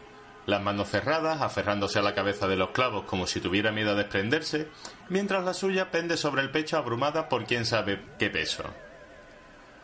Las 0.46 0.62
manos 0.62 0.90
cerradas, 0.90 1.42
aferrándose 1.42 2.00
a 2.00 2.02
la 2.02 2.16
cabeza 2.16 2.48
de 2.48 2.56
los 2.56 2.70
clavos 2.70 3.04
como 3.04 3.28
si 3.28 3.42
tuviera 3.42 3.74
miedo 3.74 3.92
a 3.92 3.96
desprenderse, 3.96 4.70
mientras 5.10 5.44
la 5.44 5.54
suya 5.54 5.92
pende 5.92 6.16
sobre 6.16 6.44
el 6.44 6.52
pecho 6.52 6.78
abrumada 6.78 7.28
por 7.28 7.46
quién 7.46 7.66
sabe 7.66 8.00
qué 8.18 8.30
peso. 8.30 8.64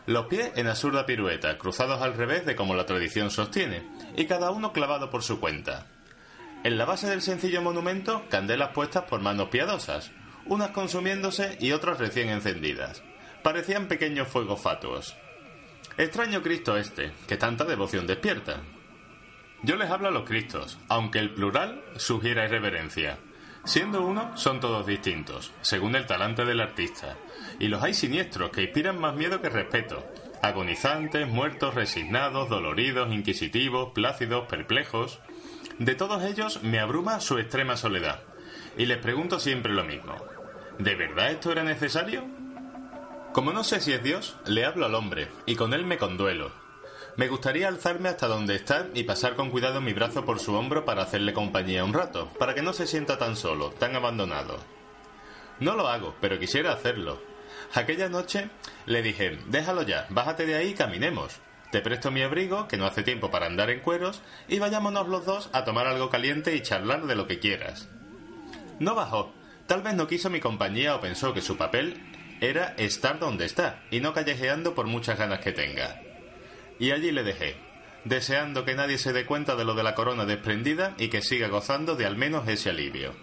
Los 0.06 0.26
pies 0.26 0.52
en 0.56 0.66
absurda 0.66 1.04
pirueta, 1.04 1.58
cruzados 1.58 2.00
al 2.00 2.14
revés 2.14 2.46
de 2.46 2.56
como 2.56 2.74
la 2.74 2.86
tradición 2.86 3.30
sostiene, 3.30 3.86
y 4.16 4.24
cada 4.24 4.50
uno 4.50 4.72
clavado 4.72 5.10
por 5.10 5.22
su 5.22 5.40
cuenta. 5.40 5.88
En 6.64 6.78
la 6.78 6.86
base 6.86 7.08
del 7.08 7.20
sencillo 7.20 7.60
monumento, 7.60 8.24
candelas 8.30 8.70
puestas 8.70 9.04
por 9.04 9.20
manos 9.20 9.48
piadosas, 9.50 10.10
unas 10.46 10.70
consumiéndose 10.70 11.58
y 11.60 11.72
otras 11.72 11.98
recién 11.98 12.30
encendidas. 12.30 13.02
Parecían 13.42 13.88
pequeños 13.88 14.28
fuegos 14.28 14.60
fatuos. 14.60 15.16
Extraño 15.98 16.42
Cristo 16.42 16.76
este, 16.76 17.12
que 17.26 17.36
tanta 17.36 17.64
devoción 17.64 18.06
despierta. 18.06 18.60
Yo 19.62 19.76
les 19.76 19.90
hablo 19.90 20.08
a 20.08 20.10
los 20.12 20.28
Cristos, 20.28 20.78
aunque 20.88 21.18
el 21.18 21.34
plural 21.34 21.82
sugiera 21.96 22.44
irreverencia. 22.44 23.18
Siendo 23.64 24.02
uno, 24.02 24.36
son 24.36 24.60
todos 24.60 24.86
distintos, 24.86 25.52
según 25.60 25.94
el 25.96 26.06
talante 26.06 26.44
del 26.44 26.60
artista. 26.60 27.16
Y 27.58 27.68
los 27.68 27.82
hay 27.82 27.94
siniestros 27.94 28.50
que 28.50 28.62
inspiran 28.62 29.00
más 29.00 29.14
miedo 29.14 29.40
que 29.40 29.50
respeto. 29.50 30.04
Agonizantes, 30.40 31.28
muertos, 31.28 31.74
resignados, 31.74 32.48
doloridos, 32.48 33.12
inquisitivos, 33.12 33.92
plácidos, 33.92 34.46
perplejos. 34.48 35.20
De 35.78 35.94
todos 35.94 36.24
ellos 36.24 36.62
me 36.62 36.80
abruma 36.80 37.20
su 37.20 37.38
extrema 37.38 37.76
soledad. 37.76 38.22
Y 38.76 38.86
les 38.86 38.98
pregunto 38.98 39.38
siempre 39.38 39.72
lo 39.72 39.84
mismo. 39.84 40.16
¿De 40.78 40.94
verdad 40.94 41.30
esto 41.30 41.52
era 41.52 41.62
necesario? 41.62 42.41
Como 43.32 43.54
no 43.54 43.64
sé 43.64 43.80
si 43.80 43.92
es 43.92 44.02
Dios, 44.02 44.36
le 44.44 44.66
hablo 44.66 44.84
al 44.84 44.94
hombre, 44.94 45.28
y 45.46 45.56
con 45.56 45.72
él 45.72 45.86
me 45.86 45.96
conduelo. 45.96 46.52
Me 47.16 47.28
gustaría 47.28 47.68
alzarme 47.68 48.10
hasta 48.10 48.26
donde 48.26 48.54
está 48.54 48.88
y 48.92 49.04
pasar 49.04 49.36
con 49.36 49.50
cuidado 49.50 49.80
mi 49.80 49.94
brazo 49.94 50.26
por 50.26 50.38
su 50.38 50.54
hombro 50.54 50.84
para 50.84 51.02
hacerle 51.02 51.32
compañía 51.32 51.82
un 51.82 51.94
rato, 51.94 52.28
para 52.38 52.54
que 52.54 52.60
no 52.60 52.74
se 52.74 52.86
sienta 52.86 53.16
tan 53.16 53.36
solo, 53.36 53.70
tan 53.70 53.96
abandonado. 53.96 54.58
No 55.60 55.76
lo 55.76 55.88
hago, 55.88 56.14
pero 56.20 56.38
quisiera 56.38 56.72
hacerlo. 56.72 57.22
Aquella 57.72 58.10
noche 58.10 58.50
le 58.84 59.00
dije, 59.00 59.38
déjalo 59.46 59.82
ya, 59.82 60.06
bájate 60.10 60.44
de 60.44 60.56
ahí 60.56 60.68
y 60.68 60.74
caminemos. 60.74 61.40
Te 61.70 61.80
presto 61.80 62.10
mi 62.10 62.20
abrigo, 62.20 62.68
que 62.68 62.76
no 62.76 62.84
hace 62.84 63.02
tiempo 63.02 63.30
para 63.30 63.46
andar 63.46 63.70
en 63.70 63.80
cueros, 63.80 64.20
y 64.46 64.58
vayámonos 64.58 65.08
los 65.08 65.24
dos 65.24 65.48
a 65.54 65.64
tomar 65.64 65.86
algo 65.86 66.10
caliente 66.10 66.54
y 66.54 66.60
charlar 66.60 67.06
de 67.06 67.14
lo 67.14 67.26
que 67.26 67.38
quieras. 67.38 67.88
No 68.78 68.94
bajó. 68.94 69.32
Tal 69.66 69.80
vez 69.80 69.94
no 69.94 70.06
quiso 70.06 70.28
mi 70.28 70.40
compañía 70.40 70.94
o 70.94 71.00
pensó 71.00 71.32
que 71.32 71.40
su 71.40 71.56
papel 71.56 72.11
era 72.42 72.74
estar 72.76 73.20
donde 73.20 73.44
está 73.44 73.84
y 73.92 74.00
no 74.00 74.12
callejeando 74.12 74.74
por 74.74 74.88
muchas 74.88 75.16
ganas 75.16 75.38
que 75.38 75.52
tenga. 75.52 76.02
Y 76.80 76.90
allí 76.90 77.12
le 77.12 77.22
dejé, 77.22 77.54
deseando 78.04 78.64
que 78.64 78.74
nadie 78.74 78.98
se 78.98 79.12
dé 79.12 79.24
cuenta 79.24 79.54
de 79.54 79.64
lo 79.64 79.74
de 79.74 79.84
la 79.84 79.94
corona 79.94 80.24
desprendida 80.24 80.94
y 80.98 81.06
que 81.06 81.22
siga 81.22 81.46
gozando 81.46 81.94
de 81.94 82.04
al 82.04 82.16
menos 82.16 82.48
ese 82.48 82.70
alivio. 82.70 83.14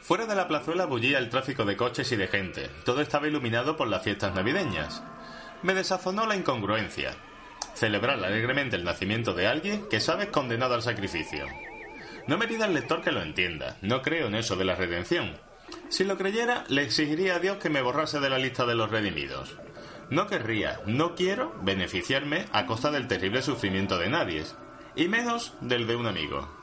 Fuera 0.00 0.26
de 0.26 0.34
la 0.34 0.48
plazuela 0.48 0.86
bullía 0.86 1.18
el 1.18 1.30
tráfico 1.30 1.64
de 1.64 1.76
coches 1.76 2.10
y 2.10 2.16
de 2.16 2.26
gente. 2.26 2.68
Todo 2.84 3.02
estaba 3.02 3.28
iluminado 3.28 3.76
por 3.76 3.86
las 3.86 4.02
fiestas 4.02 4.34
navideñas. 4.34 5.00
Me 5.62 5.72
desazonó 5.72 6.26
la 6.26 6.34
incongruencia. 6.34 7.12
Celebrar 7.74 8.18
alegremente 8.18 8.74
el 8.74 8.82
nacimiento 8.82 9.32
de 9.32 9.46
alguien 9.46 9.88
que 9.88 10.00
sabes 10.00 10.26
condenado 10.26 10.74
al 10.74 10.82
sacrificio. 10.82 11.46
No 12.26 12.36
me 12.36 12.48
pida 12.48 12.66
el 12.66 12.74
lector 12.74 13.00
que 13.00 13.12
lo 13.12 13.22
entienda. 13.22 13.76
No 13.80 14.02
creo 14.02 14.26
en 14.26 14.34
eso 14.34 14.56
de 14.56 14.64
la 14.64 14.74
redención. 14.74 15.36
Si 15.88 16.04
lo 16.04 16.16
creyera, 16.16 16.64
le 16.68 16.82
exigiría 16.82 17.36
a 17.36 17.38
Dios 17.38 17.58
que 17.58 17.70
me 17.70 17.82
borrase 17.82 18.20
de 18.20 18.30
la 18.30 18.38
lista 18.38 18.66
de 18.66 18.74
los 18.74 18.90
redimidos. 18.90 19.56
No 20.10 20.26
querría, 20.26 20.80
no 20.86 21.14
quiero 21.14 21.54
beneficiarme 21.62 22.46
a 22.52 22.66
costa 22.66 22.90
del 22.90 23.08
terrible 23.08 23.42
sufrimiento 23.42 23.98
de 23.98 24.08
nadie, 24.08 24.44
y 24.96 25.08
menos 25.08 25.54
del 25.60 25.86
de 25.86 25.96
un 25.96 26.06
amigo. 26.06 26.59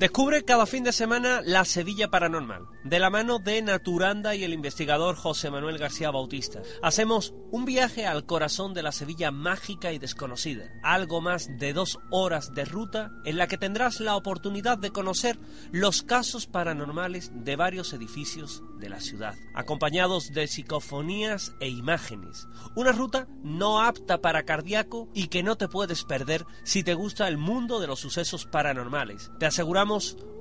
Descubre 0.00 0.46
cada 0.46 0.64
fin 0.64 0.82
de 0.82 0.94
semana 0.94 1.42
la 1.44 1.66
Sevilla 1.66 2.08
Paranormal, 2.08 2.66
de 2.84 2.98
la 2.98 3.10
mano 3.10 3.38
de 3.38 3.60
Naturanda 3.60 4.34
y 4.34 4.44
el 4.44 4.54
investigador 4.54 5.14
José 5.14 5.50
Manuel 5.50 5.76
García 5.76 6.10
Bautista. 6.10 6.62
Hacemos 6.82 7.34
un 7.50 7.66
viaje 7.66 8.06
al 8.06 8.24
corazón 8.24 8.72
de 8.72 8.82
la 8.82 8.92
Sevilla 8.92 9.30
mágica 9.30 9.92
y 9.92 9.98
desconocida, 9.98 10.70
algo 10.82 11.20
más 11.20 11.50
de 11.58 11.74
dos 11.74 11.98
horas 12.10 12.54
de 12.54 12.64
ruta 12.64 13.10
en 13.26 13.36
la 13.36 13.46
que 13.46 13.58
tendrás 13.58 14.00
la 14.00 14.16
oportunidad 14.16 14.78
de 14.78 14.90
conocer 14.90 15.38
los 15.70 16.02
casos 16.02 16.46
paranormales 16.46 17.30
de 17.34 17.56
varios 17.56 17.92
edificios 17.92 18.62
de 18.78 18.88
la 18.88 19.00
ciudad, 19.00 19.34
acompañados 19.54 20.32
de 20.32 20.46
psicofonías 20.46 21.52
e 21.60 21.68
imágenes. 21.68 22.48
Una 22.74 22.92
ruta 22.92 23.28
no 23.42 23.82
apta 23.82 24.22
para 24.22 24.44
cardíaco 24.44 25.10
y 25.12 25.28
que 25.28 25.42
no 25.42 25.56
te 25.56 25.68
puedes 25.68 26.04
perder 26.04 26.46
si 26.64 26.82
te 26.82 26.94
gusta 26.94 27.28
el 27.28 27.36
mundo 27.36 27.80
de 27.80 27.86
los 27.86 28.00
sucesos 28.00 28.46
paranormales. 28.46 29.30
Te 29.38 29.44
aseguramos 29.44 29.89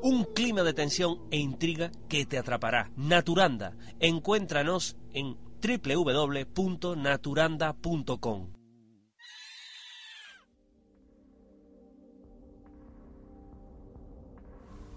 un 0.02 0.24
clima 0.26 0.64
de 0.64 0.74
tensión 0.74 1.20
e 1.32 1.38
intriga 1.38 1.92
que 2.08 2.26
te 2.26 2.38
atrapará. 2.38 2.92
Naturanda, 2.96 3.74
encuéntranos 4.00 4.96
en 5.14 5.36
www.naturanda.com. 5.62 8.48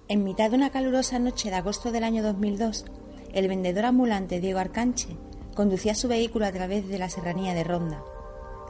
En 0.09 0.25
mitad 0.25 0.51
de 0.51 0.57
una 0.57 0.71
calurosa 0.71 1.19
noche 1.19 1.49
de 1.49 1.57
agosto 1.57 1.91
del 1.91 2.05
año 2.05 2.23
2002, 2.23 2.85
el 3.33 3.49
vendedor 3.49 3.87
ambulante 3.87 4.41
Diego 4.41 4.59
Arcanche 4.59 5.17
conducía 5.55 5.95
su 5.95 6.09
vehículo 6.09 6.45
a 6.45 6.53
través 6.53 6.87
de 6.89 6.99
la 6.99 7.09
serranía 7.09 7.55
de 7.55 7.65
Ronda, 7.65 8.05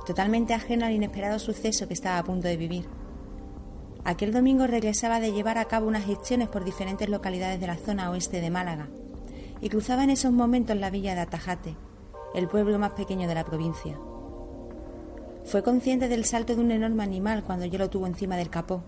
totalmente 0.07 0.55
ajeno 0.55 0.87
al 0.87 0.93
inesperado 0.93 1.41
suceso 1.41 1.89
que 1.89 1.95
estaba 1.95 2.19
a 2.19 2.25
punto 2.25 2.47
de 2.47 2.57
vivir. 2.57 3.02
Aquel 4.05 4.33
domingo 4.33 4.67
regresaba 4.67 5.21
de 5.21 5.33
llevar 5.33 5.59
a 5.59 5.67
cabo 5.67 5.87
unas 5.87 6.05
gestiones 6.05 6.49
por 6.49 6.65
diferentes 6.65 7.09
localidades 7.09 7.61
de 7.61 7.69
la 7.69 7.77
zona 7.77 8.11
oeste 8.11 8.41
de 8.41 8.51
Málaga 8.51 8.89
y 9.61 9.69
cruzaba 9.69 10.03
en 10.03 10.11
esos 10.11 10.33
momentos 10.33 10.77
la 10.77 10.91
villa 10.91 11.15
de 11.15 11.21
Atajate, 11.21 11.77
el 12.35 12.49
pueblo 12.49 12.81
más 12.81 12.93
pequeño 12.93 13.29
de 13.29 13.35
la 13.37 13.45
provincia. 13.45 13.97
Fue 15.45 15.63
consciente 15.63 16.09
del 16.09 16.25
salto 16.25 16.57
de 16.57 16.61
un 16.61 16.73
enorme 16.73 17.05
animal 17.05 17.45
cuando 17.45 17.65
ya 17.65 17.79
lo 17.79 17.91
tuvo 17.91 18.09
encima 18.09 18.37
del 18.37 18.51
capó. 18.51 18.83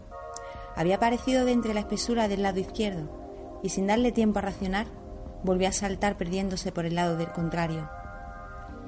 Había 0.75 0.97
aparecido 0.97 1.45
de 1.45 1.53
entre 1.53 1.75
la 1.75 1.81
espesura 1.81 2.27
del 2.27 2.43
lado 2.43 2.59
izquierdo 2.59 3.61
y 3.63 3.69
sin 3.69 3.87
darle 3.87 4.11
tiempo 4.11 4.41
a 4.41 4.43
racionar, 4.43 4.87
volvió 5.45 5.69
a 5.69 5.73
saltar 5.73 6.17
perdiéndose 6.17 6.73
por 6.73 6.87
el 6.87 6.97
lado 6.97 7.17
del 7.17 7.31
contrario. 7.31 7.89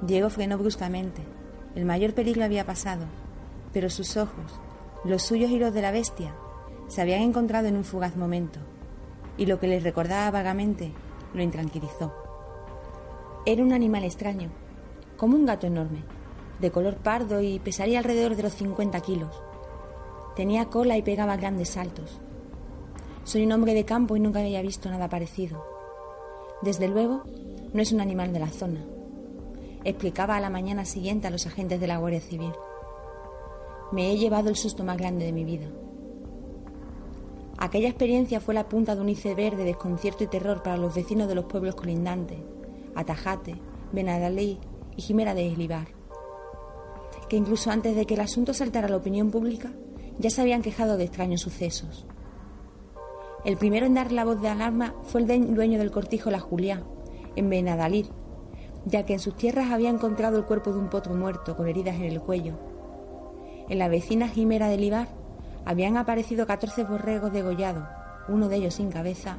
Diego 0.01 0.29
frenó 0.29 0.57
bruscamente. 0.57 1.23
El 1.73 1.85
mayor 1.85 2.13
peligro 2.13 2.43
había 2.43 2.65
pasado, 2.65 3.05
pero 3.71 3.89
sus 3.89 4.17
ojos, 4.17 4.59
los 5.03 5.23
suyos 5.23 5.51
y 5.51 5.59
los 5.59 5.73
de 5.73 5.81
la 5.81 5.91
bestia 5.91 6.33
se 6.87 7.01
habían 7.01 7.21
encontrado 7.21 7.67
en 7.67 7.75
un 7.75 7.83
fugaz 7.83 8.15
momento, 8.15 8.59
y 9.37 9.45
lo 9.45 9.59
que 9.59 9.67
les 9.67 9.83
recordaba 9.83 10.31
vagamente 10.31 10.91
lo 11.33 11.43
intranquilizó. 11.43 12.13
Era 13.45 13.63
un 13.63 13.73
animal 13.73 14.03
extraño, 14.03 14.49
como 15.15 15.35
un 15.35 15.45
gato 15.45 15.67
enorme, 15.67 16.03
de 16.59 16.71
color 16.71 16.97
pardo 16.97 17.41
y 17.41 17.59
pesaría 17.59 17.99
alrededor 17.99 18.35
de 18.35 18.43
los 18.43 18.53
50 18.53 18.99
kilos. 19.01 19.41
Tenía 20.35 20.65
cola 20.65 20.97
y 20.97 21.01
pegaba 21.01 21.37
grandes 21.37 21.69
saltos. 21.69 22.19
Soy 23.23 23.45
un 23.45 23.51
hombre 23.51 23.73
de 23.73 23.85
campo 23.85 24.15
y 24.15 24.19
nunca 24.19 24.39
había 24.39 24.61
visto 24.61 24.89
nada 24.89 25.09
parecido. 25.09 25.65
Desde 26.61 26.87
luego, 26.87 27.23
no 27.73 27.81
es 27.81 27.91
un 27.91 28.01
animal 28.01 28.33
de 28.33 28.39
la 28.39 28.49
zona, 28.49 28.85
explicaba 29.83 30.35
a 30.35 30.41
la 30.41 30.49
mañana 30.49 30.85
siguiente 30.85 31.27
a 31.27 31.31
los 31.31 31.45
agentes 31.45 31.79
de 31.79 31.87
la 31.87 31.97
Guardia 31.97 32.21
Civil. 32.21 32.51
Me 33.91 34.11
he 34.11 34.17
llevado 34.17 34.49
el 34.49 34.57
susto 34.57 34.83
más 34.83 34.97
grande 34.97 35.25
de 35.25 35.31
mi 35.31 35.45
vida. 35.45 35.67
Aquella 37.57 37.87
experiencia 37.87 38.41
fue 38.41 38.53
la 38.53 38.67
punta 38.67 38.95
de 38.95 39.01
un 39.01 39.09
iceberg 39.09 39.55
de 39.55 39.63
desconcierto 39.63 40.25
y 40.25 40.27
terror 40.27 40.61
para 40.61 40.77
los 40.77 40.93
vecinos 40.93 41.27
de 41.27 41.35
los 41.35 41.45
pueblos 41.45 41.75
colindantes, 41.75 42.37
Atajate, 42.95 43.55
Benadalí 43.93 44.59
y 44.95 45.01
Jimera 45.01 45.33
de 45.33 45.47
Eslibar, 45.47 45.87
que 47.29 47.37
incluso 47.37 47.71
antes 47.71 47.95
de 47.95 48.05
que 48.05 48.15
el 48.15 48.19
asunto 48.19 48.53
saltara 48.53 48.87
a 48.87 48.89
la 48.89 48.97
opinión 48.97 49.31
pública, 49.31 49.71
ya 50.19 50.29
se 50.29 50.41
habían 50.41 50.61
quejado 50.61 50.97
de 50.97 51.05
extraños 51.05 51.41
sucesos. 51.41 52.05
El 53.45 53.57
primero 53.57 53.85
en 53.85 53.93
dar 53.93 54.11
la 54.11 54.25
voz 54.25 54.41
de 54.41 54.49
alarma 54.49 54.95
fue 55.03 55.21
el 55.21 55.55
dueño 55.55 55.79
del 55.79 55.91
cortijo 55.91 56.29
La 56.29 56.39
Juliá, 56.39 56.83
en 57.37 57.49
Benadalí, 57.49 58.07
ya 58.85 59.05
que 59.05 59.13
en 59.13 59.19
sus 59.19 59.35
tierras 59.35 59.71
había 59.71 59.89
encontrado 59.89 60.37
el 60.37 60.45
cuerpo 60.45 60.73
de 60.73 60.79
un 60.79 60.89
potro 60.89 61.15
muerto 61.15 61.55
con 61.55 61.67
heridas 61.67 61.95
en 61.95 62.03
el 62.03 62.21
cuello 62.21 62.57
En 63.69 63.79
la 63.79 63.89
vecina 63.89 64.29
Jimera 64.29 64.69
del 64.69 64.83
Ibar 64.83 65.09
habían 65.65 65.97
aparecido 65.97 66.47
14 66.47 66.85
borregos 66.85 67.33
degollados, 67.33 67.83
uno 68.29 68.47
de 68.47 68.55
ellos 68.55 68.75
sin 68.75 68.91
cabeza, 68.91 69.37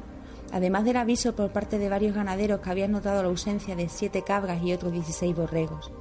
además 0.51 0.85
del 0.85 0.97
aviso 0.97 1.35
por 1.35 1.51
parte 1.51 1.79
de 1.79 1.89
varios 1.89 2.13
ganaderos 2.13 2.59
que 2.59 2.69
habían 2.69 2.91
notado 2.91 3.23
la 3.23 3.29
ausencia 3.29 3.75
de 3.75 3.89
siete 3.89 4.23
cabras 4.23 4.61
y 4.61 4.71
otros 4.71 4.91
16 4.91 5.35
borregos. 5.35 5.91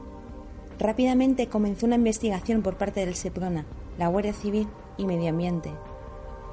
Rápidamente 0.79 1.49
comenzó 1.49 1.87
una 1.87 1.97
investigación 1.97 2.63
por 2.63 2.77
parte 2.77 3.01
del 3.01 3.15
SEPRONA, 3.15 3.65
la 3.99 4.09
Guardia 4.09 4.35
Civil 4.35 4.69
y 4.99 5.07
Medio 5.07 5.31
Ambiente, 5.31 5.73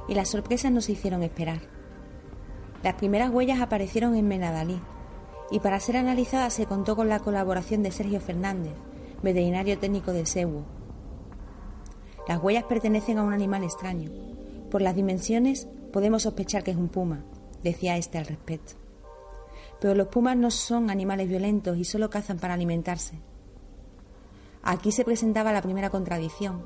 y 0.07 0.15
las 0.15 0.29
sorpresas 0.29 0.71
no 0.71 0.79
se 0.79 0.93
hicieron 0.93 1.23
esperar. 1.23 1.59
Las 2.83 2.93
primeras 2.93 3.31
huellas 3.31 3.59
aparecieron 3.59 4.15
en 4.15 4.27
Menadalí, 4.27 4.79
y 5.51 5.59
para 5.59 5.79
ser 5.79 5.97
analizadas 5.97 6.53
se 6.53 6.65
contó 6.65 6.95
con 6.95 7.09
la 7.09 7.19
colaboración 7.19 7.83
de 7.83 7.91
Sergio 7.91 8.21
Fernández, 8.21 8.73
veterinario 9.21 9.77
técnico 9.77 10.13
del 10.13 10.25
SEWU. 10.25 10.74
Las 12.27 12.41
huellas 12.41 12.63
pertenecen 12.63 13.19
a 13.19 13.23
un 13.23 13.33
animal 13.33 13.63
extraño. 13.63 14.11
Por 14.71 14.81
las 14.81 14.95
dimensiones 14.95 15.67
podemos 15.93 16.23
sospechar 16.23 16.63
que 16.63 16.71
es 16.71 16.77
un 16.77 16.89
puma, 16.89 17.23
decía 17.63 17.97
este 17.97 18.17
al 18.17 18.25
respecto. 18.25 18.73
Pero 19.79 19.93
los 19.93 20.07
pumas 20.07 20.35
no 20.35 20.49
son 20.51 20.89
animales 20.89 21.29
violentos 21.29 21.77
y 21.77 21.83
solo 21.83 22.09
cazan 22.09 22.39
para 22.39 22.55
alimentarse. 22.55 23.19
Aquí 24.63 24.91
se 24.91 25.05
presentaba 25.05 25.53
la 25.53 25.61
primera 25.61 25.91
contradicción. 25.91 26.65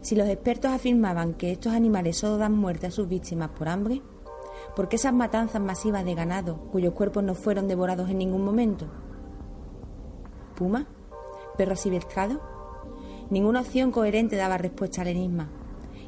Si 0.00 0.16
los 0.16 0.28
expertos 0.28 0.72
afirmaban 0.72 1.34
que 1.34 1.52
estos 1.52 1.74
animales 1.74 2.16
solo 2.16 2.38
dan 2.38 2.54
muerte 2.54 2.86
a 2.86 2.90
sus 2.90 3.06
víctimas 3.06 3.50
por 3.50 3.68
hambre, 3.68 4.00
¿por 4.74 4.88
qué 4.88 4.96
esas 4.96 5.12
matanzas 5.12 5.60
masivas 5.60 6.06
de 6.06 6.14
ganado 6.14 6.56
cuyos 6.72 6.94
cuerpos 6.94 7.22
no 7.22 7.34
fueron 7.34 7.68
devorados 7.68 8.08
en 8.08 8.16
ningún 8.16 8.42
momento? 8.42 8.86
¿Puma? 10.56 10.86
¿Perro 11.58 11.74
asivestrado? 11.74 12.59
Ninguna 13.30 13.60
opción 13.60 13.92
coherente 13.92 14.36
daba 14.36 14.58
respuesta 14.58 15.02
al 15.02 15.08
enigma, 15.08 15.48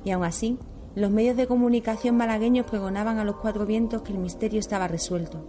y 0.04 0.10
aun 0.10 0.24
así, 0.24 0.58
los 0.96 1.10
medios 1.10 1.36
de 1.36 1.46
comunicación 1.46 2.16
malagueños 2.16 2.66
pregonaban 2.66 3.18
a 3.18 3.24
los 3.24 3.36
cuatro 3.36 3.64
vientos 3.64 4.02
que 4.02 4.12
el 4.12 4.18
misterio 4.18 4.58
estaba 4.58 4.88
resuelto. 4.88 5.46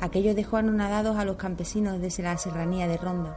Aquello 0.00 0.34
dejó 0.34 0.56
anonadados 0.56 1.16
a 1.16 1.24
los 1.24 1.36
campesinos 1.36 2.00
desde 2.00 2.22
la 2.22 2.38
serranía 2.38 2.86
de 2.86 2.96
Ronda, 2.96 3.36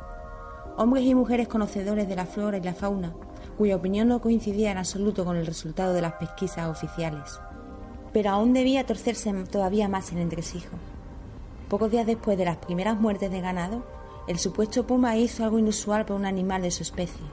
hombres 0.78 1.04
y 1.04 1.16
mujeres 1.16 1.48
conocedores 1.48 2.08
de 2.08 2.16
la 2.16 2.28
flora 2.28 2.58
y 2.58 2.62
la 2.62 2.76
fauna, 2.76 3.14
cuya 3.58 3.76
opinión 3.76 4.08
no 4.08 4.22
coincidía 4.22 4.72
en 4.72 4.78
absoluto 4.78 5.26
con 5.26 5.36
el 5.36 5.46
resultado 5.46 5.94
de 5.94 6.02
las 6.02 6.14
pesquisas 6.14 6.70
oficiales. 6.70 7.40
Pero 8.14 8.30
aún 8.30 8.54
debía 8.54 8.86
torcerse 8.86 9.34
todavía 9.46 9.88
más 9.88 10.12
el 10.12 10.20
entresijo. 10.20 10.78
Pocos 11.70 11.90
días 11.90 12.06
después 12.06 12.38
de 12.38 12.46
las 12.46 12.58
primeras 12.58 13.00
muertes 13.00 13.32
de 13.32 13.42
ganado, 13.42 13.84
el 14.28 14.38
supuesto 14.38 14.86
puma 14.86 15.18
hizo 15.18 15.44
algo 15.44 15.60
inusual 15.60 16.06
para 16.06 16.20
un 16.20 16.26
animal 16.26 16.62
de 16.62 16.72
su 16.72 16.84
especie. 16.84 17.26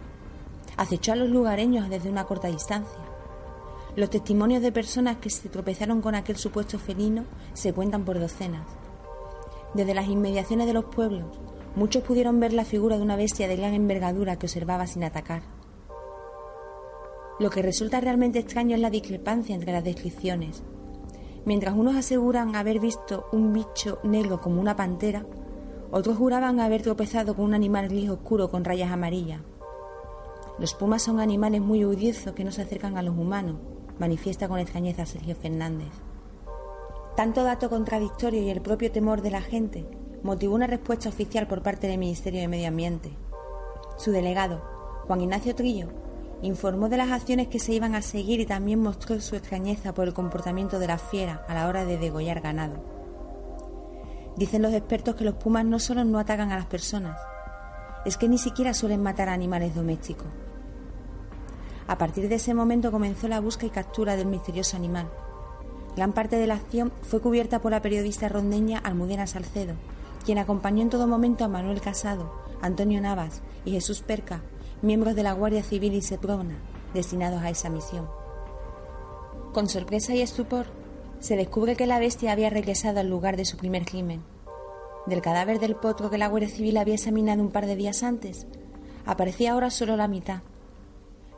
Acechó 0.77 1.12
a 1.12 1.16
los 1.16 1.28
lugareños 1.28 1.90
desde 1.90 2.09
una 2.09 2.24
corta 2.24 2.48
distancia. 2.48 2.98
Los 3.94 4.10
testimonios 4.10 4.62
de 4.62 4.73
personas 4.73 5.16
que 5.16 5.28
se 5.28 5.48
tropezaron 5.48 6.01
con 6.01 6.15
aquel 6.15 6.36
supuesto 6.36 6.78
felino 6.78 7.24
se 7.52 7.73
cuentan 7.73 8.05
por 8.05 8.19
docenas. 8.19 8.66
Desde 9.74 9.94
las 9.94 10.09
inmediaciones 10.09 10.66
de 10.66 10.73
los 10.73 10.86
pueblos, 10.86 11.27
muchos 11.77 12.02
pudieron 12.02 12.40
ver 12.40 12.52
la 12.52 12.65
figura 12.65 12.97
de 12.97 13.02
una 13.02 13.16
bestia 13.16 13.48
de 13.48 13.56
gran 13.56 13.74
envergadura 13.74 14.36
que 14.36 14.47
observaba 14.47 14.86
sin 14.86 15.05
atacar. 15.05 15.43
Lo 17.39 17.51
que 17.51 17.62
resulta 17.62 18.01
realmente 18.01 18.39
extraño 18.39 18.74
es 18.74 18.81
la 18.81 18.90
discrepancia 18.90 19.55
entre 19.55 19.73
las 19.73 19.85
descripciones. 19.85 20.62
Mientras 21.44 21.74
unos 21.74 21.97
aseguran 21.97 22.56
haber 22.56 22.81
visto 22.81 23.27
un 23.32 23.52
bicho 23.52 24.01
negro 24.02 24.40
como 24.40 24.60
una 24.60 24.74
pantera, 24.74 25.24
otros 25.90 26.16
juraban 26.16 26.60
haber 26.60 26.82
tropezado 26.82 27.35
con 27.35 27.47
un 27.47 27.55
animal 27.55 27.89
gris 27.89 28.10
oscuro 28.10 28.51
con 28.51 28.65
rayas 28.65 28.93
amarillas. 28.93 29.40
Los 30.59 30.74
pumas 30.74 31.02
son 31.02 31.20
animales 31.20 31.60
muy 31.60 31.85
huidizos 31.85 32.35
que 32.35 32.44
no 32.44 32.52
se 32.52 32.62
acercan 32.62 32.97
a 32.98 33.02
los 33.02 33.16
humanos, 33.16 33.56
manifiesta 33.98 34.48
con 34.48 34.59
extrañeza 34.59 35.06
Sergio 35.06 35.35
Fernández. 35.36 35.93
Tanto 37.16 37.43
dato 37.43 37.70
contradictorio 37.70 38.43
y 38.43 38.51
el 38.51 38.60
propio 38.60 38.93
temor 38.93 39.23
de 39.23 39.31
la 39.31 39.40
gente 39.40 39.86
motivó 40.23 40.55
una 40.55 40.66
respuesta 40.66 41.09
oficial 41.09 41.47
por 41.47 41.62
parte 41.62 41.86
del 41.86 41.98
Ministerio 41.98 42.40
de 42.40 42.48
Medio 42.48 42.69
Ambiente. 42.69 43.10
Su 43.97 44.10
delegado, 44.10 44.62
Juan 45.06 45.20
Ignacio 45.20 45.55
Trillo, 45.55 45.89
informó 46.43 46.89
de 46.89 46.97
las 46.97 47.10
acciones 47.10 47.48
que 47.48 47.59
se 47.59 47.73
iban 47.73 47.94
a 47.94 48.02
seguir 48.02 48.40
y 48.40 48.47
también 48.47 48.81
mostró 48.81 49.20
su 49.20 49.36
extrañeza 49.36 49.94
por 49.94 50.06
el 50.06 50.15
comportamiento 50.15 50.78
de 50.78 50.86
la 50.86 50.98
fiera 50.98 51.44
a 51.48 51.55
la 51.55 51.66
hora 51.66 51.85
de 51.85 51.98
degollar 51.98 52.40
ganado. 52.40 52.97
Dicen 54.39 54.62
los 54.62 54.73
expertos 54.73 55.16
que 55.16 55.24
los 55.24 55.35
pumas 55.35 55.65
no 55.65 55.81
solo 55.81 56.05
no 56.05 56.20
atacan 56.20 56.52
a 56.52 56.56
las 56.56 56.66
personas, 56.66 57.20
es 58.05 58.16
que 58.16 58.28
ni 58.28 58.39
siquiera 58.39 58.73
suelen 58.73 59.02
matar 59.02 59.28
a 59.28 59.32
animales 59.32 59.74
domésticos. 59.74 60.28
A 61.89 61.98
partir 61.98 62.28
de 62.28 62.36
ese 62.36 62.55
momento 62.55 62.93
comenzó 62.93 63.27
la 63.27 63.40
búsqueda 63.40 63.66
y 63.66 63.70
captura 63.70 64.15
del 64.15 64.28
misterioso 64.28 64.77
animal. 64.77 65.10
Gran 65.97 66.12
parte 66.12 66.36
de 66.36 66.47
la 66.47 66.55
acción 66.55 66.93
fue 67.02 67.20
cubierta 67.20 67.59
por 67.59 67.73
la 67.73 67.82
periodista 67.82 68.28
rondeña 68.28 68.78
Almudena 68.78 69.27
Salcedo, 69.27 69.74
quien 70.24 70.39
acompañó 70.39 70.82
en 70.82 70.90
todo 70.90 71.09
momento 71.09 71.44
a 71.44 71.48
Manuel 71.48 71.81
Casado, 71.81 72.32
Antonio 72.62 73.01
Navas 73.01 73.43
y 73.65 73.73
Jesús 73.73 74.02
Perca, 74.02 74.43
miembros 74.82 75.16
de 75.16 75.24
la 75.24 75.32
Guardia 75.32 75.65
Civil 75.65 75.94
y 75.94 76.02
Seprona, 76.02 76.59
destinados 76.94 77.43
a 77.43 77.51
esa 77.51 77.70
misión. 77.70 78.09
Con 79.52 79.69
sorpresa 79.69 80.15
y 80.15 80.20
estupor, 80.20 80.77
se 81.20 81.36
descubre 81.36 81.77
que 81.77 81.86
la 81.86 81.99
bestia 81.99 82.32
había 82.32 82.51
regresado 82.51 83.01
al 83.01 83.09
lugar 83.09 83.36
de 83.36 83.45
su 83.45 83.57
primer 83.57 83.85
crimen. 83.85 84.23
Del 85.07 85.23
cadáver 85.23 85.59
del 85.59 85.74
potro 85.74 86.11
que 86.11 86.19
la 86.19 86.28
Guardia 86.28 86.49
Civil 86.49 86.77
había 86.77 86.95
examinado 86.95 87.43
un 87.43 87.51
par 87.51 87.66
de 87.66 87.77
días 87.77 88.03
antes, 88.03 88.47
aparecía 89.07 89.53
ahora 89.53 89.70
solo 89.70 89.97
la 89.97 90.09
mitad. 90.09 90.43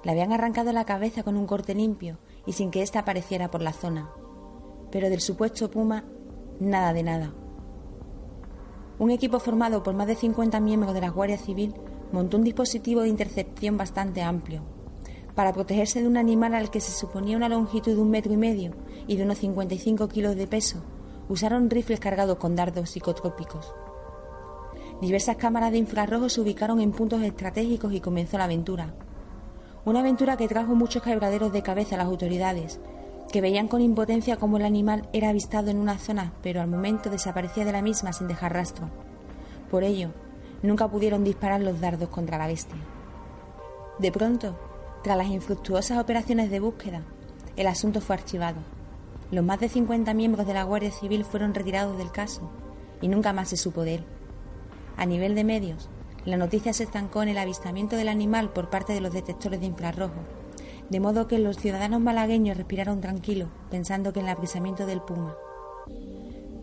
Le 0.03 0.11
habían 0.11 0.33
arrancado 0.33 0.73
la 0.73 0.85
cabeza 0.85 1.23
con 1.23 1.37
un 1.37 1.47
corte 1.47 1.75
limpio 1.75 2.19
y 2.47 2.53
sin 2.53 2.71
que 2.71 2.83
ésta 2.83 3.01
apareciera 3.01 3.51
por 3.51 3.63
la 3.63 3.73
zona. 3.73 4.11
Pero 4.91 5.09
del 5.09 5.21
supuesto 5.21 5.71
puma, 5.71 6.05
nada 6.59 6.93
de 6.93 7.03
nada. 7.03 7.33
Un 8.99 9.11
equipo 9.11 9.39
formado 9.39 9.83
por 9.83 9.95
más 9.95 10.07
de 10.07 10.17
50 10.17 10.61
miembros 10.61 10.95
de 10.95 11.01
la 11.01 11.11
Guardia 11.11 11.39
Civil 11.39 11.75
montó 12.13 12.37
un 12.37 12.45
dispositivo 12.45 13.03
de 13.03 13.09
intercepción 13.09 13.77
bastante 13.77 14.21
amplio, 14.21 14.63
para 15.35 15.53
protegerse 15.53 16.01
de 16.01 16.09
un 16.09 16.17
animal 16.17 16.55
al 16.55 16.71
que 16.71 16.81
se 16.81 16.93
suponía 16.93 17.37
una 17.37 17.49
longitud 17.49 17.95
de 17.95 18.01
un 18.01 18.11
metro 18.11 18.33
y 18.33 18.37
medio 18.37 18.73
y 19.07 19.17
de 19.17 19.25
unos 19.25 19.39
55 19.39 20.09
kilos 20.09 20.37
de 20.37 20.47
peso, 20.47 20.83
usaron 21.29 21.71
rifles 21.71 22.01
cargados 22.01 22.39
con 22.39 22.57
dardos 22.57 22.91
psicotrópicos. 22.91 23.73
Diversas 25.01 25.37
cámaras 25.37 25.73
de 25.73 25.79
infrarrojos 25.79 26.35
se 26.35 26.41
ubicaron 26.41 26.81
en 26.81 26.93
puntos 26.93 27.23
estratégicos 27.23 27.93
y 27.93 28.01
comenzó 28.01 28.37
la 28.37 28.45
aventura. 28.45 28.93
Una 29.85 30.01
aventura 30.01 30.37
que 30.37 30.49
trajo 30.49 30.75
muchos 30.75 31.03
quebraderos 31.03 31.53
de 31.53 31.63
cabeza 31.63 31.95
a 31.95 31.99
las 31.99 32.09
autoridades, 32.09 32.81
que 33.33 33.41
veían 33.41 33.69
con 33.69 33.81
impotencia 33.81 34.37
cómo 34.37 34.59
el 34.59 34.65
animal 34.65 35.09
era 35.13 35.31
avistado 35.31 35.71
en 35.71 35.79
una 35.79 35.99
zona, 35.99 36.33
pero 36.43 36.61
al 36.61 36.69
momento 36.69 37.09
desaparecía 37.09 37.65
de 37.65 37.73
la 37.73 37.81
misma 37.81 38.13
sin 38.13 38.29
dejar 38.29 38.53
rastro. 38.53 38.89
Por 39.71 39.85
ello, 39.85 40.11
nunca 40.63 40.89
pudieron 40.89 41.25
disparar 41.25 41.61
los 41.61 41.81
dardos 41.81 42.09
contra 42.09 42.39
la 42.39 42.49
bestia. 42.49 42.77
De 43.99 44.11
pronto, 44.11 44.57
tras 45.03 45.17
las 45.17 45.29
infructuosas 45.29 45.99
operaciones 45.99 46.51
de 46.51 46.61
búsqueda, 46.61 47.03
el 47.57 47.67
asunto 47.67 48.01
fue 48.01 48.17
archivado. 48.17 48.59
Los 49.31 49.45
más 49.45 49.59
de 49.59 49.69
50 49.69 50.13
miembros 50.13 50.47
de 50.47 50.53
la 50.53 50.65
Guardia 50.65 50.91
Civil 50.91 51.25
fueron 51.25 51.55
retirados 51.55 51.97
del 51.97 52.11
caso 52.11 52.51
y 53.01 53.09
nunca 53.09 53.33
más 53.33 53.49
se 53.49 53.57
supo 53.57 53.83
de 53.83 53.97
él. 53.97 54.05
A 54.99 55.07
nivel 55.07 55.35
de 55.35 55.45
medios, 55.45 55.89
la 56.27 56.37
noticia 56.37 56.75
se 56.75 56.85
estancó 56.85 57.23
en 57.23 57.31
el 57.31 57.39
avistamiento 57.39 57.97
del 57.97 58.09
animal 58.09 58.51
por 58.51 58.69
parte 58.69 58.93
de 58.93 59.01
los 59.01 59.15
detectores 59.15 59.61
de 59.61 59.67
infrarrojo, 59.67 60.21
de 60.91 61.01
modo 61.01 61.27
que 61.27 61.39
los 61.39 61.57
ciudadanos 61.57 62.01
malagueños 62.01 62.59
respiraron 62.59 63.01
tranquilos 63.01 63.49
pensando 63.71 64.13
que 64.13 64.21
en 64.21 64.27
el 64.27 64.33
apresamiento 64.33 64.85
del 64.85 65.01
puma. 65.01 65.35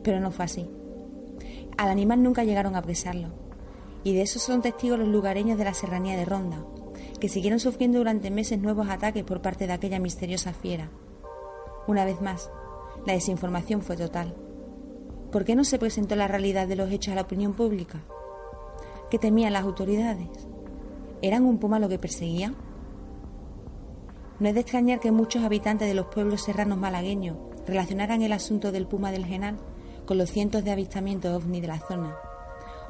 Pero 0.03 0.19
no 0.19 0.30
fue 0.30 0.45
así. 0.45 0.69
Al 1.77 1.89
animal 1.89 2.22
nunca 2.22 2.43
llegaron 2.43 2.76
a 2.76 2.80
apresarlo, 2.80 3.30
y 4.03 4.14
de 4.14 4.22
eso 4.22 4.38
son 4.38 4.61
testigos 4.61 4.99
los 4.99 5.07
lugareños 5.07 5.57
de 5.57 5.64
la 5.64 5.73
serranía 5.73 6.15
de 6.15 6.26
Ronda, 6.26 6.64
que 7.19 7.30
siguieron 7.30 7.60
sufriendo 7.60 7.98
durante 7.98 8.31
meses 8.31 8.60
nuevos 8.60 8.89
ataques 8.89 9.23
por 9.23 9.41
parte 9.41 9.68
de 9.68 9.73
aquella 9.73 9.99
misteriosa 9.99 10.53
fiera. 10.53 10.89
Una 11.88 12.06
vez 12.06 12.22
más, 12.22 12.52
la 13.06 13.14
desinformación 13.14 13.81
fue 13.81 13.98
total. 13.98 14.35
¿Por 15.31 15.44
qué 15.44 15.56
no 15.56 15.64
se 15.64 15.80
presentó 15.80 16.15
la 16.15 16.27
realidad 16.27 16.68
de 16.68 16.76
los 16.76 16.91
hechos 16.91 17.14
a 17.14 17.15
la 17.15 17.22
opinión 17.22 17.53
pública? 17.53 18.03
¿Qué 19.10 19.18
temían 19.18 19.53
las 19.53 19.64
autoridades? 19.64 20.27
¿Eran 21.22 21.44
un 21.44 21.57
puma 21.57 21.80
lo 21.80 21.89
que 21.89 21.99
perseguían? 21.99 22.56
No 24.39 24.49
es 24.49 24.53
de 24.53 24.61
extrañar 24.61 24.99
que 24.99 25.11
muchos 25.11 25.44
habitantes 25.44 25.88
de 25.88 25.95
los 25.95 26.07
pueblos 26.07 26.44
serranos 26.44 26.77
malagueños 26.77 27.38
relacionaran 27.65 28.22
el 28.22 28.31
asunto 28.31 28.72
del 28.72 28.88
puma 28.88 29.11
del 29.11 29.26
Genal 29.26 29.57
con 30.06 30.18
los 30.18 30.31
cientos 30.31 30.64
de 30.64 30.72
avistamientos 30.72 31.35
ovni 31.35 31.60
de 31.60 31.68
la 31.68 31.80
zona, 31.80 32.15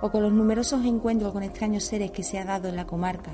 o 0.02 0.12
con 0.12 0.22
los 0.22 0.34
numerosos 0.34 0.86
encuentros 0.86 1.34
con 1.34 1.44
extraños 1.44 1.84
seres 1.84 2.12
que 2.12 2.24
se 2.24 2.38
ha 2.38 2.46
dado 2.46 2.68
en 2.68 2.76
la 2.76 2.86
comarca, 2.86 3.32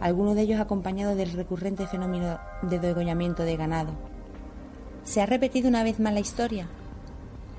algunos 0.00 0.34
de 0.34 0.42
ellos 0.42 0.60
acompañados 0.60 1.16
del 1.16 1.32
recurrente 1.32 1.86
fenómeno 1.86 2.38
de 2.62 2.78
degollamiento 2.78 3.42
de 3.42 3.56
ganado. 3.56 3.92
¿Se 5.04 5.20
ha 5.20 5.26
repetido 5.26 5.68
una 5.68 5.82
vez 5.82 5.98
más 5.98 6.12
la 6.12 6.20
historia? 6.20 6.68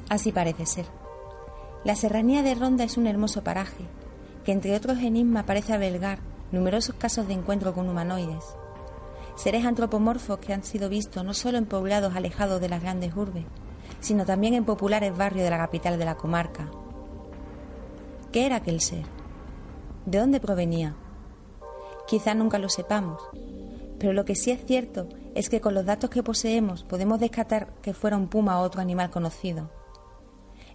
Así 0.09 0.31
parece 0.31 0.65
ser. 0.65 0.85
La 1.83 1.95
serranía 1.95 2.43
de 2.43 2.55
Ronda 2.55 2.83
es 2.83 2.97
un 2.97 3.07
hermoso 3.07 3.43
paraje, 3.43 3.85
que 4.43 4.51
entre 4.51 4.75
otros 4.75 4.99
enigmas 4.99 5.45
parece 5.45 5.73
albergar 5.73 6.19
numerosos 6.51 6.95
casos 6.95 7.27
de 7.27 7.33
encuentro 7.33 7.73
con 7.73 7.87
humanoides, 7.87 8.43
seres 9.35 9.65
antropomorfos 9.65 10.39
que 10.39 10.53
han 10.53 10.63
sido 10.63 10.89
vistos 10.89 11.23
no 11.23 11.33
solo 11.33 11.57
en 11.57 11.65
poblados 11.65 12.15
alejados 12.15 12.59
de 12.59 12.69
las 12.69 12.81
grandes 12.81 13.15
urbes, 13.15 13.45
sino 13.99 14.25
también 14.25 14.53
en 14.53 14.65
populares 14.65 15.15
barrios 15.15 15.43
de 15.43 15.49
la 15.49 15.57
capital 15.57 15.97
de 15.97 16.05
la 16.05 16.15
comarca. 16.15 16.69
¿Qué 18.31 18.45
era 18.45 18.57
aquel 18.57 18.81
ser? 18.81 19.05
¿De 20.05 20.19
dónde 20.19 20.39
provenía? 20.39 20.95
Quizás 22.09 22.35
nunca 22.35 22.57
lo 22.57 22.69
sepamos, 22.69 23.21
pero 23.99 24.13
lo 24.13 24.25
que 24.25 24.33
sí 24.33 24.49
es 24.49 24.65
cierto 24.65 25.07
es 25.35 25.47
que 25.47 25.61
con 25.61 25.75
los 25.75 25.85
datos 25.85 26.09
que 26.09 26.23
poseemos 26.23 26.83
podemos 26.83 27.19
descartar 27.19 27.71
que 27.83 27.93
fuera 27.93 28.17
un 28.17 28.29
puma 28.29 28.59
o 28.59 28.63
otro 28.63 28.81
animal 28.81 29.11
conocido. 29.11 29.69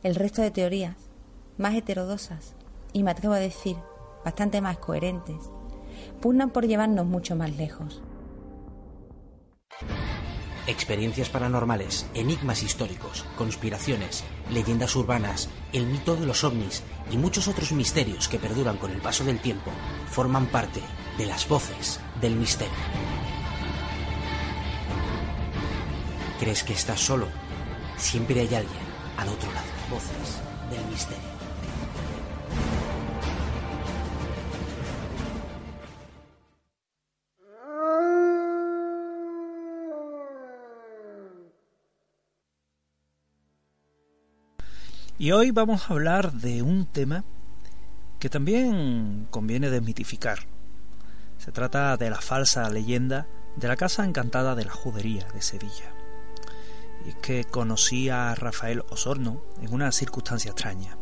El 0.04 0.14
resto 0.14 0.42
de 0.42 0.52
teorías, 0.52 0.94
más 1.58 1.74
heterodosas, 1.74 2.54
y 2.92 3.02
me 3.02 3.10
atrevo 3.10 3.34
a 3.34 3.40
decir, 3.40 3.76
bastante 4.24 4.60
más 4.60 4.78
coherentes, 4.78 5.50
pugnan 6.20 6.50
por 6.50 6.68
llevarnos 6.68 7.04
mucho 7.04 7.34
más 7.34 7.50
lejos. 7.56 8.00
Experiencias 10.68 11.30
paranormales, 11.30 12.06
enigmas 12.14 12.62
históricos, 12.62 13.24
conspiraciones, 13.36 14.22
leyendas 14.52 14.94
urbanas, 14.94 15.48
el 15.72 15.86
mito 15.86 16.14
de 16.14 16.26
los 16.26 16.44
ovnis 16.44 16.84
y 17.10 17.16
muchos 17.16 17.48
otros 17.48 17.72
misterios 17.72 18.28
que 18.28 18.38
perduran 18.38 18.76
con 18.76 18.92
el 18.92 19.00
paso 19.00 19.24
del 19.24 19.40
tiempo 19.40 19.72
forman 20.06 20.46
parte 20.46 20.80
de 21.18 21.26
las 21.26 21.48
voces 21.48 22.00
del 22.20 22.34
misterio. 22.36 22.72
¿Crees 26.40 26.62
que 26.64 26.72
estás 26.72 27.00
solo? 27.00 27.28
Siempre 27.96 28.40
hay 28.40 28.54
alguien 28.54 28.84
al 29.16 29.28
otro 29.28 29.52
lado. 29.52 29.66
Voces 29.90 30.40
del 30.70 30.84
misterio. 30.86 31.34
Y 45.16 45.30
hoy 45.30 45.52
vamos 45.52 45.88
a 45.88 45.94
hablar 45.94 46.32
de 46.32 46.60
un 46.60 46.86
tema 46.86 47.24
que 48.18 48.28
también 48.28 49.28
conviene 49.30 49.70
desmitificar. 49.70 50.53
Se 51.44 51.52
trata 51.52 51.98
de 51.98 52.08
la 52.08 52.22
falsa 52.22 52.70
leyenda 52.70 53.26
de 53.56 53.68
la 53.68 53.76
Casa 53.76 54.02
Encantada 54.02 54.54
de 54.54 54.64
la 54.64 54.72
Judería 54.72 55.26
de 55.34 55.42
Sevilla. 55.42 55.92
Y 57.04 57.10
es 57.10 57.16
que 57.16 57.44
conocí 57.44 58.08
a 58.08 58.34
Rafael 58.34 58.82
Osorno 58.88 59.42
en 59.60 59.74
una 59.74 59.92
circunstancia 59.92 60.52
extraña. 60.52 60.96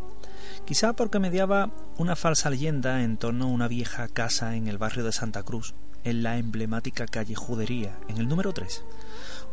Quizá 0.65 0.95
porque 0.95 1.21
mediaba 1.21 1.71
una 1.97 2.17
falsa 2.17 2.51
leyenda 2.51 3.05
en 3.05 3.19
torno 3.19 3.45
a 3.45 3.51
una 3.51 3.69
vieja 3.69 4.09
casa 4.09 4.57
en 4.57 4.67
el 4.67 4.79
barrio 4.79 5.05
de 5.05 5.13
Santa 5.13 5.45
Cruz, 5.45 5.77
en 6.03 6.25
la 6.25 6.39
emblemática 6.39 7.07
calle 7.07 7.37
Judería, 7.37 8.01
en 8.09 8.19
el 8.19 8.27
número 8.27 8.53
3. 8.53 8.85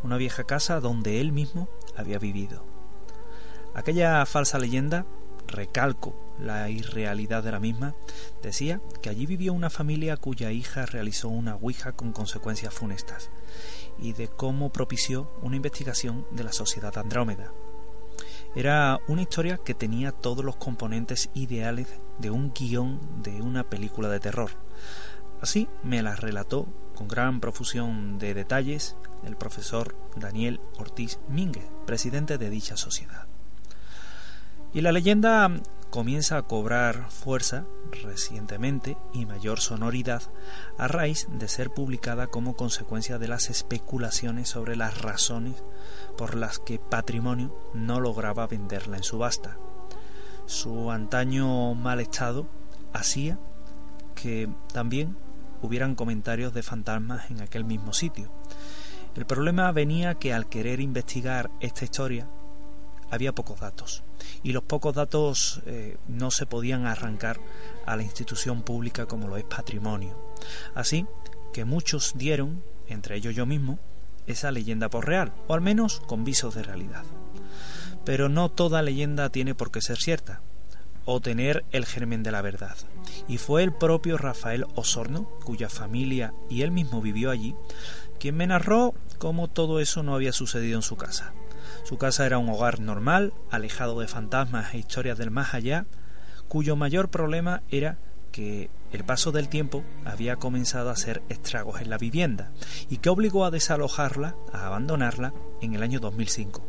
Una 0.01 0.17
vieja 0.17 0.45
casa 0.45 0.79
donde 0.79 1.21
él 1.21 1.31
mismo 1.31 1.69
había 1.95 2.17
vivido. 2.17 2.65
Aquella 3.75 4.25
falsa 4.25 4.57
leyenda, 4.57 5.05
recalco 5.49 6.15
la 6.39 6.69
irrealidad 6.69 7.43
de 7.43 7.51
la 7.51 7.59
misma, 7.59 7.95
decía 8.41 8.81
que 9.01 9.09
allí 9.09 9.25
vivió 9.25 9.53
una 9.53 9.69
familia 9.69 10.15
cuya 10.17 10.51
hija 10.51 10.85
realizó 10.85 11.27
una 11.27 11.55
ouija 11.55 11.91
con 11.91 12.13
consecuencias 12.13 12.73
funestas 12.73 13.29
y 13.99 14.13
de 14.13 14.27
cómo 14.27 14.71
propició 14.71 15.31
una 15.41 15.57
investigación 15.57 16.25
de 16.31 16.43
la 16.45 16.53
sociedad 16.53 16.97
Andrómeda. 16.97 17.51
Era 18.55 18.99
una 19.07 19.21
historia 19.21 19.57
que 19.57 19.75
tenía 19.75 20.11
todos 20.11 20.43
los 20.43 20.55
componentes 20.55 21.29
ideales 21.33 21.87
de 22.17 22.31
un 22.31 22.51
guion 22.53 23.21
de 23.21 23.41
una 23.41 23.69
película 23.69 24.09
de 24.09 24.19
terror. 24.19 24.51
Así 25.41 25.67
me 25.83 26.01
la 26.01 26.15
relató 26.15 26.67
con 26.95 27.07
gran 27.07 27.39
profusión 27.39 28.17
de 28.17 28.33
detalles 28.33 28.97
el 29.23 29.37
profesor 29.37 29.95
Daniel 30.15 30.59
Ortiz 30.77 31.19
Mínguez, 31.29 31.65
presidente 31.85 32.37
de 32.37 32.49
dicha 32.49 32.75
sociedad. 32.75 33.28
Y 34.73 34.81
la 34.81 34.91
leyenda 34.91 35.49
comienza 35.89 36.37
a 36.37 36.43
cobrar 36.43 37.09
fuerza 37.09 37.65
recientemente 38.03 38.97
y 39.13 39.25
mayor 39.25 39.59
sonoridad 39.59 40.21
a 40.77 40.87
raíz 40.87 41.27
de 41.31 41.47
ser 41.47 41.71
publicada 41.71 42.27
como 42.27 42.55
consecuencia 42.55 43.17
de 43.17 43.27
las 43.27 43.49
especulaciones 43.49 44.49
sobre 44.49 44.75
las 44.75 45.01
razones 45.01 45.63
por 46.17 46.35
las 46.35 46.59
que 46.59 46.77
Patrimonio 46.77 47.55
no 47.73 47.99
lograba 47.99 48.45
venderla 48.45 48.97
en 48.97 49.03
subasta. 49.03 49.57
Su 50.45 50.91
antaño 50.91 51.73
mal 51.73 51.99
estado 51.99 52.47
hacía 52.93 53.39
que 54.13 54.49
también 54.71 55.17
hubieran 55.63 55.95
comentarios 55.95 56.53
de 56.53 56.61
fantasmas 56.61 57.31
en 57.31 57.41
aquel 57.41 57.65
mismo 57.65 57.93
sitio. 57.93 58.31
El 59.15 59.25
problema 59.25 59.71
venía 59.71 60.15
que 60.15 60.33
al 60.33 60.47
querer 60.47 60.79
investigar 60.79 61.49
esta 61.59 61.83
historia 61.83 62.27
había 63.11 63.33
pocos 63.33 63.59
datos 63.59 64.03
y 64.43 64.51
los 64.51 64.63
pocos 64.63 64.95
datos 64.95 65.61
eh, 65.65 65.97
no 66.07 66.31
se 66.31 66.45
podían 66.45 66.85
arrancar 66.85 67.39
a 67.85 67.95
la 67.95 68.03
institución 68.03 68.61
pública 68.63 69.05
como 69.05 69.27
lo 69.27 69.37
es 69.37 69.43
patrimonio. 69.43 70.17
Así 70.75 71.05
que 71.53 71.65
muchos 71.65 72.13
dieron, 72.15 72.63
entre 72.87 73.15
ellos 73.15 73.35
yo 73.35 73.45
mismo, 73.45 73.79
esa 74.27 74.51
leyenda 74.51 74.89
por 74.89 75.07
real, 75.07 75.33
o 75.47 75.53
al 75.53 75.61
menos 75.61 76.01
con 76.01 76.23
visos 76.23 76.55
de 76.55 76.63
realidad. 76.63 77.03
Pero 78.05 78.29
no 78.29 78.49
toda 78.49 78.81
leyenda 78.81 79.29
tiene 79.29 79.55
por 79.55 79.71
qué 79.71 79.81
ser 79.81 79.97
cierta, 79.97 80.41
o 81.05 81.19
tener 81.19 81.65
el 81.71 81.85
germen 81.85 82.23
de 82.23 82.31
la 82.31 82.41
verdad. 82.41 82.77
Y 83.27 83.37
fue 83.37 83.63
el 83.63 83.73
propio 83.73 84.17
Rafael 84.17 84.67
Osorno, 84.75 85.23
cuya 85.43 85.69
familia 85.69 86.33
y 86.49 86.61
él 86.61 86.71
mismo 86.71 87.01
vivió 87.01 87.31
allí, 87.31 87.55
quien 88.19 88.37
me 88.37 88.47
narró 88.47 88.93
cómo 89.17 89.47
todo 89.47 89.79
eso 89.79 90.03
no 90.03 90.13
había 90.13 90.33
sucedido 90.33 90.77
en 90.77 90.83
su 90.83 90.95
casa. 90.95 91.33
Su 91.83 91.97
casa 91.97 92.25
era 92.25 92.37
un 92.37 92.49
hogar 92.49 92.79
normal, 92.79 93.33
alejado 93.49 93.99
de 93.99 94.07
fantasmas 94.07 94.73
e 94.73 94.77
historias 94.77 95.17
del 95.17 95.31
más 95.31 95.53
allá, 95.53 95.85
cuyo 96.47 96.75
mayor 96.75 97.09
problema 97.09 97.61
era 97.69 97.97
que 98.31 98.69
el 98.91 99.03
paso 99.03 99.31
del 99.31 99.49
tiempo 99.49 99.83
había 100.05 100.37
comenzado 100.37 100.89
a 100.89 100.93
hacer 100.93 101.21
estragos 101.29 101.81
en 101.81 101.89
la 101.89 101.97
vivienda 101.97 102.51
y 102.89 102.97
que 102.97 103.09
obligó 103.09 103.45
a 103.45 103.51
desalojarla, 103.51 104.35
a 104.51 104.67
abandonarla 104.67 105.33
en 105.61 105.75
el 105.75 105.83
año 105.83 105.99
2005. 105.99 106.65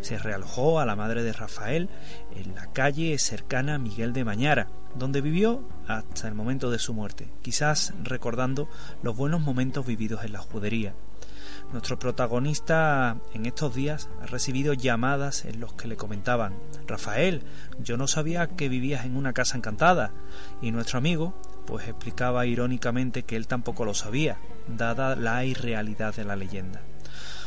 Se 0.00 0.18
realojó 0.18 0.80
a 0.80 0.86
la 0.86 0.96
madre 0.96 1.22
de 1.22 1.32
Rafael 1.32 1.88
en 2.34 2.54
la 2.54 2.72
calle 2.72 3.18
cercana 3.18 3.76
a 3.76 3.78
Miguel 3.78 4.12
de 4.12 4.24
Mañara, 4.24 4.68
donde 4.94 5.20
vivió 5.20 5.66
hasta 5.88 6.28
el 6.28 6.34
momento 6.34 6.70
de 6.70 6.78
su 6.78 6.92
muerte, 6.94 7.30
quizás 7.42 7.94
recordando 8.02 8.68
los 9.02 9.16
buenos 9.16 9.40
momentos 9.40 9.86
vividos 9.86 10.24
en 10.24 10.32
la 10.32 10.40
judería, 10.40 10.94
nuestro 11.74 11.98
protagonista 11.98 13.16
en 13.32 13.46
estos 13.46 13.74
días 13.74 14.08
ha 14.22 14.26
recibido 14.26 14.74
llamadas 14.74 15.44
en 15.44 15.58
los 15.58 15.72
que 15.72 15.88
le 15.88 15.96
comentaban 15.96 16.54
Rafael, 16.86 17.42
yo 17.80 17.96
no 17.96 18.06
sabía 18.06 18.46
que 18.46 18.68
vivías 18.68 19.04
en 19.04 19.16
una 19.16 19.32
casa 19.32 19.56
encantada 19.56 20.12
y 20.62 20.70
nuestro 20.70 20.98
amigo 20.98 21.34
pues 21.66 21.88
explicaba 21.88 22.46
irónicamente 22.46 23.24
que 23.24 23.34
él 23.34 23.48
tampoco 23.48 23.84
lo 23.84 23.92
sabía, 23.92 24.38
dada 24.68 25.16
la 25.16 25.44
irrealidad 25.44 26.14
de 26.14 26.24
la 26.24 26.36
leyenda. 26.36 26.80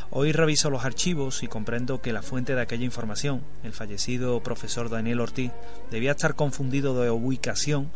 Hoy 0.09 0.33
reviso 0.33 0.69
los 0.69 0.83
archivos 0.83 1.41
y 1.41 1.47
comprendo 1.47 2.01
que 2.01 2.11
la 2.11 2.21
fuente 2.21 2.53
de 2.53 2.61
aquella 2.61 2.83
información, 2.83 3.43
el 3.63 3.71
fallecido 3.71 4.43
profesor 4.43 4.89
Daniel 4.89 5.21
Ortiz, 5.21 5.53
debía 5.89 6.11
estar 6.11 6.35
confundido 6.35 7.01
de 7.01 7.09
ubicación 7.09 7.91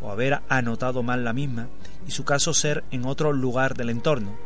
o 0.00 0.10
haber 0.10 0.40
anotado 0.48 1.04
mal 1.04 1.22
la 1.22 1.32
misma 1.32 1.68
y 2.08 2.10
su 2.10 2.24
caso 2.24 2.54
ser 2.54 2.82
en 2.90 3.04
otro 3.04 3.32
lugar 3.32 3.74
del 3.74 3.90
entorno, 3.90 4.36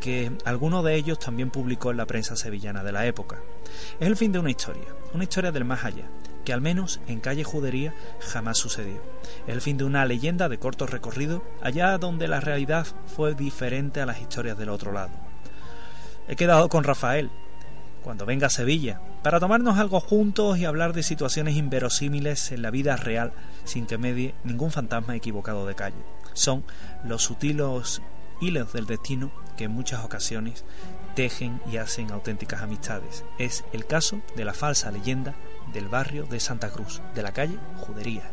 que 0.00 0.32
alguno 0.44 0.82
de 0.82 0.94
ellos 0.94 1.18
también 1.18 1.50
publicó 1.50 1.90
en 1.90 1.96
la 1.96 2.06
prensa 2.06 2.36
sevillana 2.36 2.84
de 2.84 2.92
la 2.92 3.06
época. 3.06 3.38
Es 4.00 4.06
el 4.06 4.16
fin 4.16 4.32
de 4.32 4.38
una 4.38 4.50
historia, 4.50 4.94
una 5.12 5.24
historia 5.24 5.52
del 5.52 5.64
más 5.64 5.84
allá, 5.84 6.04
que 6.44 6.52
al 6.52 6.60
menos 6.60 7.00
en 7.08 7.20
calle 7.20 7.44
Judería 7.44 7.94
jamás 8.20 8.58
sucedió. 8.58 9.02
Es 9.46 9.54
el 9.54 9.60
fin 9.60 9.76
de 9.76 9.84
una 9.84 10.04
leyenda 10.06 10.48
de 10.48 10.58
corto 10.58 10.86
recorrido, 10.86 11.44
allá 11.62 11.96
donde 11.98 12.28
la 12.28 12.40
realidad 12.40 12.86
fue 13.06 13.34
diferente 13.34 14.00
a 14.00 14.06
las 14.06 14.20
historias 14.20 14.56
del 14.56 14.70
otro 14.70 14.92
lado. 14.92 15.12
He 16.28 16.36
quedado 16.36 16.68
con 16.68 16.84
Rafael, 16.84 17.30
cuando 18.02 18.26
venga 18.26 18.46
a 18.46 18.50
Sevilla, 18.50 19.00
para 19.22 19.40
tomarnos 19.40 19.78
algo 19.78 20.00
juntos 20.00 20.58
y 20.58 20.64
hablar 20.64 20.92
de 20.92 21.02
situaciones 21.02 21.56
inverosímiles 21.56 22.52
en 22.52 22.62
la 22.62 22.70
vida 22.70 22.96
real 22.96 23.32
sin 23.64 23.86
que 23.86 23.98
medie 23.98 24.34
ningún 24.44 24.70
fantasma 24.70 25.16
equivocado 25.16 25.66
de 25.66 25.74
calle. 25.74 25.96
Son 26.34 26.64
los 27.04 27.24
sutiles 27.24 28.00
hilos 28.40 28.72
del 28.72 28.86
destino 28.86 29.30
que 29.56 29.64
en 29.64 29.72
muchas 29.72 30.04
ocasiones 30.04 30.64
tejen 31.14 31.60
y 31.70 31.78
hacen 31.78 32.12
auténticas 32.12 32.62
amistades. 32.62 33.24
Es 33.38 33.64
el 33.72 33.86
caso 33.86 34.22
de 34.36 34.44
la 34.44 34.54
falsa 34.54 34.90
leyenda 34.90 35.34
del 35.72 35.88
barrio 35.88 36.24
de 36.24 36.40
Santa 36.40 36.70
Cruz, 36.70 37.02
de 37.14 37.22
la 37.22 37.32
calle 37.32 37.58
Judería. 37.78 38.30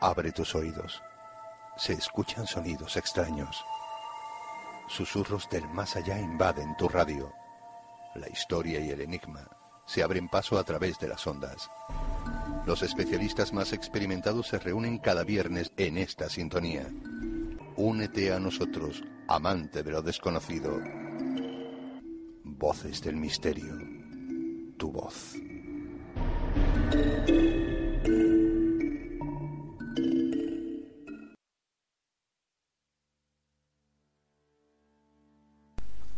Abre 0.00 0.32
tus 0.32 0.54
oídos. 0.54 1.02
Se 1.76 1.92
escuchan 1.92 2.46
sonidos 2.46 2.96
extraños. 2.96 3.64
Susurros 4.88 5.48
del 5.48 5.68
más 5.68 5.94
allá 5.94 6.18
invaden 6.18 6.76
tu 6.76 6.88
radio. 6.88 7.32
La 8.16 8.28
historia 8.28 8.80
y 8.80 8.90
el 8.90 9.00
enigma 9.00 9.48
se 9.92 10.02
abren 10.02 10.26
paso 10.26 10.58
a 10.58 10.64
través 10.64 10.98
de 10.98 11.06
las 11.06 11.26
ondas. 11.26 11.70
Los 12.66 12.82
especialistas 12.82 13.52
más 13.52 13.74
experimentados 13.74 14.46
se 14.46 14.58
reúnen 14.58 14.96
cada 14.96 15.22
viernes 15.22 15.70
en 15.76 15.98
esta 15.98 16.30
sintonía. 16.30 16.88
Únete 17.76 18.32
a 18.32 18.40
nosotros, 18.40 19.02
amante 19.28 19.82
de 19.82 19.90
lo 19.90 20.00
desconocido. 20.00 20.80
Voces 22.42 23.02
del 23.02 23.16
misterio. 23.16 23.78
Tu 24.78 24.90
voz. 24.90 25.34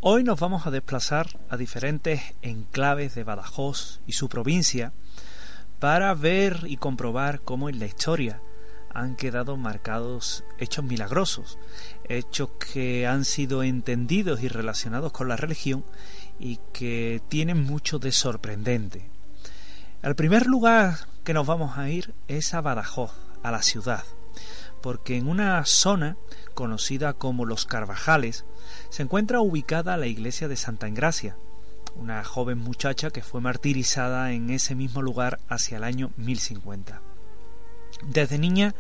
Hoy 0.07 0.23
nos 0.23 0.39
vamos 0.39 0.67
a 0.67 0.71
desplazar 0.71 1.29
a 1.49 1.57
diferentes 1.57 2.21
enclaves 2.43 3.15
de 3.15 3.25
Badajoz 3.25 4.03
y 4.07 4.13
su 4.13 4.29
provincia 4.29 4.93
para 5.79 6.13
ver 6.13 6.65
y 6.67 6.77
comprobar 6.77 7.41
cómo 7.41 7.71
en 7.71 7.79
la 7.79 7.87
historia 7.87 8.43
han 8.93 9.17
quedado 9.17 9.57
marcados 9.57 10.45
hechos 10.59 10.85
milagrosos, 10.85 11.59
hechos 12.07 12.51
que 12.71 13.07
han 13.07 13.25
sido 13.25 13.63
entendidos 13.63 14.43
y 14.43 14.49
relacionados 14.49 15.11
con 15.11 15.27
la 15.27 15.37
religión 15.37 15.87
y 16.39 16.61
que 16.75 17.23
tienen 17.31 17.65
mucho 17.65 17.99
de 17.99 18.13
sorprendente. 18.13 19.09
El 20.03 20.17
primer 20.17 20.45
lugar 20.45 20.99
que 21.25 21.33
nos 21.33 21.47
vamos 21.47 21.79
a 21.79 21.89
ir 21.89 22.13
es 22.29 22.53
a 22.53 22.61
Badajoz, 22.61 23.13
a 23.43 23.51
la 23.51 23.63
ciudad, 23.63 24.05
porque 24.85 25.17
en 25.17 25.29
una 25.29 25.65
zona 25.65 26.19
conocida 26.53 27.15
como 27.15 27.47
Los 27.47 27.65
Carvajales 27.65 28.45
se 28.91 29.03
encuentra 29.03 29.41
ubicada 29.41 29.97
la 29.97 30.07
iglesia 30.07 30.47
de 30.47 30.59
Santa 30.59 30.87
Engracia, 30.87 31.39
una 31.97 32.23
joven 32.23 32.59
muchacha 32.59 33.09
que 33.09 33.23
fue 33.23 33.41
martirizada 33.41 34.33
en 34.33 34.51
ese 34.51 34.75
mismo 34.75 35.01
lugar 35.01 35.41
hacia 35.49 35.79
el 35.79 35.85
año 35.85 36.11
1050. 36.19 37.01
Desde 38.03 38.37
niña 38.37 38.75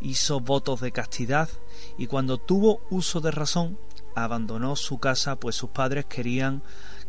hizo 0.00 0.40
votos 0.40 0.80
de 0.80 0.90
castidad 0.90 1.50
y 1.98 2.06
cuando 2.06 2.38
tuvo 2.38 2.80
uso 2.88 3.20
de 3.20 3.30
razón 3.30 3.78
abandonó 4.14 4.74
su 4.74 5.00
casa 5.00 5.36
pues 5.36 5.54
sus 5.54 5.68
padres 5.68 6.06
querían 6.06 6.62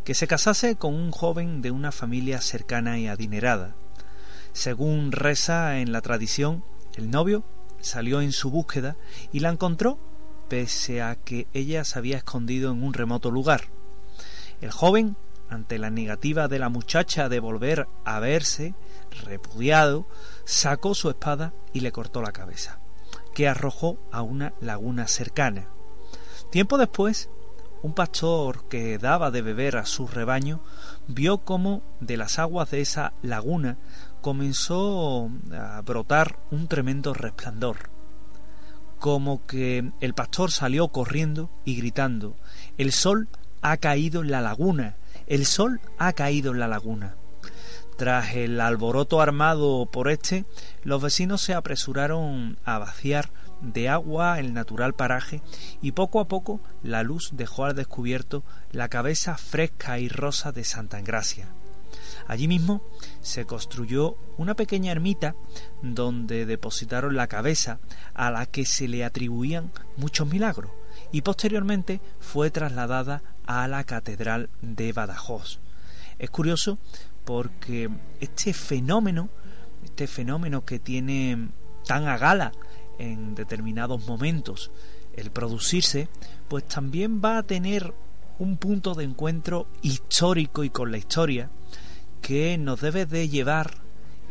que 0.04 0.16
se 0.16 0.28
casase 0.28 0.76
con 0.76 0.96
un 0.96 1.12
joven 1.12 1.62
de 1.62 1.72
una 1.72 1.94
familia 1.94 2.42
cercana 2.42 3.00
y 3.00 3.08
adinerada. 3.08 3.74
Según 4.52 5.14
reza 5.14 5.80
en 5.80 5.94
la 5.94 6.02
tradición, 6.02 6.66
el 6.98 7.10
novio 7.10 7.46
salió 7.84 8.22
en 8.22 8.32
su 8.32 8.50
búsqueda 8.50 8.98
y 9.32 9.40
la 9.40 9.50
encontró 9.50 10.00
pese 10.48 11.02
a 11.02 11.16
que 11.16 11.48
ella 11.54 11.84
se 11.84 12.00
había 12.00 12.18
escondido 12.18 12.72
en 12.72 12.84
un 12.84 12.94
remoto 12.94 13.32
lugar. 13.32 13.66
El 14.62 14.72
joven, 14.72 15.16
ante 15.50 15.78
la 15.78 15.90
negativa 15.90 16.48
de 16.48 16.60
la 16.60 16.70
muchacha 16.70 17.30
de 17.30 17.40
volver 17.40 17.88
a 18.06 18.20
verse, 18.20 18.76
repudiado, 19.26 20.08
sacó 20.46 20.96
su 20.96 21.10
espada 21.10 21.54
y 21.74 21.82
le 21.82 21.92
cortó 21.92 22.22
la 22.22 22.32
cabeza, 22.32 22.80
que 23.34 23.48
arrojó 23.48 23.98
a 24.12 24.22
una 24.22 24.54
laguna 24.62 25.08
cercana. 25.08 25.70
Tiempo 26.50 26.78
después, 26.78 27.30
un 27.82 27.94
pastor 27.94 28.66
que 28.70 28.98
daba 28.98 29.32
de 29.32 29.42
beber 29.42 29.76
a 29.78 29.86
su 29.86 30.08
rebaño 30.08 30.62
vio 31.08 31.40
cómo 31.40 31.84
de 32.00 32.16
las 32.16 32.40
aguas 32.40 32.72
de 32.72 32.82
esa 32.82 33.14
laguna 33.22 33.78
comenzó 34.24 35.30
a 35.52 35.82
brotar 35.82 36.40
un 36.50 36.68
tremendo 36.70 37.14
resplandor, 37.14 37.92
como 38.98 39.46
que 39.46 39.92
el 40.00 40.14
pastor 40.14 40.50
salió 40.50 40.88
corriendo 40.88 41.52
y 41.66 41.76
gritando 41.76 42.38
El 42.78 42.94
sol 42.94 43.28
ha 43.62 43.76
caído 43.78 44.22
en 44.22 44.32
la 44.32 44.40
laguna, 44.40 44.96
el 45.28 45.46
sol 45.46 45.82
ha 45.98 46.14
caído 46.14 46.54
en 46.54 46.60
la 46.60 46.70
laguna. 46.70 47.18
Tras 47.98 48.34
el 48.36 48.62
alboroto 48.62 49.20
armado 49.20 49.88
por 49.92 50.10
este, 50.10 50.46
los 50.84 51.02
vecinos 51.02 51.42
se 51.42 51.54
apresuraron 51.54 52.58
a 52.64 52.80
vaciar 52.80 53.30
de 53.62 53.90
agua 53.90 54.40
el 54.40 54.54
natural 54.54 54.94
paraje 54.94 55.42
y 55.82 55.92
poco 55.92 56.22
a 56.22 56.30
poco 56.30 56.62
la 56.82 57.04
luz 57.04 57.32
dejó 57.34 57.66
al 57.66 57.76
descubierto 57.76 58.44
la 58.72 58.88
cabeza 58.88 59.38
fresca 59.38 60.00
y 60.00 60.08
rosa 60.08 60.54
de 60.54 60.64
Santa 60.64 60.98
Engracia. 60.98 61.50
Allí 62.28 62.48
mismo 62.48 62.82
se 63.22 63.46
construyó 63.46 64.18
una 64.38 64.56
pequeña 64.56 64.92
ermita 64.92 65.36
donde 65.82 66.46
depositaron 66.46 67.16
la 67.16 67.28
cabeza 67.28 67.80
a 68.14 68.32
la 68.32 68.46
que 68.46 68.66
se 68.66 68.88
le 68.88 69.04
atribuían 69.04 69.72
muchos 69.98 70.28
milagros 70.28 70.72
y 71.12 71.22
posteriormente 71.22 72.02
fue 72.20 72.52
trasladada 72.52 73.22
a 73.46 73.68
la 73.68 73.84
Catedral 73.84 74.50
de 74.62 74.94
Badajoz. 74.94 75.60
Es 76.20 76.30
curioso 76.30 76.78
porque 77.26 77.90
este 78.20 78.54
fenómeno, 78.54 79.30
este 79.84 80.08
fenómeno 80.08 80.66
que 80.66 80.80
tiene 80.80 81.50
tan 81.86 82.08
a 82.08 82.18
gala 82.18 82.52
en 83.00 83.36
determinados 83.36 84.08
momentos 84.08 84.72
el 85.16 85.32
producirse, 85.32 86.08
pues 86.48 86.66
también 86.66 87.22
va 87.24 87.38
a 87.38 87.44
tener 87.44 87.94
un 88.40 88.58
punto 88.58 88.96
de 88.96 89.04
encuentro 89.04 89.68
histórico 89.82 90.64
y 90.64 90.70
con 90.70 90.92
la 90.92 90.98
historia 90.98 91.50
que 92.24 92.58
nos 92.58 92.80
debe 92.80 93.06
de 93.06 93.28
llevar 93.28 93.76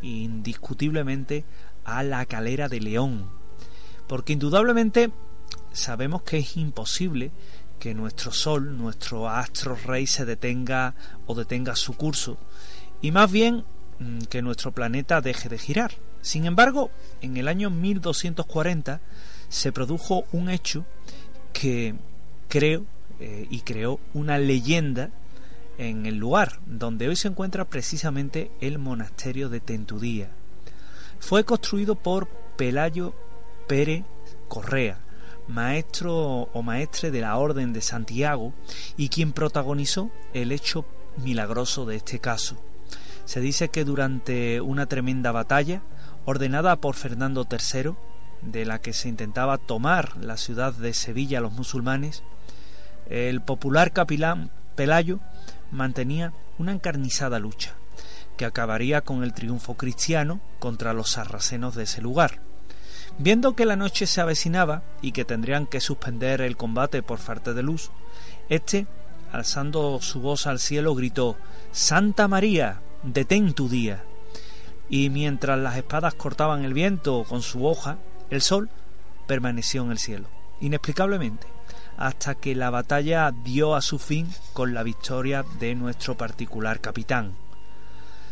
indiscutiblemente 0.00 1.44
a 1.84 2.02
la 2.02 2.24
calera 2.24 2.68
de 2.68 2.80
León, 2.80 3.30
porque 4.08 4.32
indudablemente 4.32 5.12
sabemos 5.72 6.22
que 6.22 6.38
es 6.38 6.56
imposible 6.56 7.30
que 7.78 7.94
nuestro 7.94 8.32
Sol, 8.32 8.78
nuestro 8.78 9.28
astro 9.28 9.76
rey, 9.76 10.06
se 10.06 10.24
detenga 10.24 10.94
o 11.26 11.34
detenga 11.34 11.76
su 11.76 11.92
curso, 11.92 12.38
y 13.02 13.12
más 13.12 13.30
bien 13.30 13.64
mm, 13.98 14.20
que 14.22 14.40
nuestro 14.40 14.72
planeta 14.72 15.20
deje 15.20 15.48
de 15.50 15.58
girar. 15.58 15.92
Sin 16.22 16.46
embargo, 16.46 16.90
en 17.20 17.36
el 17.36 17.46
año 17.46 17.68
1240 17.68 19.00
se 19.48 19.70
produjo 19.70 20.24
un 20.32 20.48
hecho 20.48 20.86
que 21.52 21.94
creo 22.48 22.86
eh, 23.20 23.46
y 23.50 23.60
creó 23.60 24.00
una 24.14 24.38
leyenda 24.38 25.10
en 25.82 26.06
el 26.06 26.16
lugar 26.16 26.60
donde 26.64 27.08
hoy 27.08 27.16
se 27.16 27.28
encuentra 27.28 27.64
precisamente 27.64 28.52
el 28.60 28.78
monasterio 28.78 29.48
de 29.48 29.58
Tentudía. 29.58 30.30
Fue 31.18 31.44
construido 31.44 31.96
por 31.96 32.28
Pelayo 32.56 33.14
Pérez 33.66 34.04
Correa, 34.46 35.00
maestro 35.48 36.14
o 36.52 36.62
maestre 36.62 37.10
de 37.10 37.20
la 37.20 37.36
Orden 37.36 37.72
de 37.72 37.80
Santiago 37.80 38.52
y 38.96 39.08
quien 39.08 39.32
protagonizó 39.32 40.10
el 40.34 40.52
hecho 40.52 40.84
milagroso 41.16 41.84
de 41.84 41.96
este 41.96 42.20
caso. 42.20 42.56
Se 43.24 43.40
dice 43.40 43.68
que 43.68 43.84
durante 43.84 44.60
una 44.60 44.86
tremenda 44.86 45.32
batalla, 45.32 45.82
ordenada 46.24 46.76
por 46.76 46.94
Fernando 46.94 47.46
III, 47.50 47.94
de 48.42 48.64
la 48.64 48.80
que 48.80 48.92
se 48.92 49.08
intentaba 49.08 49.58
tomar 49.58 50.16
la 50.16 50.36
ciudad 50.36 50.74
de 50.74 50.94
Sevilla 50.94 51.38
a 51.38 51.40
los 51.42 51.52
musulmanes, 51.52 52.22
el 53.08 53.40
popular 53.42 53.92
capilán 53.92 54.50
Pelayo 54.74 55.20
mantenía 55.72 56.32
una 56.58 56.72
encarnizada 56.72 57.38
lucha, 57.38 57.74
que 58.36 58.44
acabaría 58.44 59.00
con 59.00 59.24
el 59.24 59.32
triunfo 59.32 59.74
cristiano 59.74 60.40
contra 60.58 60.92
los 60.92 61.10
sarracenos 61.10 61.74
de 61.74 61.84
ese 61.84 62.00
lugar. 62.00 62.40
Viendo 63.18 63.56
que 63.56 63.66
la 63.66 63.76
noche 63.76 64.06
se 64.06 64.20
avecinaba 64.20 64.82
y 65.00 65.12
que 65.12 65.24
tendrían 65.24 65.66
que 65.66 65.80
suspender 65.80 66.40
el 66.40 66.56
combate 66.56 67.02
por 67.02 67.18
falta 67.18 67.52
de 67.52 67.62
luz, 67.62 67.90
éste, 68.48 68.86
alzando 69.32 70.00
su 70.00 70.20
voz 70.20 70.46
al 70.46 70.60
cielo, 70.60 70.94
gritó 70.94 71.36
Santa 71.72 72.28
María, 72.28 72.80
detén 73.02 73.52
tu 73.54 73.68
día. 73.68 74.04
Y 74.88 75.10
mientras 75.10 75.58
las 75.58 75.76
espadas 75.76 76.14
cortaban 76.14 76.64
el 76.64 76.74
viento 76.74 77.24
con 77.24 77.42
su 77.42 77.66
hoja, 77.66 77.98
el 78.30 78.42
sol 78.42 78.70
permaneció 79.26 79.82
en 79.82 79.90
el 79.90 79.98
cielo, 79.98 80.28
inexplicablemente 80.60 81.46
hasta 82.02 82.34
que 82.34 82.56
la 82.56 82.68
batalla 82.68 83.30
dio 83.30 83.76
a 83.76 83.80
su 83.80 84.00
fin 84.00 84.28
con 84.54 84.74
la 84.74 84.82
victoria 84.82 85.44
de 85.60 85.76
nuestro 85.76 86.16
particular 86.16 86.80
capitán. 86.80 87.36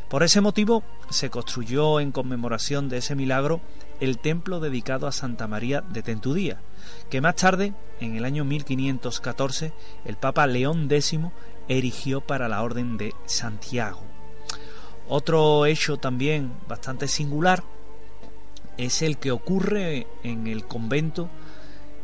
Por 0.09 0.25
ese 0.25 0.41
motivo 0.41 0.83
se 1.09 1.31
construyó 1.31 2.01
en 2.01 2.11
conmemoración 2.11 2.89
de 2.89 2.97
ese 2.97 3.15
milagro 3.15 3.61
el 4.01 4.19
templo 4.19 4.59
dedicado 4.59 5.07
a 5.07 5.13
Santa 5.13 5.47
María 5.47 5.83
de 5.83 6.03
Tentudía, 6.03 6.61
que 7.11 7.21
más 7.21 7.37
tarde, 7.37 7.73
en 8.01 8.17
el 8.17 8.25
año 8.25 8.45
1514, 8.45 9.73
el 10.05 10.17
Papa 10.17 10.49
León 10.49 10.89
X 10.91 11.21
erigió 11.69 12.23
para 12.23 12.49
la 12.49 12.65
Orden 12.65 12.97
de 12.97 13.15
Santiago. 13.27 14.03
Otro 15.09 15.65
hecho 15.65 15.97
también 15.97 16.55
bastante 16.67 17.07
singular 17.07 17.63
es 18.77 19.01
el 19.03 19.19
que 19.19 19.31
ocurre 19.31 20.09
en 20.25 20.49
el 20.49 20.67
convento 20.67 21.31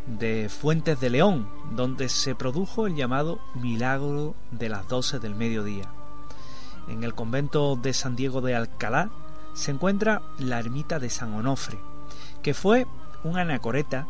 de 0.07 0.49
Fuentes 0.49 1.01
de 1.01 1.11
León, 1.11 1.49
donde 1.73 2.09
se 2.09 2.35
produjo 2.35 2.87
el 2.87 2.95
llamado 2.95 3.41
Milagro 3.55 4.35
de 4.51 4.69
las 4.69 4.89
doce 4.89 5.19
del 5.19 5.35
mediodía. 5.35 5.91
En 6.89 7.03
el 7.03 7.15
convento 7.15 7.77
de 7.77 7.93
San 7.93 8.15
Diego 8.15 8.41
de 8.41 8.55
Alcalá 8.55 9.11
se 9.55 9.73
encuentra 9.73 10.23
la 10.39 10.59
ermita 10.59 10.99
de 10.99 11.11
San 11.11 11.35
Onofre, 11.35 11.78
que 12.43 12.55
fue 12.55 12.87
un 13.24 13.39
anacoreta 13.39 14.07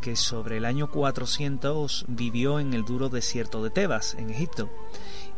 que 0.00 0.16
sobre 0.16 0.58
el 0.58 0.64
año 0.64 0.90
400 0.90 2.06
vivió 2.08 2.60
en 2.60 2.72
el 2.72 2.84
duro 2.84 3.08
desierto 3.08 3.62
de 3.62 3.70
Tebas, 3.70 4.14
en 4.14 4.30
Egipto, 4.30 4.70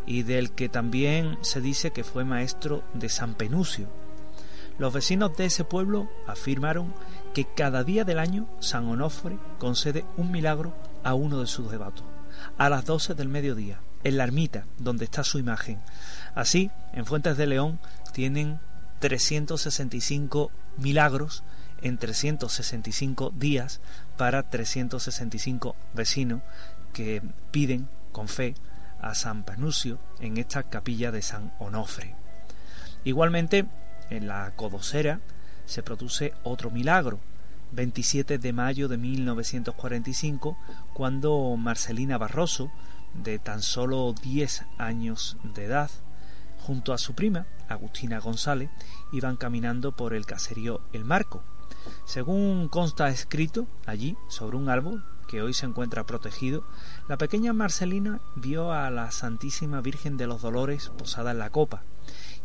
y 0.06 0.22
del 0.22 0.52
que 0.52 0.68
también 0.68 1.38
se 1.40 1.60
dice 1.60 1.92
que 1.92 2.04
fue 2.04 2.24
maestro 2.24 2.82
de 2.94 3.08
San 3.08 3.34
Penucio. 3.34 3.88
Los 4.78 4.92
vecinos 4.92 5.36
de 5.36 5.46
ese 5.46 5.64
pueblo 5.64 6.08
afirmaron 6.26 6.94
que 7.34 7.46
cada 7.46 7.84
día 7.84 8.04
del 8.04 8.18
año 8.18 8.46
San 8.60 8.86
Onofre 8.86 9.38
concede 9.58 10.04
un 10.16 10.30
milagro 10.30 10.74
a 11.02 11.14
uno 11.14 11.40
de 11.40 11.46
sus 11.46 11.70
devotos, 11.70 12.04
a 12.58 12.68
las 12.68 12.84
12 12.84 13.14
del 13.14 13.28
mediodía, 13.28 13.80
en 14.04 14.16
la 14.16 14.24
ermita 14.24 14.66
donde 14.78 15.04
está 15.04 15.24
su 15.24 15.38
imagen. 15.38 15.80
Así, 16.34 16.70
en 16.92 17.06
Fuentes 17.06 17.36
de 17.36 17.46
León 17.46 17.78
tienen 18.12 18.60
365 19.00 20.50
milagros 20.76 21.42
en 21.80 21.98
365 21.98 23.32
días 23.34 23.80
para 24.16 24.42
365 24.44 25.74
vecinos 25.94 26.42
que 26.92 27.22
piden 27.50 27.88
con 28.12 28.28
fe 28.28 28.54
a 29.00 29.14
San 29.14 29.42
Panucio 29.42 29.98
en 30.20 30.36
esta 30.36 30.62
capilla 30.62 31.10
de 31.10 31.22
San 31.22 31.52
Onofre. 31.58 32.14
Igualmente, 33.04 33.66
en 34.10 34.28
la 34.28 34.52
Codosera 34.54 35.20
se 35.72 35.82
produce 35.82 36.34
otro 36.44 36.70
milagro, 36.70 37.18
27 37.72 38.36
de 38.36 38.52
mayo 38.52 38.88
de 38.88 38.98
1945, 38.98 40.58
cuando 40.92 41.56
Marcelina 41.56 42.18
Barroso, 42.18 42.70
de 43.14 43.38
tan 43.38 43.62
solo 43.62 44.12
10 44.12 44.66
años 44.76 45.38
de 45.42 45.64
edad, 45.64 45.90
junto 46.58 46.92
a 46.92 46.98
su 46.98 47.14
prima, 47.14 47.46
Agustina 47.70 48.20
González, 48.20 48.68
iban 49.12 49.36
caminando 49.36 49.92
por 49.92 50.12
el 50.12 50.26
caserío 50.26 50.82
El 50.92 51.06
Marco. 51.06 51.42
Según 52.04 52.68
consta 52.68 53.08
escrito 53.08 53.66
allí, 53.86 54.18
sobre 54.28 54.58
un 54.58 54.68
árbol, 54.68 55.02
que 55.26 55.40
hoy 55.40 55.54
se 55.54 55.64
encuentra 55.64 56.04
protegido, 56.04 56.64
la 57.08 57.16
pequeña 57.16 57.54
Marcelina 57.54 58.20
vio 58.36 58.72
a 58.72 58.90
la 58.90 59.10
Santísima 59.10 59.80
Virgen 59.80 60.18
de 60.18 60.26
los 60.26 60.42
Dolores 60.42 60.90
posada 60.90 61.30
en 61.30 61.38
la 61.38 61.48
copa, 61.48 61.82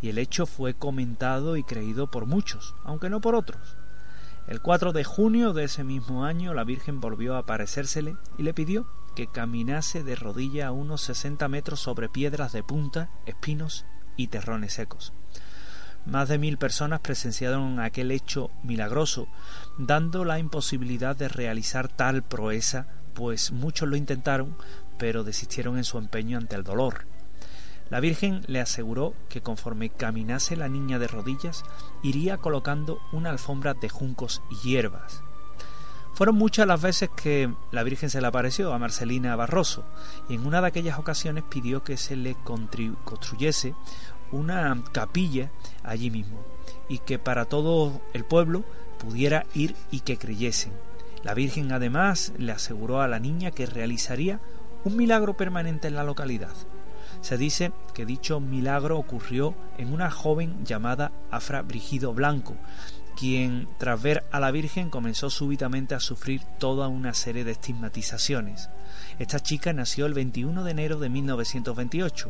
y 0.01 0.09
el 0.09 0.17
hecho 0.17 0.45
fue 0.45 0.73
comentado 0.73 1.57
y 1.57 1.63
creído 1.63 2.07
por 2.07 2.25
muchos, 2.25 2.75
aunque 2.83 3.09
no 3.09 3.21
por 3.21 3.35
otros. 3.35 3.77
El 4.47 4.61
4 4.61 4.93
de 4.93 5.03
junio 5.03 5.53
de 5.53 5.65
ese 5.65 5.83
mismo 5.83 6.23
año 6.23 6.53
la 6.53 6.63
Virgen 6.63 7.01
volvió 7.01 7.35
a 7.35 7.39
aparecérsele 7.39 8.15
y 8.37 8.43
le 8.43 8.53
pidió 8.53 8.87
que 9.15 9.27
caminase 9.27 10.03
de 10.03 10.15
rodilla 10.15 10.67
a 10.67 10.71
unos 10.71 11.01
60 11.01 11.47
metros 11.47 11.79
sobre 11.79 12.07
piedras 12.07 12.53
de 12.53 12.63
punta, 12.63 13.09
espinos 13.25 13.85
y 14.15 14.27
terrones 14.27 14.73
secos. 14.73 15.11
Más 16.05 16.29
de 16.29 16.37
mil 16.37 16.57
personas 16.57 17.01
presenciaron 17.01 17.81
aquel 17.81 18.11
hecho 18.11 18.49
milagroso, 18.63 19.27
dando 19.77 20.23
la 20.23 20.39
imposibilidad 20.39 21.17
de 21.17 21.27
realizar 21.27 21.89
tal 21.89 22.23
proeza, 22.23 22.87
pues 23.13 23.51
muchos 23.51 23.89
lo 23.89 23.97
intentaron, 23.97 24.55
pero 24.97 25.25
desistieron 25.25 25.77
en 25.77 25.83
su 25.83 25.97
empeño 25.97 26.37
ante 26.37 26.55
el 26.55 26.63
dolor. 26.63 27.05
La 27.89 27.99
Virgen 27.99 28.41
le 28.47 28.59
aseguró 28.59 29.13
que 29.29 29.41
conforme 29.41 29.89
caminase 29.89 30.57
la 30.57 30.67
niña 30.67 30.99
de 30.99 31.07
rodillas, 31.07 31.63
iría 32.03 32.37
colocando 32.37 32.99
una 33.11 33.29
alfombra 33.29 33.73
de 33.73 33.87
juncos 33.87 34.41
y 34.49 34.67
hierbas. 34.67 35.23
Fueron 36.13 36.35
muchas 36.35 36.65
las 36.65 36.81
veces 36.81 37.09
que 37.15 37.53
la 37.71 37.83
Virgen 37.83 38.09
se 38.09 38.19
le 38.19 38.27
apareció 38.27 38.73
a 38.73 38.79
Marcelina 38.79 39.35
Barroso 39.35 39.85
y 40.27 40.33
en 40.33 40.47
una 40.47 40.61
de 40.61 40.67
aquellas 40.67 40.97
ocasiones 40.97 41.43
pidió 41.43 41.83
que 41.83 41.95
se 41.95 42.15
le 42.15 42.35
construyese 42.43 43.75
una 44.31 44.83
capilla 44.91 45.51
allí 45.83 46.09
mismo 46.09 46.43
y 46.89 46.99
que 46.99 47.19
para 47.19 47.45
todo 47.45 48.01
el 48.13 48.25
pueblo 48.25 48.65
pudiera 48.97 49.45
ir 49.53 49.75
y 49.91 49.99
que 50.01 50.17
creyesen. 50.17 50.73
La 51.23 51.35
Virgen 51.35 51.71
además 51.71 52.33
le 52.37 52.51
aseguró 52.51 53.01
a 53.01 53.07
la 53.07 53.19
niña 53.19 53.51
que 53.51 53.65
realizaría 53.65 54.39
un 54.83 54.97
milagro 54.97 55.37
permanente 55.37 55.87
en 55.87 55.95
la 55.95 56.03
localidad. 56.03 56.55
Se 57.27 57.37
dice 57.37 57.73
que 57.93 58.05
dicho 58.05 58.39
milagro 58.39 58.97
ocurrió 58.97 59.53
en 59.77 59.91
una 59.91 60.09
joven 60.09 60.63
llamada 60.63 61.11
Afra 61.29 61.61
Brigido 61.61 62.13
Blanco, 62.13 62.55
quien 63.17 63.67
tras 63.77 64.01
ver 64.01 64.23
a 64.31 64.39
la 64.39 64.49
Virgen 64.49 64.89
comenzó 64.89 65.29
súbitamente 65.29 65.93
a 65.93 65.99
sufrir 65.99 66.41
toda 66.57 66.87
una 66.87 67.13
serie 67.13 67.43
de 67.43 67.51
estigmatizaciones. 67.51 68.69
Esta 69.19 69.41
chica 69.41 69.73
nació 69.73 70.05
el 70.05 70.13
21 70.13 70.63
de 70.63 70.71
enero 70.71 70.99
de 70.99 71.09
1928 71.09 72.29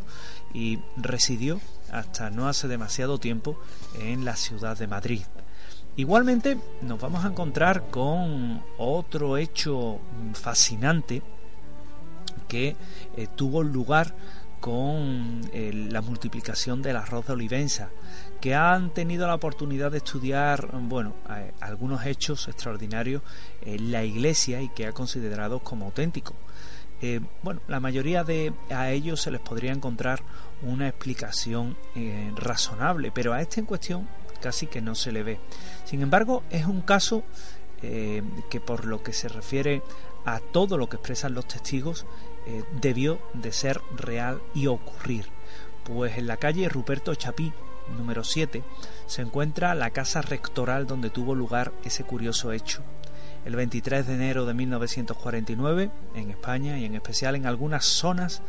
y 0.56 0.80
residió 0.96 1.62
hasta 1.92 2.32
no 2.32 2.48
hace 2.48 2.68
demasiado 2.68 3.20
tiempo 3.20 3.60
en 4.00 4.26
la 4.26 4.36
ciudad 4.36 4.80
de 4.80 4.88
Madrid. 4.88 5.22
Igualmente 5.96 6.58
nos 6.82 7.00
vamos 7.00 7.24
a 7.24 7.28
encontrar 7.28 7.92
con 7.92 8.64
otro 8.80 9.38
hecho 9.38 10.00
fascinante 10.34 11.22
que 12.48 12.76
eh, 13.16 13.28
tuvo 13.36 13.62
lugar 13.62 14.16
con 14.60 15.42
eh, 15.54 15.72
la 15.74 16.02
multiplicación 16.02 16.82
del 16.82 16.96
arroz 16.96 17.28
de 17.28 17.34
olivenza, 17.34 17.90
que 18.42 18.56
han 18.56 18.94
tenido 18.94 19.28
la 19.28 19.36
oportunidad 19.36 19.92
de 19.92 19.98
estudiar, 19.98 20.70
bueno, 20.82 21.16
algunos 21.60 22.06
hechos 22.06 22.48
extraordinarios 22.48 23.22
en 23.62 23.92
la 23.92 24.04
Iglesia 24.04 24.62
y 24.62 24.70
que 24.70 24.88
ha 24.88 24.92
considerado 24.92 25.60
como 25.60 25.86
auténticos. 25.86 26.36
Eh, 27.02 27.20
bueno, 27.44 27.62
la 27.68 27.80
mayoría 27.80 28.24
de 28.24 28.54
a 28.72 28.90
ellos 28.90 29.22
se 29.22 29.32
les 29.32 29.42
podría 29.42 29.72
encontrar 29.72 30.24
una 30.64 30.88
explicación 30.88 31.78
eh, 31.96 32.32
razonable, 32.36 33.12
pero 33.12 33.34
a 33.34 33.42
este 33.42 33.60
en 33.60 33.68
cuestión 33.68 34.08
casi 34.42 34.68
que 34.68 34.82
no 34.82 34.96
se 34.96 35.12
le 35.12 35.24
ve. 35.24 35.40
Sin 35.86 36.02
embargo, 36.02 36.44
es 36.50 36.66
un 36.66 36.82
caso 36.82 37.24
que 37.80 38.60
por 38.60 38.86
lo 38.86 39.04
que 39.04 39.14
se 39.14 39.28
refiere 39.28 39.84
a 40.26 40.40
todo 40.40 40.78
lo 40.78 40.90
que 40.90 40.98
expresan 40.98 41.34
los 41.34 41.48
testigos 41.48 42.08
eh, 42.50 42.64
debió 42.80 43.20
de 43.34 43.52
ser 43.52 43.82
real 43.94 44.42
y 44.56 44.68
ocurrir, 44.68 45.26
pues 45.84 46.18
en 46.18 46.28
la 46.28 46.38
calle 46.38 46.70
Ruperto 46.70 47.14
Chapí, 47.14 47.52
número 47.98 48.24
7, 48.24 48.64
se 49.06 49.22
encuentra 49.22 49.76
la 49.76 49.90
casa 49.90 50.22
rectoral 50.22 50.88
donde 50.88 51.10
tuvo 51.10 51.36
lugar 51.36 51.74
ese 51.84 52.06
curioso 52.06 52.54
hecho. 52.54 52.84
El 53.44 53.58
23 53.58 54.08
de 54.08 54.14
enero 54.14 54.46
de 54.46 54.54
1949, 54.54 55.92
en 56.16 56.30
España 56.30 56.80
y 56.80 56.86
en 56.86 56.96
especial 56.96 57.36
en 57.36 57.48
algunas 57.48 57.84
zonas, 57.84 58.42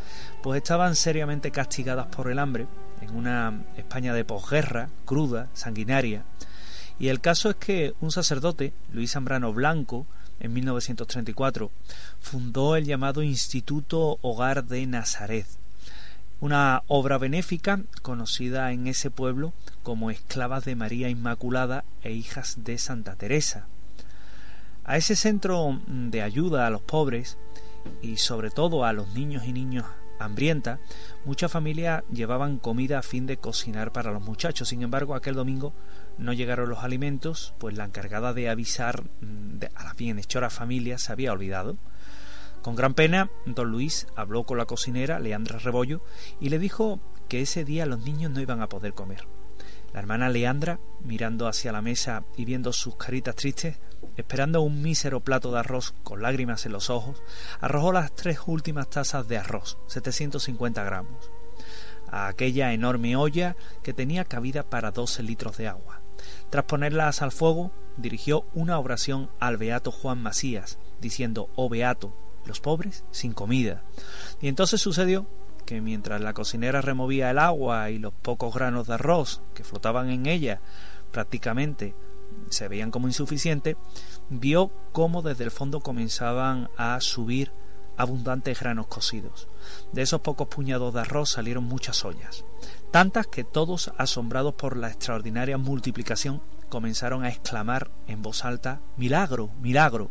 pues 0.45 0.59
estaban 0.59 0.95
seriamente 0.95 1.51
castigadas 1.51 2.07
por 2.07 2.31
el 2.31 2.39
hambre, 2.39 2.69
en 3.01 3.17
una 3.17 3.65
España 3.77 4.15
de 4.15 4.25
posguerra, 4.25 4.91
cruda, 5.07 5.49
sanguinaria. 5.55 6.23
Y 7.01 7.09
el 7.09 7.21
caso 7.21 7.51
es 7.51 7.57
que 7.57 7.95
un 8.01 8.13
sacerdote, 8.13 8.75
Luis 8.93 9.11
Zambrano 9.11 9.53
Blanco, 9.53 10.07
en 10.41 10.53
1934, 10.53 11.71
fundó 12.21 12.77
el 12.77 12.85
llamado 12.85 13.23
Instituto 13.23 14.19
Hogar 14.23 14.65
de 14.65 14.87
Nazaret, 14.87 15.47
una 16.41 16.83
obra 16.87 17.19
benéfica 17.19 17.81
conocida 18.03 18.71
en 18.73 18.87
ese 18.87 19.11
pueblo 19.11 19.53
como 19.83 20.11
Esclavas 20.11 20.65
de 20.65 20.77
María 20.77 21.09
Inmaculada 21.09 21.85
e 22.03 22.13
Hijas 22.13 22.59
de 22.65 22.79
Santa 22.79 23.17
Teresa. 23.17 23.67
A 24.85 24.97
ese 24.97 25.17
centro 25.17 25.81
de 25.87 26.23
ayuda 26.23 26.67
a 26.67 26.71
los 26.71 26.83
pobres 26.83 27.37
y 28.01 28.19
sobre 28.19 28.51
todo 28.51 28.85
a 28.85 28.93
los 28.93 29.15
niños 29.15 29.45
y 29.45 29.53
niños 29.53 29.85
hambrientas, 30.19 30.81
muchas 31.25 31.51
familias 31.51 32.05
llevaban 32.13 32.59
comida 32.59 32.99
a 32.99 33.03
fin 33.03 33.27
de 33.27 33.37
cocinar 33.37 33.93
para 33.93 34.13
los 34.13 34.23
muchachos. 34.23 34.69
Sin 34.69 34.83
embargo, 34.83 35.15
aquel 35.15 35.35
domingo 35.35 35.73
no 36.19 36.33
llegaron 36.33 36.69
los 36.69 36.83
alimentos, 36.85 37.55
pues 37.59 37.77
la 37.77 37.85
encargada 37.85 38.33
de 38.33 38.49
avisar 38.49 39.05
a 39.99 40.01
las 40.01 40.07
bienhechoras 40.07 40.53
familias 40.53 41.03
se 41.03 41.13
había 41.13 41.33
olvidado. 41.33 41.77
Con 42.63 42.77
gran 42.77 42.95
pena, 42.95 43.31
don 43.47 43.69
Luis 43.69 44.07
habló 44.15 44.45
con 44.45 44.57
la 44.57 44.65
cocinera, 44.65 45.19
Leandra 45.19 45.59
Rebollo, 45.59 46.03
y 46.41 46.51
le 46.51 46.61
dijo 46.61 47.01
que 47.29 47.41
ese 47.41 47.65
día 47.65 47.85
los 47.85 48.05
niños 48.05 48.31
no 48.31 48.41
iban 48.41 48.63
a 48.63 48.69
poder 48.69 48.95
comer. 48.95 49.27
La 49.93 49.99
hermana 49.99 50.29
Leandra, 50.29 50.79
mirando 51.03 51.49
hacia 51.49 51.73
la 51.73 51.83
mesa 51.83 52.23
y 52.37 52.45
viendo 52.45 52.73
sus 52.73 52.95
caritas 52.95 53.35
tristes, 53.35 53.81
esperando 54.17 54.61
un 54.61 54.83
mísero 54.83 55.19
plato 55.19 55.51
de 55.51 55.59
arroz 55.59 55.95
con 56.05 56.23
lágrimas 56.23 56.65
en 56.65 56.73
los 56.73 56.91
ojos, 56.91 57.21
arrojó 57.61 57.91
las 57.91 58.15
tres 58.15 58.39
últimas 58.47 58.89
tazas 58.89 59.27
de 59.27 59.39
arroz, 59.39 59.79
750 59.89 60.85
gramos, 60.85 61.31
a 62.09 62.29
aquella 62.29 62.73
enorme 62.73 63.17
olla 63.17 63.57
que 63.83 63.95
tenía 63.95 64.25
cabida 64.25 64.63
para 64.63 64.93
12 64.93 65.25
litros 65.25 65.57
de 65.57 65.67
agua. 65.67 66.03
Tras 66.51 66.65
ponerlas 66.65 67.21
al 67.21 67.33
fuego, 67.33 67.73
dirigió 67.99 68.45
una 68.55 68.79
oración 68.79 69.29
al 69.39 69.59
beato 69.59 69.93
Juan 69.93 70.23
Macías, 70.23 70.79
diciendo, 71.01 71.51
oh 71.57 71.69
beato, 71.69 72.15
los 72.47 72.61
pobres 72.61 73.05
sin 73.11 73.33
comida. 73.33 73.83
Y 74.41 74.49
entonces 74.49 74.81
sucedió 74.81 75.27
que 75.67 75.81
mientras 75.83 76.21
la 76.21 76.33
cocinera 76.33 76.81
removía 76.81 77.31
el 77.31 77.39
agua 77.39 77.91
y 77.91 77.99
los 77.99 78.15
pocos 78.15 78.55
granos 78.55 78.87
de 78.87 78.95
arroz 78.95 79.43
que 79.55 79.65
flotaban 79.65 80.09
en 80.09 80.25
ella 80.27 80.63
prácticamente 81.13 81.95
se 82.49 82.69
veían 82.69 82.91
como 82.91 83.09
insuficientes, 83.09 83.77
vio 84.31 84.71
cómo 84.93 85.21
desde 85.21 85.45
el 85.45 85.51
fondo 85.51 85.81
comenzaban 85.81 86.71
a 86.79 87.01
subir 87.01 87.53
abundantes 87.99 88.61
granos 88.61 88.87
cocidos. 88.87 89.49
De 89.93 90.03
esos 90.03 90.21
pocos 90.21 90.49
puñados 90.49 90.95
de 90.95 91.01
arroz 91.01 91.31
salieron 91.31 91.65
muchas 91.65 92.05
ollas 92.05 92.45
tantas 92.91 93.27
que 93.27 93.45
todos, 93.45 93.93
asombrados 93.99 94.55
por 94.55 94.77
la 94.77 94.89
extraordinaria 94.89 95.59
multiplicación, 95.59 96.41
comenzaron 96.69 97.25
a 97.25 97.29
exclamar 97.29 97.91
en 98.07 98.23
voz 98.23 98.45
alta 98.45 98.81
Milagro, 98.97 99.51
milagro. 99.61 100.11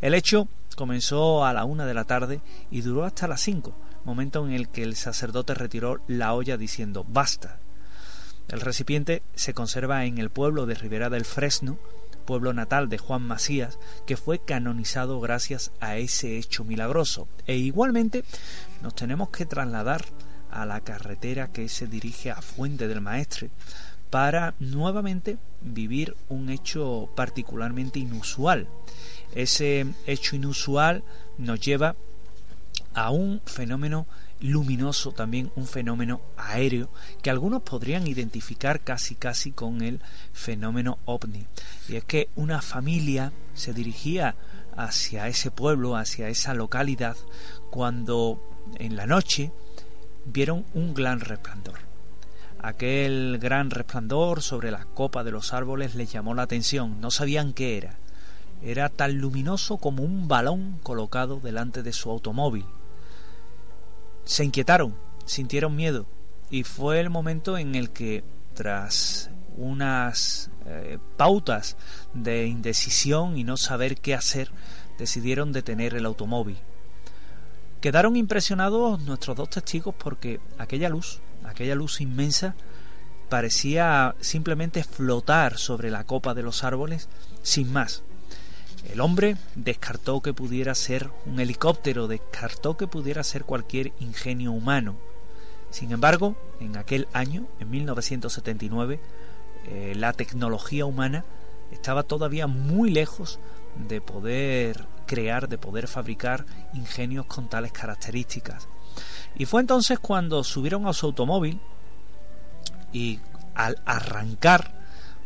El 0.00 0.14
hecho 0.14 0.48
comenzó 0.76 1.44
a 1.44 1.52
la 1.52 1.64
una 1.64 1.86
de 1.86 1.94
la 1.94 2.04
tarde 2.04 2.40
y 2.70 2.82
duró 2.82 3.04
hasta 3.04 3.26
las 3.26 3.40
cinco, 3.40 3.74
momento 4.04 4.46
en 4.46 4.52
el 4.52 4.68
que 4.68 4.82
el 4.82 4.94
sacerdote 4.94 5.54
retiró 5.54 6.00
la 6.06 6.34
olla 6.34 6.56
diciendo 6.56 7.04
basta. 7.08 7.58
El 8.48 8.60
recipiente 8.60 9.22
se 9.34 9.54
conserva 9.54 10.04
en 10.04 10.18
el 10.18 10.30
pueblo 10.30 10.66
de 10.66 10.74
Ribera 10.74 11.10
del 11.10 11.24
Fresno, 11.24 11.78
pueblo 12.26 12.52
natal 12.52 12.88
de 12.88 12.98
Juan 12.98 13.22
Macías, 13.22 13.78
que 14.06 14.16
fue 14.16 14.38
canonizado 14.38 15.18
gracias 15.20 15.72
a 15.80 15.96
ese 15.96 16.38
hecho 16.38 16.64
milagroso. 16.64 17.28
E 17.46 17.56
igualmente 17.56 18.24
nos 18.82 18.94
tenemos 18.94 19.30
que 19.30 19.46
trasladar 19.46 20.04
a 20.50 20.66
la 20.66 20.80
carretera 20.80 21.50
que 21.50 21.68
se 21.68 21.86
dirige 21.86 22.30
a 22.30 22.40
Fuente 22.40 22.88
del 22.88 23.00
Maestre 23.00 23.50
para 24.10 24.54
nuevamente 24.58 25.38
vivir 25.60 26.16
un 26.28 26.50
hecho 26.50 27.08
particularmente 27.14 27.98
inusual. 27.98 28.68
Ese 29.34 29.86
hecho 30.06 30.36
inusual 30.36 31.02
nos 31.38 31.60
lleva 31.60 31.96
a 32.94 33.10
un 33.10 33.42
fenómeno 33.44 34.06
luminoso, 34.40 35.12
también 35.12 35.50
un 35.56 35.66
fenómeno 35.66 36.20
aéreo, 36.36 36.90
que 37.22 37.30
algunos 37.30 37.62
podrían 37.62 38.06
identificar 38.06 38.80
casi 38.80 39.14
casi 39.14 39.52
con 39.52 39.82
el 39.82 40.00
fenómeno 40.32 40.98
ovni. 41.04 41.46
Y 41.88 41.96
es 41.96 42.04
que 42.04 42.28
una 42.36 42.62
familia 42.62 43.32
se 43.54 43.72
dirigía 43.72 44.34
hacia 44.76 45.28
ese 45.28 45.50
pueblo, 45.50 45.96
hacia 45.96 46.28
esa 46.28 46.54
localidad, 46.54 47.16
cuando 47.70 48.42
en 48.78 48.96
la 48.96 49.06
noche 49.06 49.52
vieron 50.26 50.64
un 50.74 50.92
gran 50.92 51.20
resplandor. 51.20 51.85
Aquel 52.66 53.38
gran 53.40 53.70
resplandor 53.70 54.42
sobre 54.42 54.70
la 54.70 54.84
copa 54.84 55.24
de 55.24 55.30
los 55.30 55.52
árboles 55.52 55.94
les 55.94 56.12
llamó 56.12 56.34
la 56.34 56.42
atención, 56.42 57.00
no 57.00 57.10
sabían 57.10 57.52
qué 57.52 57.76
era. 57.76 57.98
Era 58.62 58.88
tan 58.88 59.18
luminoso 59.18 59.76
como 59.76 60.02
un 60.02 60.28
balón 60.28 60.78
colocado 60.82 61.40
delante 61.40 61.82
de 61.82 61.92
su 61.92 62.10
automóvil 62.10 62.64
se 64.26 64.44
inquietaron, 64.44 64.94
sintieron 65.24 65.74
miedo 65.74 66.04
y 66.50 66.64
fue 66.64 67.00
el 67.00 67.10
momento 67.10 67.56
en 67.56 67.74
el 67.74 67.90
que 67.90 68.24
tras 68.54 69.30
unas 69.56 70.50
eh, 70.66 70.98
pautas 71.16 71.76
de 72.12 72.46
indecisión 72.46 73.38
y 73.38 73.44
no 73.44 73.56
saber 73.56 73.96
qué 73.96 74.14
hacer, 74.14 74.50
decidieron 74.98 75.52
detener 75.52 75.94
el 75.94 76.04
automóvil. 76.04 76.58
Quedaron 77.80 78.16
impresionados 78.16 79.00
nuestros 79.02 79.36
dos 79.36 79.48
testigos 79.48 79.94
porque 79.96 80.40
aquella 80.58 80.88
luz, 80.88 81.20
aquella 81.56 81.74
luz 81.74 82.02
inmensa, 82.02 82.54
parecía 83.30 84.14
simplemente 84.20 84.84
flotar 84.84 85.56
sobre 85.56 85.90
la 85.90 86.04
copa 86.04 86.34
de 86.34 86.42
los 86.42 86.64
árboles 86.64 87.08
sin 87.42 87.72
más. 87.72 88.02
El 88.92 89.00
hombre 89.00 89.36
descartó 89.54 90.20
que 90.20 90.34
pudiera 90.34 90.74
ser 90.74 91.10
un 91.24 91.40
helicóptero, 91.40 92.08
descartó 92.08 92.76
que 92.76 92.86
pudiera 92.86 93.24
ser 93.24 93.44
cualquier 93.44 93.92
ingenio 94.00 94.52
humano. 94.52 94.96
Sin 95.70 95.92
embargo, 95.92 96.36
en 96.60 96.76
aquel 96.76 97.08
año, 97.14 97.46
en 97.58 97.70
1979, 97.70 99.00
eh, 99.64 99.94
la 99.96 100.12
tecnología 100.12 100.84
humana 100.84 101.24
estaba 101.72 102.02
todavía 102.02 102.46
muy 102.46 102.90
lejos 102.90 103.40
de 103.88 104.02
poder 104.02 104.86
crear, 105.06 105.48
de 105.48 105.56
poder 105.56 105.88
fabricar 105.88 106.44
ingenios 106.74 107.24
con 107.24 107.48
tales 107.48 107.72
características. 107.72 108.68
Y 109.36 109.44
fue 109.46 109.60
entonces 109.60 109.98
cuando 109.98 110.42
subieron 110.44 110.86
a 110.86 110.92
su 110.92 111.06
automóvil 111.06 111.60
y 112.92 113.20
al 113.54 113.80
arrancar, 113.84 114.72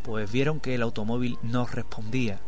pues 0.03 0.31
vieron 0.31 0.61
que 0.61 0.75
el 0.75 0.83
automóvil 0.83 1.39
no 1.43 1.67
respondía 1.67 2.41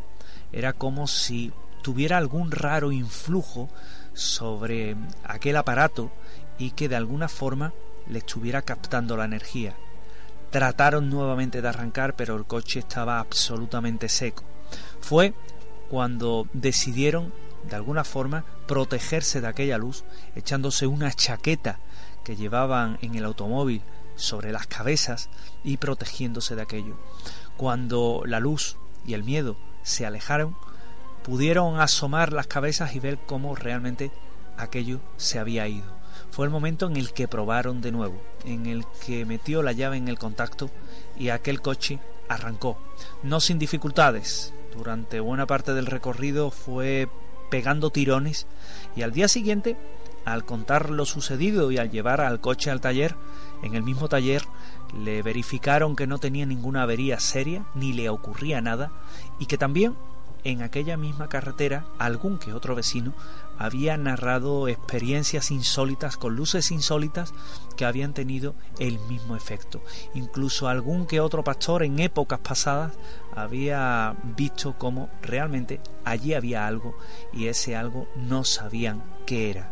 era 0.53 0.75
como 0.75 1.07
si 1.07 1.51
tuviera 1.83 2.19
algún 2.19 2.51
raro 2.51 2.93
influjo 2.93 3.69
sobre 4.13 4.97
aquel 5.25 5.57
aparato 5.57 6.13
y 6.59 6.73
que 6.73 6.89
de 6.89 6.97
alguna 6.97 7.29
forma 7.29 7.73
le 8.07 8.19
estuviera 8.19 8.63
captando 8.63 9.17
la 9.17 9.25
energía. 9.25 9.75
Trataron 10.51 11.09
nuevamente 11.09 11.63
de 11.63 11.69
arrancar, 11.69 12.15
pero 12.15 12.37
el 12.37 12.45
coche 12.45 12.81
estaba 12.81 13.19
absolutamente 13.19 14.09
seco. 14.11 14.45
Fue 15.01 15.33
cuando 15.89 16.47
decidieron, 16.53 17.33
de 17.69 17.77
alguna 17.77 18.05
forma, 18.05 18.45
protegerse 18.67 19.41
de 19.41 19.47
aquella 19.47 19.79
luz, 19.79 20.05
echándose 20.35 20.87
una 20.87 21.13
chaqueta 21.13 21.79
que 22.25 22.37
llevaban 22.37 22.99
en 23.03 23.15
el 23.15 23.25
automóvil 23.25 23.83
sobre 24.17 24.53
las 24.53 24.67
cabezas 24.67 25.29
y 25.65 25.77
protegiéndose 25.77 26.57
de 26.57 26.63
aquello. 26.63 26.97
Cuando 27.57 28.23
la 28.27 28.41
luz 28.41 28.77
y 29.07 29.15
el 29.15 29.25
miedo 29.25 29.57
se 29.83 30.07
alejaron, 30.07 30.57
pudieron 31.23 31.81
asomar 31.81 32.33
las 32.33 32.47
cabezas 32.47 32.95
y 32.95 33.01
ver 33.01 33.19
cómo 33.27 33.55
realmente 33.55 34.11
aquello 34.57 35.01
se 35.17 35.39
había 35.39 35.69
ido. 35.69 36.03
Fue 36.31 36.47
el 36.47 36.53
momento 36.53 36.87
en 36.87 36.97
el 36.97 37.13
que 37.13 37.29
probaron 37.29 37.81
de 37.81 37.93
nuevo, 37.93 38.21
en 38.45 38.67
el 38.67 38.85
que 39.05 39.25
metió 39.25 39.63
la 39.63 39.73
llave 39.73 39.97
en 39.97 40.09
el 40.09 40.19
contacto 40.19 40.71
y 41.17 41.29
aquel 41.29 41.61
coche 41.61 42.01
arrancó, 42.29 42.79
no 43.23 43.41
sin 43.41 43.59
dificultades. 43.59 44.55
Durante 44.75 45.21
buena 45.21 45.47
parte 45.47 45.75
del 45.75 45.87
recorrido 45.87 46.51
fue 46.51 47.09
pegando 47.53 47.91
tirones 47.91 48.47
y 48.97 49.03
al 49.03 49.13
día 49.13 49.29
siguiente, 49.29 49.77
al 50.25 50.47
contar 50.47 50.89
lo 50.89 51.05
sucedido 51.05 51.71
y 51.71 51.77
al 51.77 51.91
llevar 51.91 52.23
al 52.23 52.41
coche 52.41 52.71
al 52.71 52.81
taller, 52.81 53.15
en 53.63 53.75
el 53.75 53.83
mismo 53.83 54.09
taller 54.09 54.43
le 54.99 55.21
verificaron 55.21 55.95
que 55.95 56.07
no 56.07 56.17
tenía 56.17 56.47
ninguna 56.47 56.85
avería 56.85 57.21
seria 57.21 57.67
ni 57.75 57.93
le 57.93 58.09
ocurría 58.09 58.63
nada 58.63 58.91
y 59.39 59.45
que 59.45 59.59
también 59.59 59.95
en 60.45 60.63
aquella 60.63 60.97
misma 60.97 61.29
carretera 61.29 61.85
algún 61.99 62.39
que 62.39 62.55
otro 62.55 62.75
vecino 62.75 63.13
había 63.59 63.99
narrado 63.99 64.67
experiencias 64.67 65.51
insólitas 65.51 66.17
con 66.17 66.35
luces 66.35 66.71
insólitas 66.71 67.35
que 67.77 67.85
habían 67.85 68.15
tenido 68.15 68.55
el 68.79 68.99
mismo 69.11 69.37
efecto. 69.37 69.83
Incluso 70.15 70.69
algún 70.69 71.07
que 71.07 71.21
otro 71.21 71.45
pastor 71.45 71.83
en 71.83 72.01
épocas 72.01 72.41
pasadas 72.41 72.95
había 73.35 74.15
visto 74.23 74.77
cómo 74.79 75.09
realmente 75.23 75.81
allí 76.05 76.35
había 76.35 76.67
algo 76.67 76.97
y 77.33 77.47
ese 77.49 77.77
algo 77.77 78.09
no 78.17 78.45
sabían 78.45 79.03
qué 79.27 79.51
era. 79.51 79.69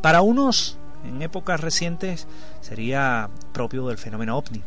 Para 0.00 0.22
unos 0.22 0.78
en 1.04 1.22
épocas 1.22 1.60
recientes 1.60 2.26
sería 2.60 3.30
propio 3.52 3.86
del 3.88 3.98
fenómeno 3.98 4.36
ovni. 4.36 4.62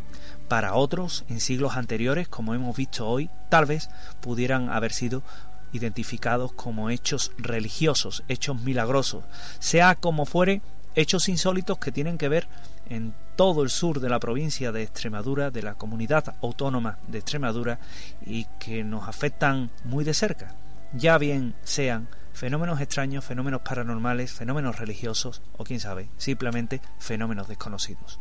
Para 0.48 0.76
otros, 0.76 1.24
en 1.30 1.40
siglos 1.40 1.78
anteriores, 1.78 2.28
como 2.28 2.54
hemos 2.54 2.76
visto 2.76 3.08
hoy, 3.08 3.30
tal 3.50 3.66
vez 3.66 3.90
pudieran 4.20 4.70
haber 4.70 4.92
sido 4.92 5.24
identificados 5.72 6.52
como 6.52 6.90
hechos 6.90 7.32
religiosos, 7.38 8.24
hechos 8.28 8.62
milagrosos, 8.62 9.24
sea 9.60 9.96
como 9.96 10.26
fuere, 10.26 10.62
hechos 10.96 11.30
insólitos 11.30 11.78
que 11.78 11.94
tienen 11.94 12.18
que 12.18 12.28
ver 12.28 12.48
en 12.90 13.14
todo 13.42 13.64
el 13.64 13.72
sur 13.72 14.00
de 14.00 14.08
la 14.08 14.20
provincia 14.20 14.72
de 14.72 14.84
Extremadura, 14.84 15.50
de 15.50 15.64
la 15.64 15.74
comunidad 15.74 16.36
autónoma 16.44 17.00
de 17.08 17.18
Extremadura, 17.18 17.80
y 18.24 18.46
que 18.60 18.84
nos 18.84 19.08
afectan 19.08 19.72
muy 19.84 20.04
de 20.04 20.14
cerca, 20.14 20.54
ya 20.94 21.18
bien 21.18 21.56
sean 21.64 22.08
fenómenos 22.34 22.80
extraños, 22.82 23.26
fenómenos 23.26 23.62
paranormales, 23.62 24.32
fenómenos 24.32 24.78
religiosos 24.78 25.42
o 25.58 25.64
quién 25.64 25.80
sabe, 25.80 26.12
simplemente 26.18 26.82
fenómenos 27.00 27.48
desconocidos. 27.48 28.20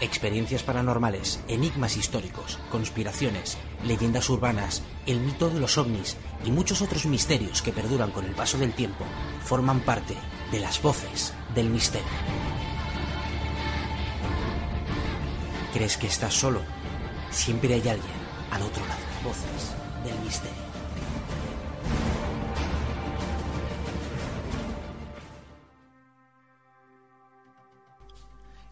Experiencias 0.00 0.62
paranormales, 0.62 1.44
enigmas 1.46 1.98
históricos, 1.98 2.58
conspiraciones, 2.70 3.58
leyendas 3.84 4.30
urbanas, 4.30 4.82
el 5.04 5.20
mito 5.20 5.50
de 5.50 5.60
los 5.60 5.76
ovnis 5.76 6.16
y 6.42 6.52
muchos 6.52 6.80
otros 6.80 7.04
misterios 7.04 7.60
que 7.60 7.72
perduran 7.72 8.12
con 8.12 8.24
el 8.24 8.32
paso 8.34 8.56
del 8.56 8.72
tiempo 8.72 9.04
forman 9.42 9.80
parte 9.80 10.16
de 10.50 10.60
las 10.60 10.82
voces 10.82 11.32
del 11.54 11.70
misterio. 11.70 12.08
¿Crees 15.72 15.96
que 15.96 16.08
estás 16.08 16.34
solo? 16.34 16.60
Siempre 17.30 17.74
hay 17.74 17.88
alguien 17.88 18.20
al 18.50 18.62
otro 18.62 18.84
lado. 18.86 19.00
Voces 19.22 19.74
del 20.04 20.18
misterio. 20.24 20.70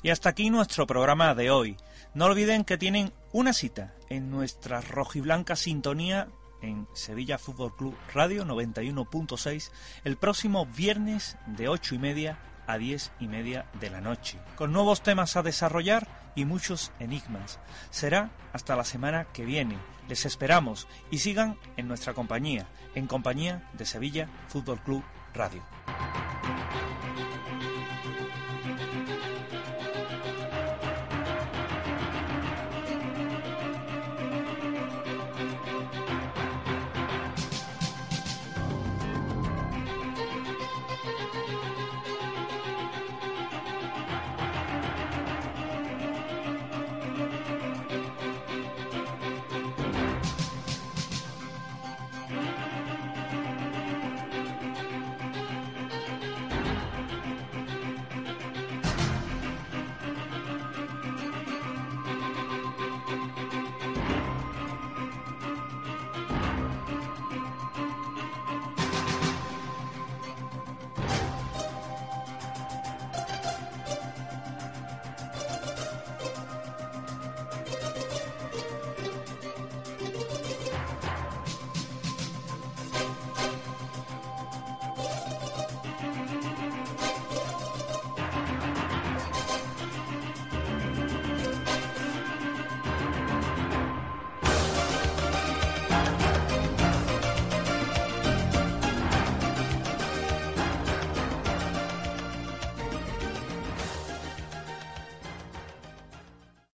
Y 0.03 0.11
hasta 0.11 0.29
aquí 0.31 0.51
nuestro 0.51 0.87
programa 0.87 1.35
de 1.35 1.51
hoy. 1.51 1.77
No 2.15 2.25
olviden 2.25 2.65
que 2.65 2.79
tienen 2.79 3.13
una 3.33 3.53
cita 3.53 3.95
en 4.09 4.31
nuestra 4.31 4.81
rojiblanca 4.81 5.55
sintonía 5.55 6.29
en 6.63 6.87
Sevilla 6.93 7.39
Fútbol 7.39 7.75
Club 7.75 7.97
Radio 8.13 8.45
91.6 8.45 9.71
el 10.05 10.17
próximo 10.17 10.67
viernes 10.67 11.37
de 11.47 11.69
8 11.69 11.95
y 11.95 11.99
media 11.99 12.39
a 12.67 12.79
10 12.79 13.13
y 13.21 13.29
media 13.29 13.67
de 13.81 13.91
la 13.91 14.01
noche, 14.01 14.39
con 14.57 14.73
nuevos 14.73 15.03
temas 15.03 15.37
a 15.37 15.43
desarrollar 15.43 16.07
y 16.35 16.45
muchos 16.45 16.93
enigmas. 17.01 17.59
Será 17.91 18.31
hasta 18.53 18.77
la 18.77 18.85
semana 18.85 19.27
que 19.33 19.45
viene. 19.45 19.79
Les 20.09 20.25
esperamos 20.27 20.87
y 21.11 21.19
sigan 21.19 21.59
en 21.77 21.89
nuestra 21.89 22.15
compañía, 22.15 22.69
en 22.95 23.07
compañía 23.07 23.69
de 23.73 23.87
Sevilla 23.87 24.29
Fútbol 24.49 24.81
Club 24.81 25.03
Radio. 25.35 25.63